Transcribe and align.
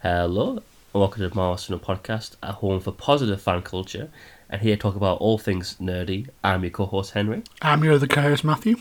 Hello, 0.00 0.62
welcome 0.92 1.22
to 1.22 1.28
the 1.28 1.34
Marvelous 1.34 1.62
Cinema 1.64 1.84
Podcast, 1.84 2.36
a 2.42 2.52
home 2.52 2.80
for 2.80 2.92
positive 2.92 3.40
fan 3.42 3.62
culture. 3.62 4.10
And 4.50 4.62
here 4.62 4.76
to 4.76 4.80
talk 4.80 4.96
about 4.96 5.18
all 5.18 5.38
things 5.38 5.76
nerdy, 5.80 6.28
I'm 6.42 6.62
your 6.62 6.70
co-host 6.70 7.12
Henry. 7.12 7.42
I'm 7.60 7.84
your 7.84 7.94
other 7.94 8.06
co-host 8.06 8.44
Matthew. 8.44 8.76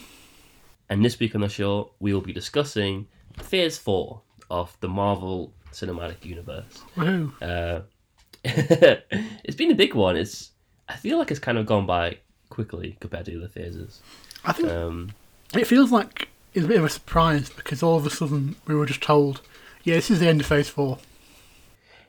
And 0.89 1.03
this 1.03 1.19
week 1.19 1.35
on 1.35 1.41
the 1.41 1.49
show, 1.49 1.91
we 1.99 2.13
will 2.13 2.21
be 2.21 2.33
discussing 2.33 3.07
Phase 3.37 3.77
4 3.77 4.21
of 4.49 4.77
the 4.79 4.87
Marvel 4.87 5.51
Cinematic 5.73 6.23
Universe. 6.23 6.81
Woohoo. 6.95 7.31
Uh, 7.41 7.81
it's 8.43 9.55
been 9.57 9.71
a 9.71 9.75
big 9.75 9.93
one. 9.93 10.15
It's 10.15 10.51
I 10.87 10.95
feel 10.95 11.17
like 11.17 11.31
it's 11.31 11.39
kind 11.39 11.57
of 11.57 11.65
gone 11.65 11.85
by 11.85 12.17
quickly 12.49 12.95
compared 13.01 13.25
to 13.25 13.31
the 13.31 13.37
other 13.39 13.49
phases. 13.49 14.01
I 14.45 14.53
think 14.53 14.69
Um, 14.69 15.09
it 15.53 15.65
feels 15.67 15.91
like 15.91 16.29
it's 16.53 16.63
a 16.63 16.67
bit 16.67 16.77
of 16.77 16.85
a 16.85 16.89
surprise 16.89 17.49
because 17.49 17.83
all 17.83 17.97
of 17.97 18.05
a 18.05 18.09
sudden 18.09 18.55
we 18.67 18.75
were 18.75 18.85
just 18.85 19.01
told, 19.03 19.41
yeah, 19.83 19.95
this 19.95 20.09
is 20.09 20.21
the 20.21 20.27
end 20.29 20.39
of 20.39 20.47
Phase 20.47 20.69
4. 20.69 20.97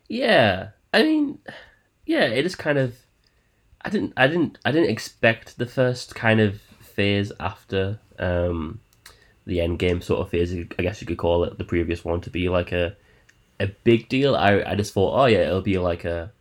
Yeah, 0.08 0.70
I 0.92 1.02
mean, 1.02 1.38
yeah, 2.06 2.24
it 2.24 2.46
is 2.46 2.54
kind 2.54 2.78
of. 2.78 2.96
I 3.82 3.90
didn't, 3.90 4.12
I 4.16 4.26
didn't, 4.26 4.58
I 4.64 4.72
didn't 4.72 4.90
expect 4.90 5.58
the 5.58 5.66
first 5.66 6.14
kind 6.14 6.40
of 6.40 6.60
phase 6.80 7.30
after 7.38 8.00
um, 8.18 8.80
the 9.46 9.60
end 9.60 9.78
game 9.78 10.00
sort 10.00 10.20
of 10.20 10.30
phase. 10.30 10.52
I 10.52 10.82
guess 10.82 11.00
you 11.00 11.06
could 11.06 11.18
call 11.18 11.44
it 11.44 11.58
the 11.58 11.64
previous 11.64 12.04
one 12.04 12.20
to 12.22 12.30
be 12.30 12.48
like 12.48 12.72
a 12.72 12.96
a 13.60 13.66
big 13.84 14.08
deal. 14.08 14.34
I 14.34 14.62
I 14.62 14.74
just 14.74 14.92
thought, 14.92 15.14
oh 15.20 15.26
yeah, 15.26 15.40
it'll 15.46 15.60
be 15.62 15.78
like 15.78 16.04
a 16.04 16.32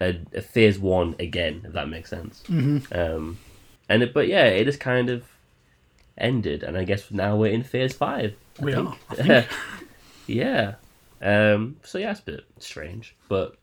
a, 0.00 0.18
a 0.34 0.40
phase 0.40 0.78
one 0.78 1.14
again, 1.18 1.62
if 1.64 1.72
that 1.74 1.88
makes 1.88 2.10
sense. 2.10 2.42
Mm-hmm. 2.48 2.98
Um, 2.98 3.38
and 3.88 4.02
it, 4.02 4.14
but 4.14 4.28
yeah, 4.28 4.46
it 4.46 4.66
is 4.68 4.76
kind 4.76 5.10
of 5.10 5.24
ended, 6.16 6.62
and 6.62 6.76
I 6.76 6.84
guess 6.84 7.10
now 7.10 7.36
we're 7.36 7.52
in 7.52 7.62
phase 7.62 7.92
five. 7.92 8.34
I 8.60 8.64
We 8.64 8.72
think. 8.72 8.88
are, 8.88 8.96
I 9.10 9.14
think. 9.14 9.46
yeah. 10.26 10.74
Um, 11.22 11.76
so 11.82 11.98
yeah, 11.98 12.10
it's 12.10 12.20
a 12.20 12.24
bit 12.24 12.44
strange, 12.58 13.14
but 13.28 13.56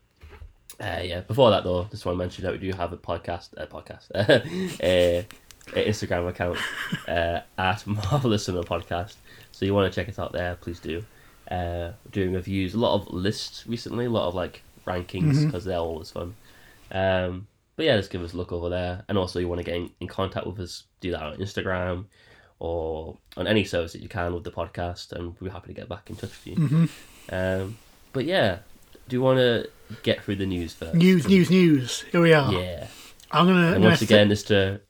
uh, 0.80 1.00
yeah. 1.02 1.20
Before 1.20 1.50
that, 1.50 1.62
though, 1.64 1.86
just 1.90 2.06
want 2.06 2.16
to 2.16 2.18
mention 2.18 2.44
that 2.44 2.52
we 2.52 2.58
do 2.58 2.72
have 2.76 2.92
a 2.92 2.96
podcast, 2.96 3.50
a 3.56 3.66
podcast, 3.66 4.10
a, 4.82 5.26
a 5.74 5.84
Instagram 5.88 6.28
account 6.28 6.58
uh, 7.08 7.40
at 7.58 7.86
Marvelous 7.86 8.46
Cinema 8.46 8.64
Podcast. 8.64 9.16
So 9.52 9.66
you 9.66 9.74
want 9.74 9.92
to 9.92 10.00
check 10.00 10.08
us 10.08 10.18
out 10.18 10.32
there, 10.32 10.56
please 10.56 10.80
do. 10.80 11.04
Uh, 11.50 11.92
doing 12.12 12.32
reviews, 12.32 12.74
a 12.74 12.78
lot 12.78 12.94
of 12.94 13.12
lists 13.12 13.66
recently, 13.66 14.06
a 14.06 14.10
lot 14.10 14.28
of 14.28 14.34
like 14.34 14.62
rankings 14.86 15.44
because 15.44 15.64
they're 15.64 15.78
always 15.78 16.10
fun. 16.10 16.34
Um, 16.92 17.46
but 17.76 17.86
yeah, 17.86 17.96
just 17.96 18.10
give 18.10 18.22
us 18.22 18.32
a 18.32 18.36
look 18.36 18.52
over 18.52 18.68
there, 18.68 19.04
and 19.08 19.18
also 19.18 19.38
you 19.38 19.48
want 19.48 19.58
to 19.58 19.64
get 19.64 19.74
in, 19.74 19.90
in 20.00 20.06
contact 20.06 20.46
with 20.46 20.58
us, 20.60 20.84
do 21.00 21.10
that 21.10 21.22
on 21.22 21.36
Instagram 21.38 22.06
or 22.58 23.16
on 23.36 23.46
any 23.46 23.64
service 23.64 23.92
that 23.92 24.02
you 24.02 24.08
can 24.08 24.32
with 24.32 24.44
the 24.44 24.50
podcast, 24.50 25.12
and 25.12 25.34
we're 25.40 25.50
happy 25.50 25.68
to 25.68 25.74
get 25.80 25.88
back 25.88 26.08
in 26.08 26.16
touch 26.16 26.30
with 26.30 26.46
you. 26.46 26.54
hmm 26.66 26.84
Um, 27.30 27.78
but 28.12 28.24
yeah, 28.24 28.58
do 29.08 29.16
you 29.16 29.22
want 29.22 29.38
to 29.38 29.68
get 30.02 30.22
through 30.22 30.36
the 30.36 30.46
news 30.46 30.72
first? 30.74 30.94
News, 30.94 31.26
news, 31.28 31.50
news. 31.50 32.02
Here 32.12 32.20
we 32.20 32.32
are. 32.32 32.52
Yeah. 32.52 32.86
I'm 33.30 33.46
gonna. 33.46 33.72
And 33.74 33.84
once 33.84 34.02
again, 34.02 34.28
just 34.28 34.48
to, 34.48 34.80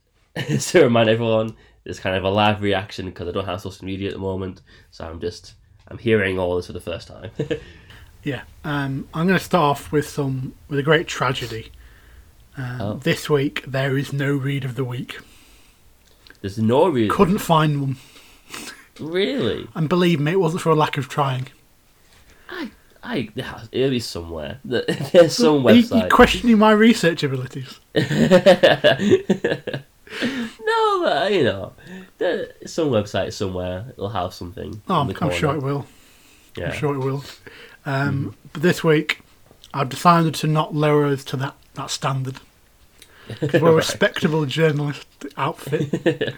just 0.49 0.69
to 0.73 0.83
remind 0.83 1.09
everyone, 1.11 1.55
there's 1.85 2.01
kind 2.01 2.17
of 2.17 2.25
a 2.25 2.31
live 2.31 2.63
reaction 2.63 3.07
because 3.07 3.29
I 3.29 3.33
don't 3.33 3.45
have 3.45 3.61
social 3.61 3.85
media 3.85 4.09
at 4.09 4.15
the 4.15 4.21
moment, 4.21 4.63
so 4.91 5.05
I'm 5.05 5.21
just 5.21 5.55
I'm 5.89 5.99
hearing 5.99 6.39
all 6.39 6.57
this 6.57 6.67
for 6.67 6.73
the 6.73 6.81
first 6.81 7.09
time. 7.09 7.31
yeah. 8.23 8.43
Um, 8.65 9.09
I'm 9.13 9.27
going 9.27 9.39
to 9.39 9.45
start 9.45 9.63
off 9.79 9.93
with 9.93 10.09
some 10.09 10.55
with 10.69 10.79
a 10.79 10.83
great 10.83 11.07
tragedy. 11.07 11.71
Um, 12.57 12.81
Oh. 12.81 12.95
This 12.95 13.29
week 13.31 13.65
there 13.67 13.97
is 13.99 14.13
no 14.13 14.33
read 14.33 14.65
of 14.65 14.75
the 14.75 14.85
week. 14.85 15.19
there's 16.41 16.59
no 16.59 16.89
read. 16.89 17.11
Couldn't 17.11 17.39
find 17.39 17.81
one, 17.81 17.97
Really? 18.99 19.69
and 19.75 19.89
believe 19.89 20.19
me, 20.21 20.33
it 20.33 20.41
wasn't 20.41 20.63
for 20.63 20.71
a 20.71 20.75
lack 20.75 20.97
of 20.99 21.09
trying. 21.09 21.49
I 22.51 22.71
I 23.03 23.29
be 23.73 24.01
somewhere. 24.01 24.59
There's 24.65 25.35
some 25.37 25.67
Are 25.67 25.73
you, 25.73 25.81
you 25.81 25.87
website. 25.89 26.11
questioning 26.11 26.59
my 26.59 26.73
research 26.73 27.23
abilities? 27.23 27.81
no, 27.95 28.03
but 31.03 31.33
you 31.33 31.45
know, 31.45 31.73
some 32.67 32.91
website 32.91 33.33
somewhere 33.33 33.87
it'll 33.91 34.11
have 34.11 34.35
something. 34.35 34.83
Oh, 34.89 34.97
I'm, 35.01 35.11
I'm 35.21 35.31
sure 35.33 35.55
it 35.57 35.63
will. 35.63 35.87
Yeah. 36.57 36.71
I'm 36.71 36.77
sure 36.77 36.95
it 36.95 36.99
will. 36.99 37.25
Um, 37.87 38.35
But 38.53 38.63
this 38.63 38.83
week, 38.85 39.21
I've 39.73 39.89
decided 39.89 40.35
to 40.37 40.47
not 40.47 40.75
lower 40.75 41.07
us 41.07 41.25
to 41.25 41.37
that, 41.39 41.55
that 41.75 41.91
standard. 41.91 42.41
we're 43.41 43.49
a 43.59 43.61
Right. 43.63 43.75
respectable 43.77 44.45
journalist 44.47 45.07
outfit. 45.37 46.35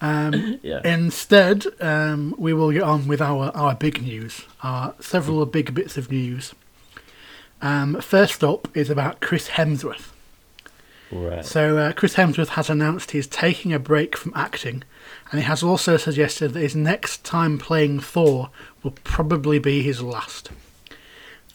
Um, 0.00 0.58
Yeah. 0.62 0.80
instead, 0.84 1.66
um, 1.80 2.34
we 2.38 2.52
will 2.54 2.70
get 2.72 2.82
on 2.82 3.06
with 3.06 3.20
our, 3.20 3.50
our 3.54 3.74
big 3.74 4.02
news, 4.02 4.42
our 4.62 4.94
several 5.00 5.44
big 5.46 5.74
bits 5.74 5.96
of 5.98 6.10
news. 6.10 6.54
Um, 7.62 8.00
first 8.00 8.42
up 8.42 8.68
is 8.74 8.88
about 8.88 9.20
Chris 9.20 9.48
Hemsworth. 9.50 10.08
Right. 11.12 11.44
So, 11.44 11.76
uh, 11.76 11.92
Chris 11.92 12.14
Hemsworth 12.14 12.50
has 12.50 12.70
announced 12.70 13.10
he's 13.10 13.26
taking 13.26 13.72
a 13.72 13.78
break 13.80 14.16
from 14.16 14.32
acting, 14.34 14.84
and 15.30 15.40
he 15.40 15.46
has 15.46 15.62
also 15.62 15.96
suggested 15.96 16.52
that 16.54 16.60
his 16.60 16.76
next 16.76 17.24
time 17.24 17.58
playing 17.58 18.00
Thor 18.00 18.50
will 18.82 18.92
probably 19.04 19.58
be 19.58 19.82
his 19.82 20.00
last. 20.02 20.50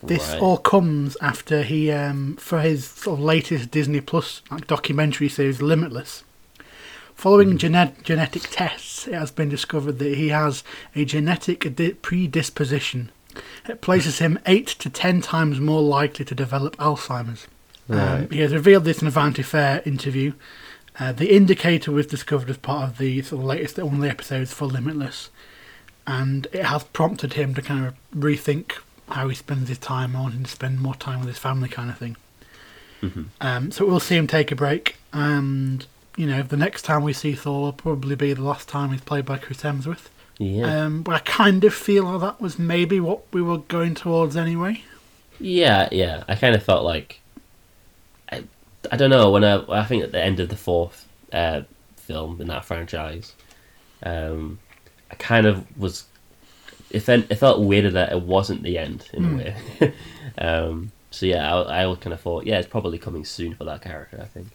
This 0.03 0.27
Right. 0.29 0.41
all 0.41 0.57
comes 0.57 1.15
after 1.21 1.63
he, 1.63 1.89
um, 1.89 2.35
for 2.35 2.59
his 2.61 2.85
sort 2.85 3.17
of 3.17 3.25
latest 3.25 3.71
Disney 3.71 4.01
Plus 4.01 4.41
like, 4.51 4.67
documentary 4.67 5.29
series, 5.29 5.61
Limitless. 5.61 6.23
Following 7.15 7.57
genet- 7.57 8.03
genetic 8.03 8.43
tests, 8.51 9.07
it 9.07 9.13
has 9.13 9.31
been 9.31 9.49
discovered 9.49 9.99
that 9.99 10.15
he 10.17 10.29
has 10.29 10.63
a 10.95 11.05
genetic 11.05 11.75
di- 11.75 11.93
predisposition. 11.93 13.09
It 13.67 13.81
places 13.81 14.19
him 14.19 14.37
eight 14.45 14.67
to 14.67 14.89
ten 14.89 15.21
times 15.21 15.59
more 15.59 15.81
likely 15.81 16.25
to 16.25 16.35
develop 16.35 16.75
Alzheimer's. 16.77 17.47
Um, 17.89 18.29
he 18.29 18.39
has 18.39 18.53
revealed 18.53 18.83
this 18.83 19.01
in 19.01 19.07
a 19.07 19.11
Vanity 19.11 19.43
Fair 19.43 19.81
interview. 19.85 20.33
Uh, 20.99 21.11
the 21.11 21.33
indicator 21.35 21.91
was 21.91 22.07
discovered 22.07 22.49
as 22.49 22.57
part 22.57 22.89
of 22.89 22.97
the 22.97 23.21
sort 23.21 23.41
of 23.41 23.45
latest 23.45 23.75
the 23.75 23.85
episodes 24.09 24.53
for 24.53 24.65
Limitless, 24.65 25.29
and 26.07 26.47
it 26.51 26.65
has 26.65 26.83
prompted 26.85 27.33
him 27.33 27.53
to 27.53 27.61
kind 27.61 27.85
of 27.85 27.93
rethink 28.15 28.73
how 29.09 29.27
he 29.27 29.35
spends 29.35 29.69
his 29.69 29.77
time, 29.77 30.13
wanting 30.13 30.43
to 30.43 30.49
spend 30.49 30.79
more 30.81 30.95
time 30.95 31.19
with 31.19 31.27
his 31.27 31.37
family, 31.37 31.69
kind 31.69 31.89
of 31.89 31.97
thing. 31.97 32.15
Mhm. 33.01 33.25
Um, 33.41 33.71
so 33.71 33.85
we'll 33.85 33.99
see 33.99 34.15
him 34.15 34.25
take 34.27 34.51
a 34.51 34.55
break, 34.55 34.95
and 35.13 35.85
you 36.17 36.27
know, 36.27 36.41
the 36.41 36.57
next 36.57 36.83
time 36.83 37.03
we 37.03 37.13
see 37.13 37.33
Thor 37.35 37.61
will 37.61 37.73
probably 37.73 38.15
be 38.15 38.33
the 38.33 38.41
last 38.43 38.67
time 38.69 38.91
he's 38.91 39.01
played 39.01 39.25
by 39.25 39.37
Chris 39.37 39.61
Hemsworth. 39.61 40.07
Yeah. 40.37 40.83
Um, 40.85 41.01
but 41.01 41.15
I 41.15 41.19
kind 41.19 41.63
of 41.63 41.73
feel 41.73 42.03
like 42.05 42.21
that 42.21 42.41
was 42.41 42.59
maybe 42.59 42.99
what 42.99 43.21
we 43.33 43.41
were 43.41 43.59
going 43.59 43.95
towards 43.95 44.35
anyway. 44.35 44.83
Yeah, 45.39 45.87
yeah. 45.91 46.23
I 46.27 46.35
kind 46.35 46.55
of 46.55 46.63
felt 46.63 46.83
like 46.83 47.19
I, 48.31 48.43
I 48.91 48.97
don't 48.97 49.09
know 49.09 49.31
when 49.31 49.43
I 49.43 49.63
I 49.69 49.83
think 49.85 50.03
at 50.03 50.11
the 50.11 50.21
end 50.23 50.39
of 50.39 50.49
the 50.49 50.57
fourth 50.57 51.07
uh, 51.33 51.61
film 51.97 52.39
in 52.41 52.47
that 52.47 52.65
franchise, 52.65 53.33
um, 54.03 54.59
I 55.11 55.15
kind 55.15 55.45
of 55.45 55.65
was. 55.79 56.05
It 56.91 56.99
felt, 56.99 57.29
it 57.29 57.35
felt 57.35 57.61
weirder 57.61 57.91
that 57.91 58.11
it 58.13 58.21
wasn't 58.21 58.63
the 58.63 58.77
end 58.77 59.09
in 59.11 59.23
Hmm. 59.23 59.33
a 59.33 59.43
way. 59.43 59.93
um, 60.37 60.91
so 61.11 61.25
yeah, 61.25 61.53
I, 61.53 61.89
I 61.91 61.95
kind 61.95 62.13
of 62.13 62.21
thought, 62.21 62.45
yeah, 62.45 62.57
it's 62.59 62.67
probably 62.67 62.97
coming 62.97 63.25
soon 63.25 63.55
for 63.55 63.63
that 63.65 63.81
character. 63.81 64.19
I 64.21 64.25
think. 64.25 64.47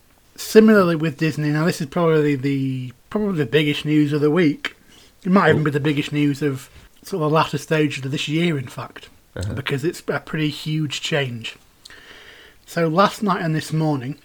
Similarly 0.44 0.96
with 0.96 1.18
Disney, 1.18 1.50
now 1.50 1.66
this 1.66 1.82
is 1.82 1.86
probably 1.88 2.34
the 2.34 2.92
probably 3.10 3.36
the 3.36 3.46
biggest 3.46 3.84
news 3.84 4.12
of 4.14 4.22
the 4.22 4.30
week. 4.30 4.74
It 5.22 5.30
might 5.30 5.50
even 5.50 5.62
be 5.62 5.70
the 5.70 5.78
biggest 5.78 6.12
news 6.12 6.40
of 6.40 6.70
sort 7.02 7.22
of 7.22 7.30
the 7.30 7.34
latter 7.34 7.58
stages 7.58 8.04
of 8.06 8.10
this 8.10 8.26
year, 8.26 8.58
in 8.58 8.66
fact, 8.66 9.10
Uh-huh. 9.36 9.52
because 9.52 9.84
it's 9.84 10.02
a 10.08 10.18
pretty 10.18 10.48
huge 10.48 11.02
change. 11.02 11.56
So 12.64 12.88
last 12.88 13.22
night 13.22 13.42
and 13.42 13.54
this 13.54 13.70
morning, 13.72 14.16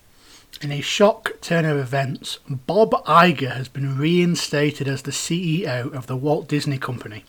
in 0.61 0.71
a 0.71 0.79
shock 0.81 1.33
turn 1.41 1.65
of 1.65 1.77
events, 1.77 2.39
Bob 2.49 2.91
Iger 3.05 3.51
has 3.53 3.67
been 3.67 3.97
reinstated 3.97 4.87
as 4.87 5.01
the 5.01 5.11
CEO 5.11 5.93
of 5.93 6.07
the 6.07 6.15
Walt 6.15 6.47
Disney 6.47 6.77
Company. 6.77 7.25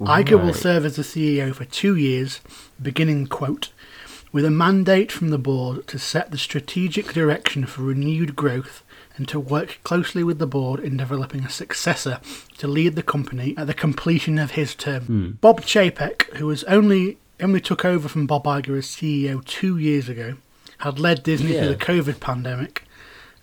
Iger 0.00 0.42
will 0.42 0.54
serve 0.54 0.86
as 0.86 0.96
the 0.96 1.04
CEO 1.04 1.54
for 1.54 1.66
two 1.66 1.96
years, 1.96 2.40
beginning, 2.80 3.26
quote, 3.26 3.68
with 4.32 4.44
a 4.44 4.50
mandate 4.50 5.12
from 5.12 5.28
the 5.28 5.38
board 5.38 5.86
to 5.86 5.98
set 5.98 6.30
the 6.30 6.38
strategic 6.38 7.12
direction 7.12 7.66
for 7.66 7.82
renewed 7.82 8.34
growth 8.34 8.82
and 9.16 9.28
to 9.28 9.38
work 9.38 9.78
closely 9.84 10.24
with 10.24 10.38
the 10.38 10.46
board 10.46 10.80
in 10.80 10.96
developing 10.96 11.44
a 11.44 11.50
successor 11.50 12.18
to 12.56 12.66
lead 12.66 12.96
the 12.96 13.02
company 13.02 13.54
at 13.58 13.66
the 13.66 13.74
completion 13.74 14.38
of 14.38 14.52
his 14.52 14.74
term. 14.74 15.36
Bob 15.40 15.60
Chapek, 15.60 16.22
who 16.36 16.46
was 16.46 16.64
only 16.64 17.18
only 17.40 17.60
took 17.60 17.84
over 17.84 18.08
from 18.08 18.26
Bob 18.26 18.44
Iger 18.44 18.78
as 18.78 18.86
CEO 18.86 19.44
two 19.44 19.76
years 19.76 20.08
ago, 20.08 20.36
had 20.78 20.98
led 21.00 21.22
Disney 21.24 21.52
Yeah. 21.54 21.60
through 21.60 21.74
the 21.74 21.84
COVID 21.84 22.20
pandemic 22.20 22.84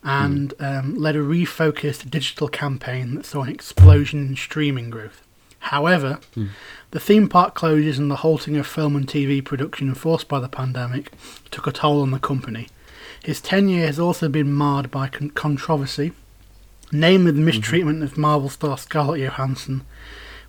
and 0.02 0.54
um, 0.58 0.96
led 0.96 1.14
a 1.16 1.20
refocused 1.20 2.08
digital 2.10 2.48
campaign 2.48 3.14
that 3.14 3.26
saw 3.26 3.42
an 3.42 3.50
explosion 3.50 4.26
in 4.28 4.36
streaming 4.36 4.88
growth. 4.90 5.22
However, 5.60 6.18
hmm. 6.34 6.48
the 6.90 7.00
theme 7.00 7.28
park 7.28 7.54
closures 7.54 7.98
and 7.98 8.10
the 8.10 8.16
halting 8.16 8.56
of 8.56 8.66
film 8.66 8.96
and 8.96 9.06
TV 9.06 9.44
production 9.44 9.88
enforced 9.88 10.26
by 10.26 10.40
the 10.40 10.48
pandemic 10.48 11.12
took 11.50 11.66
a 11.66 11.72
toll 11.72 12.02
on 12.02 12.10
the 12.10 12.18
company. 12.18 12.68
His 13.22 13.40
tenure 13.40 13.86
has 13.86 13.98
also 13.98 14.28
been 14.28 14.52
marred 14.52 14.90
by 14.90 15.08
con- 15.08 15.30
controversy, 15.30 16.12
namely 16.90 17.30
the 17.30 17.36
mm-hmm. 17.36 17.44
mistreatment 17.44 18.02
of 18.02 18.16
Marvel 18.16 18.48
star 18.48 18.78
Scarlett 18.78 19.20
Johansson, 19.20 19.82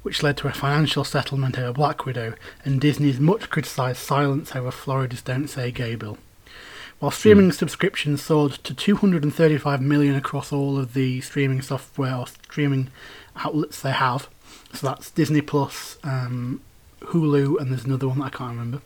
which 0.01 0.23
led 0.23 0.37
to 0.37 0.47
a 0.47 0.53
financial 0.53 1.03
settlement 1.03 1.59
over 1.59 1.73
Black 1.73 2.05
Widow 2.05 2.33
and 2.63 2.81
Disney's 2.81 3.19
much 3.19 3.49
criticised 3.49 3.99
silence 3.99 4.55
over 4.55 4.71
Florida's 4.71 5.21
Don't 5.21 5.49
Say 5.49 5.71
Gay 5.71 5.95
bill. 5.95 6.17
While 6.99 7.11
streaming 7.11 7.47
hmm. 7.47 7.51
subscriptions 7.51 8.21
soared 8.21 8.53
to 8.63 8.73
235 8.73 9.81
million 9.81 10.15
across 10.15 10.53
all 10.53 10.77
of 10.79 10.93
the 10.93 11.19
streaming 11.21 11.61
software 11.61 12.15
or 12.15 12.27
streaming 12.27 12.89
outlets 13.35 13.81
they 13.81 13.91
have, 13.91 14.29
so 14.73 14.87
that's 14.87 15.11
Disney 15.11 15.41
Plus, 15.41 15.97
um, 16.03 16.61
Hulu, 17.01 17.59
and 17.59 17.71
there's 17.71 17.85
another 17.85 18.07
one 18.07 18.19
that 18.19 18.25
I 18.25 18.29
can't 18.29 18.51
remember. 18.51 18.81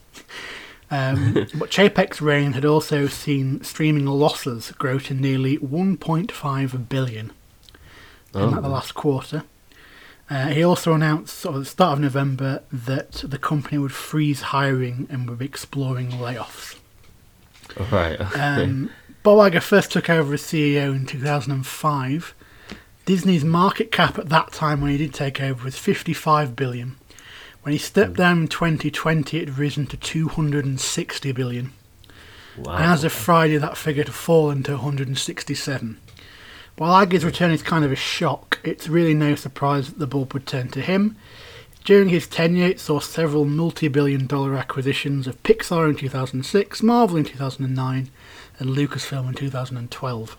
Um, 0.92 1.34
but 1.56 1.70
Chapek's 1.70 2.22
reign 2.22 2.54
had 2.54 2.66
also 2.66 3.08
seen 3.08 3.64
streaming 3.64 4.06
losses 4.06 4.72
grow 4.72 5.00
to 5.00 5.14
nearly 5.14 5.58
1.5 5.58 6.90
billion 6.90 7.32
in 8.34 8.42
Oh. 8.42 8.46
like, 8.48 8.62
the 8.62 8.70
last 8.70 8.94
quarter. 8.94 9.44
Uh, 10.30 10.48
he 10.48 10.64
also 10.64 10.94
announced 10.94 11.38
sort 11.38 11.56
of 11.56 11.62
at 11.62 11.66
the 11.66 11.70
start 11.70 11.94
of 11.94 12.00
November 12.00 12.64
that 12.72 13.12
the 13.24 13.38
company 13.38 13.78
would 13.78 13.94
freeze 13.94 14.42
hiring 14.42 15.08
and 15.10 15.30
would 15.30 15.40
be 15.40 15.46
exploring 15.46 16.10
layoffs. 16.12 16.78
Right. 17.92 18.20
Okay. 18.20 18.40
Um, 18.42 18.90
first 19.60 19.92
took 19.92 20.10
over 20.10 20.34
as 20.34 20.42
CEO 20.42 20.96
in 20.96 21.06
2005. 21.06 22.34
Disney's 23.06 23.46
market 23.46 23.92
cap 23.92 24.18
at 24.18 24.30
that 24.30 24.52
time 24.52 24.82
when 24.82 24.92
he 24.92 24.98
did 24.98 25.14
take 25.14 25.40
over 25.40 25.64
was 25.64 25.78
55 25.78 26.56
billion. 26.56 26.96
When 27.62 27.72
he 27.72 27.78
stepped 27.78 28.12
hmm. 28.12 28.18
down 28.18 28.38
in 28.42 28.48
2020, 28.48 29.38
it 29.38 29.48
had 29.48 29.58
risen 29.58 29.86
to 29.88 29.98
260 29.98 31.32
billion. 31.32 31.74
wow. 32.58 32.76
And 32.76 32.86
as 32.86 33.04
of 33.04 33.14
Friday, 33.14 33.58
that 33.58 33.78
figure 33.78 34.04
had 34.04 34.14
fallen 34.14 34.64
to 34.64 34.74
167. 34.74 36.00
While 36.78 37.06
Iger's 37.06 37.22
hmm. 37.22 37.28
return 37.28 37.52
is 37.52 37.62
kind 37.62 37.86
of 37.86 37.92
a 37.92 37.96
shock, 37.96 38.60
it's 38.64 38.88
really 38.88 39.14
no 39.14 39.36
surprise 39.36 39.88
that 39.90 40.00
the 40.00 40.08
bulb 40.08 40.34
would 40.34 40.48
turn 40.48 40.70
to 40.70 40.82
him. 40.82 41.16
During 41.84 42.10
his 42.10 42.26
tenure, 42.26 42.66
it 42.66 42.80
saw 42.80 43.00
several 43.00 43.46
multi 43.46 43.88
billion 43.88 44.26
dollar 44.26 44.56
acquisitions 44.56 45.28
of 45.28 45.42
Pixar 45.44 45.88
in 45.88 45.96
2006, 45.96 46.82
Marvel 46.82 47.18
in 47.18 47.26
2009, 47.26 48.10
and 48.58 48.70
Lucasfilm 48.72 49.28
in 49.28 49.36
2012. 49.36 50.38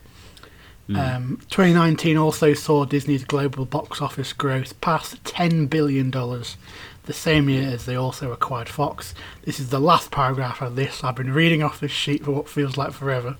Um, 0.94 1.38
2019 1.50 2.16
also 2.16 2.54
saw 2.54 2.84
Disney's 2.84 3.24
global 3.24 3.64
box 3.64 4.00
office 4.00 4.32
growth 4.32 4.80
past 4.80 5.22
$10 5.24 5.68
billion, 5.68 6.12
the 6.12 7.12
same 7.12 7.48
year 7.48 7.68
as 7.70 7.86
they 7.86 7.96
also 7.96 8.30
acquired 8.30 8.68
Fox. 8.68 9.12
This 9.42 9.58
is 9.58 9.70
the 9.70 9.80
last 9.80 10.12
paragraph 10.12 10.62
of 10.62 10.76
this. 10.76 11.02
I've 11.02 11.16
been 11.16 11.32
reading 11.32 11.62
off 11.62 11.80
this 11.80 11.90
sheet 11.90 12.24
for 12.24 12.30
what 12.30 12.48
feels 12.48 12.76
like 12.76 12.92
forever. 12.92 13.36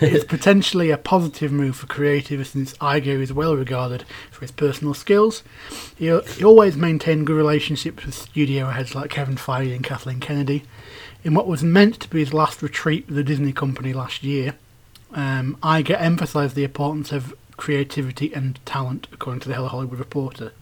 it's 0.00 0.24
potentially 0.28 0.90
a 0.90 0.98
positive 0.98 1.50
move 1.50 1.76
for 1.76 1.86
creative 1.86 2.46
since 2.46 2.74
Iger 2.74 3.20
is 3.20 3.32
well 3.32 3.56
regarded 3.56 4.04
for 4.30 4.42
his 4.42 4.52
personal 4.52 4.94
skills. 4.94 5.42
He, 5.96 6.06
he 6.06 6.44
always 6.44 6.76
maintained 6.76 7.26
good 7.26 7.36
relationships 7.36 8.04
with 8.04 8.14
studio 8.14 8.70
heads 8.70 8.94
like 8.94 9.10
Kevin 9.10 9.36
Feige 9.36 9.74
and 9.74 9.84
Kathleen 9.84 10.20
Kennedy. 10.20 10.62
In 11.24 11.34
what 11.34 11.48
was 11.48 11.64
meant 11.64 11.98
to 12.00 12.08
be 12.08 12.20
his 12.20 12.32
last 12.32 12.62
retreat 12.62 13.06
with 13.08 13.16
the 13.16 13.24
Disney 13.24 13.52
company 13.52 13.92
last 13.92 14.22
year, 14.22 14.54
um, 15.14 15.56
Iger 15.62 16.00
emphasised 16.00 16.54
the 16.54 16.64
importance 16.64 17.12
of 17.12 17.34
creativity 17.56 18.32
and 18.32 18.58
talent, 18.64 19.08
according 19.12 19.40
to 19.40 19.48
the 19.48 19.54
Hello 19.54 19.68
Hollywood 19.68 19.98
Reporter. 19.98 20.52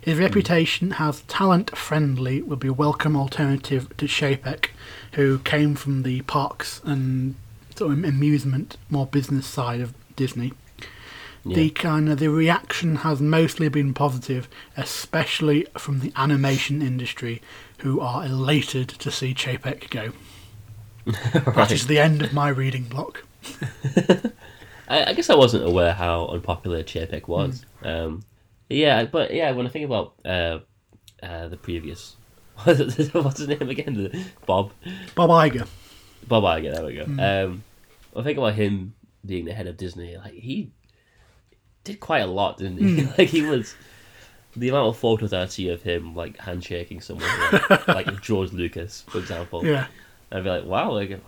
His 0.00 0.18
reputation 0.18 0.94
as 0.98 1.20
talent 1.22 1.76
friendly 1.76 2.42
would 2.42 2.58
be 2.58 2.68
a 2.68 2.72
welcome 2.72 3.16
alternative 3.16 3.96
to 3.98 4.06
Chapek, 4.06 4.70
who 5.12 5.38
came 5.40 5.76
from 5.76 6.02
the 6.02 6.22
parks 6.22 6.80
and 6.84 7.36
sort 7.76 7.92
of 7.92 8.04
amusement, 8.04 8.76
more 8.90 9.06
business 9.06 9.46
side 9.46 9.80
of 9.80 9.94
Disney. 10.16 10.52
Yeah. 11.44 11.56
The 11.56 11.70
kind 11.70 12.08
of 12.08 12.18
the 12.18 12.28
reaction 12.28 12.96
has 12.96 13.20
mostly 13.20 13.68
been 13.68 13.94
positive, 13.94 14.48
especially 14.76 15.66
from 15.76 16.00
the 16.00 16.12
animation 16.16 16.82
industry, 16.82 17.40
who 17.78 18.00
are 18.00 18.24
elated 18.24 18.88
to 18.88 19.10
see 19.10 19.34
Chapek 19.34 19.90
go. 19.90 20.12
That 21.32 21.46
Right. 21.56 21.72
is 21.72 21.86
the 21.88 21.98
end 21.98 22.22
of 22.22 22.32
my 22.32 22.48
reading 22.48 22.84
block. 22.84 23.24
I, 24.88 25.04
I 25.10 25.12
guess 25.14 25.30
I 25.30 25.34
wasn't 25.34 25.64
aware 25.64 25.92
how 25.92 26.26
unpopular 26.26 26.82
Chapek 26.82 27.28
was. 27.28 27.64
Hmm. 27.80 27.86
Um, 27.86 28.22
yeah, 28.68 29.04
but 29.04 29.32
yeah, 29.32 29.50
when 29.52 29.66
I 29.66 29.70
think 29.70 29.84
about 29.84 30.14
uh, 30.24 30.58
uh, 31.22 31.48
the 31.48 31.56
previous, 31.56 32.16
what's 32.64 33.38
his 33.38 33.48
name 33.48 33.68
again? 33.68 33.94
The, 33.94 34.24
Bob 34.46 34.72
Bob 35.14 35.30
Iger. 35.30 35.66
Bob 36.26 36.44
Iger. 36.44 36.74
There 36.74 36.84
we 36.84 36.94
go. 36.94 37.04
Hmm. 37.04 37.20
Um, 37.20 37.64
I 38.16 38.22
think 38.22 38.38
about 38.38 38.54
him 38.54 38.94
being 39.24 39.44
the 39.44 39.54
head 39.54 39.66
of 39.66 39.76
Disney. 39.76 40.16
Like 40.16 40.34
he 40.34 40.70
did 41.84 42.00
quite 42.00 42.20
a 42.20 42.26
lot, 42.26 42.58
didn't 42.58 42.78
he? 42.78 43.02
Hmm. 43.02 43.10
like 43.18 43.28
he 43.28 43.42
was 43.42 43.74
the 44.56 44.68
amount 44.68 44.88
of 44.88 44.98
photos 44.98 45.32
I 45.32 45.46
see 45.46 45.70
of 45.70 45.82
him 45.82 46.14
like 46.14 46.38
handshaking 46.38 47.00
someone, 47.00 47.28
like, 47.70 47.88
like 47.88 48.22
George 48.22 48.52
Lucas, 48.52 49.04
for 49.08 49.18
example. 49.18 49.64
Yeah. 49.64 49.86
I'd 50.30 50.44
be 50.44 50.50
like, 50.50 50.64
wow, 50.64 50.92
like, 50.92 51.20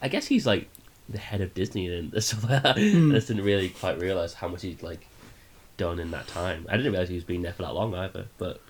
I 0.00 0.08
guess 0.08 0.26
he's 0.26 0.46
like 0.46 0.68
the 1.08 1.18
head 1.18 1.40
of 1.40 1.54
Disney 1.54 1.86
and 1.92 2.22
stuff 2.22 2.44
like. 2.48 2.62
Hmm. 2.78 3.10
I 3.12 3.14
just 3.16 3.28
didn't 3.28 3.44
really 3.44 3.68
quite 3.70 3.98
realize 4.00 4.34
how 4.34 4.48
much 4.48 4.62
he'd 4.62 4.82
like 4.82 5.06
done 5.76 5.98
in 5.98 6.10
that 6.12 6.26
time. 6.28 6.66
I 6.68 6.76
didn't 6.76 6.92
realize 6.92 7.08
he 7.08 7.14
was 7.16 7.24
being 7.24 7.42
there 7.42 7.52
for 7.52 7.62
that 7.62 7.74
long 7.74 7.94
either. 7.94 8.26
But 8.38 8.60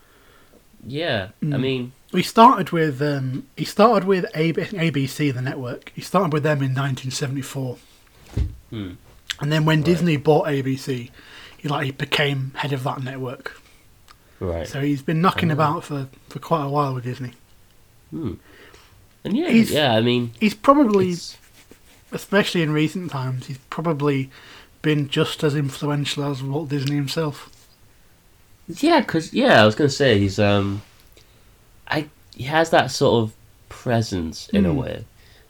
yeah, 0.87 1.29
Hmm. 1.41 1.55
I 1.55 1.57
mean, 1.59 1.93
he 2.11 2.23
started 2.23 2.71
with 2.71 3.01
um, 3.03 3.47
he 3.57 3.65
started 3.65 4.07
with 4.07 4.25
ABC, 4.35 5.33
the 5.33 5.41
network. 5.43 5.93
He 5.95 6.01
started 6.01 6.33
with 6.33 6.43
them 6.43 6.59
in 6.59 6.75
1974, 6.75 7.77
hmm, 8.71 8.93
and 9.41 9.53
then 9.53 9.65
when 9.65 9.83
Disney 9.83 10.17
bought 10.17 10.47
ABC, 10.47 11.11
he 11.59 11.69
like 11.69 11.85
he 11.87 11.91
became 11.93 12.53
head 12.57 12.73
of 12.73 12.83
that 12.85 13.03
network. 13.03 13.61
right, 14.41 14.67
So 14.67 14.81
he's 14.81 15.03
been 15.03 15.21
knocking 15.21 15.51
Oh. 15.51 15.55
about 15.55 15.85
for, 15.85 16.09
for 16.29 16.39
quite 16.41 16.65
a 16.65 16.69
while 16.69 16.95
with 16.95 17.05
Disney. 17.05 17.33
hmm. 18.11 18.35
and 19.25 19.37
yeah, 19.37 19.49
He's- 19.51 19.71
yeah. 19.71 19.95
I 19.95 20.01
mean, 20.01 20.33
He's 20.41 20.55
probably, 20.55 21.11
it's, 21.11 21.37
especially 22.13 22.63
in 22.63 22.73
recent 22.73 23.11
times, 23.11 23.47
he's 23.47 23.59
probably 23.71 24.31
been 24.83 25.09
just 25.09 25.43
as 25.45 25.55
influential 25.55 26.25
as 26.25 26.43
Walt 26.43 26.69
Disney 26.69 26.97
himself. 26.97 27.49
yeah, 28.69 29.01
because 29.01 29.33
yeah, 29.33 29.63
I 29.63 29.67
was 29.67 29.75
gonna 29.75 29.91
say 29.91 30.19
he's 30.19 30.39
um, 30.39 30.83
I 31.89 32.09
he 32.37 32.45
has 32.45 32.71
that 32.71 32.91
sort 32.91 33.23
of 33.23 33.33
presence 33.69 34.49
in 34.51 34.67
a 34.67 34.71
Hmm. 34.73 34.77
way. 34.79 35.05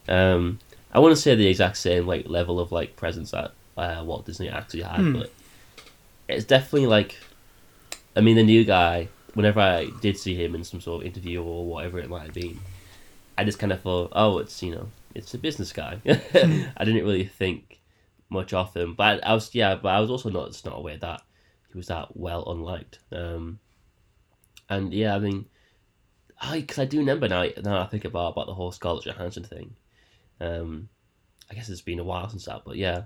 Um, 0.08 0.58
I 0.92 0.98
wouldn't 0.98 1.18
say 1.18 1.34
the 1.34 1.46
exact 1.46 1.76
same 1.76 2.06
like 2.06 2.28
level 2.28 2.58
of 2.60 2.72
like 2.72 2.96
presence 2.96 3.30
that 3.30 3.52
uh, 3.76 4.02
Walt 4.04 4.26
Disney 4.26 4.48
actually 4.48 4.82
had, 4.82 5.00
Hmm. 5.00 5.12
but 5.18 5.30
it's 6.28 6.44
definitely 6.44 6.86
like, 6.86 7.16
I 8.16 8.20
mean, 8.20 8.36
the 8.36 8.42
new 8.42 8.64
guy. 8.64 9.08
Whenever 9.34 9.60
I 9.60 9.86
did 10.02 10.18
see 10.18 10.34
him 10.34 10.54
in 10.54 10.62
some 10.62 10.82
sort 10.82 11.00
of 11.00 11.06
interview 11.06 11.42
or 11.42 11.64
whatever 11.64 11.98
it 11.98 12.10
might 12.10 12.24
have 12.24 12.34
been, 12.34 12.60
I 13.38 13.44
just 13.44 13.58
kind 13.58 13.72
of 13.72 13.80
thought, 13.80 14.10
oh, 14.12 14.36
it's 14.38 14.62
you 14.62 14.74
know, 14.74 14.88
it's 15.14 15.34
a 15.34 15.38
business 15.38 15.72
guy. 15.72 16.00
I 16.06 16.84
didn't 16.84 17.04
really 17.04 17.26
think 17.26 17.80
much 18.28 18.52
of 18.52 18.74
him, 18.74 18.94
but 18.94 19.24
I 19.26 19.34
was 19.34 19.54
yeah, 19.54 19.74
but 19.74 19.88
I 19.90 20.00
was 20.00 20.10
also 20.10 20.30
not 20.30 20.60
not 20.64 20.78
aware 20.78 20.96
that 20.98 21.22
he 21.70 21.76
was 21.78 21.88
that 21.88 22.16
well 22.16 22.44
unliked. 22.50 22.98
Um, 23.10 23.58
and 24.68 24.92
yeah, 24.92 25.14
I 25.14 25.18
mean, 25.18 25.46
I 26.40 26.60
because 26.60 26.78
I 26.78 26.84
do 26.84 26.98
remember 26.98 27.28
now. 27.28 27.46
Now 27.62 27.82
I 27.82 27.86
think 27.86 28.04
about 28.04 28.32
about 28.32 28.46
the 28.46 28.54
whole 28.54 28.72
Scarlett 28.72 29.04
Johansson 29.04 29.44
thing. 29.44 29.74
Um, 30.40 30.88
I 31.50 31.54
guess 31.54 31.68
it's 31.68 31.82
been 31.82 31.98
a 31.98 32.04
while 32.04 32.28
since 32.28 32.46
that, 32.46 32.62
but 32.64 32.76
yeah. 32.76 33.02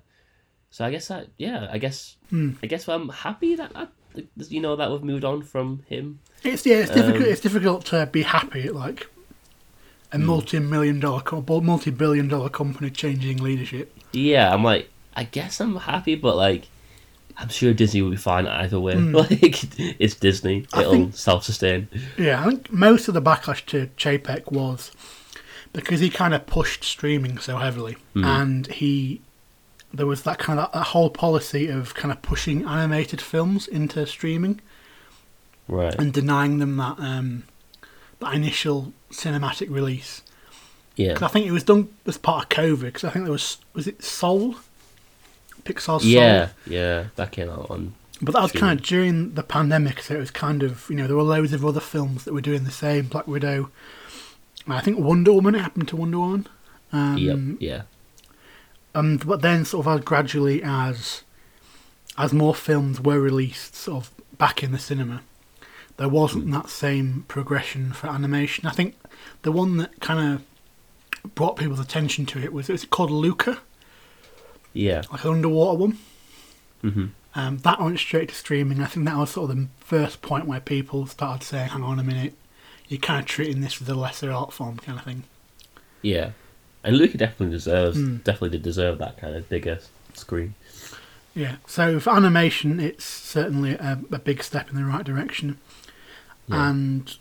So 0.71 0.85
I 0.85 0.91
guess 0.91 1.09
that 1.09 1.29
yeah, 1.39 1.69
I 1.71 1.79
guess 1.79 2.17
Hmm. 2.31 2.53
I 2.63 2.67
guess 2.67 2.89
I'm 2.89 3.09
happy 3.09 3.55
that 3.57 3.73
I, 3.75 3.87
you 4.49 4.61
know 4.61 4.77
that 4.77 4.91
we've 4.91 5.03
moved 5.03 5.25
on 5.25 5.43
from 5.43 5.85
him. 5.89 6.21
It's 6.45 6.65
yeah, 6.67 6.77
it's 6.77 6.91
difficult. 6.91 7.25
Um, 7.25 7.29
it's 7.29 7.41
difficult 7.41 7.85
to 7.87 8.07
be 8.07 8.23
happy 8.23 8.69
like 8.69 9.09
a 10.13 10.19
Hmm. 10.19 10.25
multi-million 10.27 11.01
dollar, 11.01 11.23
multi-billion 11.61 12.29
dollar 12.29 12.49
company 12.49 12.91
changing 12.91 13.39
leadership. 13.39 13.93
Yeah, 14.13 14.53
I'm 14.53 14.63
like 14.65 14.89
I 15.17 15.25
guess 15.25 15.61
I'm 15.61 15.77
happy, 15.77 16.15
but 16.15 16.37
like 16.37 16.69
I'm 17.39 17.49
sure 17.49 17.75
Disney 17.75 18.01
will 18.03 18.11
be 18.11 18.17
fine 18.17 18.47
either 18.47 18.79
way. 18.81 18.95
Hmm. 18.95 19.15
Like 19.17 19.65
it's 20.01 20.15
Disney, 20.15 20.67
I 20.73 20.83
it'll 20.83 21.13
self-sustain. 21.13 21.89
Yeah, 22.19 22.43
I 22.43 22.49
think 22.49 22.73
most 22.73 23.09
of 23.09 23.15
the 23.15 23.23
backlash 23.23 23.65
to 23.67 23.89
Chapek 23.97 24.51
was 24.53 24.91
because 25.73 26.01
he 26.01 26.09
kind 26.09 26.33
of 26.35 26.47
pushed 26.47 26.85
streaming 26.85 27.37
so 27.39 27.57
heavily, 27.59 27.97
Mhm. 28.15 28.25
and 28.25 28.67
he 28.69 29.21
there 29.93 30.07
was 30.07 30.23
that 30.23 30.39
kind 30.39 30.59
of 30.61 30.71
that 30.73 30.89
whole 30.89 31.09
policy 31.11 31.69
of 31.69 31.95
kind 31.95 32.13
of 32.13 32.21
pushing 32.23 32.65
animated 32.65 33.21
films 33.21 33.67
into 33.67 34.07
streaming 34.07 34.61
Right. 35.69 35.95
and 35.99 36.13
denying 36.13 36.59
them 36.59 36.77
that 36.77 36.99
um, 37.01 37.45
that 38.21 38.35
initial 38.35 38.93
cinematic 39.11 39.71
release. 39.71 40.23
Yeah. 40.97 41.15
'Cause 41.15 41.23
I 41.25 41.29
think 41.29 41.47
it 41.47 41.53
was 41.53 41.63
done 41.65 41.89
as 42.07 42.17
part 42.19 42.45
of 42.45 42.49
COVID. 42.51 42.81
Because 42.81 43.05
I 43.05 43.11
think 43.11 43.25
there 43.25 43.33
was 43.33 43.59
was 43.75 43.87
it 43.87 44.03
Soul, 44.03 44.57
Pixar's 45.65 46.03
Soul. 46.03 46.11
Yeah, 46.11 46.49
yeah, 46.67 47.07
that 47.17 47.33
came 47.33 47.51
out 47.51 47.71
on. 47.71 47.95
But 48.23 48.33
that 48.33 48.43
was 48.43 48.53
kind 48.53 48.79
of 48.81 48.87
during 48.87 49.35
the 49.35 49.43
pandemic, 49.43 50.01
so 50.03 50.15
it 50.15 50.19
was 50.21 50.31
kind 50.31 50.63
of 50.63 50.87
you 50.89 50.97
know 50.97 51.07
there 51.07 51.17
were 51.17 51.23
loads 51.23 51.53
of 51.53 51.65
other 51.67 51.81
films 51.81 52.25
that 52.25 52.33
were 52.33 52.41
doing 52.41 52.65
the 52.65 52.71
same. 52.71 53.07
Black 53.09 53.27
Widow, 53.29 53.71
I 54.67 54.81
think 54.81 54.99
Wonder 54.99 55.33
Woman. 55.35 55.55
It 55.55 55.61
happened 55.61 55.89
to 55.89 55.97
Wonder 55.97 56.19
Woman. 56.19 56.47
Um, 56.93 57.19
yep, 57.19 57.39
yeah, 57.61 57.83
And 58.95 59.27
but 59.27 59.43
then 59.43 59.65
sort 59.67 59.87
of 59.87 59.99
as 59.99 60.05
gradually 60.05 60.63
as 60.63 61.23
as 62.17 62.33
more 62.33 62.55
films 62.55 63.01
were 63.01 63.21
released, 63.21 63.75
sort 63.77 64.05
of 64.07 64.11
back 64.39 64.63
in 64.63 64.73
the 64.73 64.79
cinema, 64.79 65.21
there 65.97 66.09
wasn't 66.09 66.51
that 66.53 66.69
same 66.69 67.25
progression 67.29 67.93
for 67.93 68.09
animation. 68.09 68.67
I 68.67 68.73
think 68.73 68.97
the 69.43 69.53
one 69.53 69.77
that 69.79 70.01
kind 70.01 70.35
of 71.25 71.35
brought 71.35 71.57
people's 71.57 71.81
attention 71.81 72.27
to 72.27 72.39
it 72.39 72.53
was 72.53 72.69
it 72.69 72.73
was 72.73 72.85
called 72.85 73.11
Luca, 73.11 73.59
Yeah. 74.73 75.03
like 75.11 75.25
an 75.25 75.31
underwater 75.31 75.79
one. 75.79 75.99
hmm 76.83 77.07
Um, 77.35 77.59
that 77.59 77.81
went 77.81 77.99
straight 77.99 78.29
to 78.31 78.35
streaming. 78.35 78.81
I 78.81 78.87
think 78.87 79.05
that 79.07 79.17
was 79.17 79.31
sort 79.31 79.51
of 79.51 79.57
the 79.57 79.67
first 79.81 80.23
point 80.23 80.47
where 80.47 80.61
people 80.61 81.07
started 81.07 81.45
saying, 81.45 81.69
"Hang 81.71 81.83
on 81.83 81.99
a 81.99 82.05
minute, 82.05 82.35
you're 82.89 83.01
kind 83.01 83.21
of 83.21 83.27
treating 83.27 83.61
this 83.61 83.81
as 83.83 83.89
a 83.89 83.95
lesser 83.95 84.31
art 84.33 84.53
form 84.55 84.77
kind 84.79 84.99
of 84.99 85.05
thing." 85.05 85.25
Yeah. 86.03 86.31
And 86.85 86.97
Luca 86.97 87.19
definitely 87.19 87.55
deserves 87.57 87.97
Hmm. 87.99 88.17
definitely 88.19 88.51
did 88.51 88.63
deserve 88.63 88.99
that 88.99 89.19
kind 89.19 89.35
of 89.35 89.49
bigger 89.49 89.81
screen. 90.15 90.55
Yeah. 91.35 91.57
So 91.67 92.01
for 92.01 92.11
animation, 92.11 92.81
it's 92.81 93.05
certainly 93.05 93.73
a, 93.73 93.99
a 94.13 94.19
big 94.19 94.43
step 94.43 94.71
in 94.71 94.77
the 94.77 94.85
right 94.85 95.05
direction. 95.05 95.59
Yeah. 96.49 96.69
And 96.71 97.17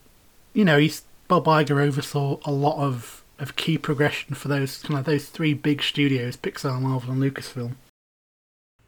you 0.53 0.63
know, 0.65 0.77
he's 0.77 1.03
Bob 1.27 1.45
Iger 1.45 1.81
oversaw 1.81 2.39
a 2.45 2.51
lot 2.51 2.77
of, 2.77 3.23
of 3.39 3.55
key 3.55 3.77
progression 3.77 4.35
for 4.35 4.47
those 4.47 4.77
kind 4.83 4.99
of 4.99 5.05
those 5.05 5.25
three 5.27 5.53
big 5.53 5.81
studios: 5.83 6.37
Pixar, 6.37 6.79
Marvel, 6.81 7.11
and 7.11 7.21
Lucasfilm. 7.21 7.73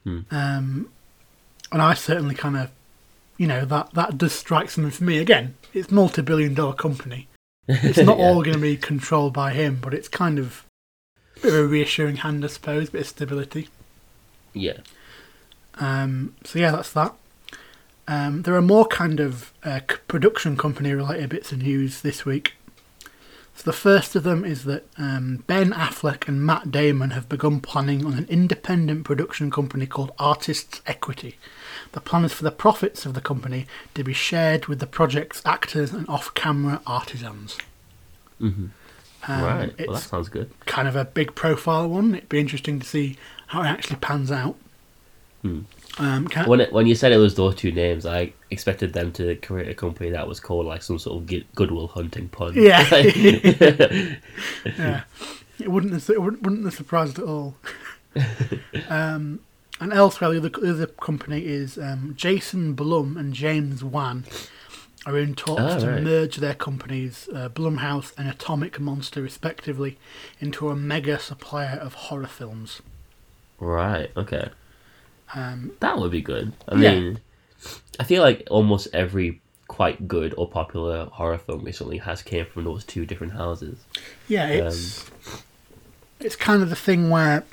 Hmm. 0.03 0.19
Um, 0.31 0.89
and 1.71 1.81
I 1.81 1.93
certainly 1.95 2.35
kind 2.35 2.55
of, 2.55 2.71
you 3.37 3.47
know, 3.47 3.65
that 3.65 3.93
that 3.93 4.17
does 4.17 4.33
strike 4.33 4.69
something 4.69 4.91
for 4.91 5.03
me. 5.03 5.17
Again, 5.17 5.55
it's 5.73 5.91
multi-billion-dollar 5.91 6.73
company. 6.75 7.27
It's 7.69 7.97
not 7.97 8.17
Yeah. 8.17 8.23
all 8.23 8.43
going 8.43 8.55
to 8.55 8.61
be 8.61 8.77
controlled 8.77 9.33
by 9.33 9.51
him, 9.51 9.79
but 9.81 9.93
it's 9.93 10.07
kind 10.07 10.39
of 10.39 10.63
a 11.35 11.39
bit 11.41 11.53
of 11.53 11.59
a 11.59 11.67
reassuring 11.67 12.17
hand, 12.17 12.45
I 12.45 12.47
suppose, 12.47 12.89
bit 12.89 13.01
of 13.01 13.07
stability. 13.07 13.67
Yeah. 14.53 14.77
Um, 15.75 16.33
so 16.45 16.59
yeah, 16.59 16.71
that's 16.71 16.93
that. 16.93 17.13
Um, 18.07 18.43
there 18.43 18.55
are 18.55 18.61
more 18.61 18.85
kind 18.85 19.19
of 19.19 19.51
uh, 19.63 19.81
production 20.07 20.55
company 20.55 20.93
related 20.93 21.29
bits 21.29 21.51
of 21.51 21.61
news 21.61 22.01
this 22.01 22.25
week. 22.25 22.53
So 23.55 23.63
the 23.63 23.73
first 23.73 24.15
of 24.15 24.21
them 24.23 24.45
is 24.45 24.65
that 24.65 24.85
um, 24.99 25.43
Ben 25.47 25.71
Affleck 25.73 26.27
and 26.27 26.45
Matt 26.45 26.69
Damon 26.71 27.09
have 27.09 27.27
begun 27.27 27.59
planning 27.59 28.05
on 28.05 28.13
an 28.13 28.27
independent 28.29 29.03
production 29.03 29.49
company 29.49 29.87
called 29.87 30.11
Artists 30.19 30.81
Equity. 30.85 31.37
The 31.93 31.99
plan 31.99 32.23
is 32.23 32.33
for 32.33 32.43
the 32.43 32.51
profits 32.51 33.05
of 33.05 33.15
the 33.15 33.21
company 33.21 33.65
to 33.95 34.03
be 34.03 34.13
shared 34.13 34.67
with 34.67 34.79
the 34.79 34.85
project's 34.85 35.41
actors 35.43 35.91
and 35.91 36.07
off-camera 36.07 36.81
artisans. 36.85 37.57
hmm 38.37 38.67
Um, 39.27 39.43
right. 39.43 39.73
Well, 39.87 39.95
that 39.95 40.03
sounds 40.03 40.29
good. 40.29 40.51
kind 40.67 40.87
of 40.87 40.95
a 40.95 41.03
big 41.05 41.33
profile 41.33 41.89
one. 41.89 42.13
It'd 42.13 42.29
be 42.29 42.39
interesting 42.39 42.79
to 42.79 42.85
see 42.85 43.17
how 43.47 43.63
it 43.63 43.67
actually 43.67 43.97
pans 43.97 44.31
out. 44.31 44.55
Hmm. 45.41 45.61
Um, 45.99 46.27
When 46.45 46.61
it, 46.61 46.71
when 46.71 46.85
you 46.85 46.93
said 46.95 47.11
it 47.11 47.17
was 47.17 47.35
those 47.35 47.55
two 47.55 47.71
names, 47.71 48.05
I 48.05 48.33
expected 48.51 48.93
them 48.93 49.11
to 49.13 49.35
create 49.37 49.67
a 49.67 49.73
company 49.73 50.11
that 50.11 50.27
was 50.27 50.39
called 50.39 50.65
like 50.67 50.83
some 50.83 50.99
sort 50.99 51.21
of 51.23 51.55
Goodwill 51.55 51.87
Hunting 51.87 52.29
pun. 52.29 52.53
Yeah. 52.55 52.87
yeah, 54.65 55.03
it 55.59 55.69
wouldn't 55.71 55.93
have, 55.93 56.09
it 56.09 56.21
wouldn't 56.21 56.43
wouldn't 56.43 56.65
have 56.65 56.73
surprised 56.75 57.17
at 57.19 57.25
all. 57.25 57.55
um, 58.89 59.39
and 59.79 59.93
elsewhere, 59.93 60.31
the 60.31 60.37
other, 60.37 60.49
the 60.49 60.71
other 60.71 60.87
company 60.87 61.45
is 61.45 61.77
um, 61.77 62.13
Jason 62.15 62.73
Blum 62.73 63.15
and 63.17 63.33
James 63.33 63.83
Wan 63.83 64.25
are 65.05 65.17
in 65.17 65.35
talks 65.35 65.61
Oh, 65.61 65.79
to 65.79 65.91
right. 65.91 66.03
merge 66.03 66.37
their 66.37 66.55
companies, 66.55 67.29
uh, 67.33 67.47
Blumhouse 67.49 68.11
and 68.17 68.27
Atomic 68.27 68.79
Monster, 68.79 69.21
respectively, 69.21 69.97
into 70.39 70.69
a 70.69 70.75
mega 70.75 71.17
supplier 71.19 71.77
of 71.77 71.93
horror 71.93 72.27
films. 72.27 72.81
right. 73.59 74.11
Okay. 74.17 74.49
Um, 75.35 75.71
That 75.79 75.97
would 75.99 76.11
be 76.11 76.21
good. 76.21 76.53
I 76.67 76.75
Yeah. 76.75 76.93
mean, 76.93 77.19
I 77.99 78.03
feel 78.03 78.21
like 78.21 78.47
almost 78.49 78.87
every 78.93 79.41
quite 79.67 80.07
good 80.07 80.33
or 80.37 80.47
popular 80.47 81.05
horror 81.05 81.37
film 81.37 81.63
recently 81.63 81.97
has 81.97 82.21
came 82.21 82.45
from 82.45 82.63
those 82.63 82.83
two 82.85 83.05
different 83.05 83.33
houses. 83.33 83.77
Yeah, 84.27 84.47
it's 84.47 85.05
it's 86.19 86.35
kind 86.35 86.63
of 86.63 86.69
the 86.69 86.75
thing 86.75 87.09
where 87.09 87.43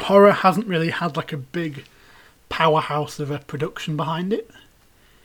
horror 0.00 0.32
hasn't 0.32 0.66
really 0.66 0.90
had 0.90 1.16
like 1.16 1.32
a 1.32 1.36
big 1.36 1.84
powerhouse 2.48 3.20
of 3.20 3.30
a 3.30 3.38
production 3.40 3.96
behind 3.96 4.32
it. 4.32 4.50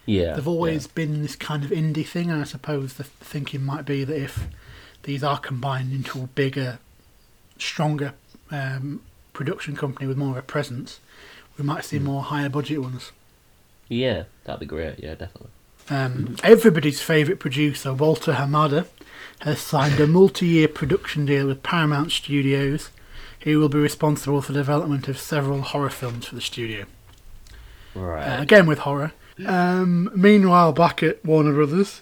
Yeah. 0.05 0.33
They've 0.35 0.47
always 0.47 0.85
been 0.87 1.21
this 1.21 1.35
kind 1.37 1.63
of 1.63 1.71
indie 1.71 2.05
thing, 2.05 2.29
and 2.29 2.41
I 2.41 2.43
suppose 2.43 2.95
the 2.95 3.05
thinking 3.05 3.63
might 3.63 3.85
be 3.85 4.03
that 4.03 4.21
if 4.21 4.47
these 5.03 5.23
are 5.23 5.39
combined 5.39 5.93
into 5.93 6.21
a 6.21 6.27
bigger, 6.27 6.79
stronger 7.57 8.13
um, 8.51 9.01
production 9.31 9.75
company 9.75 10.05
with 10.07 10.17
more 10.17 10.31
of 10.31 10.37
a 10.37 10.41
presence, 10.41 10.99
we 11.57 11.63
might 11.63 11.85
see 11.85 11.99
more 11.99 12.23
higher 12.23 12.49
budget 12.49 12.81
ones. 12.81 13.11
Yeah. 13.87 14.07
yeah, 14.07 14.23
that'd 14.43 14.59
be 14.59 14.65
great. 14.65 14.99
Yeah, 14.99 15.15
definitely. 15.15 15.49
Um, 15.89 16.37
everybody's 16.43 17.01
favourite 17.01 17.39
producer, 17.39 17.93
Walter 17.93 18.33
Hamada, 18.33 18.87
has 19.39 19.59
signed 19.59 19.99
a 19.99 20.07
multi 20.19 20.45
year 20.45 20.67
production 20.67 21.25
deal 21.25 21.47
with 21.47 21.63
Paramount 21.63 22.11
Studios, 22.11 22.89
who 23.41 23.59
will 23.59 23.69
be 23.69 23.79
responsible 23.79 24.41
for 24.41 24.53
the 24.53 24.59
development 24.59 25.07
of 25.07 25.19
several 25.19 25.61
horror 25.61 25.89
films 25.89 26.27
for 26.27 26.35
the 26.35 26.41
studio. 26.41 26.85
Right. 27.93 28.39
Uh, 28.39 28.41
again 28.41 28.65
with 28.65 28.79
horror. 28.79 29.11
Um, 29.45 30.11
meanwhile, 30.15 30.71
back 30.73 31.03
at 31.03 31.23
Warner 31.25 31.53
Brothers, 31.53 32.01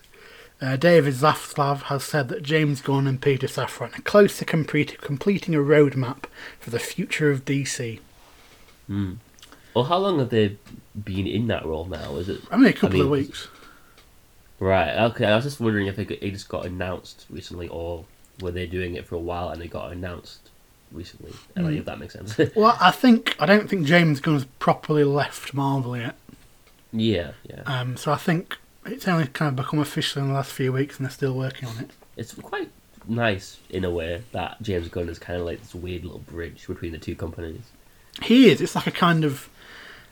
uh, 0.62 0.76
David 0.76 1.16
Zaslav 1.16 1.84
has 1.84 2.04
said 2.04 2.30
that 2.30 2.44
James 2.44 2.82
Gunn 2.82 3.08
and 3.08 3.22
Peter 3.22 3.48
Safran 3.48 3.98
are 3.98 4.04
close 4.04 4.38
to 4.38 4.46
complete, 4.46 5.02
completing 5.02 5.56
a 5.56 5.60
roadmap 5.60 6.26
for 6.60 6.70
the 6.70 6.80
future 6.80 7.32
of 7.32 7.46
DC. 7.46 8.00
Mm. 8.90 9.18
Well, 9.74 9.86
how 9.86 9.98
long 9.98 10.20
have 10.20 10.30
they 10.30 10.58
been 11.04 11.28
in 11.28 11.48
that 11.48 11.66
role 11.66 11.86
now? 11.86 12.16
Is 12.18 12.28
it 12.30 12.42
I 12.52 12.58
mean, 12.58 12.68
a 12.68 12.74
couple 12.74 12.98
mean, 12.98 13.04
of 13.04 13.10
weeks. 13.10 13.48
right? 14.60 14.96
Okay, 15.12 15.26
I 15.26 15.36
was 15.36 15.46
just 15.46 15.60
wondering 15.60 15.88
if 15.88 15.98
it, 16.00 16.12
it 16.12 16.32
just 16.32 16.50
got 16.50 16.66
announced 16.66 17.26
recently, 17.30 17.68
or 17.68 18.06
were 18.42 18.52
they 18.52 18.66
doing 18.66 18.96
it 18.96 19.06
for 19.06 19.16
a 19.16 19.20
while 19.20 19.50
and 19.50 19.62
it 19.62 19.70
got 19.70 19.92
announced 19.92 20.50
recently? 20.92 21.34
And, 21.56 21.66
Like, 21.66 21.76
Mm. 21.76 21.80
if 21.80 21.86
that 21.86 22.00
makes 22.00 22.14
sense. 22.14 22.38
Well, 22.56 22.78
I 22.80 22.92
think 22.92 23.36
I 23.40 23.46
don't 23.46 23.70
think 23.70 23.86
James 23.86 24.20
Gunn's 24.20 24.46
properly 24.60 25.04
left 25.04 25.54
Marvel 25.54 25.96
yet. 25.98 26.16
yeah, 26.92 27.32
yeah. 27.50 27.62
Um, 27.66 27.98
so 27.98 28.12
I 28.12 28.18
think 28.18 28.58
it's 28.86 29.08
only 29.08 29.28
kind 29.28 29.50
of 29.50 29.56
become 29.56 29.80
official 29.80 30.22
in 30.22 30.28
the 30.30 30.34
last 30.34 30.52
few 30.52 30.74
weeks, 30.74 30.98
and 30.98 31.06
they're 31.06 31.12
still 31.12 31.34
working 31.34 31.70
on 31.70 31.78
it. 31.80 31.92
It's 32.18 32.34
quite 32.34 32.70
nice 33.08 33.58
in 33.70 33.84
a 33.86 33.90
way 33.90 34.22
that 34.32 34.62
James 34.62 34.88
Gunn 34.90 35.08
is 35.10 35.18
kind 35.18 35.40
of 35.40 35.46
like 35.46 35.60
this 35.60 35.74
weird 35.74 36.04
little 36.04 36.20
bridge 36.20 36.68
between 36.68 36.92
the 36.92 36.98
two 36.98 37.16
companies. 37.16 37.62
He 38.22 38.50
is. 38.50 38.60
It's 38.62 38.76
like 38.76 38.86
a 38.88 38.92
kind 38.92 39.24
of 39.24 39.50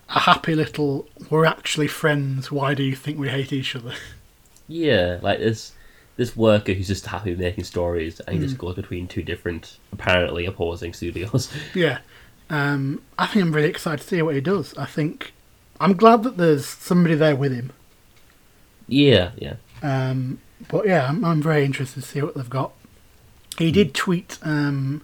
a 0.10 0.20
happy 0.20 0.56
little. 0.56 1.08
We're 1.30 1.46
actually 1.46 1.88
friends. 1.88 2.51
Why 2.51 2.74
do 2.74 2.84
you 2.84 2.96
think 2.96 3.18
we 3.20 3.30
hate 3.30 3.54
each 3.54 3.75
other? 3.75 3.94
Yeah, 4.68 5.20
like 5.22 5.39
this 5.39 5.74
this 6.16 6.36
worker 6.36 6.74
who's 6.74 6.88
just 6.88 7.06
happy 7.06 7.34
making 7.36 7.63
stories 7.63 8.20
and 8.20 8.30
he 8.36 8.39
Mm. 8.39 8.44
just 8.44 8.58
goes 8.58 8.75
between 8.75 9.08
two 9.08 9.24
different, 9.24 9.78
apparently 9.94 10.46
opposing 10.46 10.94
studios. 10.94 11.50
Yeah. 11.74 12.00
Um, 12.50 13.01
I 13.18 13.25
think 13.28 13.46
I'm 13.46 13.51
really 13.54 13.70
excited 13.70 14.01
to 14.01 14.08
see 14.08 14.22
what 14.22 14.36
he 14.36 14.42
does. 14.42 14.74
I 14.78 14.86
think 14.86 15.34
I'm 15.80 15.94
glad 15.94 16.24
that 16.24 16.36
there's 16.38 16.66
somebody 16.66 17.16
there 17.16 17.36
with 17.36 17.54
him. 17.54 17.72
yeah, 18.88 19.32
yeah. 19.38 19.56
Um, 19.82 20.39
but 20.68 20.86
yeah, 20.88 21.08
I'm, 21.08 21.24
I'm 21.24 21.42
very 21.42 21.63
interested 21.63 22.01
to 22.04 22.08
see 22.10 22.22
what 22.22 22.36
they've 22.36 22.50
got. 22.50 22.74
He 23.58 23.72
did 23.72 23.94
tweet 23.94 24.38
um, 24.42 25.01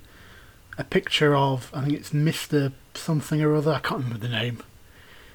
a 0.78 0.84
picture 0.84 1.36
of 1.36 1.70
I 1.74 1.82
think 1.86 1.94
it's 1.94 2.14
Mister 2.14 2.72
something 2.94 3.42
or 3.42 3.56
other. 3.56 3.72
I 3.74 3.80
can't 3.80 4.04
remember 4.04 4.20
the 4.28 4.34
name. 4.34 4.60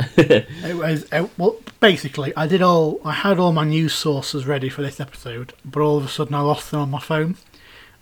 it 0.16 0.76
was 0.76 1.06
uh, 1.12 1.26
well, 1.38 1.56
basically 1.80 2.32
I 2.36 2.46
did 2.46 2.62
all 2.62 3.00
I 3.04 3.12
had 3.12 3.38
all 3.38 3.52
my 3.52 3.64
news 3.64 3.92
sources 3.94 4.46
ready 4.46 4.68
for 4.68 4.82
this 4.82 5.00
episode, 5.00 5.52
but 5.64 5.80
all 5.80 5.96
of 5.98 6.04
a 6.04 6.08
sudden 6.08 6.34
I 6.34 6.40
lost 6.40 6.70
them 6.70 6.80
on 6.80 6.90
my 6.90 7.00
phone. 7.00 7.36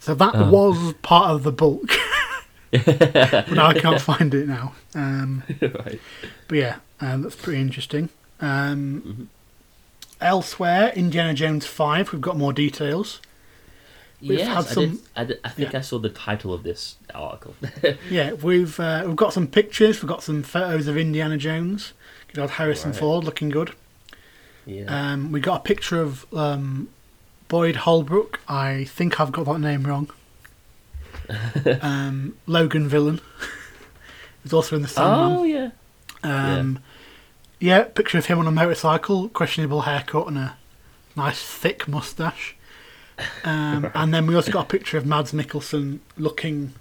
So 0.01 0.15
that 0.15 0.33
Oh. 0.35 0.51
was 0.51 0.93
part 1.03 1.31
of 1.31 1.43
the 1.43 1.53
bulk, 1.53 1.91
but 2.71 3.51
now 3.51 3.67
I 3.67 3.75
can't 3.75 4.01
find 4.01 4.33
it 4.35 4.47
now. 4.47 4.75
Um, 4.95 5.43
right. 5.61 6.01
but 6.47 6.59
yeah, 6.59 6.77
um, 7.01 7.23
that's 7.23 7.37
pretty 7.37 7.61
interesting. 7.61 8.09
Um, 8.41 9.03
Mhm. 9.07 9.27
Elsewhere, 10.21 10.93
Indiana 10.97 11.33
Jones 11.33 11.65
5, 11.67 12.13
we've 12.13 12.21
got 12.21 12.37
more 12.37 12.53
details. 12.53 13.21
We've 14.21 14.39
yes, 14.39 14.49
had 14.49 14.57
I, 14.57 14.63
some- 14.63 14.91
did, 14.91 14.99
I, 15.15 15.25
did, 15.25 15.41
I 15.45 15.49
think 15.51 15.73
yeah. 15.73 15.79
I 15.79 15.83
saw 15.83 15.99
the 15.99 16.09
title 16.09 16.53
of 16.53 16.63
this 16.65 16.97
article. 17.15 17.55
Yeah, 18.11 18.33
we've 18.33 18.79
uh, 18.81 19.05
we've 19.07 19.15
got 19.17 19.33
some 19.33 19.47
pictures, 19.47 20.03
we've 20.03 20.09
got 20.09 20.23
some 20.25 20.43
photos 20.43 20.89
of 20.89 20.97
Indiana 20.97 21.37
Jones. 21.37 21.93
Good 22.33 22.41
old 22.41 22.51
Harrison 22.51 22.91
Right. 22.91 22.99
Ford 23.01 23.25
looking 23.25 23.49
good. 23.49 23.73
yeah. 24.67 24.85
Um, 25.13 25.31
we 25.33 25.41
got 25.41 25.61
a 25.61 25.63
picture 25.63 26.01
of 26.03 26.27
um, 26.35 26.89
Boyd 27.49 27.77
Holbrook. 27.77 28.41
I 28.49 28.85
think 28.85 29.21
I've 29.21 29.33
got 29.33 29.47
that 29.47 29.61
name 29.61 29.85
wrong. 29.85 30.11
um, 31.83 32.37
Logan 32.47 32.89
Villain. 32.89 33.21
He's 34.43 34.53
also 34.53 34.77
in 34.77 34.83
the 34.83 34.89
Sandman. 34.89 35.37
oh 35.39 35.45
yeah. 35.45 35.71
Um, 36.23 36.81
yeah. 37.61 37.85
picture 37.85 38.19
of 38.19 38.27
him 38.27 38.39
on 38.39 38.47
a 38.47 38.51
motorcycle, 38.51 39.29
questionable 39.29 39.83
haircut 39.83 40.27
and 40.29 40.39
a 40.39 40.57
nice 41.17 41.43
thick 41.43 41.87
mustache. 41.89 42.57
Um, 43.45 43.91
and 43.95 44.13
then 44.13 44.27
we 44.27 44.35
also 44.35 44.53
got 44.53 44.67
a 44.67 44.69
picture 44.69 44.99
of 44.99 45.07
Mads 45.07 45.33
Mikkelsen 45.33 45.99
looking, 46.17 46.75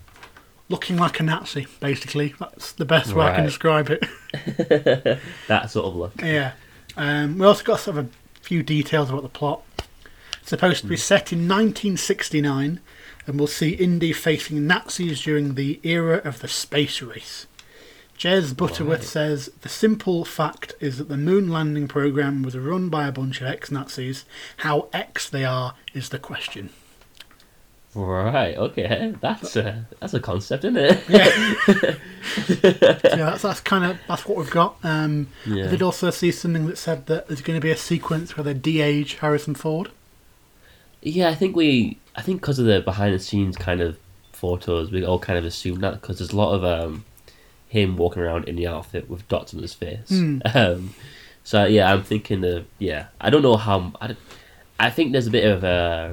looking 0.70 0.98
like 0.98 1.20
a 1.20 1.24
Nazi. 1.24 1.67
Basically, 1.79 2.36
that's 2.39 2.72
the 2.74 2.86
best 2.86 3.13
way 3.13 3.25
I 3.25 3.36
can 3.36 3.46
describe 3.46 3.89
it. 3.89 4.06
that 5.48 5.70
sort 5.70 5.86
of 5.86 5.96
look. 5.96 6.22
yeah. 6.22 6.53
Um, 6.96 7.38
we 7.38 7.46
also 7.46 7.63
got 7.63 7.79
sort 7.79 7.98
of 7.98 8.06
a 8.06 8.10
few 8.41 8.63
details 8.63 9.10
about 9.10 9.24
the 9.24 9.29
plot. 9.29 9.62
It's 10.39 10.50
supposed 10.50 10.82
to 10.82 10.88
be 10.88 10.98
set 10.98 11.32
in 11.34 11.39
1969, 11.39 12.79
and 13.25 13.38
we'll 13.38 13.48
see 13.48 13.72
Indy 13.72 14.13
facing 14.13 14.65
Nazis 14.65 15.22
during 15.22 15.56
the 15.56 15.79
era 15.84 16.22
of 16.24 16.39
the 16.39 16.48
space 16.48 17.01
race. 17.01 17.46
Jez 18.17 18.55
Butterworth 18.57 19.00
Right. 19.00 19.07
says 19.07 19.50
the 19.62 19.69
simple 19.69 20.25
fact 20.25 20.74
is 20.79 20.97
that 20.97 21.07
the 21.07 21.17
moon 21.17 21.50
landing 21.50 21.88
program 21.88 22.41
was 22.41 22.57
run 22.57 22.89
by 22.89 23.07
a 23.07 23.12
bunch 23.12 23.41
of 23.41 23.47
ex 23.47 23.69
Nazis. 23.69 24.25
How 24.57 24.88
ex 24.91 25.29
they 25.29 25.45
are 25.45 25.75
is 25.93 26.09
the 26.09 26.17
question. 26.19 26.71
Right. 27.93 28.55
Okay. 28.57 29.13
That's 29.21 29.55
a 29.55 29.86
that's 30.00 30.13
a 30.13 30.19
concept, 30.19 30.65
isn't 30.65 30.77
it? 30.77 31.03
So 31.07 32.53
yeah, 32.63 33.29
that's, 33.31 33.41
that's 33.41 33.59
kind 33.62 33.86
of 33.86 33.97
that's 34.07 34.25
what 34.27 34.38
we've 34.38 34.50
got. 34.50 34.77
Um, 34.83 35.27
I 35.45 35.50
Yeah. 35.50 35.67
did 35.67 35.81
also 35.81 36.09
see 36.12 36.31
something 36.31 36.65
that 36.67 36.77
said 36.77 37.05
that 37.07 37.27
there's 37.27 37.41
going 37.41 37.57
to 37.59 37.63
be 37.63 37.71
a 37.71 37.77
sequence 37.77 38.36
where 38.38 38.43
they 38.43 38.53
de-age 38.53 39.15
Harrison 39.15 39.55
Ford. 39.55 39.89
Yeah, 41.01 41.29
I 41.29 41.36
think 41.36 41.55
we, 41.55 41.97
I 42.15 42.21
think 42.21 42.41
because 42.41 42.59
of 42.59 42.65
the 42.65 42.81
behind 42.81 43.13
the 43.15 43.19
scenes 43.19 43.55
kind 43.57 43.81
of 43.81 43.97
photos, 44.31 44.91
we 44.91 45.03
all 45.05 45.19
kind 45.19 45.39
of 45.39 45.45
assumed 45.45 45.81
that 45.81 46.01
because 46.01 46.17
there's 46.19 46.31
a 46.31 46.36
lot 46.38 46.53
of 46.53 46.63
um, 46.65 47.05
him 47.67 47.97
walking 47.97 48.21
around 48.21 48.45
in 48.47 48.55
the 48.55 48.67
outfit 48.67 49.09
with 49.09 49.27
dots 49.27 49.53
on 49.53 49.62
his 49.62 49.74
face. 49.74 50.09
Hmm. 50.09 50.39
Um, 50.55 50.93
so 51.43 51.63
yeah, 51.65 51.91
I'm 51.93 52.03
thinking 52.03 52.43
of 52.43 52.65
yeah. 52.79 53.07
I 53.21 53.29
don't 53.29 53.41
know 53.41 53.55
how. 53.57 53.93
I, 54.01 54.15
I 54.79 54.89
think 54.89 55.12
there's 55.13 55.27
a 55.27 55.31
bit 55.31 55.45
of 55.45 55.63
uh, 55.63 56.12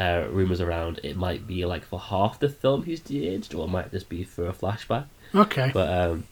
uh, 0.00 0.26
rumors 0.30 0.60
around 0.62 0.98
it 1.04 1.16
might 1.16 1.46
be 1.46 1.64
like 1.66 1.84
for 1.84 2.00
half 2.00 2.38
the 2.40 2.48
film 2.48 2.84
he's 2.84 3.00
de-aged, 3.00 3.54
or 3.54 3.64
it 3.66 3.68
might 3.70 3.90
just 3.90 4.08
be 4.08 4.24
for 4.24 4.48
a 4.48 4.52
flashback. 4.52 5.04
Okay. 5.34 5.70
But 5.74 5.88
um, 5.90 6.24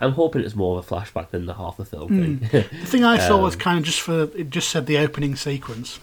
I'm 0.00 0.12
hoping 0.12 0.42
it's 0.42 0.54
more 0.56 0.78
of 0.78 0.90
a 0.90 0.94
flashback 0.94 1.30
than 1.30 1.44
the 1.46 1.54
half 1.54 1.76
the 1.76 1.84
film 1.84 2.08
Hmm. 2.08 2.36
thing. 2.46 2.48
The 2.80 2.86
thing 2.86 3.04
I 3.04 3.18
saw 3.28 3.38
was 3.42 3.54
Um, 3.54 3.60
kind 3.60 3.78
of 3.78 3.84
just 3.84 4.00
for 4.00 4.22
it 4.34 4.48
just 4.50 4.70
said 4.70 4.86
the 4.86 4.96
opening 4.98 5.36
sequence, 5.36 6.00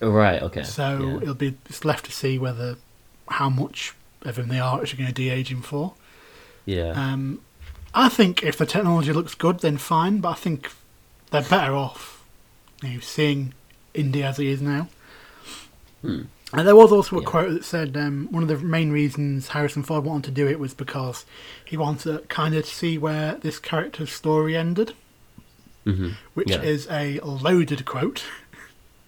right. 0.00 0.42
Okay. 0.42 0.62
so 0.62 0.98
yeah. 0.98 1.16
it'll 1.22 1.34
be 1.34 1.56
it's 1.68 1.84
left 1.84 2.06
to 2.06 2.12
see 2.12 2.38
whether 2.38 2.76
how 3.28 3.48
much 3.50 3.94
of 4.22 4.38
him 4.38 4.48
they 4.48 4.58
are 4.60 4.80
actually 4.80 4.98
going 5.02 5.08
to 5.08 5.14
de-age 5.14 5.50
him 5.52 5.62
for. 5.62 5.92
Yeah. 6.70 6.90
Um, 6.92 7.40
I 7.94 8.08
think 8.08 8.42
if 8.42 8.56
the 8.56 8.66
technology 8.66 9.12
looks 9.12 9.34
good, 9.34 9.60
then 9.60 9.76
fine. 9.78 10.20
But 10.20 10.30
I 10.30 10.34
think 10.34 10.70
they're 11.30 11.42
better 11.42 11.74
off, 11.74 12.24
you 12.82 12.94
know, 12.94 13.00
seeing 13.00 13.52
India 13.94 14.26
as 14.28 14.38
it 14.38 14.46
is 14.46 14.62
now. 14.62 14.88
Hmm. 16.02 16.22
And 16.52 16.66
there 16.66 16.74
was 16.76 16.90
also 16.92 17.16
a 17.16 17.20
Yeah. 17.20 17.26
quote 17.26 17.52
that 17.52 17.64
said 17.64 17.96
um, 17.96 18.26
one 18.30 18.42
of 18.42 18.48
the 18.48 18.58
main 18.58 18.90
reasons 18.90 19.48
Harrison 19.48 19.82
Ford 19.84 20.04
wanted 20.04 20.24
to 20.24 20.30
do 20.32 20.48
it 20.48 20.58
was 20.58 20.74
because 20.74 21.24
he 21.64 21.76
wanted 21.76 22.02
to 22.02 22.26
kind 22.26 22.54
of 22.56 22.66
see 22.66 22.98
where 22.98 23.36
this 23.36 23.58
character's 23.60 24.10
story 24.12 24.56
ended, 24.56 24.94
hmm 25.84 26.10
which 26.34 26.50
Yeah. 26.50 26.62
is 26.62 26.88
a 26.90 27.20
loaded 27.20 27.84
quote 27.84 28.24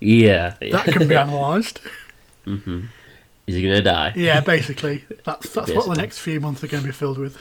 Yeah. 0.00 0.54
that 0.60 0.86
can 0.86 1.08
be 1.08 1.14
analysed. 1.16 1.80
hmm 2.44 2.82
Is 3.46 3.56
he 3.56 3.62
gonna 3.62 3.82
die? 3.82 4.12
Yeah, 4.14 4.40
basically, 4.40 5.04
that's 5.24 5.52
that's 5.52 5.72
what 5.72 5.88
the 5.88 6.00
next 6.00 6.18
few 6.18 6.40
months 6.40 6.62
are 6.62 6.68
going 6.68 6.82
to 6.82 6.88
be 6.88 6.92
filled 6.92 7.18
with. 7.18 7.38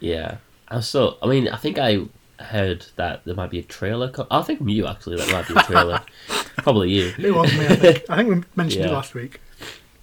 Yeah. 0.00 0.38
I'm 0.68 0.82
so. 0.82 1.16
I 1.22 1.26
mean, 1.26 1.48
I 1.48 1.56
think 1.56 1.78
I 1.78 2.00
heard 2.40 2.86
that 2.96 3.24
there 3.24 3.34
might 3.34 3.50
be 3.50 3.58
a 3.58 3.62
trailer. 3.62 4.10
Co- 4.10 4.26
I 4.30 4.42
think 4.42 4.58
from 4.58 4.68
you 4.68 4.86
actually 4.86 5.16
that 5.16 5.30
might 5.32 5.48
be 5.48 5.54
a 5.54 5.62
trailer. 5.62 6.02
Probably 6.58 6.90
you. 6.90 7.12
It 7.18 7.34
was 7.34 7.52
me, 7.56 7.66
I 7.66 7.76
think. 7.76 8.04
I 8.08 8.16
think 8.16 8.28
we 8.34 8.42
mentioned 8.56 8.86
it 8.86 8.92
last 8.92 9.14
week. 9.14 9.40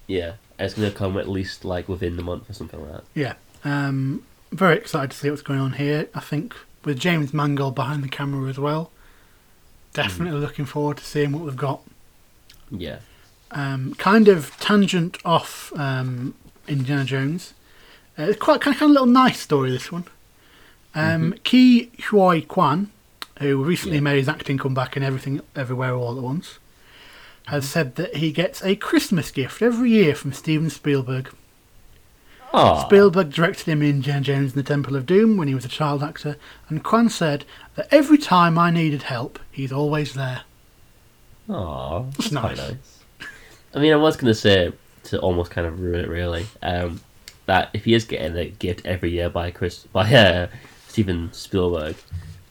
Yeah. 0.08 0.34
It's 0.60 0.74
gonna 0.74 0.92
come 0.92 1.18
at 1.18 1.28
least 1.28 1.66
like 1.66 1.90
within 1.90 2.16
the 2.18 2.24
month 2.24 2.50
or 2.50 2.54
something 2.54 2.80
like 2.82 2.92
that. 2.92 3.04
Yeah. 3.14 3.34
Um, 3.64 4.24
very 4.52 4.78
excited 4.78 5.12
to 5.12 5.18
see 5.18 5.30
what's 5.30 5.42
going 5.42 5.60
on 5.60 5.74
here. 5.74 6.08
I 6.14 6.20
think 6.20 6.56
with 6.84 7.00
James 7.00 7.34
Mangold 7.34 7.76
behind 7.76 8.04
the 8.04 8.10
camera 8.10 8.50
as 8.50 8.60
well. 8.60 8.92
Definitely 9.94 10.40
looking 10.40 10.66
forward 10.66 10.98
to 10.98 11.06
seeing 11.06 11.32
what 11.32 11.44
we've 11.44 11.56
got. 11.56 11.82
Yeah. 12.70 13.00
Um, 13.52 13.94
kind 13.96 14.28
of 14.28 14.58
tangent 14.60 15.18
off 15.24 15.72
um, 15.78 16.34
Indiana 16.68 17.06
Jones. 17.06 17.54
Uh, 18.18 18.24
it's 18.24 18.40
quite 18.40 18.60
kind 18.62 18.74
of, 18.74 18.80
kind 18.80 18.90
of 18.90 18.94
little 18.94 19.08
nice 19.08 19.40
story. 19.40 19.72
This 19.72 19.92
one. 19.92 20.06
Um, 20.94 21.34
Ke 21.44 21.90
Huy 22.10 22.42
Quan, 22.42 22.90
who 23.40 23.64
recently 23.64 23.98
Yeah. 23.98 24.02
made 24.04 24.18
his 24.18 24.30
acting 24.30 24.58
comeback 24.58 24.96
in 24.98 25.04
Everything 25.04 25.42
Everywhere 25.56 25.94
All 25.94 26.16
at 26.18 26.24
Once, 26.24 26.58
has 27.48 27.68
said 27.68 27.96
that 27.96 28.18
he 28.18 28.32
gets 28.32 28.64
a 28.64 28.76
Christmas 28.76 29.30
gift 29.32 29.62
every 29.62 29.92
year 29.92 30.16
from 30.16 30.34
Steven 30.34 30.70
Spielberg. 30.70 31.30
Oh. 32.54 32.82
Spielberg 32.86 33.32
directed 33.32 33.68
him 33.68 33.82
in 33.82 33.90
Indiana 33.90 34.22
Jones 34.22 34.54
and 34.56 34.64
the 34.64 34.68
Temple 34.68 34.96
of 34.96 35.06
Doom 35.06 35.36
when 35.36 35.50
he 35.50 35.54
was 35.54 35.66
a 35.66 35.70
child 35.70 36.02
actor, 36.02 36.38
and 36.70 36.84
Kwan 36.84 37.10
said 37.10 37.44
that 37.76 37.88
every 37.92 38.18
time 38.18 38.58
I 38.58 38.72
needed 38.72 39.04
help, 39.04 39.38
he's 39.52 39.74
always 39.74 40.14
there. 40.14 40.42
Oh. 41.50 42.08
That's 42.18 42.32
nice. 42.32 42.58
nice. 42.58 42.95
I 43.76 43.80
mean, 43.80 43.94
I 43.94 43.98
was 43.98 44.16
gonna 44.16 44.34
say 44.34 44.72
to 45.06 45.20
almost 45.20 45.52
kind 45.52 45.68
of 45.68 45.80
ruin 45.80 46.00
it 46.00 46.10
really. 46.10 46.48
Um, 46.64 47.02
that 47.46 47.70
if 47.74 47.86
he 47.86 47.94
is 47.94 48.06
getting 48.06 48.36
a 48.36 48.46
gift 48.46 48.86
every 48.86 49.12
year 49.12 49.30
by 49.30 49.52
Chris 49.52 49.86
by 49.94 50.12
uh, 50.14 50.48
Steven 50.88 51.32
Spielberg, 51.34 51.96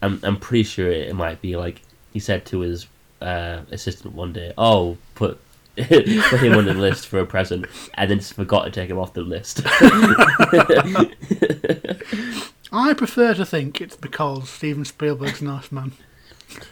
I'm 0.02 0.20
I'm 0.22 0.36
pretty 0.36 0.64
sure 0.64 0.90
it 0.90 1.16
might 1.16 1.40
be 1.40 1.56
like 1.56 1.80
he 2.12 2.20
said 2.20 2.44
to 2.46 2.60
his 2.60 2.86
uh, 3.20 3.62
assistant 3.70 4.14
one 4.14 4.32
day, 4.32 4.52
"Oh, 4.56 4.96
put." 5.14 5.40
put 5.76 6.40
him 6.40 6.54
on 6.54 6.66
the 6.66 6.72
list 6.72 7.08
for 7.08 7.18
a 7.18 7.26
present, 7.26 7.66
and 7.94 8.08
then 8.08 8.18
just 8.18 8.34
forgot 8.34 8.62
to 8.62 8.70
take 8.70 8.88
him 8.88 8.96
off 8.96 9.12
the 9.12 9.22
list. 9.22 9.60
I 12.72 12.94
prefer 12.94 13.34
to 13.34 13.44
think 13.44 13.80
it's 13.80 13.96
because 13.96 14.48
Steven 14.48 14.84
Spielberg's 14.84 15.40
a 15.40 15.46
nice 15.46 15.72
man. 15.72 15.90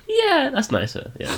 yeah, 0.06 0.50
that's 0.54 0.70
nicer. 0.70 1.10
Yeah, 1.18 1.36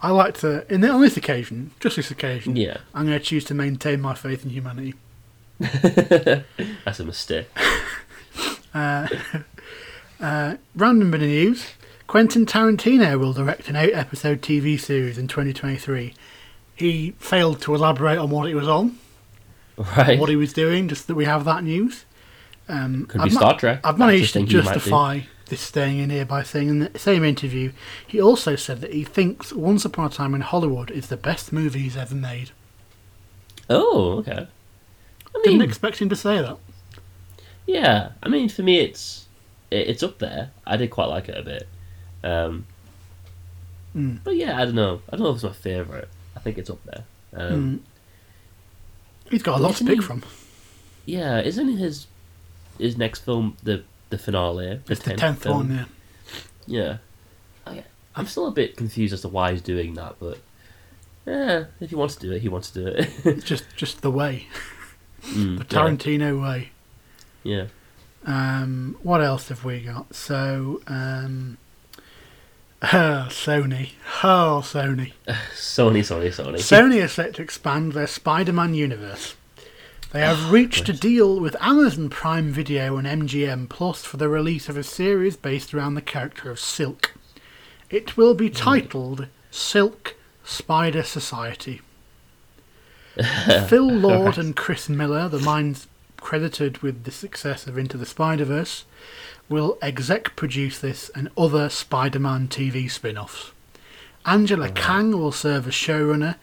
I 0.00 0.10
like 0.10 0.34
to, 0.38 0.64
in 0.72 0.80
the, 0.80 0.90
on 0.90 1.00
this 1.00 1.16
occasion, 1.16 1.72
just 1.80 1.96
this 1.96 2.10
occasion, 2.10 2.54
yeah, 2.56 2.78
I'm 2.94 3.06
going 3.06 3.18
to 3.18 3.24
choose 3.24 3.44
to 3.46 3.54
maintain 3.54 4.00
my 4.00 4.14
faith 4.14 4.44
in 4.44 4.50
humanity. 4.50 4.94
that's 5.58 7.00
a 7.00 7.04
mistake. 7.04 7.48
Uh, 8.74 9.08
uh, 10.20 10.56
random 10.76 11.10
bit 11.10 11.22
of 11.22 11.28
news. 11.28 11.66
Quentin 12.06 12.44
Tarantino 12.46 13.18
will 13.18 13.32
direct 13.32 13.68
an 13.68 13.76
eight 13.76 13.94
episode 13.94 14.42
TV 14.42 14.78
series 14.78 15.18
in 15.18 15.26
2023. 15.26 16.14
He 16.76 17.10
failed 17.18 17.60
to 17.62 17.74
elaborate 17.74 18.18
on 18.18 18.30
what 18.30 18.48
it 18.48 18.54
was 18.54 18.68
on, 18.68 18.98
Right? 19.76 20.18
what 20.20 20.28
he 20.28 20.36
was 20.36 20.52
doing, 20.52 20.86
just 20.86 21.06
that 21.08 21.14
we 21.14 21.24
have 21.24 21.44
that 21.46 21.64
news. 21.64 22.04
Um, 22.68 23.06
Could 23.06 23.22
I've 23.22 23.28
be 23.30 23.34
ma- 23.34 23.40
Star 23.40 23.58
Trek. 23.58 23.80
I've 23.82 23.98
managed 23.98 24.34
to 24.34 24.44
justify 24.44 25.20
this 25.48 25.60
staying 25.60 25.98
in 25.98 26.10
here 26.10 26.24
by 26.24 26.42
saying 26.42 26.68
in 26.68 26.78
the 26.80 26.98
same 26.98 27.24
interview, 27.24 27.72
he 28.06 28.20
also 28.20 28.56
said 28.56 28.80
that 28.80 28.92
he 28.92 29.04
thinks 29.04 29.52
Once 29.52 29.84
Upon 29.84 30.06
a 30.06 30.10
Time 30.10 30.34
in 30.34 30.40
Hollywood 30.42 30.90
is 30.90 31.08
the 31.08 31.16
best 31.16 31.52
movie 31.52 31.80
he's 31.80 31.96
ever 31.96 32.14
made. 32.14 32.50
Oh, 33.70 34.18
okay. 34.18 34.46
I 35.34 35.40
Didn't 35.44 35.62
expect 35.62 35.98
him 35.98 36.08
to 36.08 36.16
say 36.16 36.40
that. 36.40 36.56
yeah. 37.66 38.10
I 38.22 38.28
mean, 38.28 38.48
for 38.48 38.62
me, 38.62 38.78
it's 38.80 39.26
it, 39.70 39.88
it's 39.88 40.02
up 40.02 40.18
there. 40.18 40.50
I 40.66 40.76
did 40.76 40.90
quite 40.90 41.06
like 41.06 41.28
it 41.28 41.36
a 41.38 41.42
bit. 41.42 41.68
Um, 42.24 42.66
Mm. 43.96 44.18
But 44.22 44.36
yeah, 44.36 44.60
I 44.60 44.66
don't 44.66 44.74
know. 44.74 45.00
I 45.10 45.16
don't 45.16 45.24
know 45.24 45.30
if 45.30 45.36
it's 45.36 45.44
my 45.44 45.52
favorite. 45.52 46.08
I 46.36 46.40
think 46.40 46.58
it's 46.58 46.68
up 46.70 46.78
there. 46.84 47.04
Um, 47.32 47.80
Mm. 49.26 49.30
He's 49.30 49.42
got 49.42 49.58
a 49.58 49.62
lot 49.62 49.76
to 49.76 49.84
pick 49.84 49.96
he- 49.96 50.02
from. 50.04 50.22
Yeah, 51.06 51.40
isn't 51.40 51.78
his 51.78 52.06
his 52.78 52.96
next 52.98 53.20
film 53.20 53.56
the 53.62 53.82
the 54.10 54.18
finale? 54.18 54.80
It's 54.88 55.02
the 55.02 55.14
tenth 55.14 55.42
film? 55.42 55.56
one, 55.68 55.70
yeah. 55.76 55.84
Yeah. 56.66 56.96
I, 57.66 57.84
I'm 58.16 58.26
still 58.26 58.46
a 58.46 58.50
bit 58.52 58.76
confused 58.76 59.14
as 59.14 59.22
to 59.22 59.28
why 59.28 59.52
he's 59.52 59.62
doing 59.62 59.94
that, 59.94 60.16
but 60.18 60.38
yeah, 61.26 61.64
if 61.80 61.90
he 61.90 61.96
wants 61.96 62.16
to 62.16 62.20
do 62.26 62.32
it, 62.32 62.40
he 62.42 62.48
wants 62.48 62.70
to 62.70 62.80
do 62.82 62.86
it. 62.88 63.10
It's 63.24 63.44
just 63.44 63.64
just 63.76 64.02
the 64.02 64.10
way, 64.10 64.46
Mm, 65.22 65.58
the 65.58 65.76
yeah, 65.76 65.82
Tarantino 65.82 66.40
way. 66.42 66.70
Yeah. 67.42 67.66
Um, 68.24 68.96
what 69.02 69.22
else 69.22 69.48
have 69.48 69.64
we 69.64 69.80
got? 69.80 70.14
So, 70.14 70.80
um, 70.86 71.56
Sony. 72.82 73.90
Oh, 74.22 74.60
Sony. 74.64 75.12
Sony, 75.26 76.00
Sony, 76.00 76.28
Sony. 76.28 76.54
Sony 76.56 76.96
is 77.02 77.12
set 77.12 77.34
to 77.34 77.42
expand 77.42 77.92
their 77.92 78.06
Spider-Man 78.06 78.74
universe. 78.74 79.34
They 80.10 80.20
have 80.20 80.50
reached 80.50 80.88
a 80.88 80.94
deal 80.94 81.38
with 81.38 81.54
Amazon 81.60 82.08
Prime 82.08 82.50
Video 82.50 82.96
and 82.96 83.06
MGM 83.06 83.68
Plus 83.68 84.04
for 84.04 84.16
the 84.16 84.30
release 84.30 84.70
of 84.70 84.78
a 84.78 84.82
series 84.82 85.36
based 85.36 85.74
around 85.74 85.94
the 85.94 86.00
character 86.00 86.50
of 86.50 86.58
Silk. 86.58 87.12
It 87.90 88.16
will 88.16 88.32
be 88.32 88.48
titled 88.48 89.26
Silk 89.50 90.16
Spider 90.44 91.02
Society. 91.02 91.82
Phil 93.68 93.86
Lord 93.86 94.38
and 94.38 94.56
Chris 94.56 94.88
Miller, 94.88 95.28
the 95.28 95.40
minds 95.40 95.88
credited 96.16 96.78
with 96.78 97.04
the 97.04 97.10
success 97.10 97.66
of 97.66 97.76
Into 97.76 97.98
the 97.98 98.06
Spider 98.06 98.46
Verse, 98.46 98.86
will 99.50 99.76
exec 99.82 100.34
produce 100.36 100.78
this 100.78 101.10
and 101.14 101.28
other 101.36 101.68
Spider 101.68 102.18
Man 102.18 102.48
TV 102.48 102.90
spin 102.90 103.18
offs. 103.18 103.52
Angela 104.24 104.70
Kang 104.70 105.12
will 105.12 105.32
serve 105.32 105.68
as 105.68 105.74
showrunner. 105.74 106.36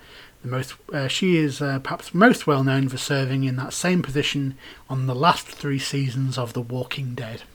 Most, 0.46 0.76
uh, 0.94 1.08
she 1.08 1.38
is 1.38 1.62
uh, 1.62 1.80
perhaps 1.80 2.14
most 2.14 2.46
well 2.48 2.64
known 2.64 2.88
for 2.90 2.98
serving 2.98 3.44
in 3.44 3.56
that 3.58 3.74
same 3.74 4.02
position 4.02 4.58
on 4.90 5.08
the 5.08 5.16
last 5.16 5.48
three 5.48 5.80
seasons 5.80 6.38
of 6.38 6.54
The 6.54 6.62
Walking 6.62 7.16
Dead. 7.16 7.44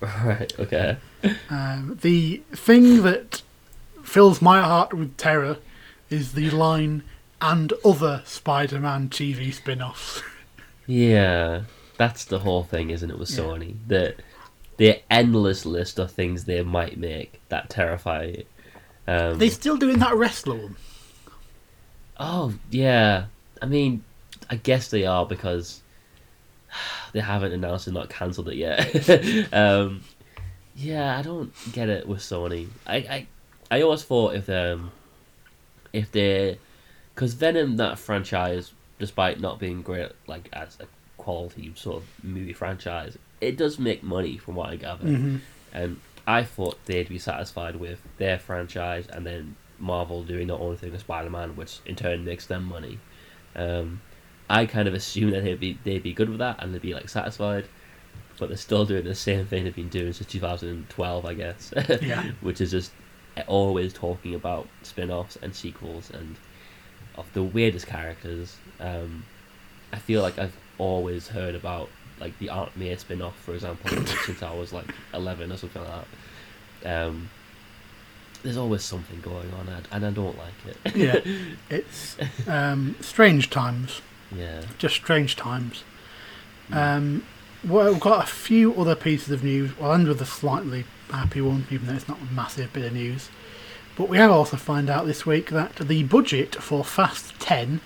Right. 0.00 0.52
Okay. 0.58 0.98
Um, 1.48 1.98
the 2.02 2.42
thing 2.52 3.02
that 3.04 3.40
fills 4.02 4.42
my 4.42 4.60
heart 4.60 4.92
with 4.92 5.16
terror 5.16 5.56
is 6.10 6.32
the 6.32 6.50
line 6.50 7.04
and 7.40 7.72
other 7.82 8.20
Spider-Man 8.26 9.08
TV 9.08 9.54
spin-offs. 9.54 10.22
Yeah, 10.86 11.62
that's 11.96 12.26
the 12.26 12.40
whole 12.40 12.64
thing, 12.64 12.90
isn't 12.90 13.10
it, 13.10 13.18
with 13.18 13.30
Yeah. 13.30 13.38
Sony? 13.38 13.76
The 13.86 14.14
the 14.76 15.00
endless 15.10 15.64
list 15.64 15.98
of 15.98 16.10
things 16.10 16.44
they 16.44 16.60
might 16.62 16.98
make 16.98 17.40
that 17.48 17.70
terrify 17.70 18.24
you. 18.24 18.44
Um, 19.06 19.38
They're 19.38 19.48
still 19.48 19.76
doing 19.76 20.00
that 20.00 20.14
wrestler 20.16 20.56
one. 20.56 20.76
Oh 22.18 22.54
yeah, 22.70 23.26
I 23.60 23.66
mean, 23.66 24.04
I 24.50 24.56
guess 24.56 24.88
they 24.88 25.04
are 25.06 25.26
because 25.26 25.82
they 27.12 27.20
haven't 27.20 27.52
announced 27.52 27.86
and 27.86 27.94
not 27.94 28.08
cancelled 28.10 28.48
it 28.48 28.56
yet. 28.56 29.52
um, 29.52 30.02
yeah, 30.76 31.18
I 31.18 31.22
don't 31.22 31.52
get 31.72 31.88
it 31.88 32.06
with 32.08 32.20
Sony. 32.20 32.68
I 32.86 32.96
I, 32.96 33.26
I 33.70 33.82
always 33.82 34.02
thought 34.04 34.34
if 34.34 34.48
um 34.48 34.90
if 35.92 36.10
they 36.12 36.58
because 37.14 37.34
Venom 37.34 37.76
that 37.76 37.98
franchise, 37.98 38.72
despite 38.98 39.40
not 39.40 39.58
being 39.58 39.82
great 39.82 40.10
like 40.26 40.48
as 40.52 40.76
a 40.80 40.86
quality 41.16 41.72
sort 41.76 42.02
of 42.02 42.24
movie 42.24 42.52
franchise, 42.52 43.16
it 43.40 43.56
does 43.56 43.78
make 43.78 44.02
money 44.02 44.36
from 44.36 44.56
what 44.56 44.70
I 44.70 44.76
gather. 44.76 45.06
Mhm. 45.06 45.40
And 45.72 46.00
I 46.26 46.42
thought 46.42 46.78
they'd 46.86 47.08
be 47.08 47.18
satisfied 47.18 47.76
with 47.76 48.00
their 48.18 48.38
franchise 48.38 49.06
and 49.08 49.26
then 49.26 49.56
Marvel 49.84 50.22
doing 50.22 50.48
their 50.48 50.58
own 50.58 50.76
thing 50.76 50.92
with 50.92 51.02
Spider 51.02 51.30
Man, 51.30 51.56
which 51.56 51.80
in 51.86 51.94
turn 51.94 52.24
makes 52.24 52.46
them 52.46 52.64
money. 52.64 52.98
Um, 53.54 54.00
I 54.48 54.66
kind 54.66 54.88
of 54.88 54.94
assume 54.94 55.30
that 55.30 55.44
they'd 55.44 55.60
be 55.60 55.78
they'd 55.84 56.02
be 56.02 56.12
good 56.12 56.28
with 56.28 56.38
that 56.38 56.62
and 56.62 56.74
they'd 56.74 56.82
be 56.82 56.94
like 56.94 57.08
satisfied, 57.08 57.66
but 58.38 58.48
they're 58.48 58.56
still 58.58 58.84
doing 58.84 59.04
the 59.04 59.14
same 59.14 59.46
thing 59.46 59.64
they've 59.64 59.74
been 59.74 59.88
doing 59.88 60.12
since 60.12 60.28
2012, 60.30 61.24
I 61.24 61.34
guess. 61.34 61.72
Yeah. 62.02 62.24
which 62.40 62.60
is 62.60 62.70
just 62.70 62.92
always 63.46 63.92
talking 63.92 64.34
about 64.34 64.68
spin-offs 64.82 65.36
and 65.42 65.54
sequels 65.54 66.10
and 66.10 66.36
of 67.16 67.32
the 67.32 67.42
weirdest 67.42 67.86
characters. 67.86 68.56
Um, 68.80 69.24
I 69.92 69.98
feel 69.98 70.22
like 70.22 70.38
I've 70.38 70.56
always 70.78 71.28
heard 71.28 71.54
about 71.54 71.88
like 72.20 72.38
the 72.38 72.48
Aunt 72.50 72.76
May 72.76 72.94
spin-off, 72.96 73.36
for 73.40 73.54
example, 73.54 73.90
since 74.24 74.42
I 74.42 74.54
was 74.54 74.72
like 74.72 74.86
11 75.14 75.50
or 75.52 75.56
something 75.56 75.82
like 75.82 76.04
that. 76.82 77.06
Um, 77.06 77.30
there's 78.44 78.56
always 78.56 78.84
something 78.84 79.20
going 79.20 79.52
on, 79.54 79.68
and- 79.68 79.88
I 80.06 80.10
don't 80.10 80.38
like 80.38 80.54
it. 80.66 80.94
Yeah, 80.96 81.20
it's 81.70 82.16
um, 82.46 82.94
strange 83.00 83.50
times. 83.50 84.00
yeah. 84.30 84.62
Just 84.78 84.94
strange 84.94 85.34
times. 85.34 85.82
Um, 86.70 87.24
well, 87.64 87.90
we've 87.92 88.00
got 88.00 88.24
a 88.24 88.26
few 88.26 88.74
other 88.74 88.94
pieces 88.94 89.30
of 89.30 89.42
news. 89.42 89.72
I'll 89.80 89.92
end 89.92 90.06
with 90.06 90.20
a 90.22 90.26
slightly 90.26 90.84
happy 91.10 91.40
one, 91.40 91.66
even 91.70 91.86
though 91.88 91.94
it's 91.94 92.08
not 92.08 92.20
a 92.20 92.32
massive 92.34 92.72
bit 92.72 92.84
of 92.84 92.92
news. 92.92 93.30
But 93.96 94.08
we 94.08 94.18
have 94.18 94.30
also 94.30 94.56
found 94.56 94.88
out 94.90 95.06
this 95.06 95.24
week 95.26 95.50
that 95.50 95.76
the 95.76 96.02
budget 96.04 96.54
for 96.56 96.84
Fast 96.84 97.38
10 97.40 97.80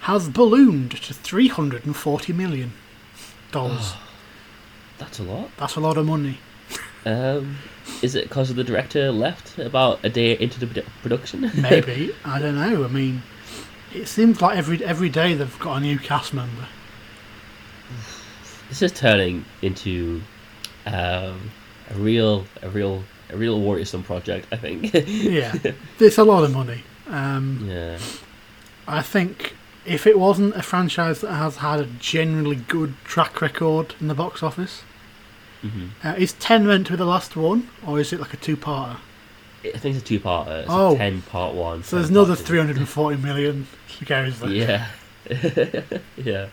has 0.00 0.28
ballooned 0.28 0.92
to 0.92 1.12
$340 1.14 2.34
million. 2.34 2.72
That's 3.52 5.18
a 5.18 5.22
lot. 5.22 5.50
That's 5.56 5.76
a 5.76 5.80
lot 5.80 5.96
of 5.96 6.06
money. 6.06 6.38
Um, 7.06 7.56
is 8.02 8.14
it 8.14 8.24
because 8.28 8.54
the 8.54 8.64
director 8.64 9.10
left 9.12 9.58
about 9.58 10.00
a 10.04 10.08
day 10.08 10.32
into 10.38 10.60
the 10.60 10.66
produ- 10.66 10.86
production? 11.02 11.50
Maybe. 11.56 12.14
I 12.24 12.38
don't 12.38 12.56
know. 12.56 12.84
I 12.84 12.88
mean, 12.88 13.22
it 13.94 14.06
seems 14.06 14.42
like 14.42 14.56
every 14.56 14.84
every 14.84 15.08
day 15.08 15.34
they've 15.34 15.58
got 15.58 15.76
a 15.76 15.80
new 15.80 15.98
cast 15.98 16.34
member. 16.34 16.66
this 18.68 18.82
is 18.82 18.92
turning 18.92 19.44
into 19.62 20.20
um, 20.86 21.50
a 21.90 21.94
real, 21.94 22.44
a 22.62 22.68
real, 22.68 23.02
a 23.30 23.36
real 23.36 23.60
worrisome 23.60 24.02
project. 24.02 24.48
I 24.52 24.56
think. 24.56 24.92
Yeah, 25.08 25.54
it's 25.98 26.18
a 26.18 26.24
lot 26.24 26.44
of 26.44 26.52
money. 26.52 26.82
Um, 27.08 27.66
yeah. 27.68 27.98
I 28.86 29.02
think 29.02 29.54
if 29.86 30.06
it 30.06 30.18
wasn't 30.18 30.54
a 30.56 30.62
franchise 30.62 31.20
that 31.22 31.32
has 31.32 31.56
had 31.56 31.80
a 31.80 31.84
generally 31.84 32.56
good 32.56 32.94
track 33.04 33.40
record 33.40 33.94
in 34.00 34.08
the 34.08 34.14
box 34.14 34.42
office, 34.42 34.82
hmm 35.62 35.88
uh, 36.04 36.14
is 36.18 36.32
10 36.34 36.66
meant 36.66 36.86
to 36.86 36.92
be 36.92 36.96
the 36.98 37.04
last 37.04 37.36
one, 37.36 37.68
or 37.86 37.98
is 38.00 38.12
it 38.12 38.20
like 38.20 38.32
a 38.34 38.36
two-parter? 38.36 38.96
I 39.64 39.76
think 39.78 39.96
it's 39.96 40.04
a 40.04 40.06
two-parter. 40.06 40.60
It's 40.62 40.70
Oh. 40.70 40.94
a 40.94 40.98
ten 40.98 41.20
part 41.22 41.54
one. 41.54 41.82
So 41.82 41.96
there's 41.96 42.10
another 42.10 42.36
340 42.36 43.16
million 43.20 43.66
to 43.98 44.04
go, 44.04 44.30
there? 44.30 44.88
Yeah. 45.28 45.98
yeah. 46.16 46.46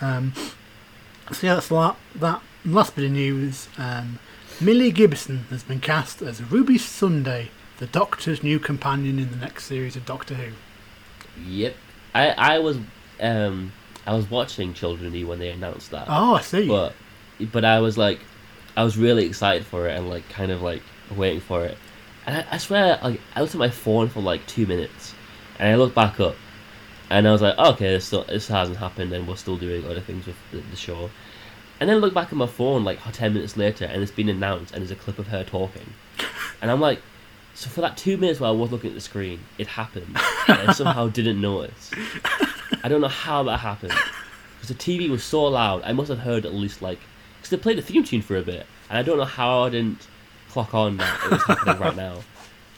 Um, 0.00 0.32
so 1.32 1.46
yeah, 1.46 1.54
that's 1.54 1.68
that. 1.68 1.96
That 2.14 2.40
last 2.64 2.94
bit 2.94 3.04
of 3.04 3.10
news. 3.12 3.68
Um, 3.76 4.18
Millie 4.60 4.92
Gibson 4.92 5.38
has 5.50 5.62
been 5.64 5.80
cast 5.80 6.22
as 6.22 6.42
Ruby 6.42 6.78
Sunday, 6.78 7.50
the 7.78 7.86
Doctor's 7.86 8.42
new 8.42 8.58
companion 8.58 9.18
in 9.18 9.30
the 9.30 9.36
next 9.36 9.64
series 9.64 9.96
of 9.96 10.06
Doctor 10.06 10.34
Who. 10.34 10.52
Yep. 11.44 11.74
I 12.14 12.28
I 12.30 12.58
was 12.58 12.78
um 13.20 13.72
I 14.06 14.14
was 14.14 14.30
watching 14.30 14.72
Children 14.72 15.08
of 15.08 15.14
E 15.14 15.24
when 15.24 15.38
they 15.40 15.50
announced 15.50 15.90
that. 15.90 16.06
Oh, 16.08 16.34
I 16.36 16.40
see. 16.40 16.66
but 16.68 16.94
but 17.40 17.64
I 17.64 17.80
was 17.80 17.96
like, 17.96 18.20
I 18.76 18.84
was 18.84 18.96
really 18.96 19.26
excited 19.26 19.66
for 19.66 19.88
it 19.88 19.96
and 19.96 20.08
like 20.08 20.28
kind 20.28 20.52
of 20.52 20.62
like 20.62 20.82
waiting 21.14 21.40
for 21.40 21.64
it. 21.64 21.76
And 22.26 22.36
I, 22.36 22.46
I 22.52 22.58
swear, 22.58 22.98
like 23.02 23.20
I 23.34 23.40
looked 23.40 23.54
at 23.54 23.58
my 23.58 23.70
phone 23.70 24.08
for 24.08 24.20
like 24.20 24.46
two 24.46 24.66
minutes, 24.66 25.14
and 25.58 25.68
I 25.68 25.76
looked 25.76 25.94
back 25.94 26.20
up, 26.20 26.36
and 27.10 27.26
I 27.26 27.32
was 27.32 27.42
like, 27.42 27.54
oh, 27.58 27.72
okay, 27.72 27.90
this 27.90 28.06
still 28.06 28.24
this 28.24 28.48
hasn't 28.48 28.78
happened, 28.78 29.12
and 29.12 29.26
we're 29.26 29.36
still 29.36 29.56
doing 29.56 29.84
other 29.84 30.00
things 30.00 30.26
with 30.26 30.36
the, 30.52 30.58
the 30.58 30.76
show. 30.76 31.10
And 31.80 31.88
then 31.88 31.96
I 31.96 32.00
look 32.00 32.12
back 32.12 32.28
at 32.28 32.34
my 32.34 32.46
phone 32.46 32.84
like 32.84 32.98
ten 33.12 33.34
minutes 33.34 33.56
later, 33.56 33.86
and 33.86 34.02
it's 34.02 34.12
been 34.12 34.28
announced, 34.28 34.74
and 34.74 34.82
there's 34.82 34.90
a 34.90 34.96
clip 34.96 35.18
of 35.18 35.28
her 35.28 35.44
talking, 35.44 35.94
and 36.62 36.70
I'm 36.70 36.80
like. 36.80 37.00
So 37.54 37.68
for 37.68 37.80
that 37.80 37.96
two 37.96 38.16
minutes 38.16 38.38
while 38.38 38.52
I 38.52 38.54
was 38.54 38.70
looking 38.70 38.90
at 38.90 38.94
the 38.94 39.00
screen, 39.00 39.40
it 39.58 39.66
happened, 39.66 40.06
and 40.46 40.70
I 40.70 40.72
somehow 40.72 41.08
didn't 41.08 41.40
notice. 41.40 41.90
I 42.84 42.88
don't 42.88 43.00
know 43.00 43.08
how 43.08 43.42
that 43.42 43.58
happened 43.58 43.94
because 44.54 44.68
the 44.68 44.74
TV 44.74 45.10
was 45.10 45.24
so 45.24 45.42
loud. 45.42 45.82
I 45.84 45.92
must 45.92 46.08
have 46.08 46.20
heard 46.20 46.46
at 46.46 46.54
least 46.54 46.82
like 46.82 47.00
because 47.48 47.58
they 47.58 47.62
played 47.62 47.78
the 47.78 47.82
theme 47.82 48.04
tune 48.04 48.22
for 48.22 48.36
a 48.36 48.42
bit, 48.42 48.66
and 48.90 48.98
I 48.98 49.02
don't 49.02 49.18
know 49.18 49.24
how 49.24 49.62
I 49.64 49.70
didn't 49.70 50.06
clock 50.50 50.74
on 50.74 50.96
that 50.98 51.20
it 51.24 51.30
was 51.32 51.42
happening 51.44 51.78
right 51.78 51.96
now. 52.08 52.18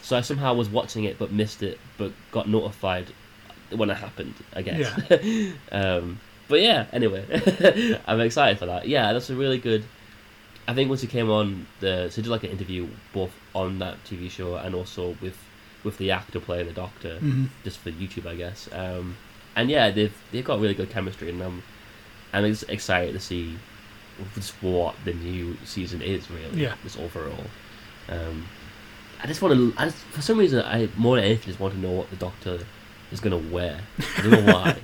So 0.03 0.17
I 0.17 0.21
somehow 0.23 0.55
was 0.55 0.69
watching 0.69 1.05
it 1.05 1.19
but 1.19 1.31
missed 1.33 1.63
it, 1.63 1.79
but 1.99 2.13
got 2.33 2.49
notified 2.49 3.07
when 3.71 3.91
it 3.91 3.97
happened. 3.97 4.35
I 4.55 4.63
guess. 4.63 4.87
um, 5.73 6.21
but 6.49 6.61
yeah, 6.61 6.87
anyway, 6.93 7.25
I'm 8.07 8.21
excited 8.21 8.59
for 8.59 8.67
that. 8.67 8.89
Yeah, 8.89 9.13
that's 9.13 9.31
a 9.31 9.35
really 9.37 9.59
good. 9.59 9.85
I 10.69 10.75
think 10.75 10.89
once 10.89 11.01
he 11.01 11.07
came 11.09 11.31
on 11.31 11.67
the, 11.81 12.11
so 12.11 12.23
did 12.23 12.29
like 12.29 12.45
an 12.45 12.51
interview 12.51 12.87
both 13.13 13.33
on 13.55 13.79
that 13.81 14.03
TV 14.05 14.31
show 14.31 14.55
and 14.57 14.75
also 14.75 15.17
with 15.21 15.37
with 15.83 15.97
the 15.99 16.11
actor 16.11 16.39
playing 16.41 16.67
the 16.67 16.73
Doctor, 16.73 17.19
Mhm. 17.21 17.49
just 17.65 17.79
for 17.79 17.91
YouTube, 17.91 18.27
I 18.27 18.35
guess. 18.37 18.69
Um, 18.73 19.17
and 19.57 19.71
yeah, 19.71 19.91
they've 19.91 20.15
they've 20.33 20.45
got 20.45 20.61
really 20.61 20.75
good 20.75 20.91
chemistry, 20.91 21.31
and 21.31 21.41
I'm 21.43 21.63
I'm 22.33 22.45
ex- 22.45 22.63
excited 22.65 23.13
to 23.15 23.21
see 23.21 23.57
just 24.35 24.53
what 24.63 24.95
the 25.05 25.13
new 25.15 25.57
season 25.65 26.03
is 26.03 26.31
really. 26.31 26.63
Yeah. 26.63 26.75
Just 26.83 26.99
overall. 26.99 27.45
Um, 28.09 28.47
I 29.23 29.27
just 29.27 29.43
want 29.43 29.55
to. 29.55 29.75
I 29.81 29.87
just, 29.87 29.99
for 29.99 30.23
some 30.23 30.39
reason, 30.39 30.65
I 30.65 30.89
more 30.97 31.17
than 31.17 31.25
anything 31.27 31.47
just 31.49 31.61
want 31.61 31.75
to 31.75 31.81
know 31.81 31.91
what 31.93 32.11
the 32.11 32.17
Doctor 32.17 32.61
is 33.13 33.21
gonna 33.21 33.37
wear. 33.39 33.81
I 34.19 34.23
don't 34.23 34.47
know 34.47 34.53
why. 34.55 34.77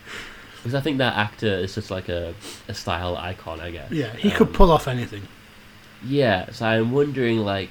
Because 0.56 0.74
I 0.74 0.80
think 0.80 0.98
that 0.98 1.14
actor 1.16 1.46
is 1.46 1.74
just 1.74 1.90
like 1.90 2.08
a, 2.08 2.34
a 2.68 2.74
style 2.74 3.16
icon, 3.16 3.60
I 3.60 3.70
guess. 3.70 3.90
Yeah, 3.92 4.14
he 4.16 4.30
Um, 4.30 4.36
could 4.36 4.52
pull 4.54 4.70
off 4.72 4.88
anything. 4.88 5.22
Yeah, 6.04 6.50
so 6.50 6.66
I'm 6.66 6.90
wondering 6.92 7.38
like 7.38 7.70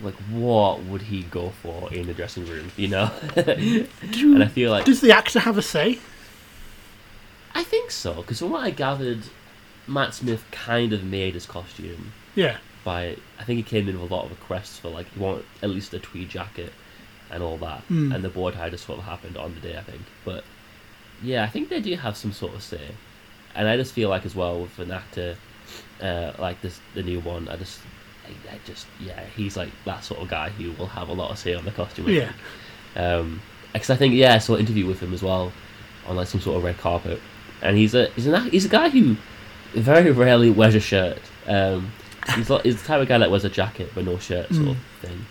like 0.00 0.14
what 0.30 0.82
would 0.84 1.02
he 1.02 1.22
go 1.24 1.50
for 1.62 1.92
in 1.92 2.06
the 2.06 2.14
dressing 2.14 2.44
room, 2.46 2.70
you 2.76 2.88
know? 2.88 3.10
Do, 3.34 3.86
and 4.34 4.42
I 4.42 4.48
feel 4.48 4.70
like 4.70 4.84
does 4.84 5.00
the 5.00 5.12
actor 5.12 5.40
have 5.40 5.56
a 5.58 5.62
say? 5.62 5.98
I 7.54 7.62
think 7.64 7.90
so, 7.90 8.14
because 8.14 8.38
from 8.38 8.50
what 8.50 8.62
I 8.64 8.70
gathered, 8.70 9.22
Matt 9.86 10.14
Smith 10.14 10.44
kind 10.50 10.92
of 10.92 11.02
made 11.04 11.34
his 11.34 11.46
costume 11.46 12.12
Yeah. 12.34 12.58
by 12.84 13.16
I 13.38 13.44
think 13.44 13.56
he 13.58 13.62
came 13.62 13.88
in 13.88 14.00
with 14.00 14.10
a 14.10 14.14
lot 14.14 14.24
of 14.24 14.30
requests 14.30 14.78
for 14.78 14.88
like 14.88 15.06
you 15.14 15.22
want 15.22 15.44
at 15.62 15.70
least 15.70 15.92
a 15.94 15.98
tweed 15.98 16.28
jacket 16.30 16.72
and 17.30 17.42
all 17.42 17.56
that, 17.58 17.80
Hmm. 17.88 18.12
and 18.12 18.22
the 18.22 18.28
board 18.28 18.54
hire 18.54 18.70
just 18.70 18.84
sort 18.86 18.98
of 18.98 19.04
happened 19.06 19.36
on 19.36 19.54
the 19.54 19.60
day 19.60 19.76
I 19.76 19.82
think. 19.82 20.02
But 20.24 20.44
yeah, 21.22 21.42
I 21.44 21.48
think 21.48 21.68
they 21.68 21.80
do 21.80 21.94
have 21.96 22.16
some 22.16 22.32
sort 22.32 22.54
of 22.54 22.62
say, 22.62 22.88
and 23.54 23.68
I 23.68 23.76
just 23.76 23.92
feel 23.92 24.08
like 24.08 24.24
as 24.26 24.34
well 24.34 24.60
with 24.62 24.78
an 24.78 24.90
actor 24.90 25.36
uh, 26.02 26.32
like 26.38 26.60
this 26.62 26.80
the 26.94 27.02
new 27.02 27.20
one, 27.20 27.48
I 27.48 27.56
just 27.56 27.80
I, 28.26 28.54
I 28.54 28.58
just 28.66 28.86
yeah 29.00 29.24
he's 29.36 29.56
like 29.56 29.70
that 29.84 30.04
sort 30.04 30.20
of 30.20 30.28
guy 30.28 30.50
who 30.50 30.72
will 30.72 30.88
have 30.88 31.08
a 31.08 31.12
lot 31.12 31.30
of 31.30 31.38
say 31.38 31.54
on 31.54 31.64
the 31.64 31.70
costume. 31.70 32.08
Yeah. 32.08 32.32
Um, 32.96 33.40
because 33.72 33.88
I 33.90 33.96
think 33.96 34.14
yeah, 34.14 34.34
I 34.34 34.38
saw 34.38 34.54
an 34.54 34.60
interview 34.60 34.86
with 34.86 35.00
him 35.00 35.14
as 35.14 35.22
well 35.22 35.50
on 36.06 36.16
like 36.16 36.26
some 36.28 36.40
sort 36.40 36.56
of 36.58 36.64
red 36.64 36.76
carpet, 36.78 37.20
and 37.62 37.76
he's 37.76 37.94
a 37.94 38.06
he's 38.10 38.26
an 38.26 38.50
he's 38.50 38.64
a 38.66 38.68
guy 38.68 38.90
who 38.90 39.16
very 39.74 40.10
rarely 40.10 40.50
wears 40.50 40.74
a 40.74 40.80
shirt. 40.80 41.18
Um, 41.46 41.92
he's 42.34 42.50
like, 42.50 42.62
he's 42.64 42.80
the 42.80 42.86
type 42.86 43.00
of 43.00 43.08
guy 43.08 43.18
that 43.18 43.30
wears 43.30 43.44
a 43.44 43.50
jacket 43.50 43.90
but 43.94 44.04
no 44.04 44.18
shirt 44.18 44.52
sort 44.52 44.68
of 44.68 44.76
thing. 45.00 45.26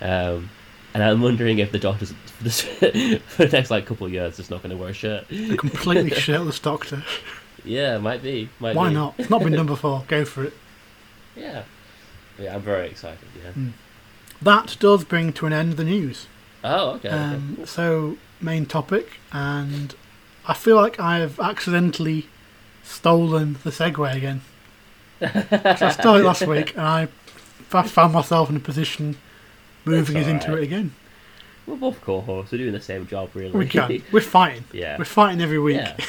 Um, 0.00 0.50
and 0.94 1.02
I'm 1.02 1.22
wondering 1.22 1.58
if 1.58 1.72
the 1.72 1.78
doctor's 1.78 2.12
for, 2.26 2.44
this, 2.44 2.62
for 2.62 3.44
the 3.46 3.48
next 3.52 3.70
like 3.70 3.86
couple 3.86 4.06
of 4.06 4.12
years 4.12 4.36
just 4.36 4.50
not 4.50 4.62
going 4.62 4.70
to 4.70 4.76
wear 4.76 4.90
a 4.90 4.94
shirt. 4.94 5.24
A 5.30 5.56
completely 5.56 6.10
shirtless 6.18 6.58
doctor. 6.58 7.04
Yeah, 7.64 7.98
might 7.98 8.22
be. 8.22 8.48
Might 8.58 8.74
Why 8.76 8.88
be. 8.88 8.94
not? 8.94 9.14
It's 9.18 9.30
not 9.30 9.42
been 9.42 9.52
done 9.52 9.66
before. 9.66 10.04
Go 10.08 10.24
for 10.24 10.44
it. 10.44 10.54
Yeah. 11.34 11.62
Yeah, 12.38 12.56
I'm 12.56 12.60
very 12.60 12.88
excited. 12.90 13.26
Yeah. 13.42 13.70
that 14.42 14.76
does 14.78 15.02
bring 15.02 15.32
to 15.32 15.46
an 15.46 15.54
end 15.54 15.78
the 15.78 15.84
news. 15.84 16.26
Oh, 16.62 16.90
okay. 16.96 17.08
okay. 17.08 17.16
Um, 17.16 17.58
so, 17.64 18.18
main 18.38 18.66
topic, 18.66 19.12
and 19.32 19.94
I 20.46 20.52
feel 20.52 20.76
like 20.76 21.00
I've 21.00 21.40
accidentally 21.40 22.28
stolen 22.82 23.54
the 23.64 23.70
segue 23.70 24.16
again. 24.16 24.40
I 25.20 25.90
stole 25.90 26.16
it 26.16 26.24
last 26.24 26.46
week, 26.46 26.76
and 26.76 26.80
I 27.72 27.82
found 27.82 28.12
myself 28.12 28.50
in 28.50 28.56
a 28.56 28.60
position 28.60 29.16
moving 29.84 30.16
us 30.16 30.26
into 30.26 30.48
alright. 30.48 30.62
it 30.62 30.66
again. 30.66 30.94
We're 31.66 31.76
both 31.76 32.00
co-hosts. 32.00 32.50
We're 32.52 32.58
doing 32.58 32.72
the 32.72 32.80
same 32.80 33.06
job, 33.06 33.30
really. 33.34 33.52
We 33.52 33.66
can. 33.68 34.02
We're 34.12 34.20
fighting. 34.20 34.64
yeah. 34.72 34.98
We're 34.98 35.04
fighting 35.04 35.40
every 35.40 35.58
week. 35.60 35.76
Yeah. 35.76 35.96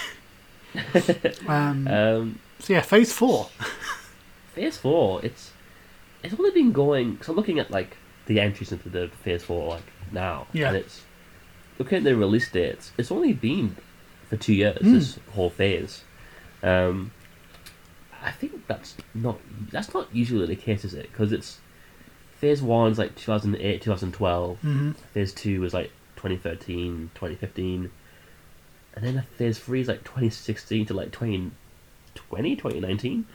Um, 1.48 1.88
Um, 1.88 2.40
so 2.60 2.74
yeah, 2.74 2.82
phase 2.82 3.14
four. 3.14 3.50
phase 4.56 4.78
four. 4.78 5.24
It's 5.24 5.52
it's 6.24 6.34
only 6.34 6.50
been 6.52 6.72
going. 6.72 7.18
Cause 7.18 7.30
I'm 7.30 7.36
looking 7.36 7.60
at 7.60 7.70
like 7.70 7.98
the 8.26 8.40
entries 8.40 8.72
into 8.72 8.90
the 8.90 9.10
phase 9.24 9.44
four 9.44 9.70
like 9.70 9.84
now, 10.12 10.48
Yeah. 10.54 10.70
and 10.70 10.78
it's 10.78 11.04
looking 11.78 12.00
at 12.00 12.04
the 12.04 12.16
release 12.16 12.50
dates. 12.52 12.92
It's 12.98 13.12
only 13.12 13.34
been 13.34 13.76
for 14.30 14.38
two 14.38 14.54
years. 14.56 14.80
Hmm. 14.80 14.94
This 14.96 15.20
whole 15.34 15.52
phase. 15.52 16.04
Um, 16.63 17.12
I 18.23 18.32
think 18.32 18.65
that's 18.67 18.95
not 19.13 19.38
that's 19.71 19.93
not 19.93 20.08
usually 20.15 20.45
the 20.47 20.56
case, 20.56 20.86
is 20.86 20.93
it? 20.93 21.12
Because 21.12 21.32
it's 21.32 21.60
phase 22.38 22.62
one's 22.62 22.97
like 22.97 23.15
2008, 23.15 23.82
2012. 23.82 24.60
hmm 24.60 24.91
Phase 25.13 25.34
two 25.34 25.62
was 25.62 25.73
like 25.73 25.91
2013, 26.15 27.12
2015. 27.15 27.91
And 28.95 29.06
then 29.06 29.23
phase 29.38 29.60
three 29.60 29.82
is 29.82 29.88
like 29.88 30.04
2016 30.04 30.86
to 30.88 30.93
like 30.93 31.12
2020, 31.12 32.56
2019. 32.56 33.26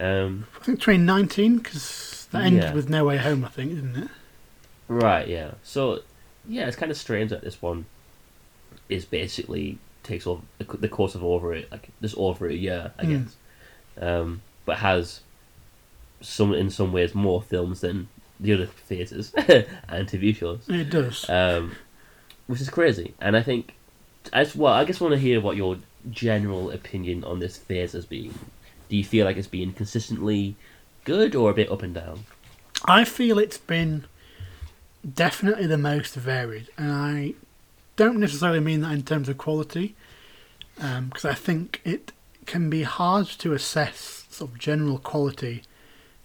Um, 0.00 0.46
I 0.60 0.64
think 0.64 0.80
2019 0.80 1.58
because 1.58 2.26
that 2.32 2.42
ended 2.44 2.62
Yeah. 2.64 2.72
with 2.74 2.88
No 2.88 3.04
Way 3.04 3.18
Home. 3.18 3.44
I 3.44 3.48
think, 3.48 3.74
didn't 3.74 3.96
it? 3.96 4.08
right, 4.88 5.28
yeah. 5.28 5.52
So, 5.62 6.00
yeah, 6.48 6.66
it's 6.66 6.76
kind 6.76 6.90
of 6.90 6.96
strange 6.98 7.30
that 7.30 7.42
this 7.42 7.62
one 7.62 7.86
is 8.88 9.04
basically 9.04 9.78
takes 10.02 10.26
over 10.26 10.42
the 10.58 10.88
course 10.88 11.14
of 11.14 11.22
over 11.24 11.52
it, 11.54 11.70
like 11.70 11.88
just 12.00 12.16
over 12.16 12.46
a 12.46 12.52
year, 12.54 12.92
I 12.98 13.04
Mm. 13.04 13.24
guess. 13.24 13.36
Um, 14.00 14.42
but 14.64 14.78
has 14.78 15.20
some 16.20 16.52
in 16.54 16.70
some 16.70 16.92
ways 16.92 17.14
more 17.14 17.42
films 17.42 17.80
than 17.80 18.08
the 18.40 18.52
other 18.54 18.66
theatres 18.66 19.32
and 19.36 20.08
TV 20.08 20.34
shows. 20.34 20.68
It 20.68 20.90
does. 20.90 21.28
um, 21.28 21.76
which 22.46 22.60
is 22.60 22.68
crazy. 22.70 23.14
And 23.20 23.36
I 23.36 23.42
think, 23.42 23.74
as 24.32 24.54
well, 24.56 24.72
I 24.72 24.84
just 24.84 25.00
want 25.00 25.12
to 25.14 25.18
hear 25.20 25.40
what 25.40 25.56
your 25.56 25.76
general 26.10 26.70
opinion 26.70 27.22
on 27.24 27.38
this 27.38 27.56
phase 27.56 27.92
has 27.92 28.06
been. 28.06 28.34
Do 28.88 28.96
you 28.96 29.04
feel 29.04 29.24
like 29.24 29.36
it's 29.36 29.46
been 29.46 29.72
consistently 29.72 30.56
good 31.04 31.34
or 31.34 31.50
a 31.50 31.54
bit 31.54 31.70
up 31.70 31.82
and 31.82 31.94
down? 31.94 32.24
I 32.86 33.04
feel 33.04 33.38
it's 33.38 33.58
been 33.58 34.04
definitely 35.14 35.66
the 35.66 35.78
most 35.78 36.14
varied, 36.14 36.68
and 36.76 36.90
I 36.92 37.34
don't 37.96 38.18
necessarily 38.18 38.60
mean 38.60 38.80
that 38.80 38.92
in 38.92 39.02
terms 39.02 39.28
of 39.28 39.38
quality, 39.38 39.94
um, 40.80 41.06
because 41.06 41.24
I 41.24 41.34
think 41.34 41.80
it 41.84 42.12
can 42.46 42.70
be 42.70 42.82
hard 42.82 43.26
to 43.26 43.52
assess 43.52 44.26
sort 44.30 44.52
of 44.52 44.58
general 44.58 44.98
quality 44.98 45.62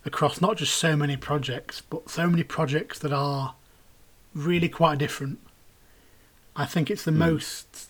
across 0.05 0.41
not 0.41 0.57
just 0.57 0.75
so 0.75 0.95
many 0.95 1.17
projects, 1.17 1.81
but 1.81 2.09
so 2.09 2.27
many 2.27 2.43
projects 2.43 2.97
that 2.99 3.11
are 3.11 3.55
really 4.33 4.69
quite 4.69 4.97
different. 4.97 5.39
I 6.55 6.65
think 6.65 6.89
it's 6.89 7.03
the 7.03 7.11
hmm. 7.11 7.19
most 7.19 7.89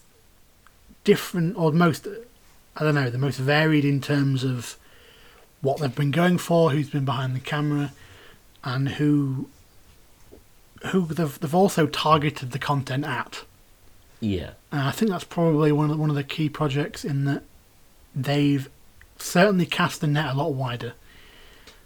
different, 1.03 1.55
or 1.55 1.71
most, 1.71 2.07
I 2.75 2.83
don't 2.83 2.95
know, 2.95 3.09
the 3.09 3.17
most 3.17 3.37
varied 3.37 3.85
in 3.85 4.01
terms 4.01 4.43
of 4.43 4.77
what 5.61 5.79
they've 5.79 5.95
been 5.95 6.11
going 6.11 6.37
for, 6.37 6.71
who's 6.71 6.89
been 6.89 7.05
behind 7.05 7.35
the 7.35 7.39
camera, 7.39 7.93
and 8.63 8.89
who 8.89 9.49
who 10.91 11.05
they've 11.05 11.39
they've 11.39 11.55
also 11.55 11.87
targeted 11.87 12.51
the 12.51 12.59
content 12.59 13.05
at. 13.05 13.43
Yeah. 14.19 14.51
And 14.71 14.81
I 14.81 14.91
think 14.91 15.11
that's 15.11 15.23
probably 15.23 15.71
one 15.71 15.85
of 15.85 15.91
the, 15.91 16.01
one 16.01 16.09
of 16.09 16.15
the 16.15 16.23
key 16.23 16.49
projects 16.49 17.05
in 17.05 17.25
that 17.25 17.43
they've 18.15 18.69
certainly 19.17 19.65
cast 19.65 20.01
the 20.01 20.07
net 20.07 20.33
a 20.33 20.37
lot 20.37 20.53
wider. 20.53 20.93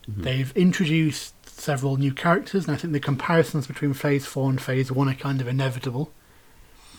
They've 0.07 0.55
introduced 0.57 1.33
several 1.47 1.95
new 1.95 2.13
characters, 2.13 2.65
and 2.65 2.75
I 2.75 2.77
think 2.77 2.91
the 2.91 2.99
comparisons 2.99 3.67
between 3.67 3.93
Phase 3.93 4.25
Four 4.25 4.49
and 4.49 4.61
Phase 4.61 4.91
One 4.91 5.07
are 5.07 5.13
kind 5.13 5.39
of 5.39 5.47
inevitable. 5.47 6.11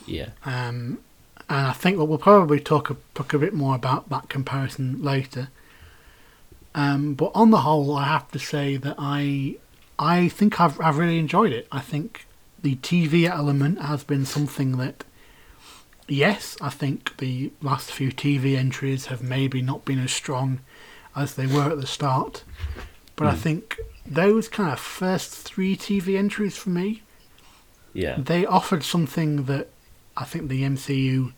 Yeah. 0.06 0.30
Um, 0.44 0.98
and 1.48 1.66
I 1.66 1.72
think 1.72 1.98
that 1.98 2.04
we'll 2.04 2.18
probably 2.18 2.60
talk 2.60 2.90
a, 2.90 2.96
talk 3.14 3.34
a 3.34 3.38
bit 3.38 3.52
more 3.52 3.74
about 3.74 4.08
that 4.08 4.28
comparison 4.28 5.02
later. 5.02 5.48
Um, 6.74 7.14
but 7.14 7.32
on 7.34 7.50
the 7.50 7.58
whole, 7.58 7.94
I 7.96 8.04
have 8.04 8.30
to 8.30 8.38
say 8.38 8.76
that 8.76 8.96
I 8.98 9.56
I 9.98 10.28
think 10.28 10.60
I've 10.60 10.80
I've 10.80 10.98
really 10.98 11.18
enjoyed 11.18 11.52
it. 11.52 11.66
I 11.70 11.80
think 11.80 12.26
the 12.62 12.76
TV 12.76 13.28
element 13.28 13.80
has 13.82 14.04
been 14.04 14.24
something 14.24 14.78
that, 14.78 15.04
yes, 16.12 16.56
I 16.60 16.68
think 16.70 17.16
the 17.18 17.50
last 17.62 17.90
few 17.90 18.10
TV 18.10 18.56
entries 18.56 19.06
have 19.06 19.22
maybe 19.22 19.62
not 19.62 19.84
been 19.84 19.98
as 19.98 20.12
strong 20.12 20.60
as 21.16 21.34
they 21.34 21.46
were 21.46 21.70
at 21.70 21.80
the 21.80 21.86
start, 21.86 22.44
but 23.16 23.26
I 23.28 23.32
Mm. 23.34 23.38
think 23.38 23.78
those 24.06 24.48
kind 24.48 24.72
of 24.72 24.80
first 24.80 25.30
three 25.32 25.76
TV 25.76 26.16
entries 26.16 26.56
for 26.56 26.70
me 26.70 27.02
Yeah. 27.94 28.16
they 28.18 28.44
offered 28.46 28.82
something 28.84 29.44
that 29.44 29.68
I 30.16 30.24
think 30.24 30.48
the 30.48 30.62
MCU 30.64 31.32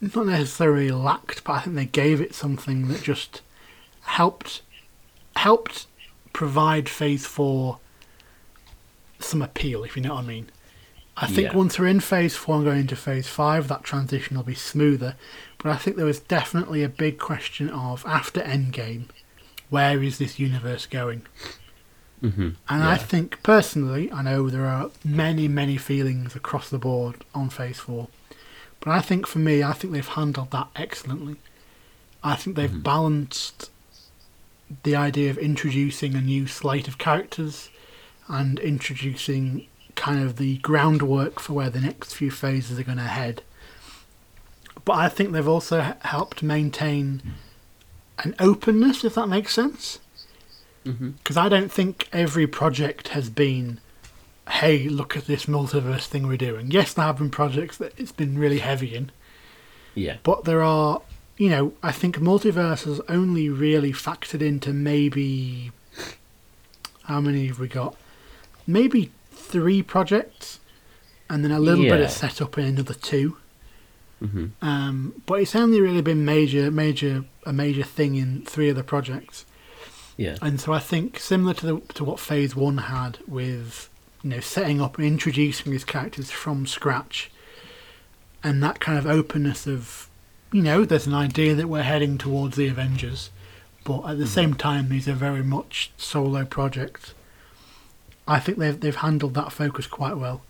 not 0.00 0.26
necessarily 0.26 0.90
lacked, 0.90 1.42
but 1.44 1.52
I 1.54 1.60
think 1.60 1.76
they 1.76 1.86
gave 1.86 2.20
it 2.20 2.34
something 2.34 2.88
that 2.88 3.02
just 3.02 3.42
helped 4.02 4.62
helped 5.36 5.86
provide 6.32 6.88
Phase 6.88 7.26
Four 7.26 7.78
some 9.18 9.42
appeal, 9.42 9.82
if 9.84 9.96
you 9.96 10.02
know 10.02 10.14
what 10.14 10.24
I 10.24 10.26
mean. 10.26 10.50
I 11.20 11.26
think 11.26 11.48
Yeah. 11.52 11.56
once 11.56 11.78
we're 11.78 11.88
in 11.88 12.00
Phase 12.00 12.36
Four 12.36 12.56
and 12.56 12.64
going 12.64 12.80
into 12.80 12.96
Phase 12.96 13.26
Five, 13.26 13.66
that 13.68 13.82
transition 13.82 14.36
will 14.36 14.44
be 14.44 14.54
smoother. 14.54 15.16
But 15.58 15.72
I 15.72 15.76
think 15.76 15.96
there 15.96 16.06
was 16.06 16.20
definitely 16.20 16.84
a 16.84 16.88
big 16.88 17.18
question 17.18 17.68
of 17.70 18.06
after 18.06 18.40
Endgame, 18.40 19.06
where 19.68 20.00
is 20.02 20.18
this 20.18 20.38
universe 20.38 20.86
going? 20.86 21.22
Mm-hmm. 22.22 22.50
And 22.68 22.82
I 22.84 22.96
think 22.96 23.42
personally, 23.42 24.10
I 24.12 24.22
know 24.22 24.48
there 24.48 24.66
are 24.66 24.90
many, 25.04 25.48
many 25.48 25.76
feelings 25.76 26.34
across 26.36 26.68
the 26.68 26.78
board 26.78 27.24
on 27.34 27.48
Phase 27.50 27.78
4. 27.78 28.08
But 28.80 28.90
I 28.90 29.00
think 29.00 29.26
for 29.26 29.38
me, 29.40 29.62
I 29.62 29.72
think 29.72 29.92
they've 29.92 30.06
handled 30.06 30.52
that 30.52 30.68
excellently. 30.76 31.36
I 32.22 32.34
think 32.36 32.56
they've 32.56 32.82
balanced 32.82 33.70
the 34.82 34.94
idea 34.96 35.30
of 35.30 35.38
introducing 35.38 36.14
a 36.14 36.20
new 36.20 36.46
slate 36.46 36.88
of 36.88 36.98
characters 36.98 37.70
and 38.28 38.58
introducing 38.60 39.66
kind 39.98 40.22
of 40.22 40.36
the 40.36 40.56
groundwork 40.58 41.38
for 41.40 41.52
where 41.52 41.68
the 41.70 41.80
next 41.80 42.14
few 42.14 42.30
phases 42.30 42.78
are 42.78 42.82
going 42.84 42.96
to 42.98 43.04
head. 43.04 43.42
But 44.84 44.94
I 44.94 45.08
think 45.10 45.32
they've 45.32 45.46
also 45.46 45.94
helped 46.00 46.42
maintain 46.42 47.20
an 48.24 48.34
openness, 48.38 49.04
if 49.04 49.14
that 49.14 49.28
makes 49.28 49.52
sense 49.54 49.98
Mm-hmm. 50.84 51.10
because 51.22 51.36
I 51.36 51.50
don't 51.50 51.70
think 51.70 52.08
every 52.14 52.46
project 52.46 53.08
has 53.08 53.28
been, 53.28 53.78
hey, 54.48 54.88
look 54.88 55.16
at 55.18 55.26
this 55.26 55.44
multiverse 55.44 56.06
thing 56.06 56.26
we're 56.26 56.38
doing. 56.38 56.70
Yes, 56.70 56.94
there 56.94 57.04
have 57.04 57.18
been 57.18 57.28
projects 57.30 57.76
that 57.78 57.92
it's 57.98 58.12
been 58.12 58.38
really 58.38 58.60
heavy 58.60 58.94
in, 58.94 59.10
Yeah. 59.94 60.16
but 60.22 60.44
there 60.44 60.62
are, 60.62 61.02
you 61.36 61.50
know, 61.50 61.72
I 61.82 61.92
think 61.92 62.16
multiverse 62.18 62.84
has 62.84 63.00
only 63.08 63.50
really 63.50 63.92
factored 63.92 64.40
into 64.40 64.72
maybe, 64.72 65.72
how 67.04 67.20
many 67.20 67.48
have 67.48 67.58
we 67.58 67.68
got? 67.68 67.94
Maybe 68.66 69.10
three 69.48 69.82
projects, 69.82 70.60
and 71.28 71.44
then 71.44 71.50
a 71.50 71.60
little 71.60 71.84
bit 71.84 72.00
of 72.00 72.10
setup 72.10 72.58
in 72.58 72.64
another 72.64 72.94
two. 72.94 73.36
Mm-hmm. 74.22 74.46
Um, 74.62 75.22
but 75.26 75.40
it's 75.40 75.54
only 75.54 75.80
really 75.80 76.02
been 76.02 76.24
major, 76.24 76.70
major, 76.70 77.24
a 77.46 77.52
major 77.52 77.84
thing 77.84 78.16
in 78.16 78.44
three 78.44 78.68
of 78.68 78.76
the 78.76 78.82
projects. 78.82 79.44
Yeah. 80.16 80.36
And 80.42 80.60
so 80.60 80.72
I 80.72 80.80
think 80.80 81.20
similar 81.20 81.54
to 81.54 81.66
the, 81.66 81.94
to 81.94 82.04
what 82.04 82.18
Phase 82.18 82.56
One 82.56 82.78
had 82.78 83.18
with 83.28 83.88
you 84.22 84.30
know 84.30 84.40
setting 84.40 84.80
up 84.80 84.98
and 84.98 85.06
introducing 85.06 85.70
these 85.70 85.84
characters 85.84 86.30
from 86.30 86.66
scratch, 86.66 87.30
and 88.42 88.62
that 88.62 88.80
kind 88.80 88.98
of 88.98 89.06
openness 89.06 89.66
of 89.66 90.08
you 90.52 90.62
know 90.62 90.84
there's 90.84 91.06
an 91.06 91.14
idea 91.14 91.54
that 91.54 91.68
we're 91.68 91.82
heading 91.82 92.18
towards 92.18 92.56
the 92.56 92.66
Avengers, 92.66 93.30
but 93.84 94.02
at 94.06 94.18
the 94.18 94.26
same 94.26 94.54
time 94.54 94.88
these 94.88 95.06
are 95.08 95.12
very 95.12 95.44
much 95.44 95.92
solo 95.96 96.44
projects. 96.44 97.14
I 98.28 98.38
think 98.38 98.58
they've 98.58 98.78
they've 98.78 98.94
handled 98.96 99.34
that 99.34 99.50
focus 99.52 99.86
quite 99.86 100.16
well. 100.16 100.42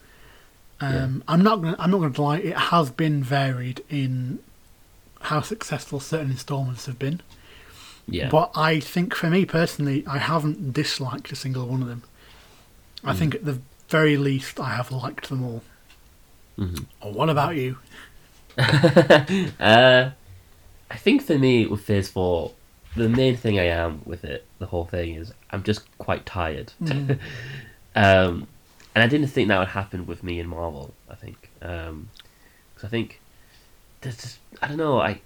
Um, 0.80 1.24
I'm 1.26 1.42
not 1.42 1.62
gonna 1.62 1.76
I'm 1.78 1.90
not 1.90 1.98
gonna 1.98 2.20
lie. 2.20 2.38
It 2.38 2.56
has 2.56 2.90
been 2.90 3.22
varied 3.22 3.82
in 3.88 4.40
how 5.22 5.40
successful 5.40 6.00
certain 6.00 6.30
installments 6.30 6.86
have 6.86 6.98
been. 6.98 7.20
Yeah. 8.06 8.28
But 8.30 8.50
I 8.54 8.80
think 8.80 9.14
for 9.14 9.28
me 9.30 9.44
personally, 9.44 10.04
I 10.06 10.18
haven't 10.18 10.72
disliked 10.72 11.30
a 11.32 11.36
single 11.36 11.66
one 11.66 11.82
of 11.82 11.88
them. 11.88 12.02
I 13.04 13.14
think 13.14 13.34
at 13.36 13.44
the 13.44 13.60
very 13.88 14.16
least, 14.16 14.58
I 14.58 14.70
have 14.70 14.90
liked 14.90 15.28
them 15.28 15.44
all. 15.44 15.62
Mhm. 16.58 16.86
Or 17.00 17.12
what 17.12 17.30
about 17.30 17.54
you? 17.56 17.78
uh, 18.58 20.10
I 20.90 20.96
think 20.96 21.22
for 21.22 21.38
me 21.38 21.66
with 21.66 21.82
Phase 21.82 22.08
Four, 22.08 22.52
the 22.96 23.08
main 23.08 23.36
thing 23.36 23.58
I 23.58 23.66
am 23.66 24.02
with 24.04 24.24
it, 24.24 24.44
the 24.58 24.66
whole 24.66 24.84
thing 24.84 25.14
is 25.14 25.32
I'm 25.50 25.62
just 25.62 25.82
quite 25.98 26.26
tired. 26.26 26.72
Mm. 26.82 27.18
Um, 27.98 28.46
and 28.94 29.02
I 29.02 29.08
didn't 29.08 29.28
think 29.28 29.48
that 29.48 29.58
would 29.58 29.68
happen 29.68 30.06
with 30.06 30.22
me 30.22 30.38
in 30.38 30.46
Marvel. 30.46 30.94
I 31.10 31.14
think 31.16 31.50
because 31.58 32.84
I 32.84 32.88
think 32.88 33.20
there's 34.00 34.16
just 34.16 34.38
I 34.62 34.68
don't 34.68 34.76
know. 34.76 35.00
I 35.00 35.20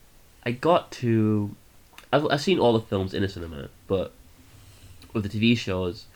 I 0.44 0.52
got 0.52 0.90
to 0.92 1.54
I've 2.12 2.26
I've 2.30 2.40
seen 2.40 2.58
all 2.58 2.72
the 2.72 2.80
films 2.80 3.12
in 3.12 3.22
a 3.22 3.28
cinema, 3.28 3.68
but 3.86 4.12
with 5.12 5.30
the 5.30 5.38
TV 5.38 5.56
shows, 5.56 6.06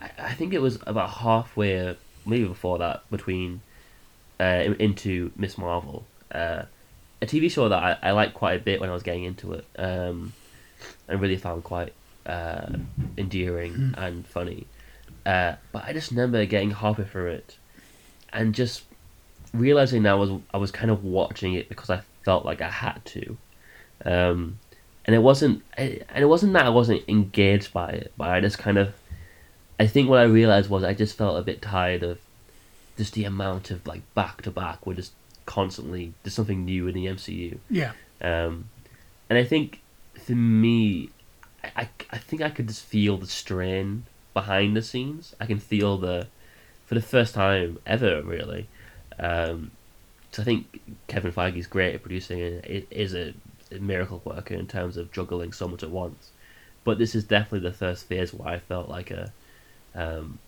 I, 0.00 0.10
I 0.18 0.34
think 0.34 0.52
it 0.52 0.60
was 0.60 0.78
about 0.86 1.10
halfway, 1.10 1.96
maybe 2.26 2.44
before 2.44 2.78
that, 2.78 3.08
between 3.10 3.60
uh, 4.40 4.74
into 4.78 5.30
Ms. 5.36 5.58
Marvel, 5.58 6.04
uh, 6.32 6.62
a 7.22 7.26
TV 7.26 7.50
show 7.50 7.68
that 7.68 7.82
I, 7.82 8.08
I 8.08 8.10
liked 8.12 8.34
quite 8.34 8.60
a 8.60 8.62
bit 8.62 8.80
when 8.80 8.90
I 8.90 8.92
was 8.92 9.02
getting 9.04 9.24
into 9.24 9.52
it, 9.52 9.64
um, 9.78 10.32
and 11.06 11.20
really 11.20 11.36
found 11.36 11.62
quite 11.62 11.92
uh, 12.26 12.66
endearing 13.16 13.94
and 13.96 14.26
funny. 14.26 14.66
Uh, 15.28 15.56
but 15.72 15.84
I 15.84 15.92
just 15.92 16.10
remember 16.10 16.44
getting 16.46 16.70
halfway 16.70 17.04
through 17.04 17.32
it, 17.32 17.56
and 18.32 18.54
just 18.54 18.84
realizing 19.52 20.02
that 20.04 20.12
I 20.12 20.14
was 20.14 20.30
I 20.54 20.56
was 20.58 20.70
kind 20.70 20.90
of 20.90 21.04
watching 21.04 21.52
it 21.54 21.68
because 21.68 21.90
I 21.90 22.00
felt 22.24 22.44
like 22.44 22.60
I 22.62 22.70
had 22.70 23.04
to, 23.14 23.36
um, 24.04 24.58
and 25.04 25.14
it 25.14 25.18
wasn't 25.30 25.62
and 25.76 26.00
it 26.16 26.24
wasn't 26.34 26.52
that 26.54 26.64
I 26.66 26.70
wasn't 26.70 27.02
engaged 27.08 27.72
by 27.72 27.90
it, 27.90 28.12
but 28.16 28.28
I 28.30 28.40
just 28.40 28.58
kind 28.58 28.78
of, 28.78 28.94
I 29.78 29.86
think 29.86 30.08
what 30.08 30.18
I 30.18 30.24
realized 30.24 30.70
was 30.70 30.82
I 30.82 30.94
just 30.94 31.16
felt 31.18 31.38
a 31.38 31.42
bit 31.42 31.60
tired 31.60 32.02
of, 32.02 32.18
just 32.96 33.12
the 33.14 33.24
amount 33.24 33.70
of 33.70 33.86
like 33.86 34.02
back 34.14 34.42
to 34.42 34.50
back. 34.50 34.86
We're 34.86 34.94
just 34.94 35.12
constantly 35.46 36.14
there's 36.22 36.34
something 36.34 36.64
new 36.64 36.88
in 36.88 36.94
the 36.94 37.06
MCU, 37.06 37.58
Yeah. 37.70 37.92
um, 38.22 38.68
and 39.28 39.38
I 39.38 39.44
think 39.44 39.80
for 40.24 40.32
me, 40.32 41.10
I, 41.62 41.70
I, 41.82 41.88
I 42.12 42.18
think 42.18 42.40
I 42.40 42.48
could 42.50 42.68
just 42.68 42.84
feel 42.84 43.18
the 43.18 43.26
strain 43.26 44.04
behind 44.40 44.76
the 44.76 44.82
scenes. 44.82 45.34
I 45.40 45.46
can 45.46 45.58
feel 45.58 45.96
the, 45.98 46.26
for 46.86 46.94
the 46.94 47.02
first 47.02 47.34
time 47.34 47.78
ever, 47.86 48.22
really. 48.22 48.66
Um, 49.18 49.70
so 50.32 50.42
I 50.42 50.44
think 50.44 50.80
Kevin 51.08 51.32
Feige's 51.32 51.66
great 51.66 51.94
at 51.94 52.02
producing 52.02 52.40
and 52.40 52.64
it 52.64 52.86
is 52.90 53.14
a, 53.14 53.34
miracle 53.80 54.22
worker 54.24 54.54
in 54.54 54.66
terms 54.66 54.96
of 54.96 55.12
juggling 55.12 55.52
so 55.52 55.68
much 55.68 55.82
at 55.82 55.90
once. 55.90 56.30
But 56.84 56.96
this 56.98 57.14
is 57.14 57.24
definitely 57.24 57.68
the 57.68 57.74
first 57.76 58.06
phase 58.06 58.32
where 58.32 58.48
I 58.48 58.58
felt 58.58 58.88
like 58.88 59.10
a, 59.10 59.30
um, 59.94 60.38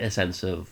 a 0.00 0.10
sense 0.10 0.42
of 0.42 0.68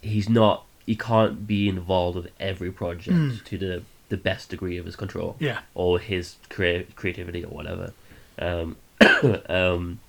he's 0.00 0.28
not 0.30 0.64
he 0.86 0.96
can't 0.96 1.46
be 1.46 1.68
involved 1.68 2.16
with 2.16 2.28
every 2.40 2.70
project 2.72 3.14
Mm. 3.16 3.44
to 3.44 3.58
the 3.58 3.82
the 4.08 4.16
best 4.16 4.48
degree 4.48 4.78
of 4.78 4.86
his 4.86 4.96
control 4.96 5.36
Yeah. 5.38 5.58
or 5.74 5.98
his 5.98 6.36
crea- 6.48 6.86
creativity 6.96 7.44
or 7.44 7.50
whatever. 7.58 7.92
Um, 8.38 8.76
um, 9.50 10.00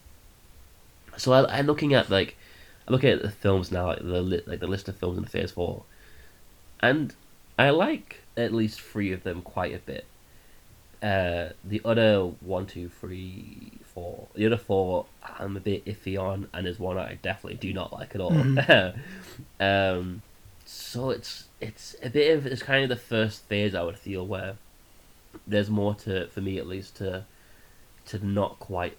so 1.19 1.33
I, 1.33 1.57
I'm 1.57 1.67
looking 1.67 1.93
at 1.93 2.09
like 2.09 2.37
I 2.87 2.91
look 2.91 3.03
at 3.03 3.21
the 3.21 3.29
films 3.29 3.71
now, 3.71 3.87
like 3.87 3.99
the 3.99 4.21
li- 4.21 4.43
like 4.45 4.59
the 4.59 4.67
list 4.67 4.89
of 4.89 4.97
films 4.97 5.17
in 5.17 5.23
the 5.23 5.29
Phase 5.29 5.51
Four, 5.51 5.83
and 6.79 7.13
I 7.57 7.69
like 7.69 8.21
at 8.37 8.53
least 8.53 8.81
three 8.81 9.11
of 9.11 9.23
them 9.23 9.41
quite 9.41 9.75
a 9.75 9.79
bit. 9.79 10.05
Uh, 11.01 11.49
the 11.63 11.81
other 11.85 12.23
one, 12.41 12.65
two, 12.65 12.89
three, 12.89 13.71
four. 13.93 14.27
The 14.35 14.45
other 14.45 14.57
four, 14.57 15.05
I'm 15.23 15.55
a 15.55 15.59
bit 15.59 15.85
iffy 15.85 16.19
on, 16.19 16.49
and 16.53 16.65
there's 16.65 16.79
one 16.79 16.97
I 16.97 17.19
definitely 17.21 17.57
do 17.57 17.73
not 17.73 17.93
like 17.93 18.15
at 18.15 18.21
all. 18.21 18.33
um, 19.59 20.21
so 20.65 21.09
it's 21.09 21.45
it's 21.59 21.95
a 22.03 22.09
bit 22.09 22.37
of 22.37 22.45
it's 22.45 22.63
kind 22.63 22.83
of 22.83 22.89
the 22.89 22.95
first 22.95 23.43
phase 23.45 23.73
I 23.75 23.83
would 23.83 23.97
feel 23.97 24.25
where 24.25 24.55
there's 25.47 25.69
more 25.69 25.95
to 25.95 26.27
for 26.27 26.41
me 26.41 26.57
at 26.57 26.67
least 26.67 26.97
to 26.97 27.25
to 28.07 28.25
not 28.25 28.59
quite 28.59 28.97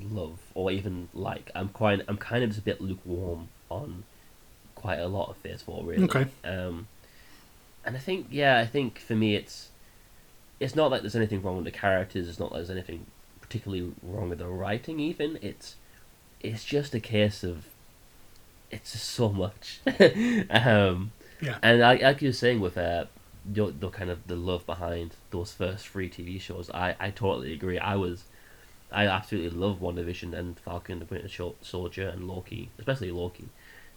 love 0.00 0.38
or 0.54 0.70
even 0.70 1.08
like. 1.14 1.50
I'm 1.54 1.68
quite 1.68 2.00
I'm 2.08 2.16
kind 2.16 2.42
of 2.44 2.50
just 2.50 2.60
a 2.60 2.62
bit 2.62 2.80
lukewarm 2.80 3.48
on 3.70 4.04
quite 4.74 4.98
a 4.98 5.08
lot 5.08 5.30
of 5.30 5.36
Phase 5.38 5.62
Four 5.62 5.84
really. 5.84 6.04
Okay. 6.04 6.26
Um, 6.44 6.86
and 7.84 7.96
I 7.96 7.98
think 7.98 8.26
yeah, 8.30 8.58
I 8.58 8.66
think 8.66 8.98
for 8.98 9.14
me 9.14 9.34
it's 9.34 9.68
it's 10.60 10.74
not 10.74 10.90
like 10.90 11.02
there's 11.02 11.16
anything 11.16 11.42
wrong 11.42 11.56
with 11.56 11.64
the 11.64 11.70
characters. 11.70 12.28
It's 12.28 12.38
not 12.38 12.52
like 12.52 12.60
there's 12.60 12.70
anything 12.70 13.06
particularly 13.40 13.92
wrong 14.02 14.28
with 14.28 14.38
the 14.38 14.46
writing. 14.46 15.00
Even 15.00 15.38
it's 15.42 15.76
it's 16.40 16.64
just 16.64 16.94
a 16.94 17.00
case 17.00 17.42
of 17.42 17.66
it's 18.70 18.92
just 18.92 19.06
so 19.06 19.30
much. 19.30 19.80
um, 20.50 21.12
Yeah. 21.40 21.58
and 21.62 21.82
I, 21.82 21.94
like 21.94 22.20
you 22.22 22.28
were 22.28 22.32
saying 22.32 22.60
with 22.60 22.76
uh, 22.76 23.06
the, 23.50 23.66
the 23.66 23.88
kind 23.88 24.10
of 24.10 24.26
the 24.26 24.36
love 24.36 24.66
behind 24.66 25.12
those 25.30 25.52
first 25.52 25.88
three 25.88 26.10
TV 26.10 26.40
shows, 26.40 26.70
I, 26.70 26.94
I 27.00 27.10
totally 27.10 27.52
agree. 27.52 27.78
I 27.78 27.96
was, 27.96 28.24
I 28.90 29.06
absolutely 29.06 29.58
love 29.58 29.80
WandaVision 29.80 30.32
and 30.32 30.58
Falcon, 30.58 30.98
the 31.00 31.04
Winter 31.04 31.28
Soldier, 31.62 32.08
and 32.08 32.26
Loki, 32.26 32.70
especially 32.78 33.10
Loki. 33.10 33.48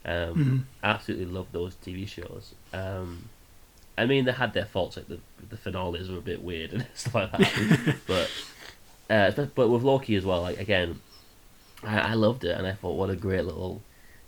Um, 0.04 0.36
Mhm. 0.36 0.64
Absolutely 0.84 1.28
love 1.28 1.48
those 1.52 1.76
TV 1.76 2.06
shows. 2.08 2.54
Um, 2.74 3.30
I 3.98 4.06
mean, 4.06 4.26
they 4.26 4.32
had 4.32 4.54
their 4.54 4.66
faults, 4.66 4.98
like 4.98 5.08
the 5.08 5.20
the 5.50 5.58
finales 5.58 6.10
were 6.10 6.18
a 6.18 6.22
bit 6.22 6.42
weird 6.44 6.74
and 6.74 6.86
stuff 6.94 7.16
like 7.16 7.32
that. 7.32 7.96
but 8.08 8.30
uh, 9.10 9.32
but 9.32 9.56
but 9.56 9.70
with 9.70 9.84
Loki 9.84 10.16
as 10.16 10.26
well, 10.26 10.42
like 10.42 10.60
again, 10.60 11.00
I, 11.84 12.00
I 12.00 12.14
loved 12.16 12.44
it, 12.44 12.58
and 12.58 12.66
I 12.68 12.74
thought, 12.74 12.96
what 12.98 13.10
a 13.10 13.16
great 13.16 13.46
little, 13.46 13.82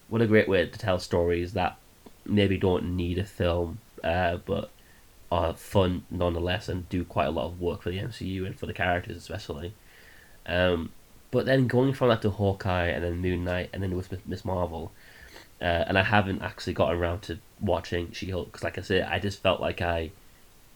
what 0.10 0.22
a 0.22 0.28
great 0.28 0.48
way 0.48 0.66
to 0.66 0.80
tell 0.80 1.00
stories 1.00 1.54
that 1.54 1.78
maybe 2.26 2.58
don't 2.58 2.96
need 2.96 3.18
a 3.18 3.24
film, 3.26 3.80
uh, 4.04 4.38
but 4.38 4.70
are 5.32 5.54
fun 5.56 6.04
nonetheless, 6.12 6.70
and 6.70 6.88
do 6.90 7.04
quite 7.04 7.26
a 7.26 7.32
lot 7.32 7.48
of 7.48 7.60
work 7.60 7.82
for 7.82 7.90
the 7.90 7.98
MCU 8.00 8.46
and 8.46 8.58
for 8.58 8.66
the 8.68 8.74
characters 8.74 9.18
especially. 9.18 9.74
Um, 10.46 10.92
but 11.32 11.46
then 11.46 11.68
going 11.68 11.94
from 11.94 12.10
that 12.10 12.22
to 12.24 12.30
Hawkeye 12.30 12.88
and 12.88 13.04
then 13.04 13.18
Moon 13.18 13.44
Knight 13.44 13.70
and 13.74 13.82
then 13.82 13.96
with 13.96 14.12
Miss- 14.12 14.26
Ms. 14.26 14.46
Marvel, 14.46 14.92
uh, 15.62 15.66
and 15.88 15.98
I 15.98 16.04
haven't 16.04 16.42
actually 16.42 16.74
gotten 16.74 16.98
around 17.00 17.22
to 17.24 17.40
watching 17.62 18.12
She 18.12 18.30
Hulk 18.30 18.48
because, 18.52 18.64
like 18.64 18.78
I 18.78 18.82
said, 18.82 19.04
I 19.10 19.20
just 19.20 19.42
felt 19.42 19.62
like 19.62 19.82
I 19.82 20.12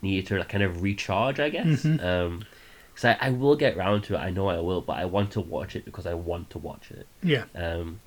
needed 0.02 0.28
to 0.28 0.38
like, 0.40 0.50
kind 0.50 0.64
of 0.64 0.82
recharge, 0.82 1.40
I 1.40 1.50
guess. 1.50 1.84
Mhm. 1.84 2.04
Um, 2.04 2.46
because 2.94 3.16
I, 3.22 3.28
I 3.28 3.30
will 3.30 3.56
get 3.56 3.78
round 3.78 4.06
to 4.06 4.16
it, 4.16 4.18
I 4.18 4.32
know 4.32 4.48
I 4.48 4.60
will, 4.60 4.82
but 4.82 4.94
I 4.98 5.06
want 5.06 5.32
to 5.34 5.42
watch 5.42 5.76
it 5.76 5.86
because 5.86 6.08
I 6.08 6.16
want 6.16 6.50
to 6.52 6.58
watch 6.58 6.90
it. 6.90 7.06
Yeah. 7.22 7.44
Um, 7.54 8.00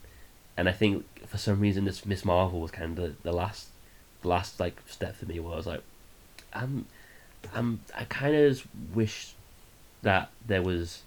and 0.57 0.69
I 0.69 0.73
think 0.73 1.05
for 1.29 1.39
some 1.39 1.61
reason 1.61 1.85
this 1.85 2.05
Ms. 2.05 2.25
Marvel 2.25 2.61
was 2.61 2.73
kind 2.73 2.99
of 2.99 3.05
the, 3.05 3.15
the 3.23 3.33
last, 3.33 3.69
the 4.23 4.29
last 4.29 4.59
like 4.59 4.81
step 4.87 5.15
for 5.15 5.27
me 5.27 5.39
where 5.39 5.53
I 5.53 5.57
was 5.57 5.67
like, 5.69 5.83
I'm, 6.53 6.87
I'm, 7.55 7.81
I 7.97 8.03
kind 8.05 8.35
of 8.35 8.67
wish 8.93 9.35
that 10.03 10.31
there 10.45 10.63
was 10.63 11.03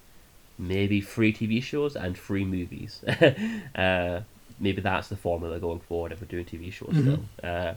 maybe 0.58 1.00
free 1.00 1.32
TV 1.32 1.62
shows 1.62 1.96
and 1.96 2.16
free 2.16 2.44
movies. 2.44 3.02
uh, 3.74 4.20
maybe 4.60 4.80
that's 4.80 5.08
the 5.08 5.16
formula 5.16 5.58
going 5.58 5.80
forward 5.80 6.12
if 6.12 6.20
we're 6.20 6.26
doing 6.28 6.44
TV 6.44 6.70
shows 6.72 6.94
Mhm. 6.94 7.02
still. 7.02 7.76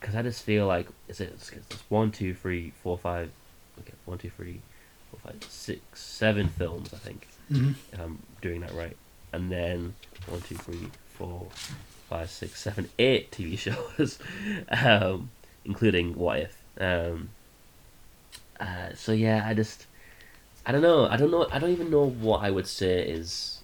Because 0.00 0.14
I 0.16 0.22
just 0.22 0.42
feel 0.42 0.66
like 0.66 0.88
is 1.08 1.20
it 1.20 1.30
it's, 1.34 1.50
it's 1.52 1.82
one, 1.90 2.10
two, 2.10 2.34
three, 2.34 2.72
four, 2.82 2.96
five. 2.96 3.30
Okay, 3.80 3.92
one, 4.06 4.18
two, 4.18 4.30
three, 4.30 4.60
four, 5.10 5.20
five, 5.20 5.42
six, 5.48 6.00
seven 6.00 6.48
films. 6.48 6.92
I 6.94 6.98
think 6.98 7.26
Mhm. 7.50 7.74
if 7.92 8.00
I'm 8.00 8.18
doing 8.40 8.60
that 8.62 8.72
right. 8.74 8.96
And 9.32 9.50
then 9.52 9.94
one, 10.26 10.40
two, 10.42 10.56
three, 10.56 10.86
four, 11.18 11.46
five, 12.08 12.30
six, 12.30 12.60
seven, 12.60 12.88
eight 12.98 13.30
TV 13.30 13.56
shows, 13.66 14.18
um, 14.70 15.30
including 15.64 16.14
What 16.14 16.38
If. 16.40 16.62
Um, 16.80 17.28
uh, 18.58 18.94
so 18.94 19.12
yeah, 19.12 19.44
I 19.46 19.54
just, 19.54 19.86
I 20.66 20.72
don't 20.72 20.82
know. 20.82 21.06
I 21.06 21.16
don't 21.16 21.30
know. 21.30 21.46
I 21.50 21.58
don't 21.58 21.70
even 21.70 21.90
know 21.90 22.06
what 22.08 22.42
I 22.42 22.50
would 22.50 22.66
say 22.66 23.02
is 23.02 23.60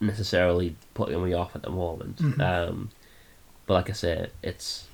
necessarily 0.00 0.76
putting 0.94 1.22
me 1.24 1.32
off 1.32 1.54
at 1.56 1.62
the 1.62 1.70
moment. 1.70 2.16
Mhm. 2.16 2.40
Um, 2.40 2.90
but 3.66 3.74
like 3.74 3.90
I 3.90 3.94
said, 3.94 4.30
it's. 4.42 4.84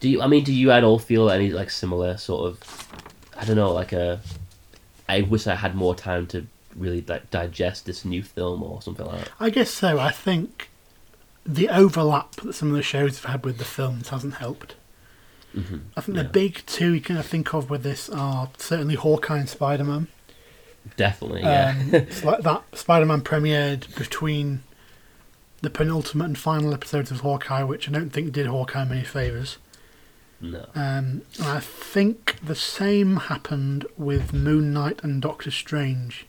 Do 0.00 0.08
you? 0.08 0.20
I 0.22 0.26
mean, 0.26 0.44
do 0.44 0.52
you 0.52 0.70
at 0.70 0.82
all 0.84 0.98
feel 0.98 1.30
any 1.30 1.50
like 1.50 1.70
similar 1.70 2.16
sort 2.16 2.46
of? 2.50 2.88
I 3.36 3.44
don't 3.44 3.56
know, 3.56 3.72
like 3.72 3.92
a. 3.92 4.20
I 5.08 5.22
wish 5.22 5.46
I 5.46 5.54
had 5.54 5.74
more 5.74 5.94
time 5.94 6.26
to 6.28 6.46
really 6.76 7.04
like 7.06 7.30
digest 7.30 7.84
this 7.86 8.04
new 8.04 8.22
film 8.22 8.62
or 8.62 8.80
something 8.82 9.04
like 9.06 9.18
that. 9.20 9.30
I 9.38 9.50
guess 9.50 9.70
so. 9.70 9.98
I 9.98 10.10
think 10.10 10.70
the 11.44 11.68
overlap 11.68 12.32
that 12.36 12.52
some 12.54 12.70
of 12.70 12.76
the 12.76 12.82
shows 12.82 13.20
have 13.20 13.30
had 13.30 13.44
with 13.44 13.58
the 13.58 13.64
films 13.64 14.08
hasn't 14.08 14.34
helped. 14.34 14.74
Mm-hmm. 15.54 15.78
I 15.96 16.00
think 16.00 16.16
Yeah. 16.16 16.22
the 16.22 16.28
big 16.30 16.62
two 16.66 16.94
you 16.94 17.00
kind 17.02 17.20
of 17.20 17.26
think 17.26 17.52
of 17.52 17.68
with 17.68 17.82
this 17.82 18.08
are 18.08 18.48
certainly 18.56 18.94
Hawkeye 18.94 19.38
and 19.38 19.48
Spider 19.48 19.84
Man. 19.84 20.08
Definitely, 20.96 21.42
yeah. 21.42 21.76
Um, 21.78 21.94
it's 21.94 22.24
like 22.24 22.42
that 22.42 22.62
Spider 22.74 23.06
Man 23.06 23.20
premiered 23.22 23.94
between 23.96 24.62
the 25.60 25.70
penultimate 25.70 26.26
and 26.26 26.38
final 26.38 26.74
episodes 26.74 27.10
of 27.10 27.20
Hawkeye, 27.20 27.62
which 27.62 27.88
I 27.88 27.92
don't 27.92 28.10
think 28.10 28.32
did 28.32 28.46
Hawkeye 28.46 28.84
many 28.84 29.04
favours. 29.04 29.58
no. 30.40 30.66
Um, 30.74 31.22
and 31.38 31.46
I 31.46 31.60
think 31.60 32.38
the 32.42 32.56
same 32.56 33.16
happened 33.16 33.86
with 33.96 34.32
Moon 34.32 34.72
Knight 34.72 35.00
and 35.02 35.22
Doctor 35.22 35.50
Strange. 35.50 36.26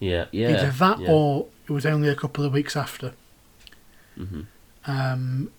Yeah, 0.00 0.26
yeah. 0.32 0.48
Either 0.50 0.70
that 0.70 1.00
yeah. 1.00 1.10
or 1.10 1.46
it 1.66 1.72
was 1.72 1.86
only 1.86 2.08
a 2.08 2.16
couple 2.16 2.44
of 2.44 2.52
weeks 2.52 2.76
after. 2.76 3.12
hmm 4.16 4.42
Um, 4.86 5.50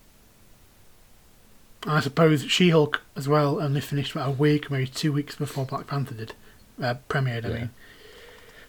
I 1.86 2.00
suppose 2.00 2.42
She 2.44 2.70
Hulk 2.70 3.02
as 3.16 3.28
well 3.28 3.60
only 3.60 3.80
finished 3.80 4.12
about 4.12 4.28
a 4.28 4.32
week, 4.32 4.70
maybe 4.70 4.86
two 4.86 5.12
weeks 5.12 5.36
before 5.36 5.64
Black 5.64 5.86
Panther 5.86 6.14
did 6.14 6.34
uh, 6.82 6.94
premiered. 7.08 7.44
I 7.44 7.48
Yeah. 7.48 7.54
mean, 7.54 7.70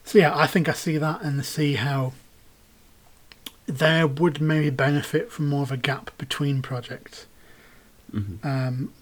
so 0.04 0.18
yeah, 0.20 0.36
I 0.38 0.48
think 0.48 0.70
I 0.70 0.74
see 0.74 0.98
that 0.98 1.22
and 1.22 1.46
see 1.46 1.74
how 1.76 2.14
there 3.66 4.08
would 4.08 4.40
maybe 4.42 4.70
benefit 4.70 5.32
from 5.32 5.48
more 5.50 5.64
of 5.64 5.72
a 5.72 5.78
gap 5.78 6.12
between 6.18 6.62
projects. 6.62 7.26
Mhm. 8.14 8.44
Um, 8.46 8.94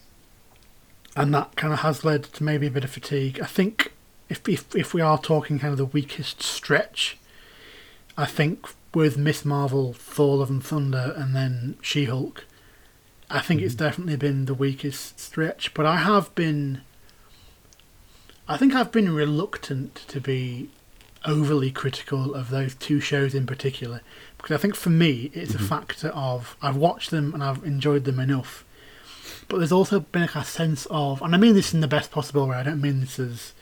and 1.16 1.34
that 1.34 1.56
kind 1.56 1.72
of 1.72 1.80
has 1.80 2.04
led 2.04 2.24
to 2.24 2.44
maybe 2.44 2.68
a 2.68 2.72
bit 2.72 2.84
of 2.84 2.90
fatigue. 2.92 3.40
I 3.42 3.46
think 3.46 3.94
if, 4.28 4.48
if 4.50 4.76
if 4.76 4.94
we 4.94 5.02
are 5.02 5.20
talking 5.20 5.60
kind 5.60 5.72
of 5.72 5.78
the 5.78 5.86
weakest 5.86 6.42
stretch, 6.42 7.18
I 8.18 8.26
think 8.26 8.68
with 8.96 9.18
Ms. 9.18 9.46
Marvel, 9.46 9.94
Thor: 9.94 10.38
Love 10.38 10.50
and 10.50 10.64
Thunder, 10.64 11.14
and 11.16 11.36
then 11.36 11.78
She 11.82 12.06
Hulk, 12.06 12.46
I 13.30 13.40
think 13.42 13.62
it's 13.62 13.76
definitely 13.76 14.16
been 14.16 14.46
the 14.46 14.54
weakest 14.56 15.20
stretch. 15.20 15.74
But 15.76 15.86
I 15.86 15.98
have 15.98 16.34
been, 16.34 16.82
I 18.48 18.58
think 18.58 18.76
I've 18.76 18.92
been 18.92 19.14
reluctant 19.14 19.96
to 20.08 20.22
be 20.22 20.70
overly 21.26 21.72
critical 21.72 22.36
of 22.36 22.50
those 22.50 22.76
two 22.76 23.00
shows 23.00 23.34
in 23.34 23.48
particular 23.48 24.02
because 24.38 24.54
I 24.54 24.62
think 24.62 24.76
for 24.76 24.92
me 24.92 25.32
it's 25.34 25.56
a 25.56 25.58
mm-hmm. 25.58 25.66
factor 25.66 26.10
of 26.10 26.56
I've 26.62 26.76
watched 26.76 27.10
them 27.10 27.34
and 27.34 27.44
I've 27.44 27.64
enjoyed 27.64 28.04
them 28.04 28.20
enough. 28.20 28.64
But 29.48 29.58
there's 29.58 29.72
also 29.72 30.02
been 30.02 30.24
a 30.24 30.44
sense 30.44 30.88
of, 30.90 31.22
and 31.22 31.34
I 31.34 31.38
mean 31.38 31.56
this 31.56 31.74
in 31.74 31.82
the 31.82 31.88
best 31.88 32.12
possible 32.12 32.48
way. 32.48 32.58
I 32.58 32.64
don't 32.64 32.82
mean 32.82 33.00
this 33.00 33.20
as 33.20 33.54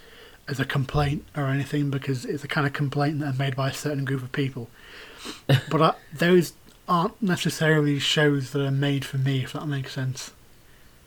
as 0.47 0.59
a 0.59 0.65
complaint 0.65 1.25
or 1.37 1.45
anything 1.47 1.89
because 1.89 2.25
it's 2.25 2.43
a 2.43 2.49
kind 2.49 2.67
of 2.67 2.73
complaint 2.73 3.19
that 3.19 3.33
are 3.33 3.37
made 3.37 3.55
by 3.55 3.69
a 3.69 3.73
certain 3.73 4.03
group 4.03 4.21
of 4.21 4.31
people. 4.33 4.69
but 5.69 5.81
I, 5.81 5.93
those 6.13 6.51
aren't 6.87 7.21
necessarily 7.21 7.97
shows 7.99 8.51
that 8.51 8.61
are 8.61 8.71
made 8.71 9.05
for 9.05 9.17
me, 9.17 9.43
if 9.43 9.53
that 9.53 9.65
makes 9.67 9.93
sense. 9.93 10.31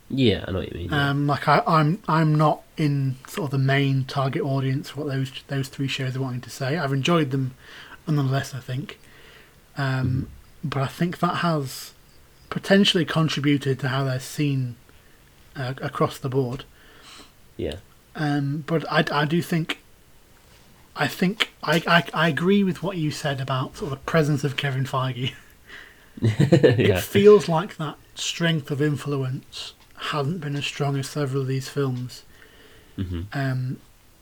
Yeah, 0.08 0.44
I 0.46 0.52
know 0.52 0.58
what 0.58 0.72
you 0.72 0.78
mean. 0.78 0.90
yeah. 0.90 1.10
Um, 1.10 1.26
like 1.26 1.48
I, 1.48 1.62
I'm, 1.66 2.00
I'm 2.06 2.34
not 2.34 2.62
in 2.76 3.16
sort 3.26 3.46
of 3.46 3.50
the 3.50 3.58
main 3.58 4.04
target 4.04 4.42
audience 4.42 4.90
for 4.90 5.00
what 5.00 5.08
those 5.12 5.32
those 5.48 5.68
three 5.68 5.88
shows 5.88 6.16
are 6.16 6.20
wanting 6.20 6.42
to 6.42 6.50
say. 6.50 6.76
I've 6.78 6.92
enjoyed 6.92 7.30
them, 7.32 7.54
nonetheless. 8.06 8.54
I 8.54 8.60
think, 8.60 8.98
um, 9.76 10.28
but 10.62 10.82
I 10.82 10.86
think 10.86 11.18
that 11.18 11.36
has 11.36 11.92
potentially 12.50 13.04
contributed 13.04 13.80
to 13.80 13.88
how 13.88 14.04
they're 14.04 14.20
seen 14.20 14.76
uh, 15.56 15.74
across 15.82 16.18
the 16.18 16.28
board. 16.28 16.64
yeah. 17.56 17.76
Um, 18.14 18.64
but 18.66 18.90
I, 18.90 19.04
I 19.12 19.24
do 19.26 19.42
think, 19.42 19.80
I 20.94 21.06
think 21.06 21.52
I, 21.62 21.82
I, 21.86 22.04
I 22.14 22.28
agree 22.28 22.64
with 22.64 22.82
what 22.82 22.96
you 22.96 23.10
said 23.10 23.42
about 23.42 23.76
sort 23.76 23.92
of 23.92 23.98
the 23.98 24.04
presence 24.04 24.42
of 24.42 24.56
Kevin 24.56 24.84
Feige. 24.84 25.34
It 26.22 27.02
feels 27.02 27.46
like 27.46 27.76
that 27.76 27.96
strength 28.14 28.70
of 28.70 28.80
influence 28.80 29.74
hasn't 29.98 30.40
been 30.40 30.56
as 30.56 30.64
strong 30.66 30.96
as 30.98 31.08
several 31.08 31.42
of 31.42 31.48
these 31.48 31.68
films. 31.68 32.22
hmm 32.96 33.22
Um, 33.32 33.78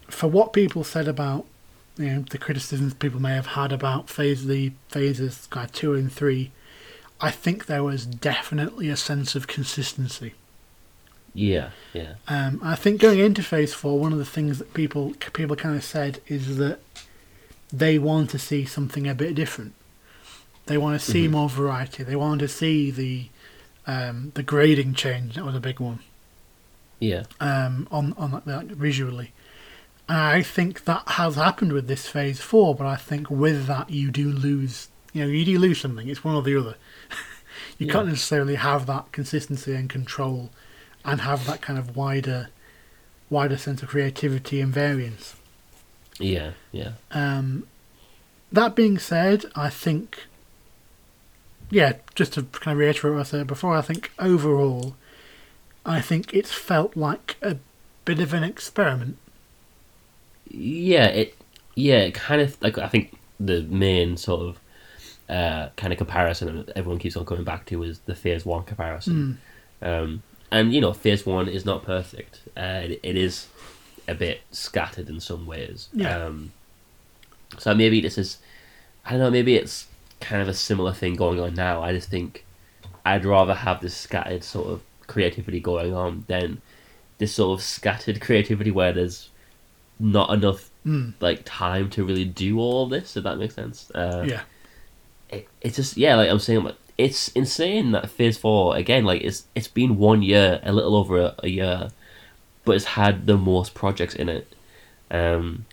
for 0.09 0.29
what 0.29 0.53
people 0.53 0.85
said 0.85 1.09
about, 1.09 1.47
you 1.97 2.07
know, 2.07 2.25
the 2.29 2.39
criticisms 2.39 2.95
people 2.95 3.21
may 3.21 3.35
have 3.35 3.47
had 3.49 3.73
about 3.73 4.11
phase 4.11 4.47
the 4.47 4.73
phases 4.89 5.47
kind 5.51 5.67
of 5.69 5.73
two 5.73 5.95
and 5.95 6.13
three, 6.13 6.51
I 7.21 7.31
think 7.31 7.67
there 7.67 7.83
was 7.83 8.05
definitely 8.07 8.89
a 8.91 8.97
sense 8.97 9.35
of 9.35 9.47
consistency. 9.47 10.35
Yeah, 11.33 11.71
yeah. 11.93 12.15
Um, 12.29 12.61
I 12.63 12.75
think 12.77 13.01
going 13.01 13.19
into 13.19 13.43
Phase 13.43 13.75
Four, 13.75 13.99
one 13.99 14.13
of 14.13 14.19
the 14.19 14.25
things 14.25 14.59
that 14.59 14.73
people 14.75 15.15
people 15.33 15.57
kind 15.57 15.75
of 15.77 15.83
said 15.85 16.21
is 16.29 16.57
that 16.59 16.79
they 17.73 17.99
want 17.99 18.31
to 18.31 18.39
see 18.39 18.65
something 18.65 19.09
a 19.09 19.15
bit 19.15 19.35
different. 19.35 19.75
They 20.67 20.79
want 20.79 21.01
to 21.01 21.05
see 21.05 21.27
Mhm. 21.27 21.31
more 21.33 21.49
variety. 21.49 22.05
They 22.05 22.15
want 22.17 22.41
to 22.41 22.49
see 22.49 22.91
the 22.93 23.27
um, 23.87 24.33
the 24.35 24.43
grading 24.43 24.95
change. 24.95 25.35
That 25.35 25.45
was 25.45 25.55
a 25.55 25.61
big 25.61 25.79
one 25.81 25.99
Yeah. 27.01 27.25
um, 27.41 27.87
on 27.91 28.15
on 28.17 28.33
like, 28.33 28.47
like, 28.47 28.67
visually. 28.69 29.33
And 30.09 30.19
I 30.19 30.43
think 30.43 30.85
that 30.85 31.03
has 31.07 31.37
happened 31.37 31.73
with 31.73 31.87
this 31.89 32.07
Phase 32.07 32.41
Four, 32.41 32.75
but 32.75 32.87
I 32.87 32.97
think 32.97 33.31
with 33.31 33.67
that 33.67 33.91
you 33.91 34.11
do 34.11 34.31
lose. 34.31 34.89
You 35.13 35.23
know, 35.23 35.29
you 35.31 35.45
do 35.45 35.59
lose 35.59 35.81
something. 35.81 36.09
It's 36.09 36.25
one 36.25 36.35
or 36.35 36.43
the 36.43 36.57
other. 36.59 36.75
you 37.79 37.87
Yeah. 37.87 37.93
can't 37.93 38.09
necessarily 38.09 38.57
have 38.57 38.87
that 38.87 39.13
consistency 39.13 39.73
and 39.75 39.89
control, 39.89 40.51
and 41.05 41.21
have 41.21 41.47
that 41.47 41.61
kind 41.63 41.79
of 41.79 41.95
wider, 41.97 42.49
wider 43.31 43.57
sense 43.57 43.83
of 43.83 43.89
creativity 43.91 44.61
and 44.61 44.73
variance. 44.73 45.37
Yeah, 46.19 46.51
yeah. 46.73 46.93
Um, 47.13 47.67
that 48.53 48.75
being 48.75 48.99
said, 48.99 49.45
I 49.57 49.71
think, 49.71 50.25
yeah, 51.71 51.95
just 52.15 52.35
to 52.35 52.43
kind 52.45 52.75
of 52.75 52.79
reiterate 52.79 53.15
what 53.15 53.21
I 53.21 53.25
said 53.25 53.47
before, 53.47 53.77
I 53.77 53.81
think 53.83 54.13
overall, 54.19 54.97
I 55.85 56.01
think 56.01 56.33
it's 56.33 56.53
felt 56.53 56.97
like 56.97 57.37
a 57.43 57.57
bit 58.05 58.21
of 58.21 58.33
an 58.35 58.45
experiment. 58.45 59.19
Yeah, 60.49 61.07
it 61.07 61.37
yeah, 61.75 61.99
it 61.99 62.15
kind 62.15 62.41
of 62.41 62.61
like 62.63 62.79
I 62.79 62.89
think 62.89 63.19
the 63.41 63.63
main 63.63 64.17
sort 64.17 64.41
of 64.43 64.61
uh 65.29 65.71
kind 65.77 65.93
of 65.93 65.99
comparison 65.99 66.65
that 66.67 66.77
everyone 66.77 66.99
keeps 66.99 67.17
on 67.17 67.25
coming 67.25 67.45
back 67.45 67.67
to 67.67 67.83
is 67.83 68.01
the 68.01 68.15
Phase 68.15 68.45
One 68.45 68.65
comparison. 68.65 69.39
Um 69.83 70.23
and 70.53 70.73
you 70.73 70.81
know, 70.81 70.93
Phase 70.93 71.27
One 71.27 71.49
is 71.49 71.65
not 71.65 71.83
perfect. 71.85 72.43
Uh 72.57 72.83
it, 72.85 73.01
it 73.03 73.17
is 73.17 73.49
a 74.07 74.15
bit 74.15 74.43
scattered 74.51 75.09
in 75.09 75.19
some 75.21 75.47
ways. 75.47 75.89
Yeah. 75.93 76.25
Um 76.27 76.53
so 77.59 77.75
maybe 77.75 78.01
this 78.01 78.19
is 78.19 78.39
I 79.05 79.13
don't 79.13 79.21
know, 79.21 79.31
maybe 79.31 79.57
it's 79.57 79.87
kind 80.21 80.43
of 80.43 80.49
a 80.49 80.55
similar 80.55 80.93
thing 80.93 81.15
going 81.17 81.41
on 81.41 81.55
now. 81.55 81.83
I 81.83 81.93
just 81.93 82.09
think 82.11 82.45
I'd 83.05 83.25
rather 83.25 83.55
have 83.55 83.81
this 83.81 83.97
scattered 83.97 84.45
sort 84.45 84.69
of 84.69 84.83
creativity 85.07 85.61
going 85.61 85.95
on 85.95 86.25
than 86.29 86.61
this 87.19 87.35
sort 87.35 87.59
of 87.59 87.65
scattered 87.65 88.21
creativity 88.21 88.71
where 88.71 88.93
there's 88.93 89.31
not 89.99 90.31
enough 90.31 90.71
Mm, 90.87 91.15
like 91.21 91.41
time 91.47 91.89
to 91.91 92.05
really 92.05 92.27
do 92.27 92.59
all 92.59 92.85
of 92.85 92.91
this. 92.91 93.17
If 93.17 93.25
that 93.25 93.39
makes 93.39 93.55
sense. 93.55 93.91
Uh, 93.95 94.25
yeah, 94.27 94.43
it, 95.31 95.49
it's 95.63 95.77
just 95.77 95.97
yeah, 95.97 96.15
like 96.15 96.29
I'm 96.29 96.39
saying, 96.39 96.63
like, 96.63 96.77
it's 96.99 97.29
insane 97.29 97.93
that 97.93 98.11
Phase 98.11 98.37
Four 98.37 98.77
again. 98.77 99.05
Like 99.05 99.23
it's 99.23 99.45
it's 99.55 99.67
been 99.69 99.97
one 99.97 100.23
year, 100.23 100.61
a 100.63 100.73
little 100.73 100.95
over 100.95 101.19
a, 101.19 101.35
a 101.43 101.49
year, 101.49 101.89
but 102.67 102.77
it's 102.77 102.85
had 102.85 103.27
the 103.27 103.39
most 103.39 103.73
projects 103.73 104.15
in 104.15 104.29
it. 104.29 104.55
Um, 105.11 105.65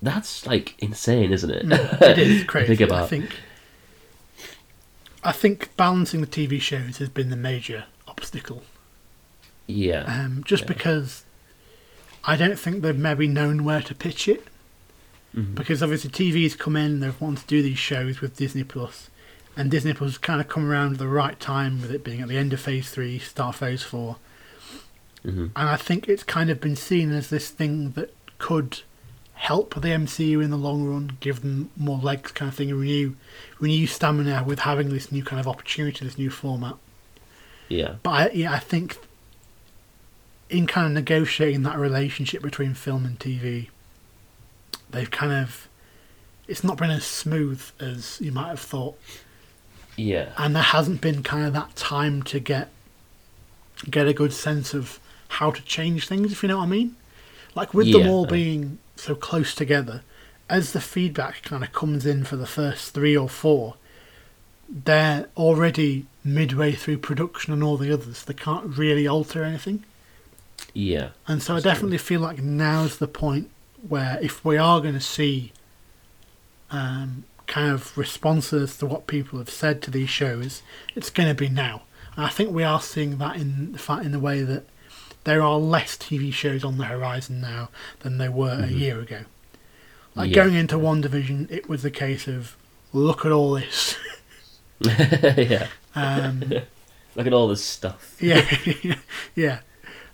that's 0.00 0.46
like 0.46 0.74
insane, 0.78 1.30
isn't 1.30 1.50
it? 1.50 1.66
Mm, 1.66 2.00
it 2.02 2.18
is 2.18 2.44
crazy. 2.46 2.74
Think 2.74 2.80
I 2.80 2.84
about. 2.84 3.10
think. 3.10 3.36
I 5.24 5.32
think 5.32 5.70
balancing 5.76 6.20
the 6.20 6.26
TV 6.26 6.60
shows 6.60 6.98
has 6.98 7.08
been 7.08 7.30
the 7.30 7.36
major 7.36 7.84
obstacle. 8.06 8.62
Yeah, 9.66 10.04
Um, 10.06 10.42
just 10.44 10.62
Yeah. 10.62 10.68
because 10.68 11.24
I 12.24 12.36
don't 12.36 12.58
think 12.58 12.82
they've 12.82 12.96
maybe 12.96 13.26
known 13.26 13.64
where 13.64 13.82
to 13.82 13.94
pitch 13.94 14.28
it. 14.28 14.46
Mhm. 15.36 15.54
Because 15.54 15.82
obviously 15.82 16.10
TV's 16.10 16.54
come 16.56 16.76
in, 16.76 17.00
they've 17.00 17.20
wanted 17.20 17.40
to 17.42 17.46
do 17.46 17.62
these 17.62 17.78
shows 17.78 18.20
with 18.20 18.36
Disney 18.36 18.64
Plus, 18.64 19.10
and 19.56 19.70
Disney 19.70 19.92
Plus 19.92 20.18
kind 20.18 20.40
of 20.40 20.48
come 20.48 20.64
around 20.70 20.92
at 20.94 20.98
the 20.98 21.08
right 21.08 21.38
time 21.38 21.80
with 21.82 21.90
it 21.90 22.02
being 22.04 22.20
at 22.22 22.28
the 22.28 22.36
end 22.38 22.52
of 22.52 22.60
Phase 22.60 22.90
Three, 22.90 23.18
start 23.18 23.56
Phase 23.56 23.82
Four, 23.82 24.16
Mhm. 25.24 25.50
and 25.54 25.68
I 25.68 25.76
think 25.76 26.08
it's 26.08 26.22
kind 26.22 26.48
of 26.48 26.60
been 26.60 26.76
seen 26.76 27.12
as 27.12 27.28
this 27.28 27.48
thing 27.50 27.92
that 27.92 28.14
could 28.38 28.82
help 29.38 29.72
the 29.74 29.88
MCU 29.88 30.42
in 30.42 30.50
the 30.50 30.56
long 30.56 30.84
run, 30.84 31.16
give 31.20 31.42
them 31.42 31.70
more 31.76 31.98
legs, 31.98 32.32
kind 32.32 32.48
of 32.48 32.56
thing, 32.56 32.74
renew, 32.74 33.14
renew 33.60 33.86
stamina 33.86 34.42
with 34.44 34.60
having 34.60 34.88
this 34.88 35.12
new 35.12 35.22
kind 35.22 35.38
of 35.38 35.46
opportunity, 35.46 36.04
this 36.04 36.18
new 36.18 36.28
format. 36.28 36.74
yeah, 37.68 37.94
But 38.02 38.10
I, 38.10 38.30
yeah, 38.30 38.52
I 38.52 38.58
think 38.58 38.98
in 40.50 40.66
kind 40.66 40.88
of 40.88 40.92
negotiating 40.92 41.62
that 41.62 41.78
relationship 41.78 42.42
between 42.42 42.74
film 42.74 43.04
and 43.04 43.16
TV, 43.18 43.68
they've 44.90 45.10
kind 45.10 45.32
of 45.32 45.68
it's 46.48 46.64
not 46.64 46.76
been 46.76 46.90
as 46.90 47.04
smooth 47.04 47.62
as 47.78 48.20
you 48.20 48.32
might 48.32 48.48
have 48.48 48.60
thought, 48.60 48.98
yeah, 49.96 50.30
and 50.36 50.56
there 50.56 50.62
hasn't 50.64 51.00
been 51.00 51.22
kind 51.22 51.46
of 51.46 51.52
that 51.52 51.76
time 51.76 52.24
to 52.24 52.40
get 52.40 52.70
get 53.88 54.08
a 54.08 54.12
good 54.12 54.32
sense 54.32 54.74
of 54.74 54.98
how 55.28 55.52
to 55.52 55.62
change 55.62 56.08
things. 56.08 56.32
If 56.32 56.42
you 56.42 56.48
know 56.48 56.58
what 56.58 56.64
I 56.64 56.68
mean, 56.68 56.96
like 57.54 57.72
with 57.72 57.92
them 57.92 58.08
all 58.08 58.26
being 58.26 58.78
so 58.98 59.14
close 59.14 59.54
together, 59.54 60.02
as 60.48 60.72
the 60.72 60.80
feedback 60.80 61.42
kind 61.42 61.62
of 61.62 61.72
comes 61.72 62.06
in 62.06 62.24
for 62.24 62.36
the 62.36 62.46
first 62.46 62.94
three 62.94 63.16
or 63.16 63.28
four, 63.28 63.74
they're 64.68 65.28
already 65.36 66.06
midway 66.24 66.72
through 66.72 66.98
production 66.98 67.52
and 67.52 67.62
all 67.62 67.76
the 67.76 67.92
others. 67.92 68.24
They 68.24 68.34
can't 68.34 68.76
really 68.76 69.06
alter 69.06 69.42
anything. 69.42 69.84
yeah, 70.74 71.10
And 71.26 71.42
so 71.42 71.54
I 71.54 71.56
That's 71.56 71.64
true. 71.64 71.72
definitely 71.72 71.98
feel 71.98 72.20
like 72.20 72.42
now's 72.42 72.98
the 72.98 73.08
point 73.08 73.50
where 73.86 74.18
if 74.20 74.44
we 74.44 74.56
are 74.58 74.80
going 74.80 74.94
to 74.94 75.00
see 75.00 75.52
um, 76.70 77.24
kind 77.46 77.70
of 77.72 77.96
responses 77.96 78.76
to 78.78 78.86
what 78.86 79.06
people 79.06 79.38
have 79.38 79.50
said 79.50 79.80
to 79.82 79.90
these 79.90 80.10
shows, 80.10 80.62
it's 80.94 81.10
going 81.10 81.28
to 81.28 81.34
be 81.34 81.48
now. 81.48 81.82
And 82.16 82.26
I 82.26 82.28
think 82.28 82.52
we 82.52 82.64
are 82.64 82.80
seeing 82.80 83.18
that 83.18 83.36
in 83.36 83.72
the 83.72 83.78
fact 83.78 84.04
in 84.04 84.12
the 84.12 84.18
way 84.18 84.42
that 84.42 84.64
there 85.28 85.42
are 85.42 85.58
less 85.58 85.96
TV 85.96 86.32
shows 86.32 86.64
on 86.64 86.78
the 86.78 86.86
horizon 86.86 87.40
now 87.40 87.68
than 88.00 88.18
there 88.18 88.30
were 88.30 88.52
a 88.54 88.66
Mhm. 88.68 88.78
year 88.78 89.00
ago. 89.00 89.20
Like 90.14 90.30
Yeah. 90.30 90.36
going 90.36 90.54
into 90.54 90.76
WandaVision, 90.76 91.50
it 91.50 91.68
was 91.68 91.84
a 91.84 91.90
case 91.90 92.26
of 92.26 92.56
look 92.92 93.24
at 93.26 93.32
all 93.32 93.52
this. 93.54 93.96
yeah. 94.80 95.66
Um, 95.94 96.42
Look 97.16 97.26
at 97.26 97.32
all 97.32 97.48
this 97.48 97.64
stuff. 97.64 98.16
yeah, 98.20 98.44
yeah. 99.34 99.58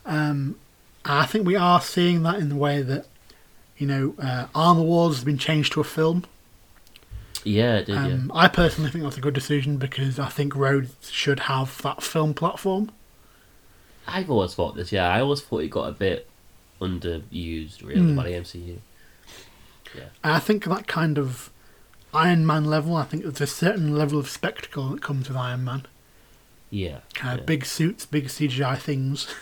Um, 0.06 0.56
I 1.04 1.26
think 1.26 1.46
we 1.46 1.54
are 1.54 1.82
seeing 1.82 2.22
that 2.22 2.36
in 2.36 2.48
the 2.48 2.54
way 2.56 2.80
that, 2.80 3.04
you 3.76 3.86
know, 3.86 4.14
uh, 4.18 4.46
Armor 4.54 4.80
Wars 4.82 5.16
has 5.16 5.24
been 5.24 5.36
changed 5.36 5.74
to 5.74 5.80
a 5.82 5.84
film. 5.84 6.24
Yeah, 7.42 7.76
it 7.76 7.86
did. 7.86 7.98
Um, 7.98 8.32
I 8.34 8.48
personally 8.48 8.90
think 8.90 9.04
that's 9.04 9.18
a 9.18 9.20
good 9.20 9.34
decision 9.34 9.76
because 9.76 10.18
I 10.18 10.30
think 10.30 10.56
Rhodes 10.56 11.10
should 11.10 11.40
have 11.40 11.82
that 11.82 12.02
film 12.02 12.32
platform. 12.32 12.90
Yeah. 14.06 14.14
I've 14.16 14.30
always 14.30 14.54
thought 14.54 14.76
this. 14.76 14.92
Yeah, 14.92 15.08
I 15.08 15.20
always 15.20 15.40
thought 15.40 15.62
it 15.62 15.68
got 15.68 15.88
a 15.88 15.92
bit 15.92 16.28
underused, 16.80 17.82
really, 17.84 18.00
Mm. 18.00 18.16
by 18.16 18.24
the 18.24 18.34
MCU. 18.34 18.78
And 20.24 20.32
I 20.32 20.38
think 20.40 20.64
that 20.64 20.86
kind 20.88 21.18
of 21.18 21.50
Iron 22.12 22.44
Man 22.46 22.64
level, 22.64 22.96
I 22.96 23.04
think 23.04 23.22
there's 23.22 23.40
a 23.40 23.46
certain 23.46 23.96
level 23.96 24.18
of 24.18 24.28
spectacle 24.28 24.88
that 24.90 25.02
comes 25.02 25.28
with 25.28 25.36
Iron 25.36 25.64
Man. 25.64 25.86
Yeah. 26.70 26.98
Kind 27.14 27.34
of 27.34 27.40
yeah. 27.40 27.46
big 27.46 27.64
suits, 27.64 28.04
big 28.06 28.26
CGI 28.28 28.76
things. 28.78 29.32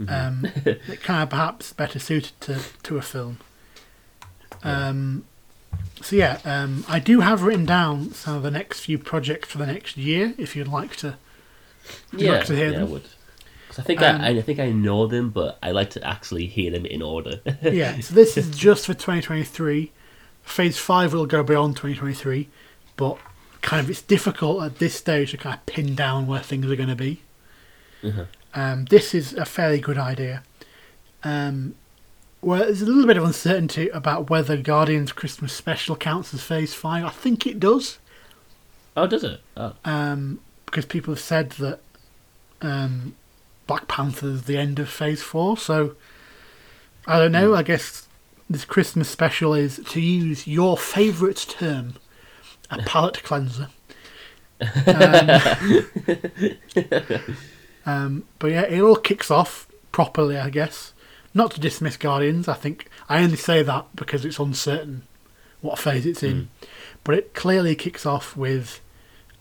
Mhm. 0.00 0.10
Um, 0.10 0.42
that 0.64 1.00
kind 1.02 1.22
of 1.22 1.30
perhaps 1.30 1.72
better 1.72 1.98
suited 1.98 2.32
to, 2.40 2.60
to 2.82 2.98
a 2.98 3.02
film. 3.02 3.38
Um, 4.62 5.24
so 6.02 6.16
yeah, 6.16 6.40
um, 6.44 6.84
I 6.88 6.98
do 6.98 7.20
have 7.20 7.42
written 7.42 7.64
down 7.64 8.12
some 8.12 8.34
of 8.36 8.42
the 8.42 8.50
next 8.50 8.80
few 8.80 8.98
projects 8.98 9.48
for 9.48 9.58
the 9.58 9.66
next 9.66 9.96
year. 9.96 10.34
If 10.36 10.56
you'd 10.56 10.68
like 10.68 10.96
to, 10.96 11.16
Would 12.12 12.20
you 12.20 12.26
yeah, 12.26 12.32
like 12.38 12.46
to 12.46 12.56
hear 12.56 12.70
yeah, 12.70 12.76
I 12.76 12.80
them? 12.80 12.90
would. 12.90 13.04
'Cause 13.74 13.84
I 13.84 13.86
think 13.86 14.02
Um, 14.02 14.20
I, 14.20 14.28
I 14.28 14.42
think 14.42 14.60
I 14.60 14.70
know 14.70 15.06
them, 15.06 15.30
but 15.30 15.58
I 15.62 15.72
like 15.72 15.90
to 15.90 16.06
actually 16.06 16.46
hear 16.46 16.70
them 16.70 16.86
in 16.86 17.02
order. 17.02 17.40
yeah. 17.62 17.98
So 18.00 18.14
this 18.14 18.36
is 18.36 18.50
just 18.50 18.86
for 18.86 18.94
2023. 18.94 19.90
Phase 20.44 20.78
five 20.78 21.12
will 21.12 21.26
go 21.26 21.42
beyond 21.42 21.74
2023, 21.76 22.48
but 22.96 23.18
kind 23.62 23.82
of 23.82 23.90
it's 23.90 24.02
difficult 24.02 24.62
at 24.62 24.78
this 24.78 24.94
stage 24.94 25.30
to 25.32 25.38
kind 25.38 25.54
of 25.56 25.66
pin 25.66 25.94
down 25.94 26.26
where 26.26 26.40
things 26.40 26.70
are 26.70 26.76
going 26.76 26.88
to 26.90 26.94
be. 26.94 27.22
Uh-huh. 28.04 28.24
Um, 28.54 28.84
this 28.84 29.14
is 29.14 29.32
a 29.32 29.44
fairly 29.46 29.80
good 29.80 29.98
idea. 29.98 30.42
Um, 31.24 31.74
well, 32.42 32.60
there's 32.60 32.82
a 32.82 32.86
little 32.86 33.06
bit 33.06 33.16
of 33.16 33.24
uncertainty 33.24 33.88
about 33.88 34.28
whether 34.28 34.56
Guardians 34.58 35.12
Christmas 35.12 35.52
Special 35.54 35.96
counts 35.96 36.34
as 36.34 36.42
Phase 36.42 36.74
5. 36.74 37.04
I 37.04 37.08
think 37.08 37.46
it 37.46 37.58
does, 37.58 37.98
Oh, 38.96 39.06
does 39.08 39.24
it? 39.24 39.40
Oh, 39.56 39.72
um, 39.84 40.40
because 40.66 40.84
people 40.84 41.14
have 41.14 41.20
said 41.20 41.50
that 41.52 41.80
um, 42.60 43.16
Black 43.66 43.88
Panther's 43.88 44.42
the 44.42 44.56
end 44.56 44.78
of 44.78 44.88
Phase 44.88 45.22
4. 45.22 45.56
So, 45.56 45.96
I 47.06 47.18
don't 47.18 47.32
know. 47.32 47.54
I 47.54 47.62
guess 47.62 48.08
this 48.48 48.64
Christmas 48.64 49.08
Special 49.08 49.54
is, 49.54 49.80
to 49.90 50.00
use 50.00 50.46
your 50.46 50.76
favourite 50.76 51.46
term, 51.48 51.94
a 52.70 52.78
palate 52.82 53.22
cleanser. 53.22 53.68
Um, 57.86 57.92
um, 57.92 58.24
but 58.38 58.50
yeah, 58.50 58.62
it 58.62 58.80
all 58.80 58.96
kicks 58.96 59.30
off 59.30 59.68
properly, 59.92 60.38
I 60.38 60.48
guess. 60.48 60.94
Not 61.34 61.50
to 61.52 61.60
dismiss 61.60 61.96
Guardians, 61.96 62.48
I 62.48 62.54
think 62.54 62.88
I 63.08 63.22
only 63.22 63.36
say 63.36 63.62
that 63.62 63.86
because 63.94 64.24
it's 64.24 64.38
uncertain 64.38 65.02
what 65.60 65.78
phase 65.78 66.06
it's 66.06 66.22
in. 66.22 66.48
But 67.02 67.16
it 67.16 67.34
clearly 67.34 67.74
kicks 67.74 68.06
off 68.06 68.36
with 68.36 68.80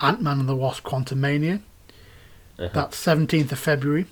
Ant 0.01 0.21
Man 0.21 0.39
and 0.39 0.49
the 0.49 0.55
Wasp 0.55 0.83
Quantumania. 0.83 1.61
Uh-huh. 2.65 2.69
That's 2.73 3.03
17th 3.05 3.51
of 3.51 3.59
February. 3.59 4.05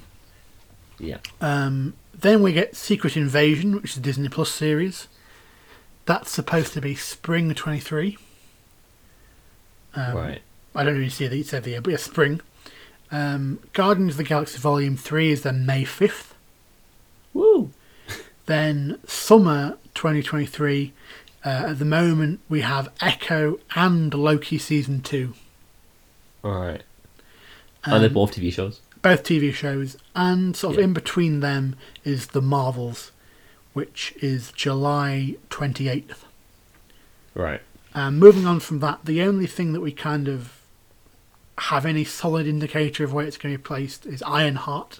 yeah. 0.99 1.17
Um, 1.39 1.93
then 2.13 2.43
we 2.43 2.53
get 2.53 2.75
Secret 2.75 3.17
Invasion, 3.17 3.75
which 3.81 3.91
is 3.91 3.97
a 3.97 4.01
Disney 4.01 4.29
Plus 4.29 4.51
series. 4.51 5.07
That's 6.05 6.29
supposed 6.29 6.73
to 6.73 6.81
be 6.81 6.93
spring 6.93 7.53
23. 7.53 8.17
Um, 9.95 10.15
right. 10.15 10.41
I 10.75 10.83
don't 10.83 10.95
really 10.95 11.09
see 11.09 11.27
that 11.27 11.35
it 11.35 11.47
said 11.47 11.63
the 11.63 11.71
year, 11.71 11.81
but 11.81 11.91
yeah, 11.91 11.97
spring. 11.97 12.41
Um, 13.11 13.59
Guardians 13.73 14.13
of 14.13 14.17
the 14.17 14.23
Galaxy 14.23 14.57
Volume 14.59 14.95
3 14.97 15.31
is 15.31 15.41
then 15.43 15.65
May 15.65 15.83
5th. 15.83 16.33
Woo. 17.33 17.71
Then 18.45 18.99
summer 19.05 19.77
2023. 19.93 20.93
Uh, 21.43 21.49
at 21.49 21.79
the 21.79 21.85
moment, 21.85 22.39
we 22.49 22.61
have 22.61 22.91
Echo 23.01 23.59
and 23.75 24.13
Loki 24.13 24.57
Season 24.57 25.01
2. 25.01 25.33
All 26.43 26.55
right. 27.87 27.93
Are 27.95 27.99
they 27.99 28.07
Um, 28.07 28.13
both 28.13 28.33
TV 28.35 28.51
shows? 28.51 28.79
both 29.01 29.23
TV 29.23 29.51
shows, 29.53 29.97
and 30.15 30.55
sort 30.55 30.75
of 30.75 30.79
Yeah. 30.79 30.85
in 30.85 30.93
between 30.93 31.39
them 31.39 31.75
is 32.03 32.27
The 32.27 32.41
Marvels, 32.41 33.11
which 33.73 34.13
is 34.21 34.51
July 34.55 35.37
28th. 35.49 36.25
Right. 37.33 37.61
Um, 37.95 38.19
moving 38.19 38.45
on 38.45 38.59
from 38.59 38.79
that, 38.79 39.05
the 39.05 39.21
only 39.21 39.47
thing 39.47 39.73
that 39.73 39.81
we 39.81 39.91
kind 39.91 40.27
of 40.27 40.53
have 41.57 41.85
any 41.85 42.03
solid 42.03 42.47
indicator 42.47 43.03
of 43.03 43.11
where 43.13 43.25
it's 43.25 43.37
going 43.37 43.53
to 43.53 43.57
be 43.57 43.63
placed 43.63 44.05
is 44.05 44.21
Ironheart. 44.23 44.99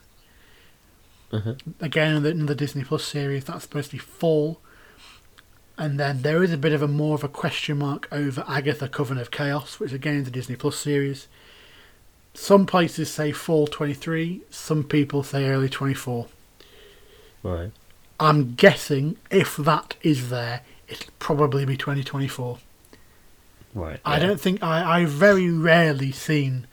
Uh-huh. 1.32 1.54
Again, 1.80 2.18
in 2.18 2.24
the, 2.24 2.30
in 2.30 2.46
the 2.48 2.56
Disney 2.56 2.84
Plus 2.84 3.04
series, 3.04 3.46
that's 3.46 3.64
supposed 3.64 3.92
to 3.92 3.96
be 3.96 4.00
fall. 4.00 4.60
And 5.78 6.00
then 6.00 6.22
there 6.22 6.44
is 6.44 6.52
a 6.52 6.58
bit 6.58 6.74
of 6.74 6.82
a 6.82 6.88
more 6.88 7.16
of 7.16 7.24
a 7.24 7.30
question 7.30 7.78
mark 7.80 8.08
over 8.12 8.44
Agatha 8.48 8.88
Coven 8.90 9.18
of 9.18 9.32
Chaos, 9.32 9.80
which 9.80 9.94
again 9.94 10.16
is 10.18 10.28
a 10.28 10.32
Disney 10.32 10.56
Plus 10.56 10.76
series. 10.76 11.28
Some 12.34 12.66
places 12.66 13.12
say 13.12 13.32
fall 13.32 13.68
23, 13.68 14.42
some 14.50 14.84
people 14.84 15.24
say 15.24 15.50
early 15.50 15.70
24. 15.70 16.28
Right. 17.44 17.72
I'm 18.20 18.54
guessing 18.56 19.18
if 19.30 19.58
that 19.58 19.96
is 20.02 20.30
there, 20.30 20.62
it'll 20.88 21.12
probably 21.20 21.66
be 21.66 21.76
2024. 21.76 22.60
Right. 23.74 24.00
I 24.06 24.18
yeah. 24.18 24.26
don't 24.26 24.40
think 24.40 24.62
I 24.62 25.02
I 25.02 25.06
very 25.06 25.50
rarely 25.50 26.12
seen 26.12 26.68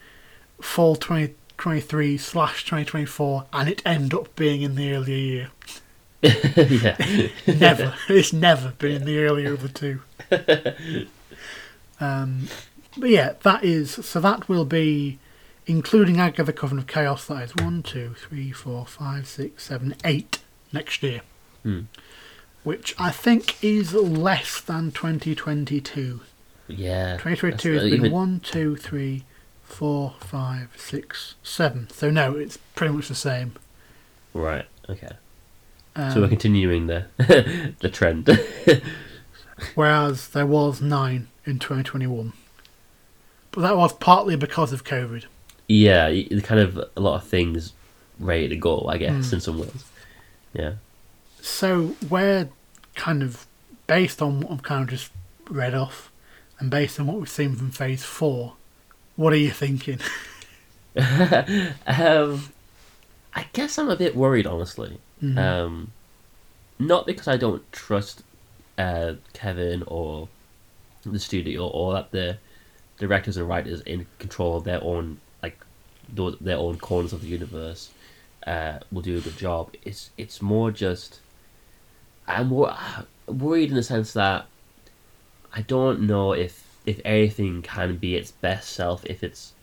fall 0.61 0.95
2023 0.95 2.17
slash 2.17 2.63
2024 2.65 3.45
and 3.53 3.69
it 3.69 3.81
end 3.85 4.13
up 4.13 4.35
being 4.35 4.61
in 4.61 4.75
the 4.75 4.93
earlier 4.93 5.15
year. 5.17 5.51
yeah. 6.21 7.29
Never. 7.47 7.95
it's 8.09 8.33
never 8.33 8.71
been 8.77 8.97
in 8.97 9.05
the 9.05 9.19
earlier 9.19 9.53
of 9.53 9.61
the 9.61 9.69
two. 9.69 10.01
Um, 12.01 12.47
but 12.97 13.09
yeah, 13.09 13.33
that 13.43 13.63
is 13.63 13.91
so 13.91 14.21
that 14.21 14.47
will 14.47 14.63
be 14.63 15.19
including 15.67 16.19
Agatha 16.19 16.53
Coven 16.53 16.77
of 16.79 16.87
Chaos. 16.87 17.25
That 17.27 17.43
is 17.43 17.55
one, 17.55 17.83
two, 17.83 18.15
three, 18.17 18.51
four, 18.51 18.85
five, 18.85 19.27
six, 19.27 19.63
seven, 19.65 19.95
eight 20.03 20.39
next 20.71 21.01
year, 21.03 21.21
Hmm. 21.63 21.81
which 22.63 22.95
I 22.99 23.11
think 23.11 23.63
is 23.63 23.93
less 23.93 24.61
than 24.61 24.91
2022. 24.91 26.21
Yeah. 26.67 27.13
2022 27.13 27.73
has 27.73 27.83
been 27.83 27.93
even- 27.93 28.11
one, 28.11 28.39
two, 28.39 28.75
three, 28.75 29.23
four, 29.63 30.15
five, 30.19 30.69
six, 30.75 31.35
seven. 31.43 31.89
So 31.91 32.09
no, 32.09 32.35
it's 32.35 32.57
pretty 32.75 32.93
much 32.93 33.07
the 33.07 33.15
same. 33.15 33.53
Right. 34.33 34.65
Okay. 34.89 35.11
Um, 35.95 36.11
so 36.11 36.21
we're 36.21 36.27
continuing 36.29 36.87
the 36.87 37.05
the 37.79 37.89
trend. 37.89 38.27
whereas 39.75 40.29
there 40.29 40.45
was 40.45 40.81
nine 40.81 41.27
in 41.45 41.59
2021. 41.59 42.33
But 43.51 43.61
that 43.61 43.75
was 43.77 43.93
partly 43.93 44.35
because 44.35 44.71
of 44.71 44.83
COVID. 44.83 45.25
Yeah. 45.69 46.11
Kind 46.43 46.59
of 46.59 46.77
a 46.97 46.99
lot 46.99 47.15
of 47.15 47.23
things 47.27 47.71
ready 48.19 48.49
to 48.49 48.55
go. 48.57 48.85
I 48.89 48.97
guess 48.97 49.29
Hmm. 49.29 49.35
in 49.35 49.41
some 49.41 49.59
ways. 49.59 49.85
Yeah. 50.53 50.73
So 51.41 51.95
we're 52.09 52.49
kind 52.95 53.23
of 53.23 53.45
based 53.87 54.21
on 54.21 54.41
what 54.41 54.51
I've 54.51 54.63
kind 54.63 54.83
of 54.83 54.89
just 54.89 55.11
read 55.49 55.73
off, 55.73 56.11
and 56.59 56.69
based 56.69 56.99
on 56.99 57.07
what 57.07 57.17
we've 57.17 57.29
seen 57.29 57.55
from 57.55 57.71
Phase 57.71 58.03
Four. 58.03 58.55
What 59.15 59.31
are 59.31 59.37
you 59.37 59.51
thinking? 59.51 59.99
um, 60.97 62.49
I 63.33 63.45
guess 63.53 63.77
I'm 63.77 63.89
a 63.89 63.95
bit 63.95 64.15
worried, 64.15 64.47
honestly. 64.47 64.97
Mhm. 65.23 65.37
Um, 65.37 65.91
not 66.77 67.05
because 67.05 67.27
I 67.27 67.37
don't 67.37 67.69
trust 67.71 68.23
uh, 68.77 69.13
Kevin 69.33 69.83
or 69.87 70.29
the 71.03 71.19
studio 71.19 71.67
or 71.67 71.93
that 71.93 72.11
the 72.11 72.37
directors 72.97 73.35
and 73.37 73.47
writers 73.47 73.81
in 73.81 74.05
control 74.19 74.55
of 74.57 74.63
their 74.63 74.81
own 74.83 75.19
their 76.41 76.57
own 76.57 76.77
corners 76.77 77.13
of 77.13 77.21
the 77.21 77.27
universe 77.27 77.91
uh, 78.45 78.79
will 78.91 79.01
do 79.01 79.17
a 79.17 79.21
good 79.21 79.37
job. 79.37 79.73
It's 79.83 80.11
it's 80.17 80.41
more 80.41 80.71
just 80.71 81.19
I'm 82.27 82.49
wor- 82.49 82.75
worried 83.27 83.69
in 83.69 83.75
the 83.75 83.83
sense 83.83 84.13
that 84.13 84.45
I 85.53 85.61
don't 85.61 86.01
know 86.01 86.33
if 86.33 86.65
if 86.85 86.99
anything 87.03 87.61
can 87.61 87.97
be 87.97 88.15
its 88.15 88.31
best 88.31 88.71
self 88.71 89.05
if 89.05 89.23
it's 89.23 89.53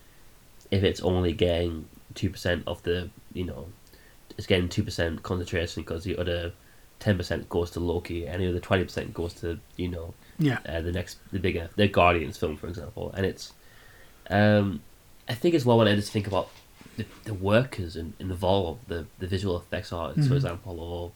if 0.70 0.82
it's 0.82 1.01
only 1.01 1.32
getting 1.32 1.88
two 2.14 2.30
percent 2.30 2.64
of 2.66 2.82
the 2.82 3.09
you 3.32 3.44
know 3.44 3.66
it's 4.36 4.47
getting 4.47 4.68
two 4.68 4.82
percent 4.82 5.22
concentration 5.22 5.82
because 5.82 6.05
the 6.05 6.16
other 6.16 6.53
ten 6.99 7.16
percent 7.16 7.49
goes 7.49 7.70
to 7.70 7.80
Loki 7.80 8.26
and 8.26 8.42
the 8.42 8.49
other 8.49 8.61
twenty 8.61 8.84
percent 8.84 9.14
goes 9.14 9.34
to 9.34 9.59
you 9.76 9.88
know 9.88 10.14
yeah, 10.38 10.59
uh, 10.68 10.80
the 10.80 10.92
next 10.92 11.18
the 11.32 11.38
bigger 11.38 11.70
the 11.76 11.88
Guardians 11.88 12.36
film 12.36 12.57
for 12.57 12.66
example 12.66 13.12
and 13.16 13.24
it's 13.24 13.53
um 14.28 14.82
I 15.29 15.35
think 15.35 15.55
as 15.55 15.64
well 15.64 15.79
when 15.79 15.89
I 15.89 15.95
just 15.97 16.12
think 16.12 16.27
about 16.27 16.49
the, 16.97 17.05
the 17.24 17.35
workers 17.35 17.97
in, 17.97 18.14
involved 18.18 18.89
the 18.89 19.07
the 19.18 19.27
visual 19.27 19.57
effects 19.59 19.93
artists 19.93 20.27
for 20.29 20.35
Mhm. 20.35 20.37
example 20.37 20.81
or 20.81 21.12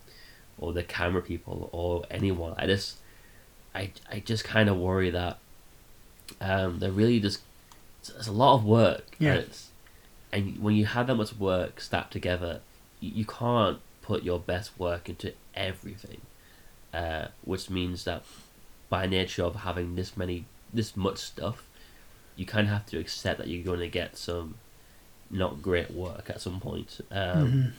or 0.59 0.73
the 0.73 0.83
camera 0.83 1.23
people 1.23 1.69
or 1.73 2.05
anyone 2.11 2.55
I 2.59 2.67
just 2.67 2.99
I 3.75 3.93
I 4.11 4.21
just 4.21 4.45
kind 4.45 4.69
of 4.69 4.77
worry 4.77 5.11
that 5.11 5.39
um 6.41 6.79
they're 6.79 6.91
really 6.93 7.21
just 7.21 7.41
it's, 8.01 8.11
it's 8.11 8.27
a 8.27 8.33
lot 8.33 8.55
of 8.55 8.65
work 8.65 9.17
Yeah. 9.19 9.35
and 9.35 9.59
and 10.33 10.63
when 10.63 10.75
you 10.77 10.87
have 10.87 11.07
that 11.09 11.17
much 11.17 11.35
work 11.37 11.81
stacked 11.81 12.13
together 12.13 12.61
you, 13.01 13.11
you 13.11 13.25
can't 13.25 13.79
put 14.03 14.23
your 14.23 14.39
best 14.39 14.79
work 14.79 15.09
into 15.09 15.33
everything 15.55 16.21
uh, 16.93 17.29
which 17.45 17.71
means 17.71 18.05
that 18.05 18.25
by 18.89 19.07
nature 19.07 19.45
of 19.45 19.57
having 19.57 19.95
this 19.95 20.17
many 20.17 20.45
this 20.73 20.97
much 20.97 21.19
stuff, 21.19 21.69
you 22.41 22.47
kind 22.47 22.67
of 22.67 22.73
have 22.73 22.87
to 22.87 22.99
accept 22.99 23.37
that 23.39 23.49
you're 23.49 23.63
going 23.71 23.81
to 23.81 23.89
get 24.01 24.17
some 24.17 24.55
not 25.31 25.61
great 25.61 25.91
work 25.91 26.25
at 26.31 26.41
some 26.41 26.59
point. 26.59 26.91
Um, 27.11 27.47
Mhm. 27.53 27.73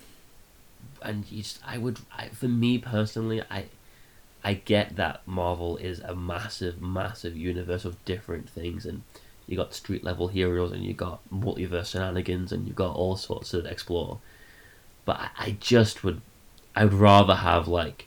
And 1.03 1.25
you 1.31 1.41
just, 1.41 1.59
I 1.65 1.77
would, 1.79 1.97
I, 2.15 2.27
for 2.29 2.47
me 2.47 2.77
personally, 2.77 3.41
I, 3.49 3.65
I 4.43 4.53
get 4.53 4.95
that 4.97 5.21
Marvel 5.25 5.77
is 5.77 5.99
a 5.99 6.15
massive, 6.15 6.79
massive 6.81 7.35
universe 7.35 7.85
of 7.85 8.03
different 8.05 8.47
things, 8.49 8.85
and 8.85 9.01
you 9.47 9.57
got 9.57 9.73
street 9.73 10.03
level 10.03 10.27
heroes, 10.27 10.71
and 10.71 10.83
you 10.83 10.93
got 10.93 11.19
multiverse 11.31 11.91
shenanigans, 11.91 12.51
and 12.51 12.67
you 12.67 12.73
got 12.73 12.95
all 12.95 13.15
sorts 13.17 13.51
to 13.51 13.59
explore. 13.65 14.19
But 15.05 15.17
I, 15.19 15.29
I 15.37 15.57
just 15.59 16.03
would, 16.03 16.21
I 16.75 16.83
would 16.85 16.93
rather 16.93 17.35
have 17.35 17.67
like, 17.67 18.05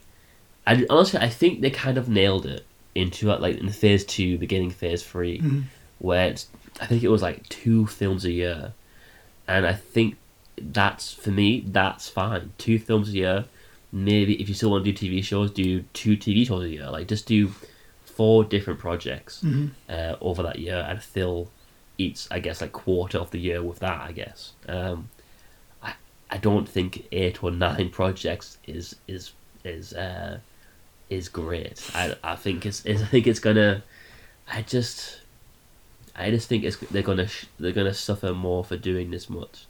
I 0.66 0.86
honestly, 0.88 1.18
I 1.20 1.28
think 1.28 1.60
they 1.60 1.70
kind 1.70 1.98
of 1.98 2.08
nailed 2.08 2.46
it 2.46 2.64
into 2.94 3.26
like 3.26 3.56
in 3.58 3.68
phase 3.70 4.04
two, 4.04 4.38
beginning 4.38 4.70
phase 4.70 5.02
3 5.02 5.40
Mhm. 5.40 5.64
Where 6.04 6.28
it's, 6.28 6.48
I 6.80 6.86
think 6.86 7.02
it 7.02 7.08
was 7.08 7.22
like 7.22 7.48
two 7.48 7.86
films 7.86 8.24
a 8.24 8.30
year, 8.32 8.72
and 9.48 9.66
I 9.66 9.72
think 9.72 10.16
that's 10.56 11.12
for 11.12 11.30
me 11.30 11.64
that's 11.66 12.08
fine. 12.08 12.52
Two 12.58 12.78
films 12.78 13.08
a 13.08 13.12
year. 13.12 13.44
Maybe 13.92 14.40
if 14.42 14.48
you 14.48 14.54
still 14.54 14.70
want 14.72 14.84
to 14.84 14.92
do 14.92 14.98
TV 15.08 15.22
shows, 15.24 15.50
do 15.52 15.82
two 15.92 16.16
TV 16.16 16.46
shows 16.46 16.64
a 16.64 16.68
year. 16.68 16.90
Like 16.90 17.06
just 17.08 17.26
do 17.26 17.52
four 18.04 18.44
different 18.44 18.78
projects 18.80 19.40
Mhm. 19.42 19.70
uh, 19.88 20.16
over 20.20 20.42
that 20.42 20.58
year 20.58 20.84
and 20.88 21.00
fill 21.02 21.48
each, 21.98 22.26
I 22.30 22.38
guess, 22.40 22.60
like 22.60 22.72
quarter 22.72 23.18
of 23.18 23.30
the 23.30 23.38
year 23.38 23.62
with 23.62 23.78
that. 23.80 24.00
I 24.00 24.12
guess. 24.12 24.52
Um, 24.68 25.08
I 25.82 25.94
I 26.30 26.38
don't 26.38 26.68
think 26.68 27.06
eight 27.12 27.42
or 27.42 27.50
nine 27.50 27.88
projects 27.98 28.58
is 28.66 28.96
is 29.06 29.32
is 29.64 29.92
uh, 29.92 30.38
is 31.08 31.28
great. 31.28 31.78
I 31.94 32.14
I 32.22 32.34
think 32.36 32.66
it's, 32.66 32.84
it's 32.84 33.00
I 33.02 33.06
think 33.06 33.26
it's 33.26 33.40
gonna. 33.40 33.82
I 34.48 34.62
just. 34.62 35.20
I 36.16 36.30
just 36.30 36.48
think 36.48 36.64
it's 36.64 36.76
they're 36.76 37.02
gonna 37.02 37.26
sh- 37.26 37.46
they're 37.58 37.72
gonna 37.72 37.94
suffer 37.94 38.32
more 38.32 38.64
for 38.64 38.76
doing 38.76 39.10
this 39.10 39.28
much, 39.28 39.66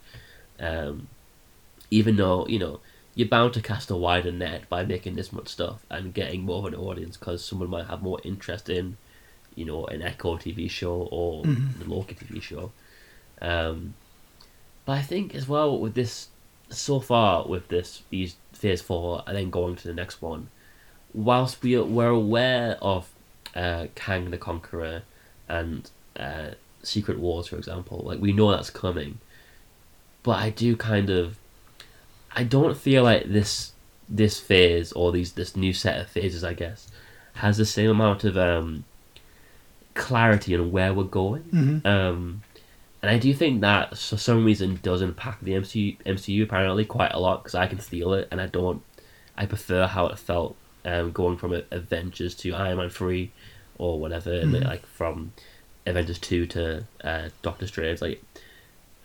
um, 0.59 1.07
even 1.89 2.15
though 2.17 2.47
you 2.47 2.59
know 2.59 2.79
you're 3.15 3.27
bound 3.27 3.53
to 3.53 3.61
cast 3.61 3.89
a 3.89 3.95
wider 3.95 4.31
net 4.31 4.67
by 4.69 4.83
making 4.83 5.15
this 5.15 5.31
much 5.31 5.47
stuff 5.47 5.85
and 5.89 6.13
getting 6.13 6.41
more 6.43 6.59
of 6.59 6.65
an 6.73 6.75
audience 6.75 7.15
because 7.17 7.43
someone 7.43 7.69
might 7.69 7.85
have 7.87 8.01
more 8.01 8.19
interest 8.25 8.69
in, 8.69 8.97
you 9.55 9.63
know, 9.63 9.85
an 9.85 10.01
Echo 10.01 10.35
TV 10.35 10.69
show 10.69 11.07
or 11.11 11.43
Mhm. 11.45 11.79
the 11.79 11.85
Loki 11.89 12.13
TV 12.13 12.41
show. 12.41 12.71
Um, 13.41 13.93
but 14.85 14.93
I 14.93 15.01
think 15.01 15.33
as 15.33 15.47
well 15.47 15.79
with 15.79 15.93
this, 15.95 16.27
so 16.69 16.99
far 16.99 17.47
with 17.47 17.69
this 17.69 18.01
these 18.09 18.35
phase 18.51 18.81
four 18.81 19.23
and 19.25 19.37
then 19.37 19.49
going 19.49 19.77
to 19.77 19.87
the 19.87 19.93
next 19.93 20.21
one, 20.21 20.49
whilst 21.13 21.63
we 21.63 21.75
are, 21.77 21.83
we're 21.85 22.09
aware 22.09 22.77
of 22.81 23.09
uh, 23.55 23.87
Kang 23.95 24.29
the 24.31 24.37
Conqueror 24.37 25.03
and 25.47 25.89
uh, 26.19 26.51
Secret 26.83 27.19
Wars, 27.19 27.47
for 27.47 27.57
example, 27.57 28.03
like 28.05 28.19
we 28.19 28.31
know 28.33 28.51
that's 28.51 28.69
coming, 28.69 29.19
but 30.23 30.37
I 30.39 30.49
do 30.51 30.75
kind 30.75 31.09
of, 31.09 31.37
I 32.35 32.43
don't 32.43 32.77
feel 32.77 33.03
like 33.03 33.25
this 33.31 33.71
this 34.07 34.39
phase 34.39 34.91
or 34.91 35.11
these 35.11 35.31
this 35.33 35.55
new 35.55 35.73
set 35.73 35.99
of 35.99 36.07
phases, 36.07 36.43
I 36.43 36.53
guess, 36.53 36.87
has 37.35 37.57
the 37.57 37.65
same 37.65 37.89
amount 37.89 38.23
of 38.23 38.37
um, 38.37 38.83
clarity 39.93 40.55
on 40.55 40.71
where 40.71 40.93
we're 40.93 41.03
going. 41.03 41.43
Mhm. 41.43 41.85
Um, 41.85 42.41
and 43.01 43.09
I 43.11 43.17
do 43.19 43.33
think 43.33 43.61
that 43.61 43.97
for 43.97 44.17
some 44.17 44.43
reason 44.45 44.79
does 44.81 45.01
impact 45.01 45.43
the 45.43 45.53
MCU, 45.53 45.97
MCU 46.05 46.43
apparently 46.43 46.85
quite 46.85 47.13
a 47.13 47.19
lot 47.19 47.43
because 47.43 47.55
I 47.55 47.67
can 47.67 47.77
feel 47.77 48.13
it, 48.13 48.27
and 48.31 48.41
I 48.41 48.47
don't. 48.47 48.81
I 49.37 49.45
prefer 49.45 49.85
how 49.87 50.07
it 50.07 50.17
felt 50.17 50.55
um, 50.85 51.11
going 51.11 51.37
from 51.37 51.51
Avengers 51.71 52.35
to 52.35 52.53
Iron 52.53 52.77
Man 52.77 52.89
three, 52.89 53.31
or 53.77 53.99
whatever, 53.99 54.31
and 54.33 54.53
then, 54.53 54.61
Mhm. 54.63 54.67
like 54.67 54.85
from 54.85 55.33
Avengers 55.85 56.19
two 56.19 56.45
to 56.47 56.85
uh, 57.03 57.29
Doctor 57.41 57.67
Strange. 57.67 58.01
Like, 58.01 58.21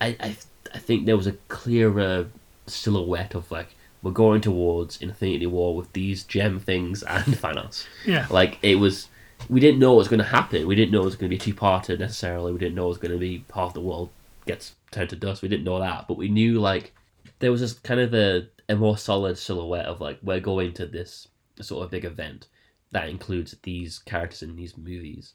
I, 0.01 0.17
I 0.21 0.37
I 0.75 0.79
think 0.79 1.07
there 1.07 1.17
was 1.17 1.27
a 1.27 1.33
clearer 1.49 2.27
silhouette 2.67 3.35
of 3.35 3.51
like 3.51 3.75
we're 4.03 4.11
going 4.13 4.41
towards 4.41 5.01
Infinity 5.01 5.47
War 5.47 5.75
with 5.77 5.93
these 5.93 6.25
gem 6.25 6.59
things 6.59 7.03
and 7.03 7.25
Thanos. 7.35 7.87
Yeah. 8.07 8.27
Like 8.31 8.59
it 8.63 8.77
was, 8.77 9.09
we 9.49 9.61
didn't 9.61 9.79
know 9.79 9.93
what 9.93 9.99
was 9.99 10.09
going 10.09 10.21
to 10.21 10.25
happen. 10.25 10.67
We 10.67 10.75
didn't 10.75 10.93
know 10.93 11.03
it 11.03 11.07
was 11.07 11.17
going 11.17 11.31
to 11.31 11.37
be 11.37 11.39
two 11.39 11.55
parter 11.55 11.99
necessarily. 11.99 12.53
We 12.53 12.59
didn't 12.59 12.75
know 12.77 12.87
it 12.87 12.91
was 12.91 12.99
going 12.99 13.13
to 13.13 13.19
be 13.19 13.45
half 13.55 13.75
the 13.75 13.81
world 13.81 14.11
gets 14.47 14.75
turned 14.91 15.11
to 15.11 15.17
dust. 15.17 15.43
We 15.43 15.49
didn't 15.49 15.65
know 15.65 15.79
that, 15.79 16.09
but 16.09 16.17
we 16.17 16.29
knew 16.29 16.61
like 16.61 16.93
there 17.41 17.51
was 17.51 17.61
this 17.61 17.75
kind 17.75 18.01
of 18.01 18.15
a, 18.15 18.47
a 18.69 18.77
more 18.77 18.97
solid 18.97 19.37
silhouette 19.37 19.87
of 19.87 20.01
like 20.01 20.19
we're 20.23 20.41
going 20.41 20.73
to 20.75 20.87
this 20.87 21.29
sort 21.61 21.85
of 21.85 21.91
big 21.91 22.05
event 22.05 22.47
that 22.93 23.09
includes 23.09 23.55
these 23.63 23.99
characters 24.01 24.43
in 24.43 24.57
these 24.57 24.77
movies. 24.77 25.35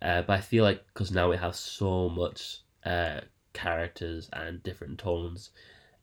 Uh, 0.00 0.22
but 0.22 0.32
I 0.34 0.40
feel 0.40 0.64
like 0.64 0.84
because 0.92 1.10
now 1.10 1.30
we 1.30 1.36
have 1.36 1.56
so 1.56 2.08
much 2.08 2.58
uh, 2.84 3.20
characters 3.52 4.28
and 4.32 4.62
different 4.62 4.98
tones, 4.98 5.50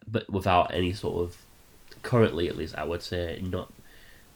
but 0.07 0.29
without 0.29 0.73
any 0.73 0.93
sort 0.93 1.23
of 1.23 1.37
currently 2.03 2.47
at 2.47 2.55
least 2.57 2.75
I 2.77 2.83
would 2.83 3.01
say 3.01 3.41
not 3.43 3.73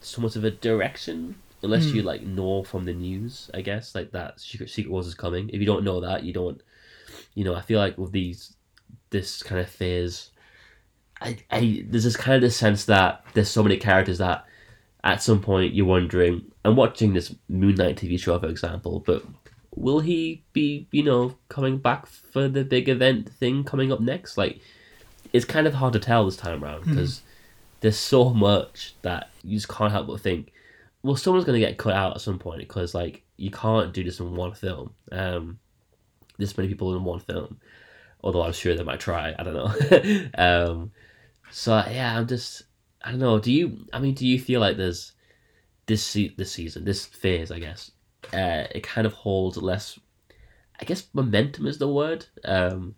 so 0.01 0.21
much 0.21 0.35
of 0.35 0.43
a 0.43 0.51
direction 0.51 1.35
unless 1.61 1.89
Hmm. 1.89 1.95
you 1.97 2.01
like 2.03 2.21
know 2.23 2.63
from 2.63 2.85
the 2.85 2.93
news. 2.93 3.51
I 3.53 3.61
guess 3.61 3.93
like 3.93 4.11
that 4.11 4.39
Secret 4.39 4.69
Secret 4.69 4.91
Wars 4.91 5.07
is 5.07 5.13
coming. 5.15 5.49
If 5.49 5.59
you 5.59 5.65
don't 5.65 5.83
know 5.83 5.99
that, 6.01 6.23
you 6.23 6.33
don't. 6.33 6.61
You 7.35 7.43
know, 7.43 7.55
I 7.55 7.61
feel 7.61 7.79
like 7.79 7.97
with 7.97 8.11
these 8.11 8.55
this 9.09 9.43
kind 9.43 9.59
of 9.59 9.67
phase, 9.69 10.29
I, 11.21 11.37
I 11.51 11.83
there's 11.87 12.05
this 12.05 12.15
kind 12.15 12.35
of 12.35 12.41
this 12.41 12.55
sense 12.55 12.85
that 12.85 13.23
there's 13.33 13.49
so 13.49 13.63
many 13.63 13.77
characters 13.77 14.19
that 14.19 14.45
at 15.03 15.21
some 15.21 15.41
point 15.41 15.73
you're 15.73 15.85
wondering. 15.85 16.45
I'm 16.65 16.75
watching 16.75 17.13
this 17.13 17.33
Moon 17.47 17.75
Knight 17.75 17.97
TV 17.97 18.19
show, 18.19 18.37
for 18.39 18.47
example, 18.47 19.01
but 19.05 19.23
will 19.79 20.01
he 20.01 20.43
be 20.53 20.87
you 20.91 21.01
know 21.01 21.35
coming 21.47 21.77
back 21.77 22.05
for 22.05 22.47
the 22.47 22.63
big 22.63 22.89
event 22.89 23.29
thing 23.29 23.63
coming 23.63 23.91
up 23.91 24.01
next? 24.01 24.37
Like, 24.37 24.59
it's 25.33 25.45
kind 25.45 25.65
of 25.65 25.73
hard 25.73 25.93
to 25.93 25.99
tell 25.99 26.25
this 26.25 26.35
time 26.35 26.63
around 26.63 26.85
because 26.85 27.21
there's 27.79 27.97
so 27.97 28.29
much 28.31 28.93
that 29.01 29.29
you 29.43 29.55
just 29.55 29.69
can't 29.69 29.91
help 29.91 30.07
but 30.07 30.19
think, 30.19 30.51
well, 31.01 31.15
someone's 31.15 31.45
going 31.45 31.59
to 31.59 31.65
get 31.65 31.77
cut 31.77 31.93
out 31.93 32.15
at 32.15 32.21
some 32.21 32.37
point 32.37 32.59
because 32.59 32.93
like 32.93 33.23
you 33.37 33.49
can't 33.49 33.93
do 33.93 34.03
this 34.03 34.19
in 34.19 34.35
one 34.35 34.53
film. 34.53 34.93
Um, 35.11 35.59
this 36.37 36.57
many 36.57 36.69
people 36.69 36.95
in 36.95 37.03
one 37.03 37.19
film, 37.19 37.59
although 38.21 38.43
I'm 38.43 38.53
sure 38.53 38.75
they 38.75 38.83
might 38.83 38.99
try. 38.99 39.33
I 39.37 39.43
don't 39.43 39.53
know. 39.53 40.29
um, 40.37 40.91
so 41.51 41.71
yeah, 41.89 42.17
I'm 42.17 42.27
just 42.27 42.63
I 43.01 43.11
don't 43.11 43.19
know. 43.19 43.39
Do 43.39 43.51
you? 43.51 43.85
I 43.93 43.99
mean, 43.99 44.13
do 44.13 44.27
you 44.27 44.39
feel 44.39 44.59
like 44.59 44.77
there's 44.77 45.13
this 45.85 46.03
se- 46.03 46.35
this 46.37 46.51
season, 46.51 46.83
this 46.83 47.05
phase, 47.05 47.49
I 47.49 47.59
guess, 47.59 47.91
uh, 48.33 48.65
it 48.71 48.83
kind 48.83 49.07
of 49.07 49.13
holds 49.13 49.57
less. 49.57 49.99
I 50.79 50.85
guess 50.85 51.07
momentum 51.13 51.67
is 51.67 51.77
the 51.77 51.91
word. 51.91 52.27
Um, 52.45 52.95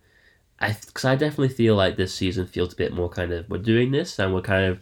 I 0.59 0.75
because 0.85 1.05
I 1.05 1.15
definitely 1.15 1.49
feel 1.49 1.75
like 1.75 1.97
this 1.97 2.13
season 2.13 2.45
feels 2.45 2.73
a 2.73 2.75
bit 2.75 2.93
more 2.93 3.09
kind 3.09 3.31
of 3.33 3.49
we're 3.49 3.57
doing 3.57 3.91
this 3.91 4.19
and 4.19 4.33
we're 4.33 4.41
kind 4.41 4.65
of 4.65 4.79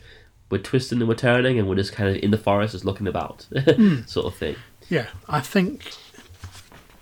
we're 0.50 0.58
twisting 0.58 1.00
and 1.00 1.08
we're 1.08 1.16
turning 1.16 1.58
and 1.58 1.70
we're 1.70 1.76
just 1.76 1.94
kind 1.94 2.10
of 2.10 2.22
in 2.22 2.32
the 2.32 2.38
forest 2.38 2.74
just 2.74 2.86
looking 2.86 3.08
about 3.08 3.48
sort 4.06 4.26
of 4.26 4.36
thing. 4.36 4.56
Yeah, 4.90 5.08
I 5.28 5.40
think 5.40 5.94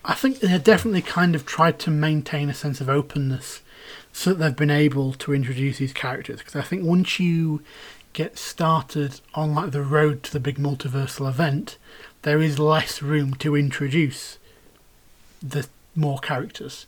I 0.05 0.13
think 0.13 0.39
they 0.39 0.57
definitely 0.59 1.01
kind 1.01 1.35
of 1.35 1.45
tried 1.45 1.79
to 1.79 1.91
maintain 1.91 2.49
a 2.49 2.53
sense 2.53 2.79
of 2.79 2.89
openness 2.89 3.61
so 4.13 4.33
that 4.33 4.39
they've 4.39 4.55
been 4.55 4.71
able 4.71 5.13
to 5.13 5.33
introduce 5.33 5.79
these 5.79 5.93
characters 5.93 6.39
because 6.39 6.55
I 6.55 6.61
think 6.61 6.83
once 6.83 7.19
you 7.19 7.61
get 8.13 8.37
started 8.37 9.19
on 9.35 9.53
like 9.53 9.71
the 9.71 9.83
road 9.83 10.23
to 10.23 10.33
the 10.33 10.39
big 10.39 10.57
multiversal 10.57 11.29
event, 11.29 11.77
there 12.23 12.41
is 12.41 12.59
less 12.59 13.01
room 13.01 13.33
to 13.35 13.55
introduce 13.55 14.37
the 15.41 15.67
more 15.95 16.19
characters. 16.19 16.87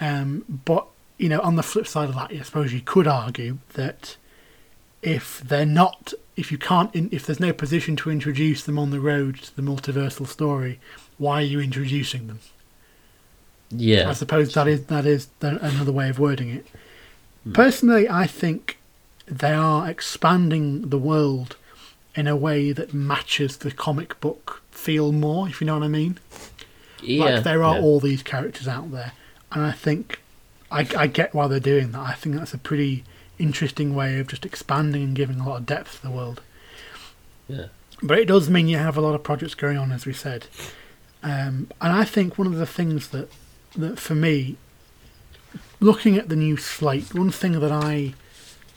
Um, 0.00 0.44
but 0.64 0.86
you 1.18 1.28
know, 1.28 1.40
on 1.40 1.56
the 1.56 1.62
flip 1.62 1.86
side 1.86 2.08
of 2.08 2.14
that, 2.14 2.30
I 2.30 2.42
suppose 2.42 2.72
you 2.72 2.80
could 2.80 3.06
argue 3.06 3.58
that 3.74 4.16
if 5.02 5.40
they're 5.40 5.64
not, 5.64 6.12
if 6.36 6.52
you 6.52 6.58
can't, 6.58 6.94
in, 6.94 7.08
if 7.12 7.24
there's 7.24 7.40
no 7.40 7.52
position 7.52 7.96
to 7.96 8.10
introduce 8.10 8.64
them 8.64 8.78
on 8.78 8.90
the 8.90 9.00
road 9.00 9.36
to 9.36 9.56
the 9.56 9.62
multiversal 9.62 10.26
story, 10.26 10.78
why 11.18 11.40
are 11.40 11.46
you 11.46 11.60
introducing 11.60 12.26
them? 12.26 12.40
Yeah, 13.70 14.08
I 14.08 14.12
suppose 14.12 14.54
that 14.54 14.68
is 14.68 14.86
that 14.86 15.06
is 15.06 15.28
the, 15.40 15.58
another 15.64 15.92
way 15.92 16.08
of 16.08 16.18
wording 16.18 16.50
it. 16.50 16.66
Personally, 17.52 18.08
I 18.08 18.26
think 18.26 18.78
they 19.26 19.52
are 19.52 19.88
expanding 19.88 20.88
the 20.88 20.98
world 20.98 21.56
in 22.16 22.26
a 22.26 22.34
way 22.34 22.72
that 22.72 22.94
matches 22.94 23.58
the 23.58 23.70
comic 23.70 24.18
book 24.20 24.62
feel 24.70 25.12
more, 25.12 25.48
if 25.48 25.60
you 25.60 25.66
know 25.66 25.74
what 25.74 25.84
I 25.84 25.88
mean. 25.88 26.18
yeah. 27.02 27.24
Like 27.24 27.44
there 27.44 27.62
are 27.62 27.76
yeah. 27.76 27.82
all 27.82 28.00
these 28.00 28.22
characters 28.22 28.66
out 28.66 28.90
there, 28.90 29.12
and 29.52 29.62
I 29.62 29.72
think 29.72 30.20
I, 30.70 30.88
I 30.96 31.06
get 31.06 31.34
why 31.34 31.46
they're 31.46 31.60
doing 31.60 31.92
that. 31.92 32.00
I 32.00 32.14
think 32.14 32.36
that's 32.36 32.54
a 32.54 32.58
pretty 32.58 33.04
interesting 33.38 33.94
way 33.94 34.18
of 34.18 34.28
just 34.28 34.46
expanding 34.46 35.02
and 35.02 35.14
giving 35.14 35.40
a 35.40 35.48
lot 35.48 35.58
of 35.58 35.66
depth 35.66 35.96
to 35.96 36.02
the 36.02 36.10
world. 36.10 36.40
Yeah. 37.48 37.66
But 38.02 38.18
it 38.18 38.26
does 38.26 38.50
mean 38.50 38.68
you 38.68 38.78
have 38.78 38.96
a 38.96 39.00
lot 39.00 39.14
of 39.14 39.22
projects 39.22 39.54
going 39.54 39.76
on, 39.76 39.92
as 39.92 40.06
we 40.06 40.12
said. 40.12 40.46
Um, 41.22 41.70
and 41.80 41.92
I 41.92 42.04
think 42.04 42.38
one 42.38 42.46
of 42.46 42.56
the 42.56 42.66
things 42.66 43.08
that, 43.08 43.30
that 43.76 43.98
for 43.98 44.14
me, 44.14 44.56
looking 45.80 46.16
at 46.16 46.28
the 46.28 46.36
new 46.36 46.56
slate, 46.56 47.14
one 47.14 47.30
thing 47.30 47.60
that 47.60 47.72
I 47.72 48.14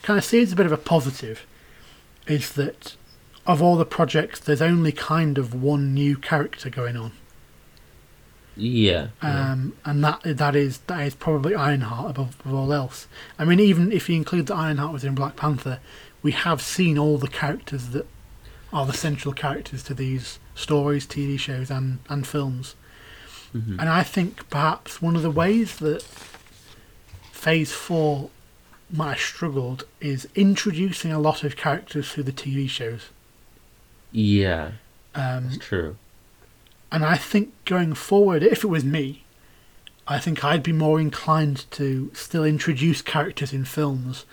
kind 0.03 0.17
of 0.17 0.23
see 0.23 0.41
as 0.41 0.51
a 0.51 0.55
bit 0.55 0.65
of 0.65 0.71
a 0.71 0.77
positive 0.77 1.45
is 2.27 2.53
that 2.53 2.95
of 3.49 3.63
all 3.63 3.77
the 3.77 3.85
projects, 3.85 4.39
there's 4.39 4.61
only 4.61 4.91
kind 4.91 5.39
of 5.39 5.55
one 5.55 5.91
new 5.91 6.15
character 6.15 6.69
going 6.69 6.95
on. 6.95 7.11
Yeah. 8.55 9.07
yeah. 9.23 9.51
um, 9.53 9.75
and 9.83 10.03
that 10.03 10.21
that 10.23 10.55
is 10.55 10.77
that 10.85 11.01
is 11.01 11.15
probably 11.15 11.55
Ironheart 11.55 12.11
above, 12.11 12.39
above 12.41 12.53
all 12.53 12.71
else. 12.71 13.07
I 13.39 13.45
mean, 13.45 13.59
even 13.59 13.91
if 13.91 14.07
you 14.07 14.15
include 14.15 14.45
that 14.47 14.55
Ironheart 14.55 14.93
was 14.93 15.03
in 15.03 15.15
Black 15.15 15.35
Panther, 15.35 15.79
we 16.21 16.31
have 16.31 16.61
seen 16.61 16.99
all 16.99 17.17
the 17.17 17.27
characters 17.27 17.89
that 17.89 18.05
are 18.71 18.85
the 18.85 18.93
central 18.93 19.33
characters 19.33 19.81
to 19.83 19.95
these 19.95 20.37
stories, 20.53 21.07
TV 21.07 21.39
shows, 21.39 21.71
and 21.71 21.99
and 22.07 22.27
films. 22.27 22.75
Mhm. 23.55 23.79
And 23.79 23.89
I 23.89 24.03
think 24.03 24.47
perhaps 24.51 25.01
one 25.01 25.15
of 25.15 25.23
the 25.23 25.31
ways 25.31 25.77
that 25.77 26.03
Phase 27.31 27.71
Four 27.71 28.29
might 28.91 29.13
have 29.13 29.19
struggled 29.21 29.85
is 29.99 30.27
introducing 30.35 31.11
a 31.11 31.19
lot 31.19 31.43
of 31.43 31.55
characters 31.55 32.11
through 32.11 32.23
the 32.23 32.31
TV 32.31 32.69
shows. 32.69 33.09
Yeah. 34.11 34.71
Um, 35.15 35.47
It's 35.47 35.57
true. 35.57 35.97
And 36.91 37.05
I 37.05 37.15
think 37.15 37.53
going 37.65 37.93
forward, 37.93 38.41
if 38.43 38.63
it 38.63 38.67
was 38.67 38.83
me, 38.83 39.23
I 40.07 40.17
think 40.19 40.43
I'd 40.43 40.63
be 40.63 40.71
more 40.71 40.99
inclined 40.99 41.65
to 41.71 42.09
still 42.15 42.43
introduce 42.43 43.01
characters 43.03 43.53
in 43.53 43.65
films 43.65 44.25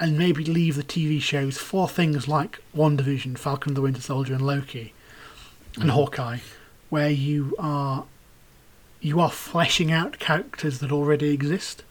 and 0.00 0.16
maybe 0.16 0.44
leave 0.44 0.76
the 0.76 0.82
TV 0.82 1.20
shows 1.20 1.58
for 1.58 1.88
things 1.88 2.26
like 2.28 2.60
WandaVision, 2.74 3.36
Falcon 3.36 3.74
the 3.74 3.82
Winter 3.82 4.00
Soldier, 4.00 4.32
and 4.34 4.46
Loki, 4.46 4.94
and 5.76 5.90
Mhm. 5.90 5.94
Hawkeye, 5.94 6.38
where 6.88 7.10
you 7.10 7.54
are 7.58 8.04
you 9.00 9.20
are 9.20 9.30
fleshing 9.30 9.92
out 9.92 10.18
characters 10.18 10.80
that 10.80 10.90
already 10.90 11.28
exist 11.28 11.84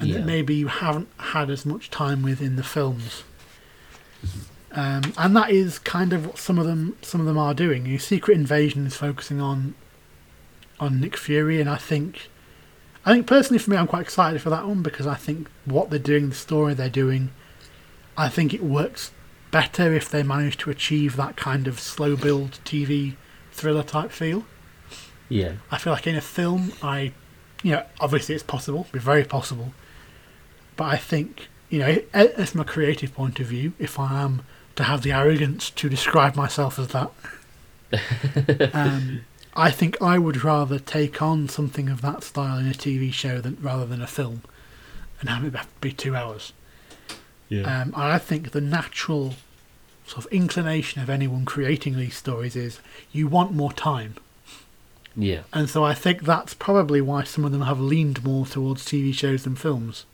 and 0.00 0.08
Yeah. 0.08 0.16
that 0.18 0.26
maybe 0.26 0.56
you 0.56 0.66
haven't 0.66 1.08
had 1.18 1.50
as 1.50 1.64
much 1.64 1.88
time 1.88 2.22
with 2.22 2.40
in 2.42 2.56
the 2.56 2.64
films. 2.64 3.22
Um, 4.72 5.14
and 5.16 5.34
that 5.36 5.50
is 5.50 5.78
kind 5.78 6.12
of 6.12 6.26
what 6.26 6.38
some 6.38 6.58
of 6.58 6.66
them 6.66 6.96
some 7.02 7.20
of 7.20 7.26
them 7.26 7.38
are 7.38 7.54
doing. 7.54 7.86
Your 7.86 7.98
Secret 7.98 8.34
Invasion 8.34 8.86
is 8.86 8.96
focusing 8.96 9.40
on 9.40 9.74
on 10.78 11.00
Nick 11.00 11.16
Fury, 11.16 11.60
and 11.60 11.70
I 11.70 11.76
think 11.76 12.28
I 13.06 13.12
think 13.12 13.26
personally 13.26 13.58
for 13.58 13.70
me, 13.70 13.76
I'm 13.76 13.86
quite 13.86 14.02
excited 14.02 14.42
for 14.42 14.50
that 14.50 14.66
one 14.66 14.82
because 14.82 15.06
I 15.06 15.14
think 15.14 15.48
what 15.64 15.90
they're 15.90 15.98
doing, 15.98 16.28
the 16.28 16.34
story 16.34 16.74
they're 16.74 16.90
doing, 16.90 17.30
I 18.16 18.28
think 18.28 18.52
it 18.52 18.62
works 18.62 19.12
better 19.52 19.94
if 19.94 20.10
they 20.10 20.24
manage 20.24 20.56
to 20.58 20.70
achieve 20.70 21.16
that 21.16 21.36
kind 21.36 21.68
of 21.68 21.78
slow 21.78 22.16
build 22.16 22.58
TV 22.64 23.14
thriller 23.52 23.84
type 23.84 24.10
feel. 24.10 24.44
Yeah. 25.28 25.54
I 25.70 25.78
feel 25.78 25.92
like 25.92 26.06
in 26.08 26.16
a 26.16 26.20
film, 26.20 26.72
I, 26.82 27.12
you 27.62 27.72
know, 27.72 27.84
obviously 28.00 28.34
it's 28.34 28.44
possible, 28.44 28.88
be 28.92 28.98
very 28.98 29.24
possible, 29.24 29.72
but 30.76 30.84
I 30.84 30.96
think, 30.96 31.48
you 31.70 31.78
know, 31.78 32.02
as 32.12 32.50
from 32.50 32.60
a 32.60 32.64
creative 32.64 33.14
point 33.14 33.40
of 33.40 33.46
view, 33.46 33.72
if 33.78 33.98
I 33.98 34.22
am 34.22 34.42
to 34.76 34.84
have 34.84 35.02
the 35.02 35.12
arrogance 35.12 35.70
to 35.70 35.88
describe 35.88 36.36
myself 36.36 36.78
as 36.78 36.88
that, 36.88 37.10
um, 38.74 39.24
I 39.54 39.70
think 39.70 40.00
I 40.02 40.18
would 40.18 40.44
rather 40.44 40.78
take 40.78 41.22
on 41.22 41.48
something 41.48 41.88
of 41.88 42.02
that 42.02 42.22
style 42.22 42.58
in 42.58 42.68
a 42.68 42.74
TV 42.74 43.12
show 43.12 43.40
than 43.40 43.56
rather 43.60 43.86
than 43.86 44.02
a 44.02 44.06
film, 44.06 44.42
and 45.20 45.28
have 45.28 45.44
it 45.44 45.54
have 45.54 45.66
to 45.66 45.80
be 45.80 45.92
two 45.92 46.14
hours. 46.14 46.52
Yeah. 47.48 47.62
Um, 47.62 47.94
I 47.96 48.18
think 48.18 48.50
the 48.50 48.60
natural 48.60 49.34
sort 50.06 50.24
of 50.24 50.32
inclination 50.32 51.02
of 51.02 51.10
anyone 51.10 51.44
creating 51.44 51.96
these 51.96 52.16
stories 52.16 52.54
is 52.54 52.80
you 53.12 53.26
want 53.28 53.52
more 53.52 53.72
time. 53.72 54.14
yeah. 55.16 55.42
And 55.52 55.68
so 55.68 55.84
I 55.84 55.94
think 55.94 56.22
that's 56.22 56.54
probably 56.54 57.00
why 57.00 57.24
some 57.24 57.44
of 57.44 57.52
them 57.52 57.62
have 57.62 57.80
leaned 57.80 58.22
more 58.24 58.46
towards 58.46 58.84
TV 58.84 59.14
shows 59.14 59.44
than 59.44 59.56
films. 59.56 60.04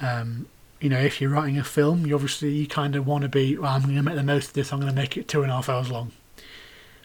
Um, 0.00 0.46
you 0.80 0.88
know, 0.90 0.98
if 1.00 1.20
you're 1.20 1.30
writing 1.30 1.58
a 1.58 1.64
film, 1.64 2.06
you 2.06 2.14
obviously 2.14 2.50
you 2.50 2.66
kind 2.66 2.94
of 2.96 3.06
want 3.06 3.22
to 3.22 3.28
be. 3.28 3.56
Well, 3.56 3.72
I'm 3.72 3.82
going 3.82 3.96
to 3.96 4.02
make 4.02 4.14
the 4.16 4.22
most 4.22 4.48
of 4.48 4.52
this. 4.54 4.72
I'm 4.72 4.80
going 4.80 4.92
to 4.92 4.96
make 5.00 5.16
it 5.16 5.28
two 5.28 5.42
and 5.42 5.50
a 5.50 5.54
half 5.54 5.68
hours 5.68 5.90
long. 5.90 6.12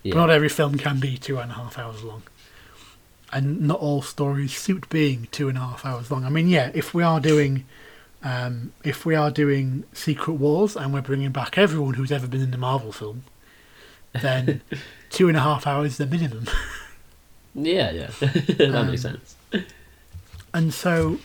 Yeah. 0.04 0.14
But 0.14 0.20
not 0.20 0.30
every 0.30 0.50
film 0.50 0.78
can 0.78 1.00
be 1.00 1.18
two 1.18 1.38
and 1.40 1.52
a 1.52 1.54
half 1.56 1.78
hours 1.78 2.04
long, 2.04 2.24
and 3.32 3.62
not 3.62 3.80
all 3.80 4.02
stories 4.02 4.58
suit 4.58 4.90
being 4.90 5.28
two 5.32 5.48
and 5.48 5.58
a 5.58 5.62
half 5.62 5.86
hours 5.86 6.10
long. 6.12 6.26
I 6.26 6.30
mean, 6.30 6.48
yeah, 6.48 6.72
if 6.74 6.94
we 6.94 7.04
are 7.04 7.20
doing, 7.20 7.66
um, 8.24 8.74
if 8.84 9.06
we 9.06 9.16
are 9.16 9.30
doing 9.32 9.84
Secret 9.94 10.34
Wars 10.34 10.76
and 10.76 10.92
we're 10.94 11.02
bringing 11.02 11.32
back 11.32 11.58
everyone 11.58 11.94
who's 11.94 12.12
ever 12.12 12.28
been 12.28 12.42
in 12.42 12.52
the 12.52 12.58
Marvel 12.58 12.92
film, 12.92 13.24
then 14.22 14.62
two 15.12 15.28
and 15.28 15.38
a 15.38 15.42
half 15.42 15.68
hours 15.68 15.92
is 15.94 15.98
the 15.98 16.08
minimum. 16.08 16.48
Yeah, 17.54 17.92
yeah. 17.92 18.08
that 18.20 18.86
makes 18.90 19.06
Um, 19.06 19.20
sense. 19.20 19.36
And 20.54 20.74
so, 20.74 21.20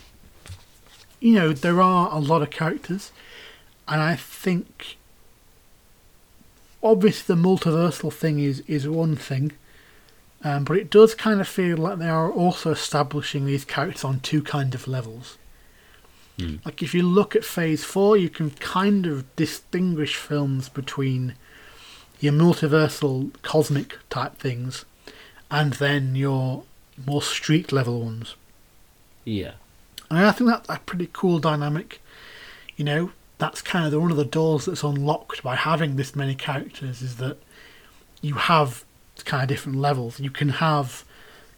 you 1.20 1.34
know, 1.34 1.52
there 1.52 1.80
are 1.80 2.12
a 2.12 2.18
lot 2.18 2.42
of 2.42 2.50
characters, 2.50 3.12
and 3.88 4.00
I 4.00 4.16
think 4.16 4.96
obviously 6.82 7.34
the 7.34 7.40
multiversal 7.40 8.12
thing 8.12 8.38
is 8.38 8.60
is 8.66 8.88
one 8.88 9.16
thing, 9.16 9.52
um, 10.44 10.64
but 10.64 10.76
it 10.76 10.90
does 10.90 11.14
kind 11.14 11.40
of 11.40 11.48
feel 11.48 11.76
like 11.76 11.98
they 11.98 12.08
are 12.08 12.30
also 12.30 12.70
establishing 12.70 13.46
these 13.46 13.64
characters 13.64 14.04
on 14.04 14.20
two 14.20 14.42
kind 14.42 14.74
of 14.74 14.86
levels. 14.86 15.38
Hmm. 16.38 16.56
Like 16.64 16.82
if 16.82 16.94
you 16.94 17.02
look 17.02 17.34
at 17.34 17.44
Phase 17.44 17.84
Four, 17.84 18.16
you 18.16 18.28
can 18.28 18.50
kind 18.50 19.06
of 19.06 19.34
distinguish 19.36 20.16
films 20.16 20.68
between 20.68 21.34
your 22.20 22.32
multiversal 22.32 23.30
cosmic 23.42 23.98
type 24.10 24.38
things, 24.38 24.84
and 25.50 25.74
then 25.74 26.14
your 26.14 26.64
more 27.04 27.22
street 27.22 27.72
level 27.72 28.00
ones. 28.00 28.36
Yeah. 29.24 29.52
And 30.10 30.18
I 30.18 30.32
think 30.32 30.50
that's 30.50 30.68
a 30.68 30.78
pretty 30.86 31.08
cool 31.12 31.38
dynamic. 31.38 32.00
You 32.76 32.84
know, 32.84 33.10
that's 33.38 33.60
kind 33.62 33.84
of 33.84 33.90
the, 33.90 34.00
one 34.00 34.10
of 34.10 34.16
the 34.16 34.24
doors 34.24 34.66
that's 34.66 34.82
unlocked 34.82 35.42
by 35.42 35.56
having 35.56 35.96
this 35.96 36.14
many 36.14 36.34
characters 36.34 37.02
is 37.02 37.16
that 37.16 37.38
you 38.20 38.34
have 38.34 38.84
kind 39.24 39.42
of 39.42 39.48
different 39.48 39.78
levels. 39.78 40.20
You 40.20 40.30
can 40.30 40.48
have 40.50 41.04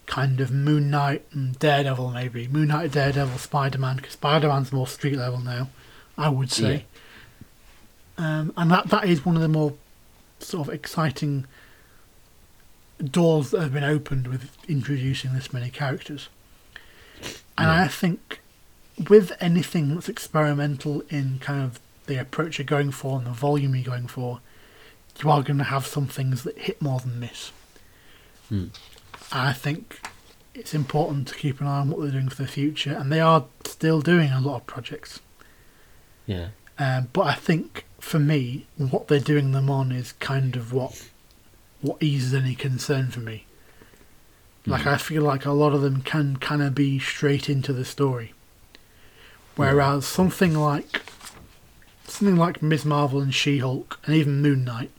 kind 0.06 0.40
of 0.40 0.50
Moon 0.50 0.90
Knight 0.90 1.24
and 1.32 1.58
Daredevil, 1.58 2.10
maybe. 2.10 2.48
Moon 2.48 2.68
Knight, 2.68 2.92
Daredevil, 2.92 3.38
Spider 3.38 3.78
Man, 3.78 3.96
because 3.96 4.14
Spider 4.14 4.48
Man's 4.48 4.72
more 4.72 4.86
street 4.86 5.16
level 5.16 5.40
now, 5.40 5.68
I 6.16 6.30
would 6.30 6.50
say. 6.50 6.86
Um, 8.16 8.52
and 8.56 8.70
that, 8.70 8.88
that 8.88 9.04
is 9.04 9.24
one 9.24 9.36
of 9.36 9.42
the 9.42 9.48
more 9.48 9.74
sort 10.40 10.68
of 10.68 10.74
exciting 10.74 11.46
doors 13.02 13.50
that 13.50 13.60
have 13.60 13.72
been 13.72 13.84
opened 13.84 14.26
with 14.26 14.50
introducing 14.68 15.34
this 15.34 15.52
many 15.52 15.70
characters. 15.70 16.28
And 17.56 17.66
Yeah. 17.66 17.82
I 17.84 17.88
think 17.88 18.40
with 19.08 19.32
anything 19.40 19.94
that's 19.94 20.08
experimental 20.08 21.02
in 21.08 21.38
kind 21.40 21.62
of 21.62 21.80
the 22.06 22.16
approach 22.20 22.58
you're 22.58 22.64
going 22.64 22.90
for 22.90 23.18
and 23.18 23.26
the 23.26 23.30
volume 23.32 23.74
you're 23.74 23.84
going 23.84 24.06
for, 24.06 24.40
you 25.22 25.30
are 25.30 25.42
going 25.42 25.58
to 25.58 25.64
have 25.64 25.86
some 25.86 26.06
things 26.06 26.42
that 26.44 26.56
hit 26.58 26.80
more 26.80 27.00
than 27.00 27.20
miss. 27.20 27.50
Hmm. 28.48 28.66
I 29.32 29.52
think 29.52 30.00
it's 30.54 30.74
important 30.74 31.28
to 31.28 31.34
keep 31.34 31.60
an 31.60 31.66
eye 31.66 31.80
on 31.80 31.90
what 31.90 32.00
they're 32.00 32.12
doing 32.12 32.28
for 32.28 32.42
the 32.42 32.48
future, 32.48 32.92
and 32.92 33.12
they 33.12 33.20
are 33.20 33.44
still 33.64 34.00
doing 34.00 34.30
a 34.30 34.40
lot 34.40 34.56
of 34.56 34.66
projects. 34.66 35.20
Yeah. 36.26 36.48
Um, 36.78 37.08
but 37.12 37.26
I 37.26 37.34
think 37.34 37.84
for 37.98 38.18
me, 38.18 38.66
what 38.76 39.08
they're 39.08 39.20
doing 39.20 39.52
them 39.52 39.68
on 39.68 39.92
is 39.92 40.12
kind 40.12 40.56
of 40.56 40.72
what 40.72 41.08
what 41.80 42.02
eases 42.02 42.34
any 42.34 42.54
concern 42.56 43.08
for 43.08 43.20
me. 43.20 43.44
Like. 44.68 44.86
I 44.86 44.96
feel 44.96 45.22
like 45.22 45.44
a 45.44 45.52
lot 45.52 45.72
of 45.72 45.82
them 45.82 46.02
can 46.02 46.36
kind 46.36 46.62
of 46.62 46.74
be 46.74 46.98
straight 46.98 47.48
into 47.48 47.72
the 47.72 47.84
story, 47.84 48.34
whereas 49.56 50.06
something 50.06 50.54
like 50.54 51.02
something 52.06 52.36
like 52.36 52.62
Ms. 52.62 52.84
Marvel 52.84 53.20
and 53.20 53.34
She 53.34 53.58
Hulk 53.58 53.98
and 54.04 54.14
even 54.14 54.40
Moon 54.42 54.64
Knight, 54.64 54.90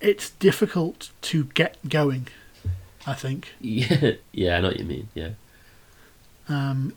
it's 0.00 0.30
difficult 0.30 1.10
to 1.22 1.44
get 1.44 1.76
going. 1.88 2.28
I 3.06 3.14
think. 3.14 3.54
Yeah. 3.60 4.12
Yeah, 4.32 4.58
I 4.58 4.60
know 4.60 4.68
what 4.68 4.78
you 4.78 4.84
mean. 4.84 5.08
Yeah. 5.14 5.30
Um, 6.48 6.94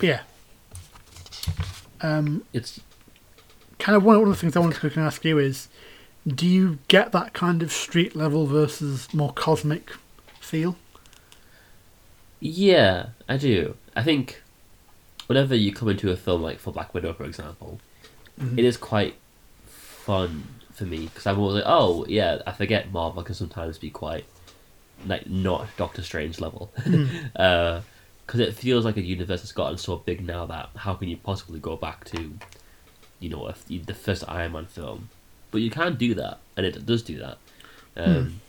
yeah. 0.00 0.20
Um, 2.00 2.44
It's 2.52 2.80
kind 3.78 3.96
of 3.96 4.04
one 4.04 4.18
one 4.18 4.28
of 4.28 4.34
the 4.34 4.40
things 4.40 4.56
I 4.56 4.60
wanted 4.60 4.90
to 4.92 5.00
ask 5.00 5.24
you 5.24 5.38
is, 5.38 5.68
do 6.26 6.46
you 6.46 6.78
get 6.88 7.12
that 7.12 7.32
kind 7.32 7.62
of 7.62 7.72
street 7.72 8.14
level 8.14 8.46
versus 8.46 9.12
more 9.14 9.32
cosmic 9.32 9.90
feel? 10.50 10.76
Yeah, 12.40 13.06
I 13.28 13.36
do. 13.36 13.76
I 13.94 14.02
think 14.02 14.42
whenever 15.26 15.54
you 15.54 15.72
come 15.72 15.88
into 15.88 16.10
a 16.10 16.16
film 16.16 16.42
like 16.42 16.58
for 16.58 16.72
Black 16.72 16.92
Widow, 16.94 17.12
for 17.12 17.24
example, 17.24 17.80
Mhm. 18.40 18.58
it 18.58 18.64
is 18.64 18.76
quite 18.76 19.14
fun 19.66 20.44
for 20.72 20.84
me 20.84 21.06
because 21.06 21.26
I'm 21.26 21.38
always 21.38 21.56
like, 21.56 21.64
oh 21.66 22.04
yeah, 22.08 22.40
I 22.46 22.52
forget 22.52 22.90
Marvel 22.92 23.22
can 23.22 23.34
sometimes 23.34 23.78
be 23.78 23.90
quite 23.90 24.24
like 25.06 25.28
not 25.28 25.66
Doctor 25.76 26.02
Strange 26.02 26.40
level, 26.40 26.72
because 27.34 28.40
it 28.40 28.54
feels 28.54 28.84
like 28.84 28.96
a 28.96 29.02
universe 29.02 29.40
has 29.42 29.52
gotten 29.52 29.78
so 29.78 29.96
big 29.96 30.24
now 30.26 30.46
that 30.46 30.70
how 30.76 30.94
can 30.94 31.08
you 31.08 31.16
possibly 31.16 31.58
go 31.60 31.76
back 31.76 32.04
to, 32.06 32.38
you 33.18 33.28
know, 33.28 33.46
if 33.48 33.66
the 33.66 33.94
first 33.94 34.24
Iron 34.28 34.52
Man 34.52 34.66
film, 34.66 35.08
but 35.50 35.60
you 35.60 35.70
can 35.70 35.96
do 35.96 36.14
that, 36.14 36.38
and 36.56 36.64
it 36.66 36.84
does 36.86 37.02
do 37.02 37.18
that. 37.18 37.38
Um, 37.96 38.40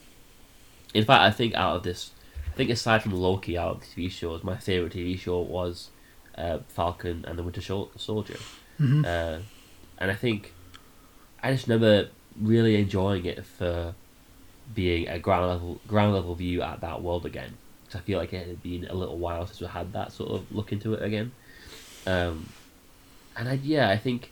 In 0.94 1.06
fact, 1.06 1.22
I 1.22 1.32
think 1.32 1.54
out 1.56 1.78
of 1.78 1.84
this, 1.84 2.12
I 2.48 2.56
think 2.56 2.70
aside 2.70 3.02
from 3.04 3.14
Loki, 3.14 3.58
out 3.58 3.76
of 3.76 3.80
the 3.82 3.86
TV 4.08 4.12
shows, 4.12 4.44
my 4.44 4.58
favorite 4.58 4.94
TV 4.94 5.18
show 5.18 5.40
was 5.40 5.90
uh, 6.38 6.60
Falcon 6.68 7.24
and 7.28 7.38
the 7.38 7.44
Winter 7.44 7.62
Soldier. 7.62 8.38
Mhm. 8.80 9.06
Uh, 9.06 9.42
and 10.00 10.12
I 10.12 10.16
think 10.16 10.54
I 11.44 11.52
just 11.54 11.68
remember 11.68 12.10
really 12.40 12.76
enjoying 12.76 13.26
it 13.26 13.46
for 13.46 13.94
being 14.74 15.08
a 15.08 15.20
ground 15.20 15.48
level 15.48 15.82
ground 15.88 16.14
level 16.14 16.34
view 16.36 16.62
at 16.62 16.82
that 16.82 17.02
world 17.02 17.26
again. 17.26 17.54
Because 17.86 18.02
I 18.02 18.04
feel 18.04 18.20
like 18.20 18.34
it 18.34 18.48
had 18.48 18.64
been 18.64 18.86
a 18.88 18.94
little 18.94 19.18
while 19.18 19.46
since 19.46 19.60
we 19.62 19.68
had 19.68 19.94
that 19.94 20.12
sort 20.12 20.32
of 20.32 20.52
look 20.52 20.72
into 20.72 20.94
it 20.94 21.04
again. 21.04 21.32
Um, 22.08 22.50
and 23.38 23.48
I, 23.50 23.54
yeah, 23.54 23.90
I 23.90 23.98
think 23.98 24.32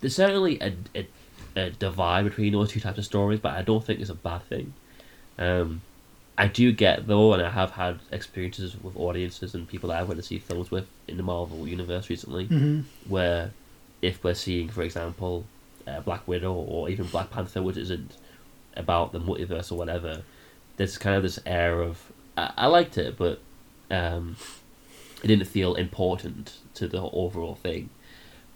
there's 0.00 0.14
certainly 0.16 0.58
a, 0.60 0.74
a, 0.94 1.08
a 1.56 1.70
divide 1.70 2.24
between 2.24 2.52
those 2.52 2.70
two 2.70 2.80
types 2.80 2.98
of 2.98 3.04
stories, 3.04 3.40
but 3.40 3.54
I 3.54 3.62
don't 3.62 3.84
think 3.84 4.00
it's 4.00 4.10
a 4.10 4.14
bad 4.14 4.42
thing. 4.44 4.72
Um, 5.38 5.82
I 6.38 6.48
do 6.48 6.72
get 6.72 7.06
though, 7.06 7.32
and 7.32 7.42
I 7.42 7.50
have 7.50 7.72
had 7.72 8.00
experiences 8.12 8.76
with 8.82 8.96
audiences 8.96 9.54
and 9.54 9.66
people 9.66 9.88
that 9.88 9.98
I 9.98 10.02
went 10.02 10.18
to 10.20 10.26
see 10.26 10.38
films 10.38 10.70
with 10.70 10.86
in 11.08 11.16
the 11.16 11.22
Marvel 11.22 11.66
universe 11.66 12.10
recently, 12.10 12.46
hmm 12.46 12.80
where 13.08 13.52
if 14.02 14.22
we're 14.22 14.34
seeing, 14.34 14.68
for 14.68 14.82
example, 14.82 15.44
uh, 15.86 16.00
Black 16.00 16.26
Widow 16.28 16.52
or 16.52 16.88
even 16.88 17.06
Black 17.06 17.30
Panther, 17.30 17.62
which 17.62 17.76
isn't 17.76 18.16
about 18.76 19.12
the 19.12 19.20
multiverse 19.20 19.72
or 19.72 19.76
whatever, 19.76 20.22
there's 20.76 20.98
kind 20.98 21.16
of 21.16 21.22
this 21.22 21.38
air 21.46 21.80
of 21.80 22.12
I, 22.36 22.52
I 22.56 22.66
liked 22.66 22.98
it, 22.98 23.16
but 23.16 23.40
um, 23.90 24.36
it 25.22 25.28
didn't 25.28 25.46
feel 25.46 25.74
important 25.74 26.58
to 26.74 26.86
the 26.86 27.00
overall 27.00 27.54
thing, 27.54 27.88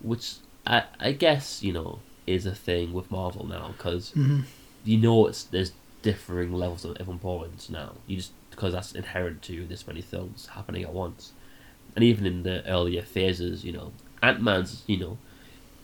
which 0.03 0.35
I 0.67 0.85
I 0.99 1.13
guess 1.13 1.63
you 1.63 1.73
know 1.73 2.01
is 2.27 2.45
a 2.45 2.55
thing 2.55 2.93
with 2.93 3.11
Marvel 3.11 3.47
now 3.47 3.75
because 3.77 4.11
hmm 4.11 4.41
you 4.85 4.97
know 4.99 5.27
it's 5.27 5.45
there's 5.45 5.73
differing 6.03 6.53
levels 6.53 6.85
of, 6.85 7.09
importance 7.09 7.69
now. 7.71 7.93
You 8.07 8.17
just 8.17 8.33
because 8.51 8.73
that's 8.73 8.93
inherent 8.93 9.43
to 9.43 9.67
this 9.67 9.87
many 9.87 10.03
films 10.03 10.47
happening 10.55 10.83
at 10.83 10.93
once, 10.93 11.33
and 11.95 12.05
even 12.05 12.27
in 12.27 12.43
the 12.43 12.67
earlier 12.69 13.03
phases, 13.03 13.65
you 13.65 13.73
know, 13.73 13.93
Ant 14.23 14.43
Man's, 14.43 14.83
you 14.87 14.99
know, 14.99 15.19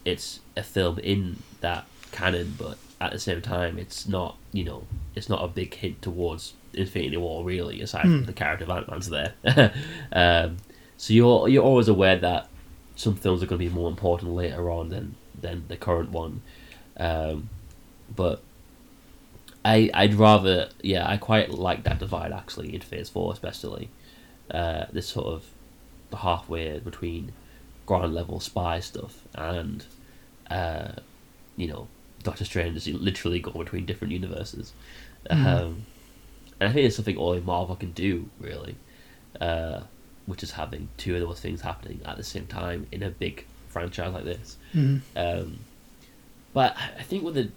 it's 0.05 0.41
a 0.57 0.63
film 0.63 0.99
in 0.99 1.43
that 1.61 1.87
canon, 2.13 2.55
but 2.59 2.79
at 3.01 3.13
the 3.13 3.19
same 3.19 3.41
time, 3.43 3.79
it's 3.79 4.09
not, 4.09 4.37
you 4.53 4.65
know, 4.65 4.85
it's 5.15 5.29
not 5.29 5.43
a 5.45 5.49
big 5.49 5.75
hint 5.75 6.01
towards 6.03 6.55
Infinity 6.73 7.17
War 7.17 7.45
really, 7.45 7.81
aside 7.81 8.05
Hmm. 8.07 8.17
from 8.19 8.25
the 8.27 8.33
character 8.33 8.65
of 8.65 8.71
Ant 8.71 8.91
Man's 8.91 9.09
there. 9.11 9.35
um, 10.13 10.57
so 10.97 11.13
you're 11.13 11.49
you're 11.49 11.65
always 11.65 11.89
aware 11.89 12.17
that 12.19 12.49
some 12.97 13.15
films 13.15 13.43
are 13.43 13.47
going 13.47 13.59
to 13.61 13.69
be 13.69 13.75
more 13.75 13.89
important 13.91 14.33
later 14.33 14.71
on 14.71 14.89
than 14.89 15.15
than 15.39 15.65
the 15.69 15.77
current 15.77 16.11
one, 16.11 16.41
um, 16.99 17.51
but 18.15 18.43
I 19.67 19.91
I'd 19.95 20.15
rather 20.15 20.69
yeah 20.83 21.05
I 21.09 21.17
quite 21.17 21.51
like 21.51 21.83
that 21.85 21.99
divide 21.99 22.33
actually 22.33 22.75
in 22.75 22.81
Phase 22.81 23.09
Four 23.09 23.33
especially, 23.33 23.91
uh, 24.51 24.87
this 24.93 25.09
sort 25.09 25.27
of 25.27 25.45
the 26.11 26.19
halfway 26.19 26.79
between 26.79 27.33
ground 27.85 28.15
level 28.15 28.39
spy 28.41 28.81
stuff 28.81 29.15
and 29.35 29.85
uh, 30.51 30.93
you 31.57 31.67
know 31.69 31.89
Doctor 32.23 32.45
Strange 32.45 32.77
is 32.77 32.89
literally 32.89 33.41
going 33.41 33.59
between 33.65 33.87
different 33.87 34.13
universes, 34.13 34.73
um, 35.31 35.87
and 36.59 36.69
I 36.69 36.73
think 36.73 36.87
it's 36.87 36.97
something 36.97 37.19
only 37.19 37.41
Marvel 37.41 37.77
can 37.77 37.93
do 37.93 38.29
really, 38.41 38.77
uh, 39.41 39.81
which 40.27 40.43
is 40.43 40.53
having 40.53 40.89
two 40.97 41.15
of 41.15 41.21
those 41.21 41.41
things 41.41 41.61
happening 41.61 42.01
at 42.05 42.17
the 42.17 42.25
same 42.25 42.47
time 42.47 42.87
in 42.91 43.03
a 43.03 43.11
big 43.11 43.45
franchise 43.69 44.13
like 44.13 44.25
this. 44.25 44.57
hmm 44.73 44.99
Um, 45.15 45.59
but 46.53 46.77
I 46.99 47.03
think 47.03 47.23
with 47.23 47.35
the 47.35 47.51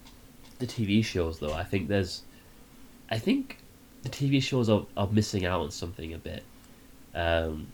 the 0.60 0.68
TV 0.68 1.04
shows 1.04 1.40
though, 1.40 1.54
I 1.54 1.64
think 1.64 1.88
there's, 1.88 2.24
I 3.10 3.18
think 3.18 3.58
the 4.04 4.10
TV 4.10 4.42
shows 4.42 4.70
are, 4.70 4.86
are 4.96 5.08
missing 5.08 5.46
out 5.46 5.62
on 5.62 5.72
something 5.72 6.14
a 6.14 6.18
bit, 6.18 6.44
um, 7.16 7.68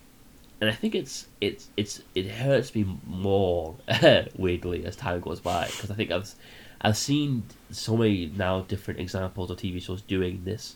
and 0.61 0.69
I 0.69 0.73
think 0.73 0.95
it's 0.95 1.27
it's 1.41 1.69
it's 1.75 2.01
it 2.15 2.27
hurts 2.27 2.73
me 2.73 2.85
more 3.05 3.75
weirdly 4.37 4.85
as 4.85 4.95
time 4.95 5.19
goes 5.19 5.39
by 5.39 5.65
because 5.67 5.91
I 5.91 5.95
think 5.95 6.11
I've 6.11 6.33
I've 6.81 6.97
seen 6.97 7.43
so 7.71 7.97
many 7.97 8.31
now 8.35 8.61
different 8.61 8.99
examples 8.99 9.51
of 9.51 9.57
TV 9.57 9.81
shows 9.81 10.01
doing 10.01 10.43
this, 10.45 10.75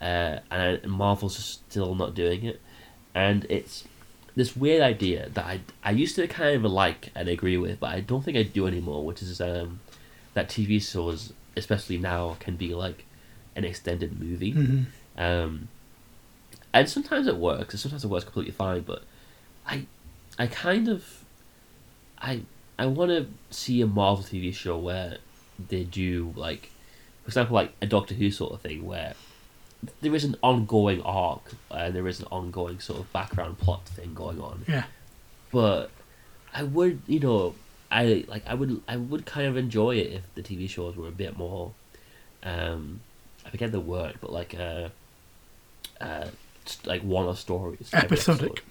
uh, 0.00 0.38
and 0.50 0.82
Marvel's 0.84 1.36
still 1.36 1.94
not 1.94 2.14
doing 2.14 2.44
it, 2.44 2.60
and 3.14 3.46
it's 3.50 3.84
this 4.36 4.54
weird 4.54 4.82
idea 4.82 5.28
that 5.30 5.44
I 5.44 5.60
I 5.82 5.90
used 5.90 6.14
to 6.16 6.26
kind 6.28 6.64
of 6.64 6.70
like 6.70 7.10
and 7.14 7.28
agree 7.28 7.56
with, 7.56 7.80
but 7.80 7.90
I 7.90 8.00
don't 8.00 8.24
think 8.24 8.36
I 8.36 8.44
do 8.44 8.66
anymore, 8.66 9.04
which 9.04 9.20
is 9.20 9.40
um, 9.40 9.80
that 10.34 10.48
TV 10.48 10.80
shows, 10.80 11.32
especially 11.58 11.98
now, 11.98 12.36
can 12.40 12.56
be 12.56 12.74
like 12.74 13.04
an 13.56 13.64
extended 13.64 14.20
movie. 14.20 14.52
hmm 14.52 14.82
Um, 15.16 15.68
and 16.72 16.88
sometimes 16.88 17.26
it 17.26 17.36
works, 17.36 17.74
and 17.74 17.80
sometimes 17.80 18.04
it 18.04 18.08
works 18.08 18.24
completely 18.24 18.52
fine. 18.52 18.82
But 18.82 19.02
I, 19.66 19.86
I 20.38 20.46
kind 20.46 20.88
of, 20.88 21.24
I 22.18 22.42
I 22.78 22.86
want 22.86 23.10
to 23.10 23.26
see 23.50 23.80
a 23.80 23.86
Marvel 23.86 24.24
TV 24.24 24.54
show 24.54 24.78
where 24.78 25.18
they 25.68 25.82
do 25.84 26.32
like, 26.36 26.70
for 27.24 27.28
example, 27.28 27.54
like 27.54 27.72
a 27.82 27.86
Doctor 27.86 28.14
Who 28.14 28.30
sort 28.30 28.52
of 28.52 28.60
thing 28.60 28.86
where 28.86 29.14
there 30.00 30.14
is 30.14 30.24
an 30.24 30.36
ongoing 30.42 31.02
arc 31.02 31.42
and 31.70 31.94
there 31.94 32.06
is 32.08 32.20
an 32.20 32.26
ongoing 32.30 32.80
sort 32.80 33.00
of 33.00 33.12
background 33.12 33.58
plot 33.58 33.86
thing 33.88 34.14
going 34.14 34.40
on. 34.40 34.64
Yeah. 34.68 34.84
But 35.50 35.90
I 36.52 36.62
would, 36.64 37.00
you 37.06 37.20
know, 37.20 37.54
I 37.90 38.24
like 38.28 38.42
I 38.46 38.54
would 38.54 38.82
I 38.86 38.96
would 38.96 39.24
kind 39.24 39.46
of 39.46 39.56
enjoy 39.56 39.96
it 39.96 40.12
if 40.12 40.34
the 40.34 40.42
TV 40.42 40.68
shows 40.68 40.96
were 40.96 41.08
a 41.08 41.12
bit 41.12 41.36
more 41.36 41.72
um 42.42 43.00
I 43.46 43.50
forget 43.50 43.72
the 43.72 43.80
word, 43.80 44.16
but 44.20 44.32
like 44.32 44.54
uh 44.54 44.88
uh 46.00 46.26
like 46.84 47.02
one-off 47.02 47.38
stories. 47.38 47.88
Episodic. 47.92 48.62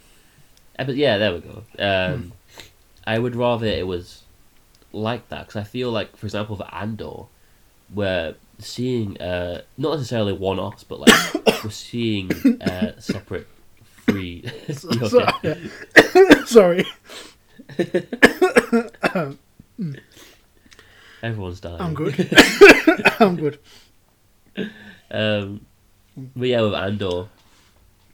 Epi- 0.78 0.94
yeah, 0.94 1.18
there 1.18 1.34
we 1.34 1.40
go. 1.40 1.64
Um 1.80 2.34
I 3.06 3.18
would 3.18 3.36
rather 3.36 3.66
it 3.66 3.88
was 3.88 4.24
like 4.94 5.30
that 5.30 5.48
because 5.48 5.56
I 5.60 5.64
feel 5.64 5.92
like, 5.92 6.16
for 6.16 6.26
example, 6.26 6.56
for 6.56 6.68
Andor, 6.74 7.26
we're 7.94 8.36
seeing 8.60 9.20
uh 9.20 9.62
not 9.78 9.96
necessarily 9.96 10.34
one-offs, 10.34 10.84
but 10.84 11.00
like 11.00 11.34
we're 11.64 11.72
seeing 11.72 12.32
uh 12.62 13.00
separate 13.00 13.48
free. 14.06 14.44
Sorry. 16.46 16.86
Everyone's 21.24 21.60
dying. 21.60 21.82
I'm 21.82 21.94
good. 21.94 22.30
I'm 23.20 23.36
good. 23.36 23.60
Um, 25.10 25.66
but 26.36 26.48
yeah, 26.48 26.62
with 26.62 26.74
Andor, 26.76 27.28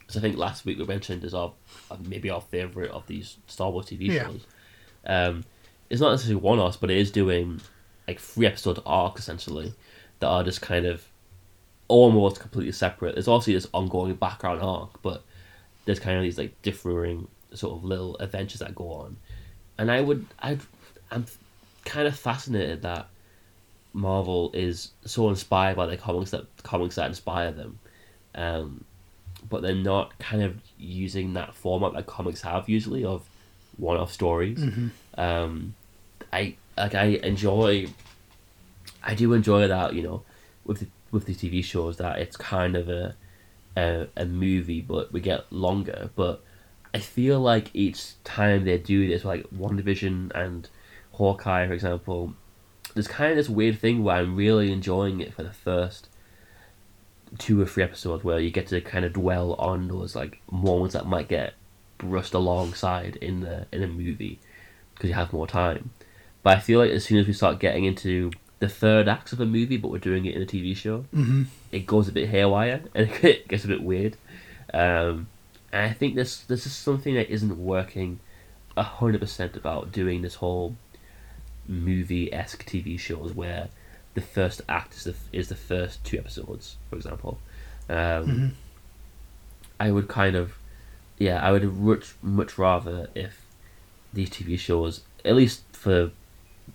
because 0.00 0.16
I 0.16 0.20
think 0.20 0.36
last 0.36 0.64
week 0.64 0.78
we 0.78 0.84
mentioned 0.84 1.24
is 1.24 1.34
our 1.34 1.52
uh, 1.90 1.96
maybe 2.06 2.30
our 2.30 2.40
favorite 2.40 2.90
of 2.90 3.06
these 3.06 3.36
Star 3.46 3.70
Wars 3.70 3.86
TV 3.86 4.06
Yeah. 4.08 4.24
shows. 4.24 4.46
Um, 5.06 5.44
it's 5.90 6.00
not 6.00 6.10
necessarily 6.12 6.40
one 6.40 6.58
offs, 6.58 6.76
but 6.78 6.90
it 6.90 6.96
is 6.98 7.10
doing 7.10 7.60
like 8.08 8.18
three 8.20 8.46
episode 8.46 8.80
arcs 8.86 9.20
essentially 9.20 9.74
that 10.20 10.28
are 10.28 10.42
just 10.44 10.60
kind 10.62 10.86
of 10.86 11.06
almost 11.88 12.40
completely 12.40 12.72
separate. 12.72 13.14
There's 13.14 13.28
also 13.28 13.52
this 13.52 13.66
ongoing 13.74 14.14
background 14.14 14.62
arc, 14.62 15.02
but 15.02 15.22
there's 15.84 15.98
kind 16.00 16.16
of 16.16 16.22
these 16.22 16.38
like 16.38 16.60
differing 16.62 17.28
sort 17.52 17.76
of 17.76 17.84
little 17.84 18.16
adventures 18.18 18.60
that 18.60 18.74
go 18.74 18.90
on, 18.90 19.16
and 19.78 19.90
I 19.90 20.00
would 20.00 20.26
I 20.40 20.58
I'm 21.10 21.26
kind 21.84 22.06
of 22.08 22.18
fascinated 22.18 22.82
that 22.82 23.08
Marvel 23.92 24.50
is 24.54 24.90
so 25.04 25.28
inspired 25.28 25.76
by 25.76 25.86
the 25.86 25.96
comics 25.96 26.30
that 26.30 26.46
comics 26.62 26.96
that 26.96 27.06
inspire 27.06 27.52
them, 27.52 27.78
um, 28.34 28.84
but 29.48 29.62
they're 29.62 29.74
not 29.74 30.18
kind 30.18 30.42
of 30.42 30.56
using 30.78 31.34
that 31.34 31.54
format 31.54 31.92
that 31.94 32.06
comics 32.06 32.42
have 32.42 32.68
usually 32.68 33.04
of 33.04 33.28
one-off 33.76 34.12
stories. 34.12 34.58
hmm 34.58 34.88
Um, 35.16 35.74
I 36.32 36.56
like 36.76 36.94
I 36.94 37.04
enjoy. 37.22 37.86
I 39.02 39.14
do 39.14 39.32
enjoy 39.32 39.68
that 39.68 39.94
you 39.94 40.02
know, 40.02 40.22
with 40.64 40.80
the 40.80 40.86
with 41.10 41.26
the 41.26 41.34
TV 41.34 41.62
shows 41.62 41.96
that 41.98 42.18
it's 42.18 42.36
kind 42.36 42.74
of 42.76 42.88
a 42.88 43.14
a, 43.76 44.08
a 44.16 44.24
movie, 44.24 44.80
but 44.80 45.12
we 45.12 45.20
get 45.20 45.52
longer. 45.52 46.10
But 46.16 46.42
I 46.94 47.00
feel 47.00 47.40
like 47.40 47.70
each 47.74 48.22
time 48.22 48.64
they 48.64 48.78
do 48.78 49.08
this, 49.08 49.24
like 49.24 49.44
WandaVision 49.50 50.30
and 50.32 50.68
Hawkeye, 51.12 51.66
for 51.66 51.72
example, 51.72 52.34
there's 52.94 53.08
kind 53.08 53.32
of 53.32 53.36
this 53.36 53.48
weird 53.48 53.80
thing 53.80 54.04
where 54.04 54.16
I'm 54.16 54.36
really 54.36 54.72
enjoying 54.72 55.20
it 55.20 55.34
for 55.34 55.42
the 55.42 55.52
first 55.52 56.08
two 57.36 57.60
or 57.60 57.66
three 57.66 57.82
episodes, 57.82 58.22
where 58.22 58.38
you 58.38 58.50
get 58.52 58.68
to 58.68 58.80
kind 58.80 59.04
of 59.04 59.12
dwell 59.12 59.54
on 59.54 59.88
those 59.88 60.14
like 60.14 60.40
moments 60.50 60.94
that 60.94 61.04
might 61.04 61.26
get 61.26 61.54
brushed 61.98 62.32
alongside 62.32 63.16
in 63.16 63.40
the 63.40 63.66
in 63.72 63.82
a 63.82 63.88
movie 63.88 64.38
because 64.94 65.08
you 65.08 65.14
have 65.14 65.32
more 65.32 65.48
time. 65.48 65.90
But 66.44 66.58
I 66.58 66.60
feel 66.60 66.78
like 66.78 66.92
as 66.92 67.04
soon 67.04 67.18
as 67.18 67.26
we 67.26 67.32
start 67.32 67.58
getting 67.58 67.84
into 67.84 68.30
the 68.60 68.68
third 68.68 69.08
acts 69.08 69.32
of 69.32 69.40
a 69.40 69.46
movie, 69.46 69.78
but 69.78 69.90
we're 69.90 69.98
doing 69.98 70.26
it 70.26 70.36
in 70.36 70.42
a 70.42 70.46
TV 70.46 70.76
show, 70.76 71.06
hmm 71.12 71.44
it 71.72 71.86
goes 71.86 72.06
a 72.06 72.12
bit 72.12 72.28
haywire 72.28 72.82
and 72.94 73.10
it 73.24 73.48
gets 73.48 73.64
a 73.64 73.68
bit 73.68 73.82
weird. 73.82 74.16
Um, 74.72 75.26
and 75.74 75.90
I 75.90 75.92
think 75.92 76.14
this 76.14 76.40
this 76.42 76.66
is 76.66 76.72
something 76.72 77.14
that 77.14 77.28
isn't 77.28 77.58
working 77.58 78.20
hundred 78.76 79.20
percent 79.20 79.56
about 79.56 79.90
doing 79.90 80.22
this 80.22 80.36
whole 80.36 80.76
movie 81.66 82.32
esque 82.32 82.64
TV 82.64 82.98
shows 82.98 83.32
where 83.32 83.68
the 84.14 84.20
first 84.20 84.62
act 84.68 84.94
is 84.94 85.04
the 85.04 85.14
is 85.32 85.48
the 85.48 85.56
first 85.56 86.04
two 86.04 86.16
episodes, 86.16 86.76
for 86.88 86.96
example. 86.96 87.38
Um, 87.88 88.24
hmm 88.24 88.48
I 89.80 89.90
would 89.90 90.06
kind 90.06 90.36
of, 90.36 90.54
yeah, 91.18 91.44
I 91.44 91.50
would 91.50 91.64
much 91.76 92.14
much 92.22 92.56
rather 92.56 93.08
if 93.16 93.44
these 94.12 94.30
TV 94.30 94.56
shows, 94.56 95.00
at 95.24 95.34
least 95.34 95.62
for 95.72 96.12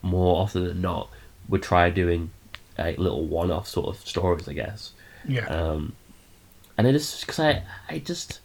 more 0.01 0.41
often 0.41 0.65
than 0.65 0.81
not, 0.81 1.09
would 1.47 1.63
try 1.63 1.89
doing 1.89 2.31
like 2.77 2.97
little 2.97 3.25
one-off 3.25 3.67
sort 3.67 3.87
of 3.87 4.05
stories, 4.05 4.49
I 4.49 4.53
guess. 4.53 4.91
Yeah. 5.25 5.47
Um, 5.47 5.93
and 6.77 6.85
it 6.85 6.95
is 6.95 7.21
because 7.21 7.39
I 7.39 7.63
I 7.87 7.99
just 7.99 8.41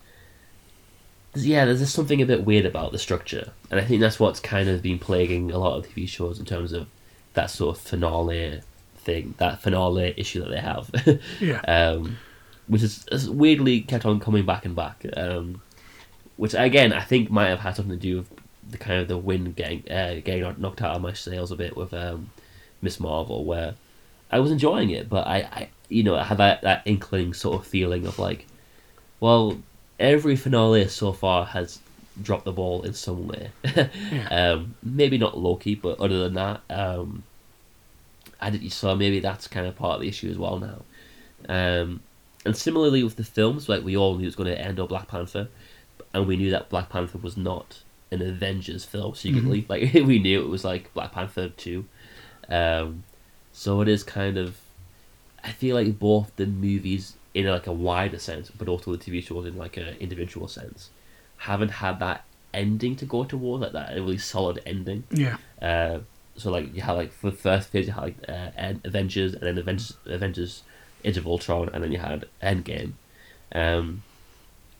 yeah, 1.35 1.65
there's 1.65 1.81
just 1.81 1.95
something 1.95 2.23
a 2.23 2.27
bit 2.27 2.45
weird 2.45 2.67
about 2.67 2.93
the 2.93 2.99
structure, 2.99 3.53
and 3.71 3.81
I 3.81 3.85
think 3.85 4.01
that's 4.01 4.21
what's 4.21 4.41
kind 4.41 4.69
of 4.69 4.83
been 4.83 4.99
plaguing 4.99 5.51
a 5.51 5.59
lot 5.59 5.79
of 5.79 5.87
TV 5.87 6.09
shows 6.09 6.39
in 6.39 6.45
terms 6.45 6.73
of 6.73 6.87
that 7.35 7.51
sort 7.51 7.77
of 7.77 7.83
finale 7.83 8.61
thing, 8.97 9.35
that 9.39 9.61
finale 9.61 10.15
issue 10.17 10.41
that 10.41 10.51
they 10.51 10.61
have. 10.61 10.91
yeah. 11.41 11.61
um, 11.61 12.17
which 12.67 12.83
is, 12.83 13.05
is 13.13 13.29
weirdly 13.29 13.83
kept 13.83 14.07
on 14.07 14.21
coming 14.21 14.47
back 14.47 14.65
and 14.65 14.75
back. 14.75 15.05
Um, 15.17 15.61
which 16.37 16.55
again, 16.55 16.93
I 16.93 17.03
think 17.03 17.31
might 17.31 17.49
have 17.49 17.61
had 17.61 17.77
something 17.77 17.99
to 17.99 18.03
do 18.03 18.19
with 18.19 18.31
the 18.71 18.79
kind 18.79 19.01
of 19.01 19.09
the 19.09 19.19
wind 19.19 19.57
getting 19.57 19.81
uh, 19.91 20.21
getting 20.25 20.43
knocked 20.59 20.83
out 20.83 20.97
of 20.97 21.03
my 21.03 21.13
sails 21.13 21.53
a 21.53 21.57
bit 21.57 21.77
with 21.77 21.93
um, 21.93 22.31
Ms. 22.81 23.01
Marvel, 23.01 23.45
where 23.45 23.75
I 24.31 24.41
was 24.41 24.51
enjoying 24.51 24.91
it, 24.91 25.09
but 25.09 25.27
I, 25.27 25.37
I 25.37 25.69
you 25.89 26.03
know, 26.03 26.17
I 26.17 26.25
had 26.25 26.39
that, 26.39 26.63
that 26.63 26.83
inkling 26.85 27.35
sort 27.35 27.61
of 27.61 27.67
feeling 27.67 28.07
of 28.07 28.19
like, 28.19 28.47
well, 29.21 29.59
every 29.99 30.37
finale 30.37 30.89
so 30.89 31.13
far 31.13 31.47
has 31.47 31.81
dropped 32.21 32.45
the 32.45 32.53
ball 32.53 32.83
in 32.83 32.95
some 32.95 33.27
way. 33.27 33.51
Yeah. 33.65 33.89
um, 34.31 34.75
maybe 34.83 35.19
not 35.19 35.39
Loki, 35.39 35.75
but 35.75 35.99
other 36.01 36.29
than 36.29 36.35
that, 36.35 36.61
um, 36.71 37.23
I 38.41 38.51
did, 38.51 38.71
so 38.73 38.95
maybe 38.95 39.21
that's 39.21 39.49
kind 39.49 39.67
of 39.67 39.77
part 39.77 39.97
of 39.97 40.01
the 40.03 40.09
issue 40.09 40.31
as 40.31 40.39
well 40.39 40.59
now. 40.59 40.83
Um, 41.49 42.01
and 42.45 42.57
similarly 42.57 43.03
with 43.03 43.17
the 43.17 43.25
films, 43.25 43.69
like 43.69 43.85
we 43.85 43.97
all 43.97 44.15
knew 44.15 44.25
it 44.25 44.27
was 44.27 44.37
going 44.37 44.51
to 44.51 44.61
end 44.61 44.79
up 44.79 44.89
Black 44.91 45.09
Panther, 45.09 45.49
and 46.13 46.27
we 46.27 46.37
knew 46.37 46.51
that 46.51 46.69
Black 46.69 46.91
Panther 46.91 47.19
was 47.19 47.37
not 47.37 47.83
an 48.11 48.23
Avengers 48.23 48.85
film 48.85 49.15
secretly. 49.15 49.65
Like 49.69 49.93
we 49.95 50.19
knew 50.19 50.43
it 50.43 50.49
was 50.49 50.65
like 50.65 50.93
Black 50.95 51.13
Panther 51.13 51.49
two. 51.49 51.87
Um, 52.49 53.05
so 53.53 53.81
it 53.81 53.89
is 53.89 54.03
kind 54.03 54.37
of, 54.37 54.59
I 55.43 55.53
feel 55.53 55.75
like 55.77 55.99
both 55.99 56.35
the 56.37 56.47
movies 56.47 57.15
in 57.35 57.47
like 57.47 57.67
a 57.67 57.73
wider 57.73 58.19
sense, 58.19 58.51
but 58.51 58.69
also 58.69 58.95
the 58.95 58.99
TV 58.99 59.23
shows 59.23 59.45
in 59.47 59.57
like 59.57 59.77
an 59.77 59.89
individual 60.01 60.47
sense, 60.49 60.91
haven't 61.39 61.71
had 61.71 61.99
that 62.01 62.25
ending 62.53 62.95
to 62.97 63.05
go 63.05 63.25
towards, 63.25 63.63
like 63.63 63.73
that 63.73 63.91
a 63.93 64.01
really 64.01 64.19
solid 64.19 64.63
ending. 64.65 65.03
Yeah. 65.11 65.37
Uh, 65.61 65.99
so 66.37 66.51
like 66.51 66.75
you 66.75 66.83
had 66.83 66.93
like 66.93 67.13
for 67.13 67.31
the 67.31 67.37
first 67.37 67.69
phase 67.71 67.87
you 67.87 67.93
had 67.93 68.03
like 68.05 68.17
uh, 68.29 68.51
Avengers 68.85 69.35
and 69.35 69.43
then 69.43 69.59
Avengers 69.59 69.97
Avengers 70.07 70.63
Age 71.05 71.17
of 71.17 71.27
Ultron 71.27 71.69
and 71.73 71.83
then 71.85 71.93
you 71.93 71.99
had 71.99 72.27
Endgame, 72.43 72.93
um, 73.53 74.03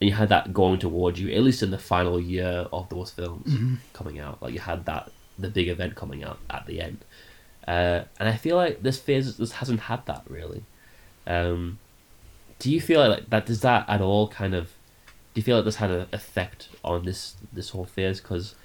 and 0.01 0.09
you 0.09 0.13
had 0.13 0.29
that 0.29 0.53
going 0.53 0.79
towards 0.79 1.19
you 1.19 1.29
at 1.31 1.43
least 1.43 1.61
in 1.63 1.71
the 1.71 1.77
final 1.77 2.19
year 2.19 2.67
of 2.73 2.89
those 2.89 3.11
films 3.11 3.47
Mhm. 3.53 3.77
coming 3.93 4.19
out. 4.19 4.41
Like 4.41 4.53
you 4.53 4.59
had 4.59 4.85
that 4.85 5.11
the 5.37 5.49
big 5.49 5.67
event 5.67 5.95
coming 5.95 6.23
out 6.23 6.39
at 6.49 6.65
the 6.65 6.79
end, 6.81 7.03
uh, 7.67 8.01
and 8.19 8.29
I 8.29 8.37
feel 8.37 8.55
like 8.55 8.81
this 8.83 8.97
phase 8.99 9.35
this 9.37 9.51
hasn't 9.53 9.81
had 9.81 10.05
that 10.05 10.23
really. 10.29 10.63
Um, 11.27 11.79
do 12.65 12.71
you 12.71 12.81
feel 12.81 13.07
like 13.07 13.29
that? 13.29 13.45
Does 13.45 13.61
that 13.61 13.87
at 13.87 14.01
all 14.01 14.27
kind 14.27 14.55
of? 14.55 14.65
Do 15.33 15.39
you 15.39 15.43
feel 15.43 15.57
like 15.57 15.65
this 15.65 15.75
had 15.75 15.91
an 15.91 16.07
effect 16.11 16.69
on 16.83 17.05
this 17.05 17.35
this 17.53 17.69
whole 17.69 17.85
phase? 17.85 18.19
Because 18.19 18.55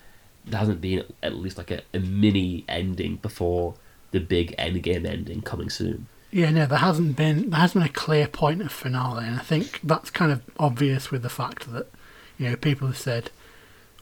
there 0.47 0.59
hasn't 0.59 0.81
been 0.81 1.05
at 1.23 1.35
least 1.35 1.59
like 1.59 1.71
a, 1.71 1.83
a 1.93 1.99
mini 1.99 2.65
ending 2.67 3.17
before 3.17 3.75
the 4.11 4.21
big 4.21 4.55
end 4.57 4.83
game 4.83 5.05
ending 5.05 5.43
coming 5.43 5.69
soon. 5.69 6.07
Yeah, 6.31 6.51
no, 6.51 6.65
there 6.65 6.79
hasn't 6.79 7.15
been 7.17 7.51
there 7.51 7.61
hasn't 7.61 7.83
been 7.85 7.91
a 7.91 7.93
clear 7.93 8.27
point 8.27 8.63
of 8.63 8.73
finale, 8.73 9.27
and 9.27 9.37
I 9.37 9.41
think 9.43 9.81
that's 9.85 10.09
kind 10.09 10.33
of 10.33 10.41
obvious 10.59 11.11
with 11.11 11.23
the 11.23 11.29
fact 11.29 11.71
that 11.73 11.89
you 12.39 12.49
know 12.49 12.57
people 12.57 12.87
have 12.87 12.97
said, 12.97 13.31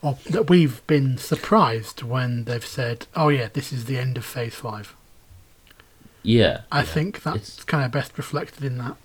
or 0.00 0.16
that 0.30 0.48
we've 0.48 0.86
been 0.86 1.18
surprised 1.18 2.04
when 2.04 2.44
they've 2.44 2.64
said, 2.64 3.06
"Oh 3.16 3.30
yeah, 3.30 3.48
this 3.52 3.72
is 3.72 3.86
the 3.86 3.98
end 3.98 4.16
of 4.16 4.24
Phase 4.24 4.54
5. 4.54 4.94
Yeah, 6.22 6.62
I 6.70 6.78
yeah. 6.80 6.84
think 6.84 7.22
that's 7.22 7.36
It's- 7.54 7.64
kind 7.64 7.84
of 7.84 7.90
best 7.90 8.16
reflected 8.18 8.62
in 8.64 8.78
that, 8.78 8.96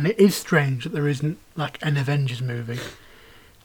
and 0.00 0.08
it 0.08 0.18
is 0.18 0.34
strange 0.34 0.84
that 0.84 0.90
there 0.92 1.08
isn't 1.08 1.38
like 1.56 1.78
an 1.82 1.96
Avengers 1.96 2.40
movie. 2.42 2.78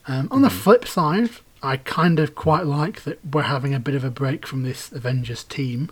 Um, 0.06 0.28
on 0.30 0.42
the 0.42 0.48
Mm-hmm. 0.48 0.58
flip 0.58 0.86
side, 0.86 1.30
I 1.62 1.78
kind 1.78 2.18
of 2.18 2.34
quite 2.34 2.66
like 2.66 3.02
that 3.04 3.18
we're 3.24 3.42
having 3.42 3.74
a 3.74 3.80
bit 3.80 3.94
of 3.94 4.04
a 4.04 4.10
break 4.10 4.46
from 4.46 4.62
this 4.62 4.92
Avengers 4.92 5.42
team. 5.44 5.90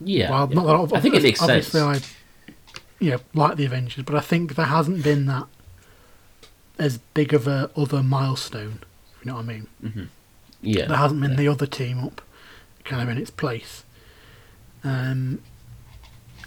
yeah. 0.00 0.30
Well, 0.30 0.48
yeah. 0.48 0.54
not 0.54 0.88
that 0.88 0.96
I 0.96 1.00
think 1.00 1.14
it 1.16 1.22
makes 1.22 1.42
obviously 1.42 1.80
sense. 1.80 2.04
I, 2.48 2.52
you 3.00 3.10
know, 3.10 3.18
like 3.34 3.56
the 3.56 3.64
Avengers, 3.64 4.04
but 4.04 4.14
I 4.14 4.20
think 4.20 4.54
there 4.54 4.66
hasn't 4.66 5.02
been 5.02 5.26
that 5.26 5.46
as 6.78 6.98
big 6.98 7.34
of 7.34 7.46
a 7.46 7.70
other 7.76 8.02
milestone. 8.02 8.78
If 9.18 9.26
you 9.26 9.30
know 9.32 9.36
what 9.38 9.44
I 9.44 9.48
mean? 9.48 10.08
yeah, 10.62 10.86
There 10.86 10.96
hasn't 10.96 11.20
been 11.20 11.32
yeah. 11.32 11.36
the 11.36 11.48
other 11.48 11.66
team 11.66 11.98
up, 12.04 12.22
kind 12.84 13.02
of 13.02 13.08
in 13.08 13.18
its 13.18 13.30
place. 13.30 13.84
Um, 14.84 15.42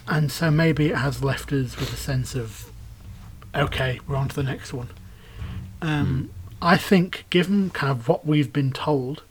and 0.08 0.30
so 0.32 0.50
maybe 0.50 0.86
it 0.88 0.96
has 0.96 1.22
left 1.22 1.52
us 1.52 1.76
with 1.78 1.92
a 1.92 1.96
sense 1.96 2.34
of, 2.34 2.70
okay, 3.56 4.00
we're 4.06 4.16
on 4.16 4.28
to 4.28 4.36
the 4.36 4.42
next 4.42 4.72
one. 4.72 4.90
Um, 5.82 6.30
I 6.60 6.76
think, 6.76 7.24
given 7.30 7.70
kind 7.70 7.90
of 7.90 8.08
what 8.08 8.26
we've 8.26 8.52
been 8.52 8.72
told, 8.72 9.22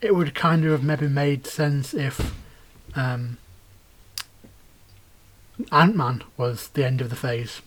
it 0.00 0.14
would 0.14 0.34
kind 0.34 0.64
of 0.64 0.70
have 0.72 0.82
maybe 0.84 1.08
made 1.08 1.46
sense 1.46 1.94
if 1.94 2.34
um, 2.94 3.38
Ant 5.72 5.96
Man 5.96 6.22
was 6.36 6.68
the 6.68 6.84
end 6.84 7.00
of 7.00 7.10
the 7.10 7.16
phase. 7.16 7.60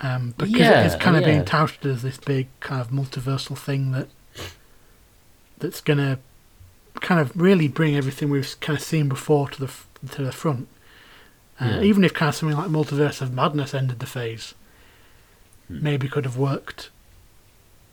Um, 0.00 0.34
because 0.36 0.52
Yeah, 0.52 0.84
it's 0.84 0.96
kind 0.96 1.16
of 1.16 1.22
yeah. 1.22 1.28
being 1.28 1.44
touted 1.44 1.86
as 1.86 2.02
this 2.02 2.18
big 2.18 2.48
kind 2.60 2.80
of 2.80 2.90
multiversal 2.90 3.56
thing 3.56 3.92
that 3.92 4.08
that's 5.58 5.80
going 5.80 5.98
to 5.98 6.18
kind 7.00 7.20
of 7.20 7.34
really 7.34 7.68
bring 7.68 7.96
everything 7.96 8.28
we've 8.28 8.58
kind 8.60 8.78
of 8.78 8.84
seen 8.84 9.08
before 9.08 9.48
to 9.50 9.60
the 9.66 9.72
to 10.12 10.22
the 10.22 10.32
front. 10.32 10.68
Uh, 11.60 11.64
Yeah. 11.64 11.82
Even 11.82 12.04
if 12.04 12.12
kind 12.14 12.28
of 12.28 12.34
something 12.34 12.56
like 12.56 12.68
Multiverse 12.68 13.20
of 13.22 13.32
Madness 13.32 13.72
ended 13.74 13.98
the 13.98 14.06
phase, 14.06 14.54
Hmm. 15.68 15.82
maybe 15.82 16.08
could 16.08 16.24
have 16.24 16.36
worked. 16.36 16.90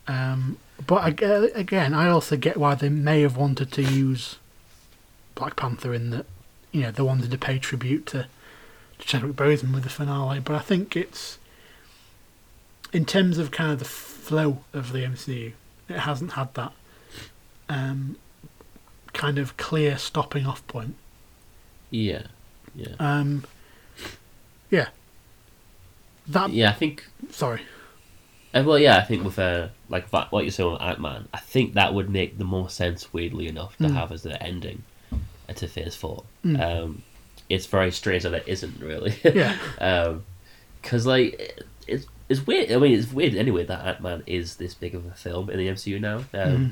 Um, 0.07 0.57
but 0.86 0.95
I, 0.95 1.09
again, 1.55 1.93
I 1.93 2.09
also 2.09 2.36
get 2.36 2.57
why 2.57 2.76
they 2.76 2.89
may 2.89 3.22
have 3.22 3.38
wanted 3.38 3.72
to 3.74 3.82
use 3.82 4.36
Black 5.36 5.55
Panther 5.55 5.93
in 5.93 6.09
that, 6.09 6.26
you 6.72 6.82
know, 6.82 6.91
they 6.91 7.03
wanted 7.03 7.32
to 7.32 7.38
pay 7.38 7.57
tribute 7.57 8.05
to, 8.07 8.28
to 8.99 9.07
Chadwick 9.07 9.36
Boseman 9.38 9.74
with 9.74 9.84
the 9.84 9.89
finale. 9.89 10.39
But 10.41 10.55
I 10.55 10.59
think 10.59 10.95
it's, 10.97 11.39
in 12.91 13.05
terms 13.05 13.38
of 13.38 13.49
kind 13.51 13.72
of 13.72 13.80
the 13.80 13.86
flow 13.86 14.64
of 14.74 14.91
the 14.91 14.99
MCU, 15.03 15.53
it 15.89 15.99
hasn't 15.99 16.34
had 16.34 16.53
that 16.55 16.74
um, 17.70 18.18
kind 19.14 19.38
of 19.39 19.55
clear 19.57 19.97
stopping 19.97 20.45
off 20.45 20.66
point. 20.68 20.95
yeah, 21.89 22.24
yeah, 22.76 22.95
Um, 22.99 23.45
yeah. 24.74 24.88
That 26.28 26.51
yeah. 26.51 26.69
I 26.69 26.74
think 26.74 27.03
sorry. 27.32 27.61
Uh, 28.53 28.63
well, 28.65 28.78
yeah, 28.78 28.97
I 28.97 29.01
think 29.03 29.24
with 29.24 29.39
uh, 29.39 29.69
like 29.89 30.07
what 30.32 30.43
you're 30.43 30.51
saying 30.51 30.71
with 30.74 30.82
Ant 30.82 30.99
Man, 31.01 31.28
I 31.34 31.39
think 31.39 31.74
that 31.74 31.93
would 31.93 32.09
make 32.09 32.38
the 32.38 32.45
most 32.45 32.76
sense, 32.76 33.11
weirdly 33.13 33.47
enough, 33.47 33.76
to 33.78 33.86
Mm. 33.86 33.93
have 33.95 34.11
as 34.11 34.24
the 34.24 34.41
ending 34.41 34.84
uh, 35.49 35.53
to 35.53 35.67
Phase 35.67 35.95
Four. 35.95 36.24
Mm. 36.45 36.59
Um, 36.61 37.01
it's 37.49 37.65
very 37.65 37.91
strange 37.91 38.24
that 38.24 38.34
it 38.34 38.43
isn't 38.47 38.80
really. 38.80 39.15
Yeah. 39.24 39.57
um, 39.80 40.24
because 40.82 41.05
like 41.05 41.59
it's 41.88 42.05
it's 42.30 42.45
weird. 42.47 42.71
I 42.71 42.78
mean, 42.78 42.97
it's 42.97 43.11
weird 43.11 43.36
anyway 43.36 43.65
that 43.65 43.86
Ant 43.86 44.01
Man 44.01 44.24
is 44.28 44.55
this 44.57 44.74
big 44.74 44.95
of 44.95 45.05
a 45.05 45.11
film 45.11 45.49
in 45.49 45.57
the 45.57 45.67
MCU 45.67 45.99
now. 45.99 46.17
Um, 46.17 46.51
Mhm. 46.57 46.71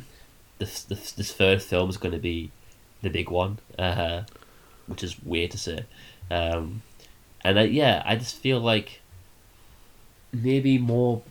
this, 0.60 0.84
this 0.84 1.12
this 1.14 1.32
third 1.34 1.62
film 1.62 1.90
is 1.90 1.98
going 1.98 2.14
to 2.14 2.20
be 2.20 2.52
the 3.02 3.10
big 3.10 3.30
one, 3.30 3.58
uh, 3.80 4.22
which 4.88 5.04
is 5.04 5.18
weird 5.24 5.52
to 5.52 5.58
say. 5.58 5.86
Um, 6.30 6.84
and 7.44 7.58
uh, 7.58 7.62
yeah, 7.62 8.02
I 8.06 8.16
just 8.16 8.38
feel 8.38 8.60
like 8.60 9.02
maybe 10.32 10.78
more. 10.78 11.22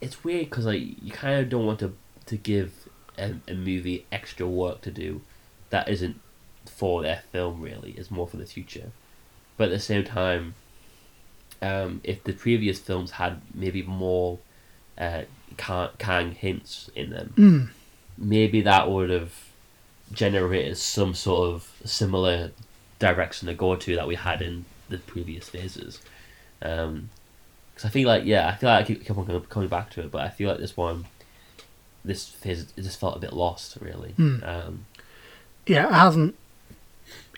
It's 0.00 0.22
weird 0.24 0.50
because 0.50 0.66
like 0.66 0.82
you 1.02 1.10
kind 1.10 1.40
of 1.40 1.48
don't 1.48 1.66
want 1.66 1.80
to 1.80 1.94
to 2.26 2.36
give 2.36 2.88
a, 3.16 3.34
a 3.48 3.54
movie 3.54 4.06
extra 4.12 4.46
work 4.46 4.80
to 4.82 4.90
do 4.90 5.22
that 5.70 5.88
isn't 5.88 6.20
for 6.66 7.02
their 7.02 7.22
film 7.32 7.60
really. 7.60 7.92
It's 7.96 8.10
more 8.10 8.26
for 8.28 8.36
the 8.36 8.46
future, 8.46 8.90
but 9.56 9.64
at 9.64 9.70
the 9.70 9.80
same 9.80 10.04
time, 10.04 10.54
um, 11.62 12.00
if 12.04 12.22
the 12.24 12.32
previous 12.32 12.78
films 12.78 13.12
had 13.12 13.40
maybe 13.54 13.82
more 13.82 14.38
uh, 14.96 15.22
Kang, 15.56 15.90
Kang 15.98 16.32
hints 16.32 16.90
in 16.94 17.10
them, 17.10 17.32
Mm. 17.36 17.68
maybe 18.16 18.60
that 18.62 18.90
would 18.90 19.10
have 19.10 19.32
generated 20.12 20.76
some 20.78 21.14
sort 21.14 21.48
of 21.54 21.70
similar 21.84 22.52
direction 22.98 23.46
to 23.48 23.54
go 23.54 23.74
to 23.76 23.94
that 23.96 24.06
we 24.08 24.14
had 24.14 24.40
in 24.42 24.64
the 24.88 24.98
previous 24.98 25.48
phases. 25.48 26.00
Um 26.62 27.10
'cause 27.74 27.84
I 27.84 27.88
feel 27.90 28.08
like 28.08 28.24
yeah, 28.24 28.48
I 28.48 28.54
feel 28.56 28.68
like 28.70 28.84
I 28.84 28.86
keep, 28.86 29.04
keep 29.06 29.16
on 29.16 29.42
coming- 29.48 29.68
back 29.68 29.90
to 29.90 30.00
it, 30.00 30.10
but 30.10 30.22
I 30.22 30.28
feel 30.30 30.48
like 30.50 30.58
this 30.58 30.76
one, 30.76 31.06
this 32.04 32.26
phase, 32.28 32.72
it 32.76 32.82
just 32.82 32.98
felt 32.98 33.16
a 33.16 33.20
bit 33.20 33.32
lost, 33.32 33.76
really. 33.80 34.10
Hmm. 34.12 34.42
Um, 34.42 34.86
yeah, 35.66 35.86
it 35.88 35.92
hasn't. 35.92 36.34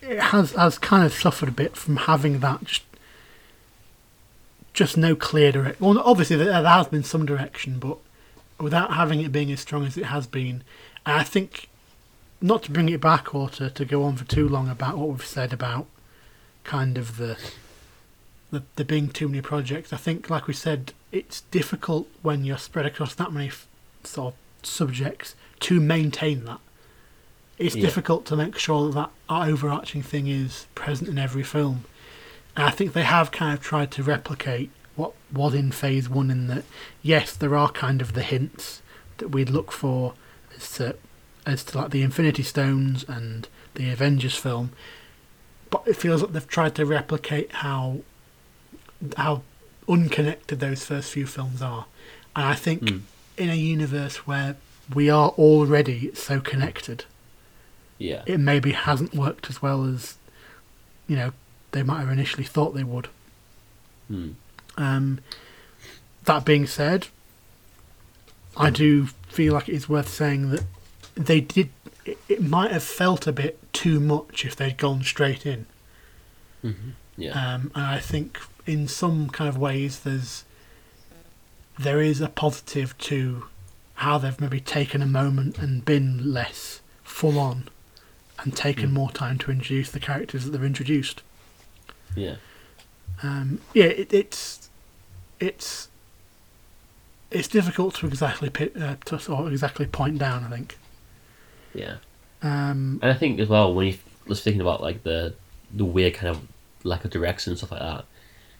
It 0.02 0.18
has 0.20 0.52
has 0.52 0.78
kind 0.78 1.04
of 1.04 1.12
suffered 1.12 1.48
a 1.50 1.52
bit 1.52 1.76
from 1.76 1.96
having 1.96 2.40
that 2.40 2.64
just, 2.64 2.82
just 4.72 4.96
no 4.96 5.14
clear 5.14 5.52
direction. 5.52 5.84
Well, 5.84 5.98
obviously 5.98 6.36
there, 6.36 6.46
there 6.62 6.64
has 6.64 6.88
been 6.88 7.04
some 7.04 7.26
direction, 7.26 7.78
but 7.78 7.98
without 8.58 8.94
having 8.94 9.20
it 9.20 9.32
being 9.32 9.50
as 9.52 9.60
strong 9.60 9.84
as 9.86 9.96
it 9.96 10.06
has 10.06 10.26
been, 10.26 10.62
and 11.04 11.16
I 11.20 11.22
think 11.22 11.68
not 12.40 12.62
to 12.62 12.70
bring 12.70 12.88
it 12.88 13.00
back 13.00 13.34
or 13.34 13.50
to, 13.50 13.68
to 13.68 13.84
go 13.84 14.02
on 14.04 14.16
for 14.16 14.24
too 14.24 14.48
long 14.48 14.68
about 14.70 14.96
what 14.96 15.08
we've 15.10 15.24
said 15.26 15.52
about 15.52 15.86
kind 16.64 16.98
of 16.98 17.16
the 17.16 17.36
the 18.50 18.62
there 18.76 18.84
being 18.86 19.08
too 19.08 19.28
many 19.28 19.40
projects. 19.40 19.92
I 19.92 19.96
think, 19.96 20.28
like 20.28 20.46
we 20.46 20.54
said, 20.54 20.92
it's 21.12 21.42
difficult 21.42 22.08
when 22.22 22.44
you're 22.44 22.58
spread 22.58 22.86
across 22.86 23.14
that 23.14 23.32
many 23.32 23.46
f- 23.48 23.66
sort 24.04 24.34
of 24.34 24.66
subjects 24.66 25.34
to 25.60 25.80
maintain 25.80 26.44
that. 26.46 26.58
It's 27.58 27.76
Yeah. 27.76 27.82
difficult 27.82 28.24
to 28.26 28.36
make 28.36 28.58
sure 28.58 28.90
that 28.90 29.10
that 29.28 29.48
overarching 29.48 30.02
thing 30.02 30.26
is 30.26 30.66
present 30.74 31.08
in 31.08 31.18
every 31.18 31.42
film. 31.44 31.84
And 32.56 32.66
I 32.66 32.70
think 32.70 32.92
they 32.92 33.04
have 33.04 33.30
kind 33.30 33.54
of 33.56 33.62
tried 33.62 33.90
to 33.92 34.02
replicate 34.02 34.70
what 34.96 35.12
was 35.32 35.54
in 35.54 35.70
Phase 35.70 36.08
One. 36.08 36.30
In 36.30 36.46
that, 36.48 36.64
yes, 37.02 37.36
there 37.36 37.54
are 37.54 37.70
kind 37.70 38.02
of 38.02 38.14
the 38.14 38.22
hints 38.22 38.82
that 39.18 39.28
we'd 39.28 39.50
look 39.50 39.70
for 39.70 40.14
as 40.56 40.72
to 40.72 40.96
as 41.46 41.62
to 41.64 41.78
like 41.78 41.90
the 41.90 42.02
Infinity 42.02 42.42
Stones 42.42 43.04
and 43.08 43.46
the 43.74 43.90
Avengers 43.90 44.34
film, 44.36 44.72
but 45.70 45.82
it 45.86 45.96
feels 45.96 46.22
like 46.22 46.32
they've 46.32 46.46
tried 46.48 46.74
to 46.76 46.84
replicate 46.86 47.50
how 47.52 48.00
how 49.16 49.42
unconnected 49.88 50.60
those 50.60 50.84
first 50.84 51.10
few 51.12 51.26
films 51.26 51.62
are. 51.62 51.86
And 52.36 52.44
I 52.44 52.54
think 52.54 52.82
Mm. 52.82 53.00
in 53.38 53.48
a 53.50 53.54
universe 53.54 54.26
where 54.26 54.56
we 54.94 55.08
are 55.08 55.30
already 55.30 56.10
so 56.14 56.40
connected, 56.40 57.04
Yeah. 57.98 58.22
it 58.26 58.38
maybe 58.38 58.72
hasn't 58.72 59.14
worked 59.14 59.48
as 59.48 59.62
well 59.62 59.84
as 59.84 60.16
you 61.08 61.16
know 61.16 61.32
they 61.72 61.82
might 61.82 62.00
have 62.00 62.10
initially 62.10 62.44
thought 62.44 62.74
they 62.74 62.84
would. 62.84 63.08
Hmm. 64.08 64.30
Um, 64.76 65.18
that 66.24 66.44
being 66.44 66.66
said, 66.66 67.06
I 68.56 68.70
do 68.70 69.06
feel 69.28 69.54
like 69.54 69.68
it's 69.68 69.88
worth 69.88 70.08
saying 70.08 70.50
that 70.50 70.64
they 71.14 71.40
did. 71.40 71.70
It, 72.10 72.18
it 72.28 72.42
might 72.42 72.70
have 72.72 72.82
felt 72.82 73.26
a 73.26 73.32
bit 73.32 73.58
too 73.72 74.00
much 74.00 74.44
if 74.44 74.54
they'd 74.56 74.76
gone 74.76 75.02
straight 75.02 75.44
in. 75.46 75.66
Yeah. 77.16 77.32
Um, 77.54 77.70
and 77.74 77.84
I 77.84 77.98
think 77.98 78.38
in 78.66 78.86
some 78.88 79.28
kind 79.30 79.48
of 79.48 79.56
ways 79.56 80.00
there's 80.00 80.44
there 81.78 82.00
is 82.02 82.20
a 82.20 82.28
positive 82.28 82.96
to 82.98 83.44
how 83.94 84.18
they've 84.18 84.38
maybe 84.40 84.60
taken 84.60 85.00
a 85.02 85.06
moment 85.06 85.58
and 85.58 85.84
been 85.84 86.32
less 86.32 86.80
full 87.02 87.38
on 87.38 87.68
and 88.38 88.54
taken 88.56 88.90
Mm. 88.90 88.92
more 88.92 89.10
time 89.10 89.38
to 89.38 89.50
introduce 89.50 89.90
the 89.90 90.00
characters 90.00 90.44
that 90.44 90.50
they've 90.50 90.62
introduced. 90.64 91.22
yeah. 92.14 92.36
Um, 93.22 93.60
yeah, 93.74 93.84
it, 93.84 94.12
it's 94.14 94.70
it's 95.38 95.88
it's 97.30 97.48
difficult 97.48 97.94
to 97.96 98.06
exactly 98.06 98.48
pi- 98.50 98.70
uh, 98.80 98.96
to 99.06 99.18
sort 99.18 99.46
of 99.46 99.52
exactly 99.52 99.84
point 99.86 100.18
down. 100.18 100.44
I 100.44 100.48
think. 100.48 100.78
Yeah. 101.74 101.96
Um, 102.42 102.98
And 103.02 103.10
I 103.10 103.14
think 103.14 103.38
as 103.40 103.48
well 103.48 103.74
when 103.74 103.86
you 103.88 103.98
was 104.26 104.42
thinking 104.42 104.60
about 104.60 104.80
like 104.82 105.02
the 105.02 105.34
the 105.74 105.84
weird 105.84 106.14
kind 106.14 106.28
of 106.34 106.40
lack 106.84 107.04
of 107.04 107.10
direction 107.10 107.50
and 107.52 107.58
stuff 107.58 107.70
like 107.72 107.80
that, 107.80 108.04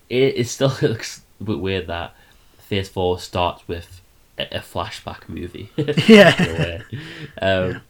it, 0.09 0.35
it 0.37 0.49
still 0.49 0.73
looks 0.83 1.23
a 1.41 1.45
bit 1.45 1.59
weird 1.59 1.87
that 1.89 2.15
Phase 2.59 2.89
Four 2.89 3.19
starts 3.19 3.67
with 3.67 4.01
a, 4.39 4.57
a 4.57 4.61
flashback 4.61 5.29
movie. 5.29 5.71
yeah. 6.07 6.83
Um, 7.41 7.81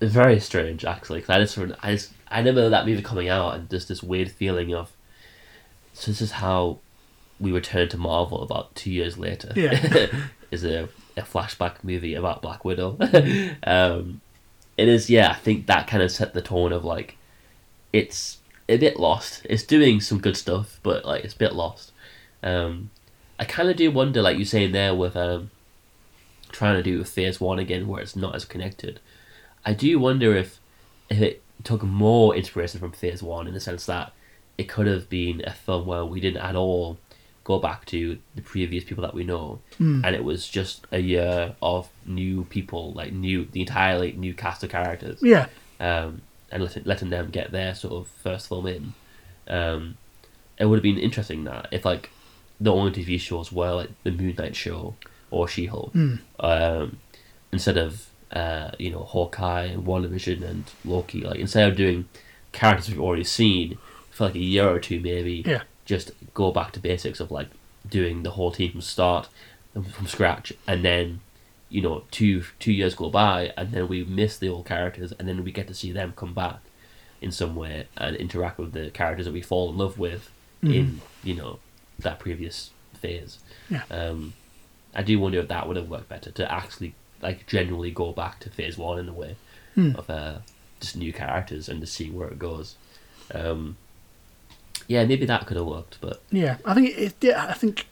It's 0.00 0.12
very 0.12 0.38
strange 0.40 0.84
actually 0.84 1.20
because 1.20 1.30
I 1.30 1.38
just 1.40 1.58
I 1.82 1.92
just 1.92 2.12
I 2.30 2.38
remember 2.38 2.68
that 2.68 2.86
movie 2.86 3.02
coming 3.02 3.28
out 3.28 3.54
and 3.54 3.70
just 3.70 3.88
this 3.88 4.02
weird 4.02 4.30
feeling 4.30 4.74
of 4.74 4.92
so 5.94 6.10
this 6.10 6.20
is 6.20 6.32
how 6.32 6.78
we 7.40 7.50
return 7.52 7.88
to 7.88 7.96
Marvel 7.98 8.42
about 8.42 8.74
two 8.74 8.90
years 8.90 9.16
later. 9.18 9.52
Yeah. 9.56 10.06
is 10.50 10.64
a, 10.64 10.88
a 11.16 11.22
flashback 11.22 11.82
movie 11.82 12.14
about 12.14 12.40
Black 12.42 12.64
Widow. 12.64 12.96
um, 13.64 14.20
it 14.76 14.88
is 14.88 15.10
yeah. 15.10 15.30
I 15.30 15.34
think 15.34 15.66
that 15.66 15.86
kind 15.86 16.02
of 16.02 16.10
set 16.10 16.34
the 16.34 16.42
tone 16.42 16.72
of 16.72 16.84
like 16.84 17.16
it's 17.92 18.38
a 18.68 18.76
bit 18.76 18.98
lost. 18.98 19.46
It's 19.48 19.62
doing 19.62 20.00
some 20.00 20.20
good 20.20 20.36
stuff, 20.36 20.80
but 20.82 21.04
like 21.04 21.24
it's 21.24 21.34
a 21.34 21.38
bit 21.38 21.54
lost. 21.54 21.92
Um, 22.42 22.90
I 23.38 23.44
kind 23.44 23.68
of 23.68 23.76
do 23.76 23.90
wonder, 23.90 24.22
like 24.22 24.38
you 24.38 24.44
saying 24.44 24.72
there, 24.72 24.94
with 24.94 25.16
um, 25.16 25.50
trying 26.52 26.76
to 26.76 26.82
do 26.82 27.02
Phase 27.04 27.40
One 27.40 27.58
again, 27.58 27.88
where 27.88 28.02
it's 28.02 28.16
not 28.16 28.34
as 28.34 28.44
connected. 28.44 29.00
I 29.64 29.72
do 29.72 29.98
wonder 29.98 30.34
if 30.34 30.58
if 31.08 31.20
it 31.20 31.42
took 31.64 31.82
more 31.82 32.34
inspiration 32.34 32.80
from 32.80 32.92
Phase 32.92 33.22
One 33.22 33.46
in 33.46 33.54
the 33.54 33.60
sense 33.60 33.86
that 33.86 34.12
it 34.58 34.68
could 34.68 34.86
have 34.86 35.08
been 35.08 35.42
a 35.46 35.52
film 35.52 35.86
where 35.86 36.04
we 36.04 36.20
didn't 36.20 36.42
at 36.42 36.56
all 36.56 36.98
go 37.50 37.58
back 37.60 37.80
to 37.86 38.18
the 38.34 38.42
previous 38.42 38.82
people 38.88 39.02
that 39.06 39.14
we 39.14 39.22
know, 39.32 39.60
Mm. 39.80 40.02
and 40.04 40.12
it 40.18 40.24
was 40.24 40.40
just 40.58 40.84
a 40.90 40.98
year 40.98 41.54
of 41.62 41.88
new 42.04 42.44
people, 42.56 42.92
like 43.00 43.12
new 43.12 43.38
the 43.52 43.60
entirely 43.60 44.10
new 44.24 44.34
cast 44.34 44.64
of 44.64 44.70
characters 44.70 45.18
yeah, 45.22 45.46
um, 45.78 46.10
and 46.50 46.62
letting, 46.64 46.82
letting 46.84 47.10
them 47.10 47.30
get 47.30 47.52
their 47.52 47.72
sort 47.74 47.94
of 47.94 48.08
first 48.24 48.48
film 48.48 48.66
in. 48.66 48.84
Um, 49.48 49.96
it 50.58 50.64
would 50.66 50.78
have 50.78 50.82
been 50.90 50.98
interesting 50.98 51.44
that 51.44 51.68
if 51.70 51.84
like 51.84 52.10
the 52.60 52.72
only 52.72 52.90
TV 52.92 53.18
shows 53.20 53.52
were 53.52 53.72
like 53.80 53.90
the 54.02 54.10
Moon 54.10 54.34
Knight 54.38 54.56
show 54.56 54.94
or 55.30 55.46
She 55.46 55.66
Hulk, 55.66 55.92
Mm. 55.94 56.18
um, 56.40 56.98
instead 57.52 57.76
of 57.78 58.08
uh, 58.32 58.70
you 58.78 58.90
know 58.90 59.04
Hawkeye 59.04 59.64
and 59.66 59.84
WandaVision 59.86 60.42
and 60.50 60.64
Loki, 60.84 61.20
like 61.20 61.38
instead 61.38 61.70
of 61.70 61.76
doing 61.76 62.08
characters 62.50 62.88
we've 62.88 63.00
already 63.06 63.24
seen 63.40 63.78
for 64.10 64.24
like 64.26 64.34
a 64.34 64.38
year 64.54 64.68
or 64.68 64.80
two, 64.80 64.98
maybe 65.00 65.44
Yeah. 65.46 65.62
Just 65.86 66.10
go 66.34 66.52
back 66.52 66.72
to 66.72 66.80
basics 66.80 67.18
of 67.20 67.30
like 67.30 67.48
doing 67.88 68.22
the 68.22 68.30
whole 68.32 68.50
team 68.52 68.72
from 68.72 68.80
start 68.82 69.28
from 69.92 70.06
scratch, 70.06 70.52
and 70.66 70.84
then 70.84 71.20
you 71.70 71.80
know 71.80 72.02
two 72.10 72.44
two 72.58 72.72
years 72.72 72.94
go 72.94 73.08
by, 73.08 73.52
and 73.56 73.72
then 73.72 73.88
we 73.88 74.04
miss 74.04 74.36
the 74.38 74.48
old 74.48 74.66
characters, 74.66 75.12
and 75.18 75.26
then 75.26 75.42
we 75.44 75.50
get 75.52 75.66
to 75.68 75.74
see 75.74 75.92
them 75.92 76.12
come 76.16 76.34
back 76.34 76.58
in 77.22 77.32
some 77.32 77.56
way 77.56 77.86
and 77.96 78.14
interact 78.16 78.58
with 78.58 78.72
the 78.72 78.90
characters 78.90 79.24
that 79.24 79.32
we 79.32 79.40
fall 79.40 79.70
in 79.70 79.78
love 79.78 79.98
with 79.98 80.30
in 80.62 81.00
you 81.24 81.34
know 81.34 81.58
that 81.98 82.18
previous 82.18 82.70
phase. 83.00 83.38
Yeah. 83.70 83.82
Um, 83.90 84.32
I 84.94 85.02
do 85.02 85.18
wonder 85.20 85.38
if 85.38 85.48
that 85.48 85.66
would 85.68 85.76
have 85.76 85.88
worked 85.88 86.08
better 86.08 86.30
to 86.32 86.52
actually 86.52 86.94
like 87.22 87.46
genuinely 87.46 87.90
go 87.90 88.12
back 88.12 88.40
to 88.40 88.50
phase 88.50 88.76
one 88.76 88.98
in 88.98 89.08
a 89.08 89.12
way 89.12 89.36
Hmm. 89.74 89.94
of 89.96 90.08
uh, 90.08 90.38
just 90.80 90.96
new 90.96 91.12
characters 91.12 91.68
and 91.68 91.80
just 91.80 91.92
seeing 91.94 92.14
where 92.16 92.28
it 92.28 92.38
goes. 92.38 92.76
Um, 93.34 93.76
yeah, 94.88 95.04
maybe 95.04 95.26
that 95.26 95.46
could 95.46 95.56
have 95.56 95.66
worked, 95.66 95.98
but 96.00 96.22
yeah. 96.30 96.56
I 96.64 96.74
think 96.74 96.96
it. 96.96 97.14
Yeah, 97.20 97.46
I 97.48 97.54
think 97.54 97.86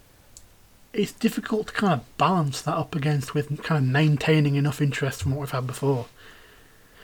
it's 0.92 1.12
difficult 1.12 1.66
to 1.68 1.72
kind 1.72 1.92
of 1.92 2.16
balance 2.18 2.62
that 2.62 2.74
up 2.76 2.94
against 2.94 3.34
with 3.34 3.62
kind 3.62 3.84
of 3.84 3.90
maintaining 3.90 4.54
enough 4.54 4.80
interest 4.80 5.22
from 5.22 5.32
what 5.32 5.40
we've 5.40 5.50
had 5.50 5.66
before. 5.66 6.06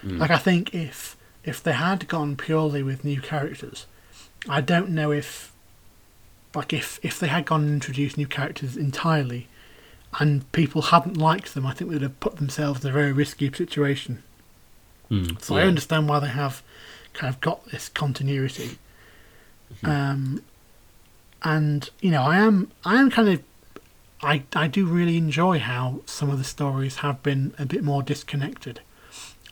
mm, 0.04 0.18
Like 0.18 0.30
I 0.30 0.38
think 0.38 0.74
if 0.74 1.16
if 1.44 1.62
they 1.62 1.72
had 1.72 2.06
gone 2.08 2.36
purely 2.36 2.82
with 2.82 3.04
new 3.04 3.20
characters, 3.20 3.86
I 4.48 4.60
don't 4.60 4.90
know 4.90 5.10
if 5.10 5.52
like 6.54 6.72
if 6.72 6.98
if 7.02 7.18
they 7.18 7.28
had 7.28 7.46
gone 7.46 7.62
and 7.64 7.72
introduced 7.74 8.16
new 8.16 8.26
characters 8.26 8.76
entirely 8.76 9.48
and 10.18 10.50
people 10.52 10.82
hadn't 10.82 11.16
liked 11.16 11.54
them, 11.54 11.66
I 11.66 11.72
think 11.72 11.90
they'd 11.90 12.02
have 12.02 12.18
put 12.20 12.36
themselves 12.36 12.84
in 12.84 12.90
a 12.90 12.92
very 12.92 13.12
risky 13.12 13.50
situation. 13.52 14.22
mm, 15.10 15.40
So 15.40 15.56
I 15.56 15.62
understand 15.62 16.08
why 16.08 16.18
they 16.20 16.28
have 16.28 16.62
kind 17.12 17.32
of 17.32 17.40
got 17.40 17.64
this 17.66 17.88
continuity. 17.88 18.78
Um, 19.84 20.42
and 21.42 21.88
you 22.00 22.10
know, 22.10 22.22
I 22.22 22.38
am 22.38 22.70
I 22.84 23.00
am 23.00 23.10
kind 23.10 23.28
of 23.28 23.42
I 24.22 24.42
I 24.54 24.66
do 24.66 24.84
really 24.86 25.16
enjoy 25.16 25.58
how 25.58 26.00
some 26.06 26.28
of 26.30 26.38
the 26.38 26.44
stories 26.44 26.96
have 26.98 27.22
been 27.22 27.54
a 27.58 27.64
bit 27.66 27.82
more 27.82 28.02
disconnected. 28.02 28.80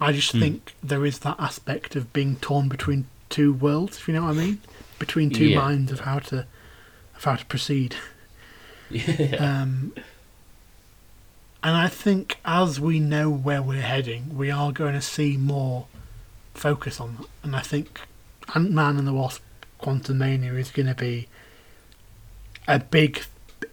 I 0.01 0.13
just 0.13 0.33
Hmm. 0.33 0.39
think 0.41 0.75
there 0.83 1.05
is 1.07 1.21
that 1.21 1.37
aspect 1.39 1.97
of 1.97 2.13
being 2.13 2.37
torn 2.37 2.69
between 2.69 3.07
two 3.31 3.53
worlds, 3.53 3.97
if 3.99 4.07
you 4.09 4.15
know 4.15 4.23
what 4.25 4.31
I 4.31 4.45
mean, 4.45 4.61
between 4.99 5.31
two 5.31 5.49
Yeah. 5.51 5.61
minds 5.61 5.91
of 5.93 6.01
how 6.01 6.19
to 6.21 6.47
of 7.17 7.25
how 7.25 7.37
to 7.37 7.45
proceed. 7.47 7.97
yeah. 8.91 9.37
Um, 9.63 9.93
and 11.63 11.75
I 11.75 11.89
think 11.89 12.39
as 12.45 12.79
we 12.79 13.01
know 13.01 13.29
where 13.31 13.61
we're 13.63 13.83
heading, 13.83 14.37
we 14.37 14.51
are 14.51 14.71
going 14.73 14.95
to 14.95 15.01
see 15.03 15.37
more 15.37 15.87
focus 16.55 17.01
on 17.01 17.17
that. 17.17 17.27
And 17.43 17.57
I 17.57 17.61
think 17.61 18.01
Ant 18.55 18.71
Man 18.71 18.97
and 18.97 19.07
the 19.09 19.13
Wasp 19.13 19.43
Quantumania 19.81 20.57
is 20.59 20.71
going 20.71 20.87
to 20.87 20.95
be 20.95 21.29
a 22.67 22.79
big. 22.79 23.23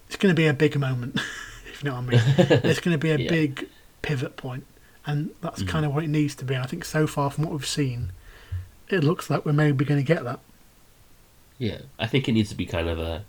It's 0.08 0.16
going 0.18 0.34
to 0.34 0.40
be 0.40 0.48
a 0.48 0.54
big 0.54 0.78
moment, 0.80 1.16
if 1.72 1.84
you 1.84 1.90
know 1.90 1.96
what 2.00 2.06
I 2.06 2.18
mean. 2.18 2.22
It's 2.64 2.80
going 2.80 2.94
to 2.94 2.98
be 2.98 3.12
a 3.12 3.18
Yeah. 3.18 3.30
big 3.30 3.68
pivot 4.02 4.38
point, 4.38 4.66
and 5.06 5.32
that's 5.42 5.64
Mhm. 5.64 5.68
kind 5.68 5.86
of 5.86 5.94
what 5.94 6.04
it 6.04 6.10
needs 6.10 6.36
to 6.36 6.46
be. 6.46 6.54
And 6.54 6.64
I 6.64 6.68
think 6.68 6.86
so 6.86 7.08
far 7.08 7.30
from 7.32 7.44
what 7.46 7.54
we've 7.54 7.66
seen, 7.66 8.12
it 8.90 9.04
looks 9.04 9.30
like 9.30 9.46
we're 9.46 9.54
maybe 9.54 9.84
going 9.84 10.00
to 10.00 10.06
get 10.06 10.24
that. 10.24 10.40
Yeah, 11.58 11.80
I 11.98 12.06
think 12.08 12.28
it 12.30 12.34
needs 12.34 12.50
to 12.50 12.56
be 12.56 12.66
kind 12.66 12.88
of 12.88 13.00
a, 13.00 13.24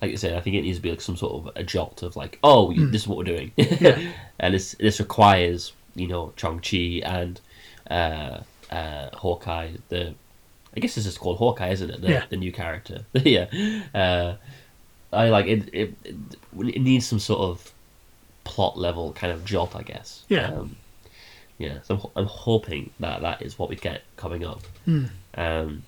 like 0.00 0.12
I 0.12 0.14
said, 0.14 0.34
I 0.34 0.40
think 0.40 0.54
it 0.56 0.62
needs 0.62 0.78
to 0.78 0.82
be 0.82 0.90
like 0.90 1.00
some 1.00 1.16
sort 1.16 1.32
of 1.48 1.56
a 1.56 1.64
jolt 1.64 2.02
of 2.02 2.14
like, 2.14 2.38
oh, 2.44 2.68
Mm. 2.68 2.92
this 2.92 3.02
is 3.02 3.08
what 3.08 3.18
we're 3.18 3.24
doing, 3.24 3.52
Yeah. 3.56 3.98
and 4.38 4.54
this 4.54 4.76
this 4.78 5.00
requires 5.00 5.72
you 5.96 6.06
know 6.06 6.32
Shang 6.36 6.60
Chi 6.60 7.02
and 7.04 7.40
uh, 7.90 8.40
uh, 8.70 9.10
Hawkeye. 9.16 9.72
The 9.88 10.14
I 10.76 10.80
guess 10.80 10.94
this 10.94 11.06
is 11.06 11.18
called 11.18 11.38
Hawkeye, 11.38 11.70
isn't 11.70 11.90
it? 11.90 12.00
The, 12.00 12.08
Yeah. 12.10 12.24
the 12.28 12.36
new 12.36 12.52
character. 12.52 13.04
yeah, 13.14 13.46
uh, 13.94 14.34
I 15.12 15.28
like 15.30 15.46
it, 15.46 15.68
it. 15.72 15.94
It 16.04 16.16
it 16.58 16.80
needs 16.80 17.06
some 17.06 17.18
sort 17.18 17.40
of 17.40 17.72
plot 18.44 18.78
level 18.78 19.12
kind 19.12 19.32
of 19.32 19.44
jolt, 19.44 19.74
I 19.76 19.82
guess. 19.82 20.24
Yeah. 20.28 20.46
Um, 20.52 20.76
yeah. 21.58 21.78
So 21.82 21.94
I'm, 22.16 22.22
I'm 22.22 22.26
hoping 22.26 22.90
that 23.00 23.20
that 23.22 23.42
is 23.42 23.58
what 23.58 23.68
we 23.68 23.76
get 23.76 24.02
coming 24.16 24.44
up. 24.44 24.62
Hmm. 24.84 25.06
Um, 25.34 25.82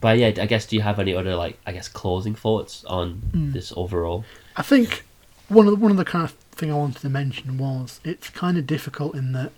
but 0.00 0.18
yeah, 0.18 0.28
I 0.28 0.46
guess 0.46 0.66
do 0.66 0.76
you 0.76 0.82
have 0.82 0.98
any 1.00 1.14
other 1.14 1.34
like 1.34 1.58
I 1.66 1.72
guess 1.72 1.88
closing 1.88 2.34
thoughts 2.36 2.84
on 2.84 3.20
this 3.52 3.72
overall? 3.76 4.24
I 4.56 4.62
think 4.62 5.04
one 5.48 5.66
of 5.66 5.72
the, 5.72 5.78
one 5.80 5.90
of 5.90 5.96
the 5.96 6.04
kind 6.04 6.24
of 6.24 6.32
thing 6.52 6.70
I 6.72 6.76
wanted 6.76 7.00
to 7.02 7.08
mention 7.08 7.58
was 7.58 8.00
it's 8.04 8.30
kind 8.30 8.56
of 8.58 8.66
difficult 8.66 9.14
in 9.16 9.32
that 9.32 9.50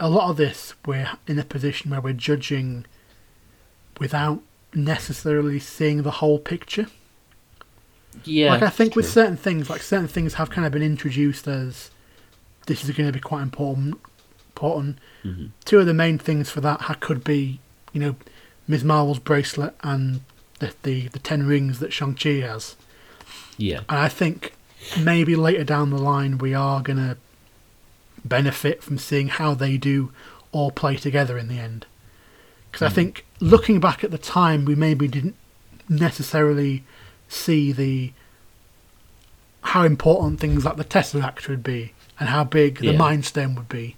a 0.00 0.08
lot 0.10 0.30
of 0.30 0.36
this 0.36 0.74
we're 0.86 1.10
in 1.26 1.38
a 1.38 1.44
position 1.44 1.90
where 1.90 2.00
we're 2.00 2.12
judging 2.14 2.84
without 3.98 4.40
necessarily 4.74 5.58
seeing 5.58 6.02
the 6.02 6.10
whole 6.12 6.38
picture. 6.38 6.86
Yeah, 8.24 8.50
like 8.52 8.62
I 8.62 8.70
think 8.70 8.96
with 8.96 9.08
certain 9.08 9.36
things, 9.36 9.68
like 9.68 9.82
certain 9.82 10.08
things 10.08 10.34
have 10.34 10.50
kind 10.50 10.66
of 10.66 10.72
been 10.72 10.82
introduced 10.82 11.46
as 11.46 11.90
this 12.66 12.82
is 12.84 12.90
going 12.96 13.06
to 13.08 13.12
be 13.12 13.20
quite 13.20 13.42
important. 13.42 13.98
Important. 14.48 14.98
Mhm. 15.24 15.50
Two 15.64 15.78
of 15.80 15.86
the 15.86 15.94
main 15.94 16.18
things 16.18 16.48
for 16.48 16.60
that 16.62 17.00
could 17.00 17.22
be, 17.22 17.60
you 17.92 18.00
know, 18.00 18.16
Ms. 18.66 18.84
Marvel's 18.84 19.18
bracelet 19.18 19.74
and 19.82 20.20
the 20.60 20.72
the, 20.82 21.08
the 21.08 21.18
ten 21.18 21.46
rings 21.46 21.78
that 21.78 21.92
Shang 21.92 22.14
Chi 22.14 22.40
has. 22.40 22.74
yeah, 23.58 23.80
And 23.88 23.98
I 23.98 24.08
think 24.08 24.54
maybe 24.98 25.36
later 25.36 25.64
down 25.64 25.90
the 25.90 25.98
line 25.98 26.38
we 26.38 26.54
are 26.54 26.80
going 26.82 26.98
to 26.98 27.16
benefit 28.24 28.82
from 28.82 28.98
seeing 28.98 29.28
how 29.28 29.54
they 29.54 29.76
do 29.76 30.10
all 30.52 30.70
play 30.70 30.96
together 30.96 31.36
in 31.38 31.48
the 31.48 31.58
end. 31.58 31.86
Because 32.76 32.92
I 32.92 32.94
think 32.94 33.24
looking 33.40 33.80
back 33.80 34.04
at 34.04 34.10
the 34.10 34.18
time, 34.18 34.66
we 34.66 34.74
maybe 34.74 35.08
didn't 35.08 35.34
necessarily 35.88 36.84
see 37.26 37.72
the 37.72 38.12
how 39.62 39.84
important 39.84 40.40
things 40.40 40.62
like 40.66 40.76
the 40.76 40.84
Tesseract 40.84 41.48
would 41.48 41.62
be 41.62 41.94
and 42.20 42.28
how 42.28 42.44
big 42.44 42.80
the 42.80 42.88
Yeah. 42.88 42.98
Mind 42.98 43.24
Stone 43.24 43.54
would 43.54 43.70
be. 43.70 43.96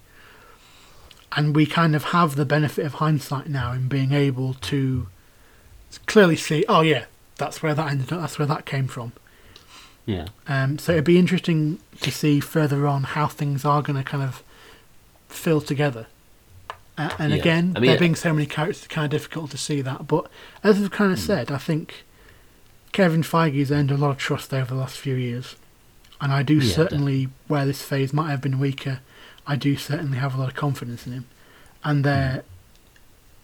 And 1.32 1.56
we 1.56 1.66
kind 1.66 1.96
of 1.96 2.04
have 2.04 2.36
the 2.36 2.44
benefit 2.44 2.86
of 2.86 2.94
hindsight 2.94 3.48
now 3.48 3.72
in 3.72 3.88
being 3.88 4.12
able 4.12 4.54
to 4.54 5.08
clearly 6.06 6.36
see, 6.36 6.64
oh 6.68 6.82
yeah, 6.82 7.06
that's 7.36 7.60
where 7.64 7.74
that 7.74 7.90
ended 7.90 8.12
up, 8.12 8.20
that's 8.20 8.38
where 8.38 8.46
that 8.46 8.64
came 8.64 8.86
from. 8.86 9.12
yeah, 10.06 10.28
Um, 10.46 10.78
so 10.78 10.92
it'd 10.92 11.04
be 11.04 11.18
interesting 11.18 11.80
to 12.00 12.12
see 12.12 12.38
further 12.38 12.86
on 12.86 13.02
how 13.02 13.26
things 13.26 13.64
are 13.64 13.82
going 13.82 13.96
to 13.96 14.08
kind 14.08 14.22
of 14.22 14.44
fill 15.28 15.60
together. 15.60 16.06
Uh, 16.98 17.10
and 17.18 17.32
Yeah. 17.32 17.38
again, 17.38 17.72
I 17.76 17.80
mean- 17.80 17.90
there 17.90 17.98
being 17.98 18.16
so 18.16 18.32
many 18.34 18.44
characters, 18.46 18.78
it's 18.84 18.86
kind 18.92 19.04
of 19.04 19.10
difficult 19.10 19.50
to 19.52 19.56
see 19.58 19.80
that. 19.82 20.08
But 20.08 20.28
as 20.64 20.76
I've 20.78 20.88
Hmm. 20.88 20.94
kind 20.94 21.12
of 21.12 21.18
said, 21.20 21.50
I 21.50 21.56
think 21.58 22.04
Kevin 22.92 23.22
Feige's 23.22 23.70
earned 23.70 23.90
a 23.92 23.96
lot 23.96 24.10
of 24.10 24.18
trust 24.18 24.52
over 24.52 24.74
the 24.74 24.80
last 24.80 24.98
few 24.98 25.14
years. 25.14 25.54
And 26.20 26.32
I 26.32 26.42
do 26.42 26.54
Yeah, 26.56 26.74
certainly, 26.74 27.28
where 27.46 27.64
this 27.64 27.82
phase 27.82 28.12
might 28.12 28.30
have 28.30 28.40
been 28.40 28.58
weaker, 28.58 28.98
I 29.46 29.54
do 29.54 29.76
certainly 29.76 30.18
have 30.18 30.34
a 30.34 30.38
lot 30.38 30.48
of 30.48 30.54
confidence 30.56 31.06
in 31.06 31.12
him. 31.12 31.26
And 31.84 32.04
their, 32.04 32.42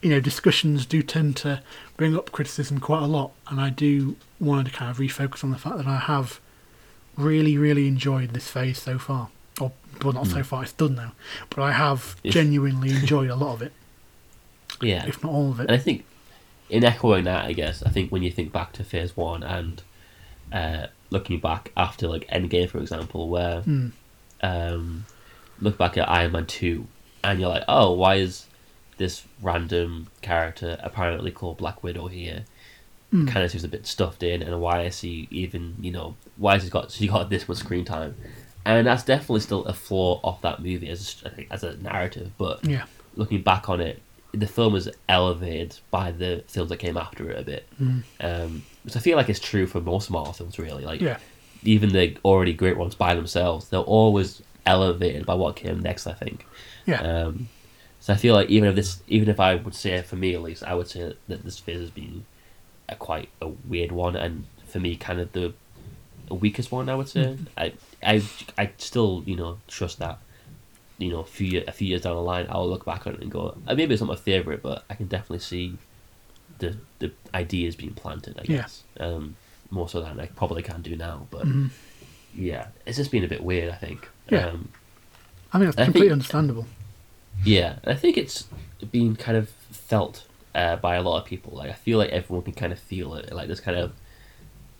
you 0.01 0.09
know, 0.09 0.19
discussions 0.19 0.85
do 0.85 1.01
tend 1.01 1.37
to 1.37 1.61
bring 1.95 2.15
up 2.17 2.33
criticism 2.33 2.79
quite 2.81 3.03
a 3.03 3.07
lot. 3.07 3.31
And 3.47 3.61
I 3.61 3.69
do 3.69 4.17
want 4.41 4.67
to 4.67 4.73
kind 4.73 4.91
of 4.91 4.97
refocus 4.97 5.43
on 5.45 5.51
the 5.51 5.57
fact 5.57 5.77
that 5.77 5.87
I 5.87 5.97
have 5.99 6.41
really, 7.15 7.57
really 7.57 7.87
enjoyed 7.87 8.31
this 8.33 8.49
phase 8.49 8.81
so 8.81 8.99
far. 8.99 9.29
Or, 9.61 9.71
well, 10.03 10.13
not 10.13 10.27
so 10.27 10.43
far, 10.43 10.63
it's 10.63 10.73
done 10.73 10.95
now. 10.95 11.13
But 11.49 11.61
I 11.61 11.71
have 11.71 12.15
genuinely 12.25 12.89
enjoyed 12.91 13.29
a 13.29 13.35
lot 13.35 13.53
of 13.53 13.61
it, 13.61 13.71
yeah. 14.81 15.05
if 15.05 15.23
not 15.23 15.31
all 15.31 15.51
of 15.51 15.59
it. 15.59 15.63
And. 15.63 15.71
I 15.71 15.77
think, 15.77 16.03
in 16.69 16.83
echoing 16.83 17.23
that, 17.25 17.45
I 17.45 17.53
guess 17.53 17.81
I 17.83 17.89
think 17.89 18.11
when 18.11 18.23
you 18.23 18.31
think 18.31 18.51
back 18.51 18.73
to 18.73 18.83
Phase 18.83 19.15
One 19.15 19.43
and 19.43 19.81
uh, 20.51 20.87
looking 21.09 21.39
back 21.39 21.71
after 21.77 22.07
like 22.07 22.27
Endgame, 22.27 22.69
for 22.69 22.79
example, 22.79 23.29
where 23.29 23.61
Hmm. 23.61 23.89
um, 24.41 25.05
look 25.61 25.77
back 25.77 25.97
at 25.97 26.09
Iron 26.09 26.31
Man 26.33 26.45
Two, 26.47 26.87
and 27.23 27.39
you're 27.39 27.49
like, 27.49 27.63
oh, 27.67 27.91
why 27.93 28.15
is 28.15 28.47
this 28.97 29.23
random 29.41 30.07
character 30.21 30.77
apparently 30.81 31.31
called 31.31 31.57
Black 31.57 31.83
Widow 31.83 32.07
here? 32.07 32.45
Hmm. 33.11 33.27
Kind 33.27 33.45
of 33.45 33.51
seems 33.51 33.63
a 33.63 33.67
bit 33.69 33.85
stuffed 33.87 34.23
in, 34.23 34.41
and 34.41 34.59
why 34.59 34.81
is 34.83 34.99
he 35.01 35.27
even, 35.31 35.75
you 35.79 35.91
know, 35.91 36.15
why 36.35 36.53
has 36.55 36.63
he 36.63 36.69
got 36.69 36.91
she 36.91 37.07
got 37.07 37.29
this 37.29 37.47
much 37.47 37.59
screen 37.59 37.85
time? 37.85 38.15
And 38.65 38.87
that's 38.87 39.03
definitely 39.03 39.41
still 39.41 39.63
a 39.65 39.73
flaw 39.73 40.19
of 40.23 40.41
that 40.41 40.59
movie 40.61 40.89
as 40.89 41.23
a, 41.23 41.53
as 41.53 41.63
a 41.63 41.77
narrative, 41.77 42.31
but 42.37 42.65
Yeah. 42.65 42.85
looking 43.15 43.41
back 43.43 43.69
on 43.69 43.79
it, 43.79 44.01
the 44.31 44.47
film 44.47 44.73
was 44.73 44.89
elevated 45.07 45.77
by 45.91 46.11
the 46.11 46.43
films 46.47 46.69
that 46.69 46.77
came 46.77 46.97
after 46.97 47.29
it 47.29 47.39
a 47.39 47.43
bit. 47.43 47.67
Mm. 47.81 48.03
Um, 48.19 48.63
which 48.83 48.95
I 48.95 48.99
feel 48.99 49.17
like 49.17 49.29
is 49.29 49.39
true 49.39 49.67
for 49.67 49.79
most 49.81 50.09
Marvel 50.09 50.33
films, 50.33 50.57
really. 50.59 50.83
Like 50.83 50.99
Yeah. 51.01 51.17
even 51.63 51.89
the 51.89 52.17
already 52.25 52.53
great 52.53 52.75
ones 52.77 52.95
by 52.95 53.13
themselves, 53.15 53.69
they're 53.69 53.79
always 53.79 54.41
elevated 54.65 55.25
by 55.25 55.35
what 55.35 55.55
came 55.55 55.79
next. 55.79 56.07
I 56.07 56.13
think. 56.13 56.45
Yeah. 56.85 57.01
Um, 57.01 57.49
so 57.99 58.13
I 58.13 58.17
feel 58.17 58.33
like 58.35 58.49
even 58.49 58.69
if 58.69 58.75
this, 58.75 59.01
even 59.07 59.29
if 59.29 59.39
I 59.39 59.55
would 59.55 59.73
say 59.75 60.01
for 60.01 60.15
me 60.15 60.33
at 60.35 60.41
least, 60.41 60.63
I 60.63 60.73
would 60.75 60.87
say 60.87 61.13
that 61.27 61.43
this 61.43 61.57
phase 61.59 61.79
has 61.79 61.89
been 61.91 62.25
a 62.89 62.95
quite 62.95 63.29
a 63.41 63.47
weird 63.47 63.91
one, 63.91 64.15
and 64.15 64.45
for 64.67 64.79
me, 64.79 64.95
kind 64.95 65.19
of 65.19 65.31
the 65.33 65.53
weakest 66.33 66.71
one. 66.71 66.89
I 66.89 66.95
would 66.95 67.07
say. 67.09 67.37
I, 67.57 67.73
I, 68.03 68.21
I 68.57 68.71
still, 68.77 69.23
you 69.25 69.35
know, 69.35 69.59
trust 69.67 69.99
that. 69.99 70.19
You 70.97 71.09
know, 71.11 71.19
a 71.19 71.25
few 71.25 71.45
year, 71.47 71.63
a 71.67 71.71
few 71.73 71.87
years 71.87 72.01
down 72.01 72.15
the 72.15 72.21
line, 72.21 72.45
I'll 72.49 72.69
look 72.69 72.85
back 72.85 73.05
on 73.05 73.13
it 73.15 73.21
and 73.21 73.29
go, 73.29 73.57
uh, 73.67 73.75
maybe 73.75 73.93
it's 73.93 74.01
not 74.01 74.07
my 74.07 74.15
favorite, 74.15 74.63
but 74.63 74.85
I 74.89 74.93
can 74.95 75.07
definitely 75.07 75.39
see 75.39 75.77
the 76.59 76.77
the 76.99 77.11
ideas 77.33 77.75
being 77.75 77.93
planted. 77.93 78.37
I 78.39 78.43
Yeah. 78.45 78.57
guess 78.61 78.83
um, 78.99 79.35
more 79.69 79.89
so 79.89 79.99
than 80.01 80.19
I 80.21 80.27
probably 80.27 80.63
can 80.63 80.81
do 80.81 80.95
now. 80.95 81.27
But 81.31 81.45
Mhm. 81.45 81.69
yeah, 82.33 82.67
it's 82.85 82.95
just 82.97 83.11
been 83.11 83.25
a 83.25 83.27
bit 83.27 83.43
weird. 83.43 83.69
I 83.73 83.75
think. 83.75 84.07
Yeah. 84.29 84.47
Um, 84.47 84.69
I 85.51 85.57
mean, 85.57 85.65
that's 85.67 85.77
I 85.77 85.83
completely 85.83 86.07
think- 86.07 86.13
understandable. 86.13 86.65
yeah, 87.43 87.79
I 87.85 87.93
think 87.95 88.17
it's 88.17 88.47
been 88.91 89.15
kind 89.17 89.37
of 89.37 89.49
felt 89.71 90.23
uh, 90.55 90.77
by 90.77 90.95
a 90.95 91.01
lot 91.01 91.17
of 91.21 91.25
people. 91.25 91.57
Like 91.57 91.69
I 91.69 91.73
feel 91.73 91.97
like 91.97 92.11
everyone 92.11 92.43
can 92.45 92.53
kind 92.53 92.71
of 92.71 92.79
feel 92.79 93.15
it. 93.15 93.33
Like 93.33 93.49
this 93.49 93.59
kind 93.59 93.77
of 93.77 93.91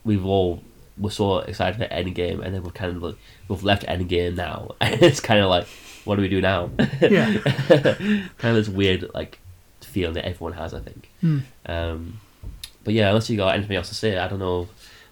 we've 0.05 0.25
all 0.25 0.63
we're 0.97 1.09
so 1.09 1.39
excited 1.39 1.77
for 1.77 1.93
Endgame, 1.93 2.43
and 2.43 2.53
then 2.53 2.63
we've 2.63 2.73
kind 2.73 2.95
of 2.95 3.01
like, 3.03 3.15
we've 3.47 3.63
left 3.63 3.83
Endgame 3.85 4.35
now, 4.35 4.75
and 4.81 5.01
it's 5.01 5.19
kind 5.19 5.39
of 5.41 5.49
like, 5.49 5.67
what 6.05 6.15
do 6.15 6.21
we 6.21 6.29
do 6.29 6.41
now? 6.41 6.69
Yeah. 7.01 7.37
kind 7.39 8.29
of 8.41 8.55
this 8.55 8.69
weird 8.69 9.09
like 9.13 9.39
feeling 9.81 10.13
that 10.15 10.25
everyone 10.25 10.53
has. 10.53 10.73
I 10.73 10.79
think. 10.79 11.09
Hmm. 11.21 11.39
Um, 11.65 12.19
but 12.83 12.93
yeah, 12.93 13.09
unless 13.09 13.29
you 13.29 13.37
got 13.37 13.55
anything 13.55 13.75
else 13.75 13.89
to 13.89 13.95
say, 13.95 14.17
I 14.17 14.27
don't 14.27 14.39
know. 14.39 14.67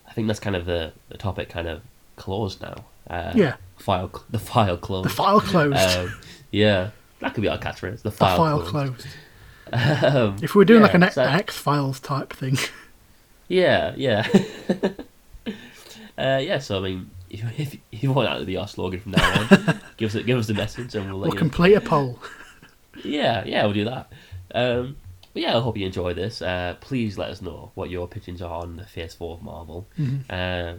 I 0.07 0.13
think 0.13 0.27
that's 0.27 0.39
kind 0.39 0.55
of 0.55 0.65
the, 0.65 0.93
the 1.09 1.17
topic 1.17 1.49
kind 1.49 1.67
of 1.67 1.81
closed 2.17 2.61
now. 2.61 2.85
Uh, 3.09 3.31
Yeah. 3.35 3.55
File 3.77 4.11
the 4.29 4.37
file 4.39 4.77
closed. 4.77 5.05
The 5.09 5.13
file 5.13 5.41
closed. 5.41 5.75
Um, 5.97 6.13
yeah, 6.51 6.91
that 7.19 7.33
could 7.33 7.41
be 7.41 7.47
our 7.49 7.57
catchphrase. 7.57 7.97
The 8.03 8.09
the 8.09 8.11
file, 8.11 8.37
file 8.37 8.61
closed. 8.61 8.99
closed. 8.99 9.07
Um, 9.73 10.35
If 10.43 10.53
we 10.53 10.59
were 10.59 10.65
doing 10.65 10.83
like 10.83 10.93
an 10.93 11.09
so- 11.11 11.23
X 11.23 11.57
Files 11.57 11.99
type 11.99 12.31
thing, 12.31 12.59
yeah, 13.47 13.93
yeah, 13.97 14.27
uh, 16.17 16.39
yeah. 16.41 16.59
So 16.59 16.77
I 16.77 16.81
mean, 16.81 17.09
if, 17.29 17.75
if, 17.91 18.03
you 18.03 18.11
want 18.11 18.29
that 18.29 18.39
to 18.39 18.45
be 18.45 18.57
our 18.57 18.67
slogan 18.67 18.99
from 18.99 19.13
now 19.13 19.41
on, 19.41 19.79
give 19.97 20.15
us 20.15 20.21
give 20.23 20.37
us 20.37 20.47
the 20.47 20.53
message 20.53 20.95
and 20.95 21.05
we'll 21.05 21.19
let 21.19 21.27
we'll 21.27 21.33
you. 21.33 21.39
complete 21.39 21.73
a 21.73 21.81
poll. 21.81 22.19
Yeah, 23.03 23.43
yeah, 23.45 23.63
we'll 23.63 23.73
do 23.73 23.85
that. 23.85 24.11
Um, 24.53 24.97
but 25.33 25.41
yeah, 25.41 25.57
I 25.57 25.61
hope 25.61 25.77
you 25.77 25.85
enjoy 25.85 26.13
this. 26.13 26.41
Uh, 26.41 26.75
please 26.79 27.17
let 27.17 27.31
us 27.31 27.41
know 27.41 27.71
what 27.73 27.89
your 27.89 28.05
opinions 28.05 28.41
are 28.41 28.61
on 28.61 28.75
the 28.75 28.85
Phase 28.85 29.15
Four 29.15 29.35
of 29.35 29.43
Marvel. 29.43 29.87
Mhm. 29.99 30.23
Uh, 30.29 30.77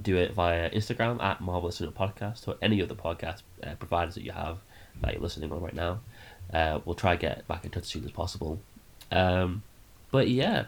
do 0.00 0.16
it 0.16 0.32
via 0.32 0.68
Instagram 0.70 1.22
at 1.22 1.40
Marvelous 1.40 1.76
Cinema 1.76 1.96
Podcast 1.96 2.48
or 2.48 2.56
any 2.60 2.82
other 2.82 2.94
podcast 2.94 3.42
uh, 3.62 3.74
providers 3.76 4.14
that 4.16 4.24
you 4.24 4.32
have 4.32 4.58
that 5.00 5.12
you're 5.12 5.22
listening 5.22 5.52
on 5.52 5.60
right 5.60 5.74
now. 5.74 6.00
Uh, 6.52 6.80
we'll 6.84 6.94
try 6.94 7.14
to 7.14 7.20
get 7.20 7.46
back 7.46 7.64
in 7.64 7.70
touch 7.70 7.84
as 7.84 7.88
soon 7.88 8.04
as 8.04 8.10
possible. 8.10 8.60
Um, 9.10 9.62
but 10.10 10.28
yeah, 10.28 10.66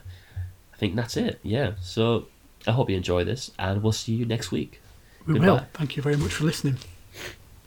I 0.72 0.76
think 0.76 0.94
that's 0.96 1.16
it. 1.16 1.40
Yeah, 1.42 1.72
so 1.80 2.26
I 2.66 2.72
hope 2.72 2.90
you 2.90 2.96
enjoy 2.96 3.24
this, 3.24 3.50
and 3.58 3.82
we'll 3.82 3.92
see 3.92 4.12
you 4.12 4.24
next 4.24 4.50
week. 4.50 4.80
We 5.26 5.34
Goodbye. 5.34 5.48
will. 5.48 5.66
Thank 5.74 5.96
you 5.96 6.02
very 6.02 6.16
much 6.16 6.32
for 6.32 6.44
listening. 6.44 6.76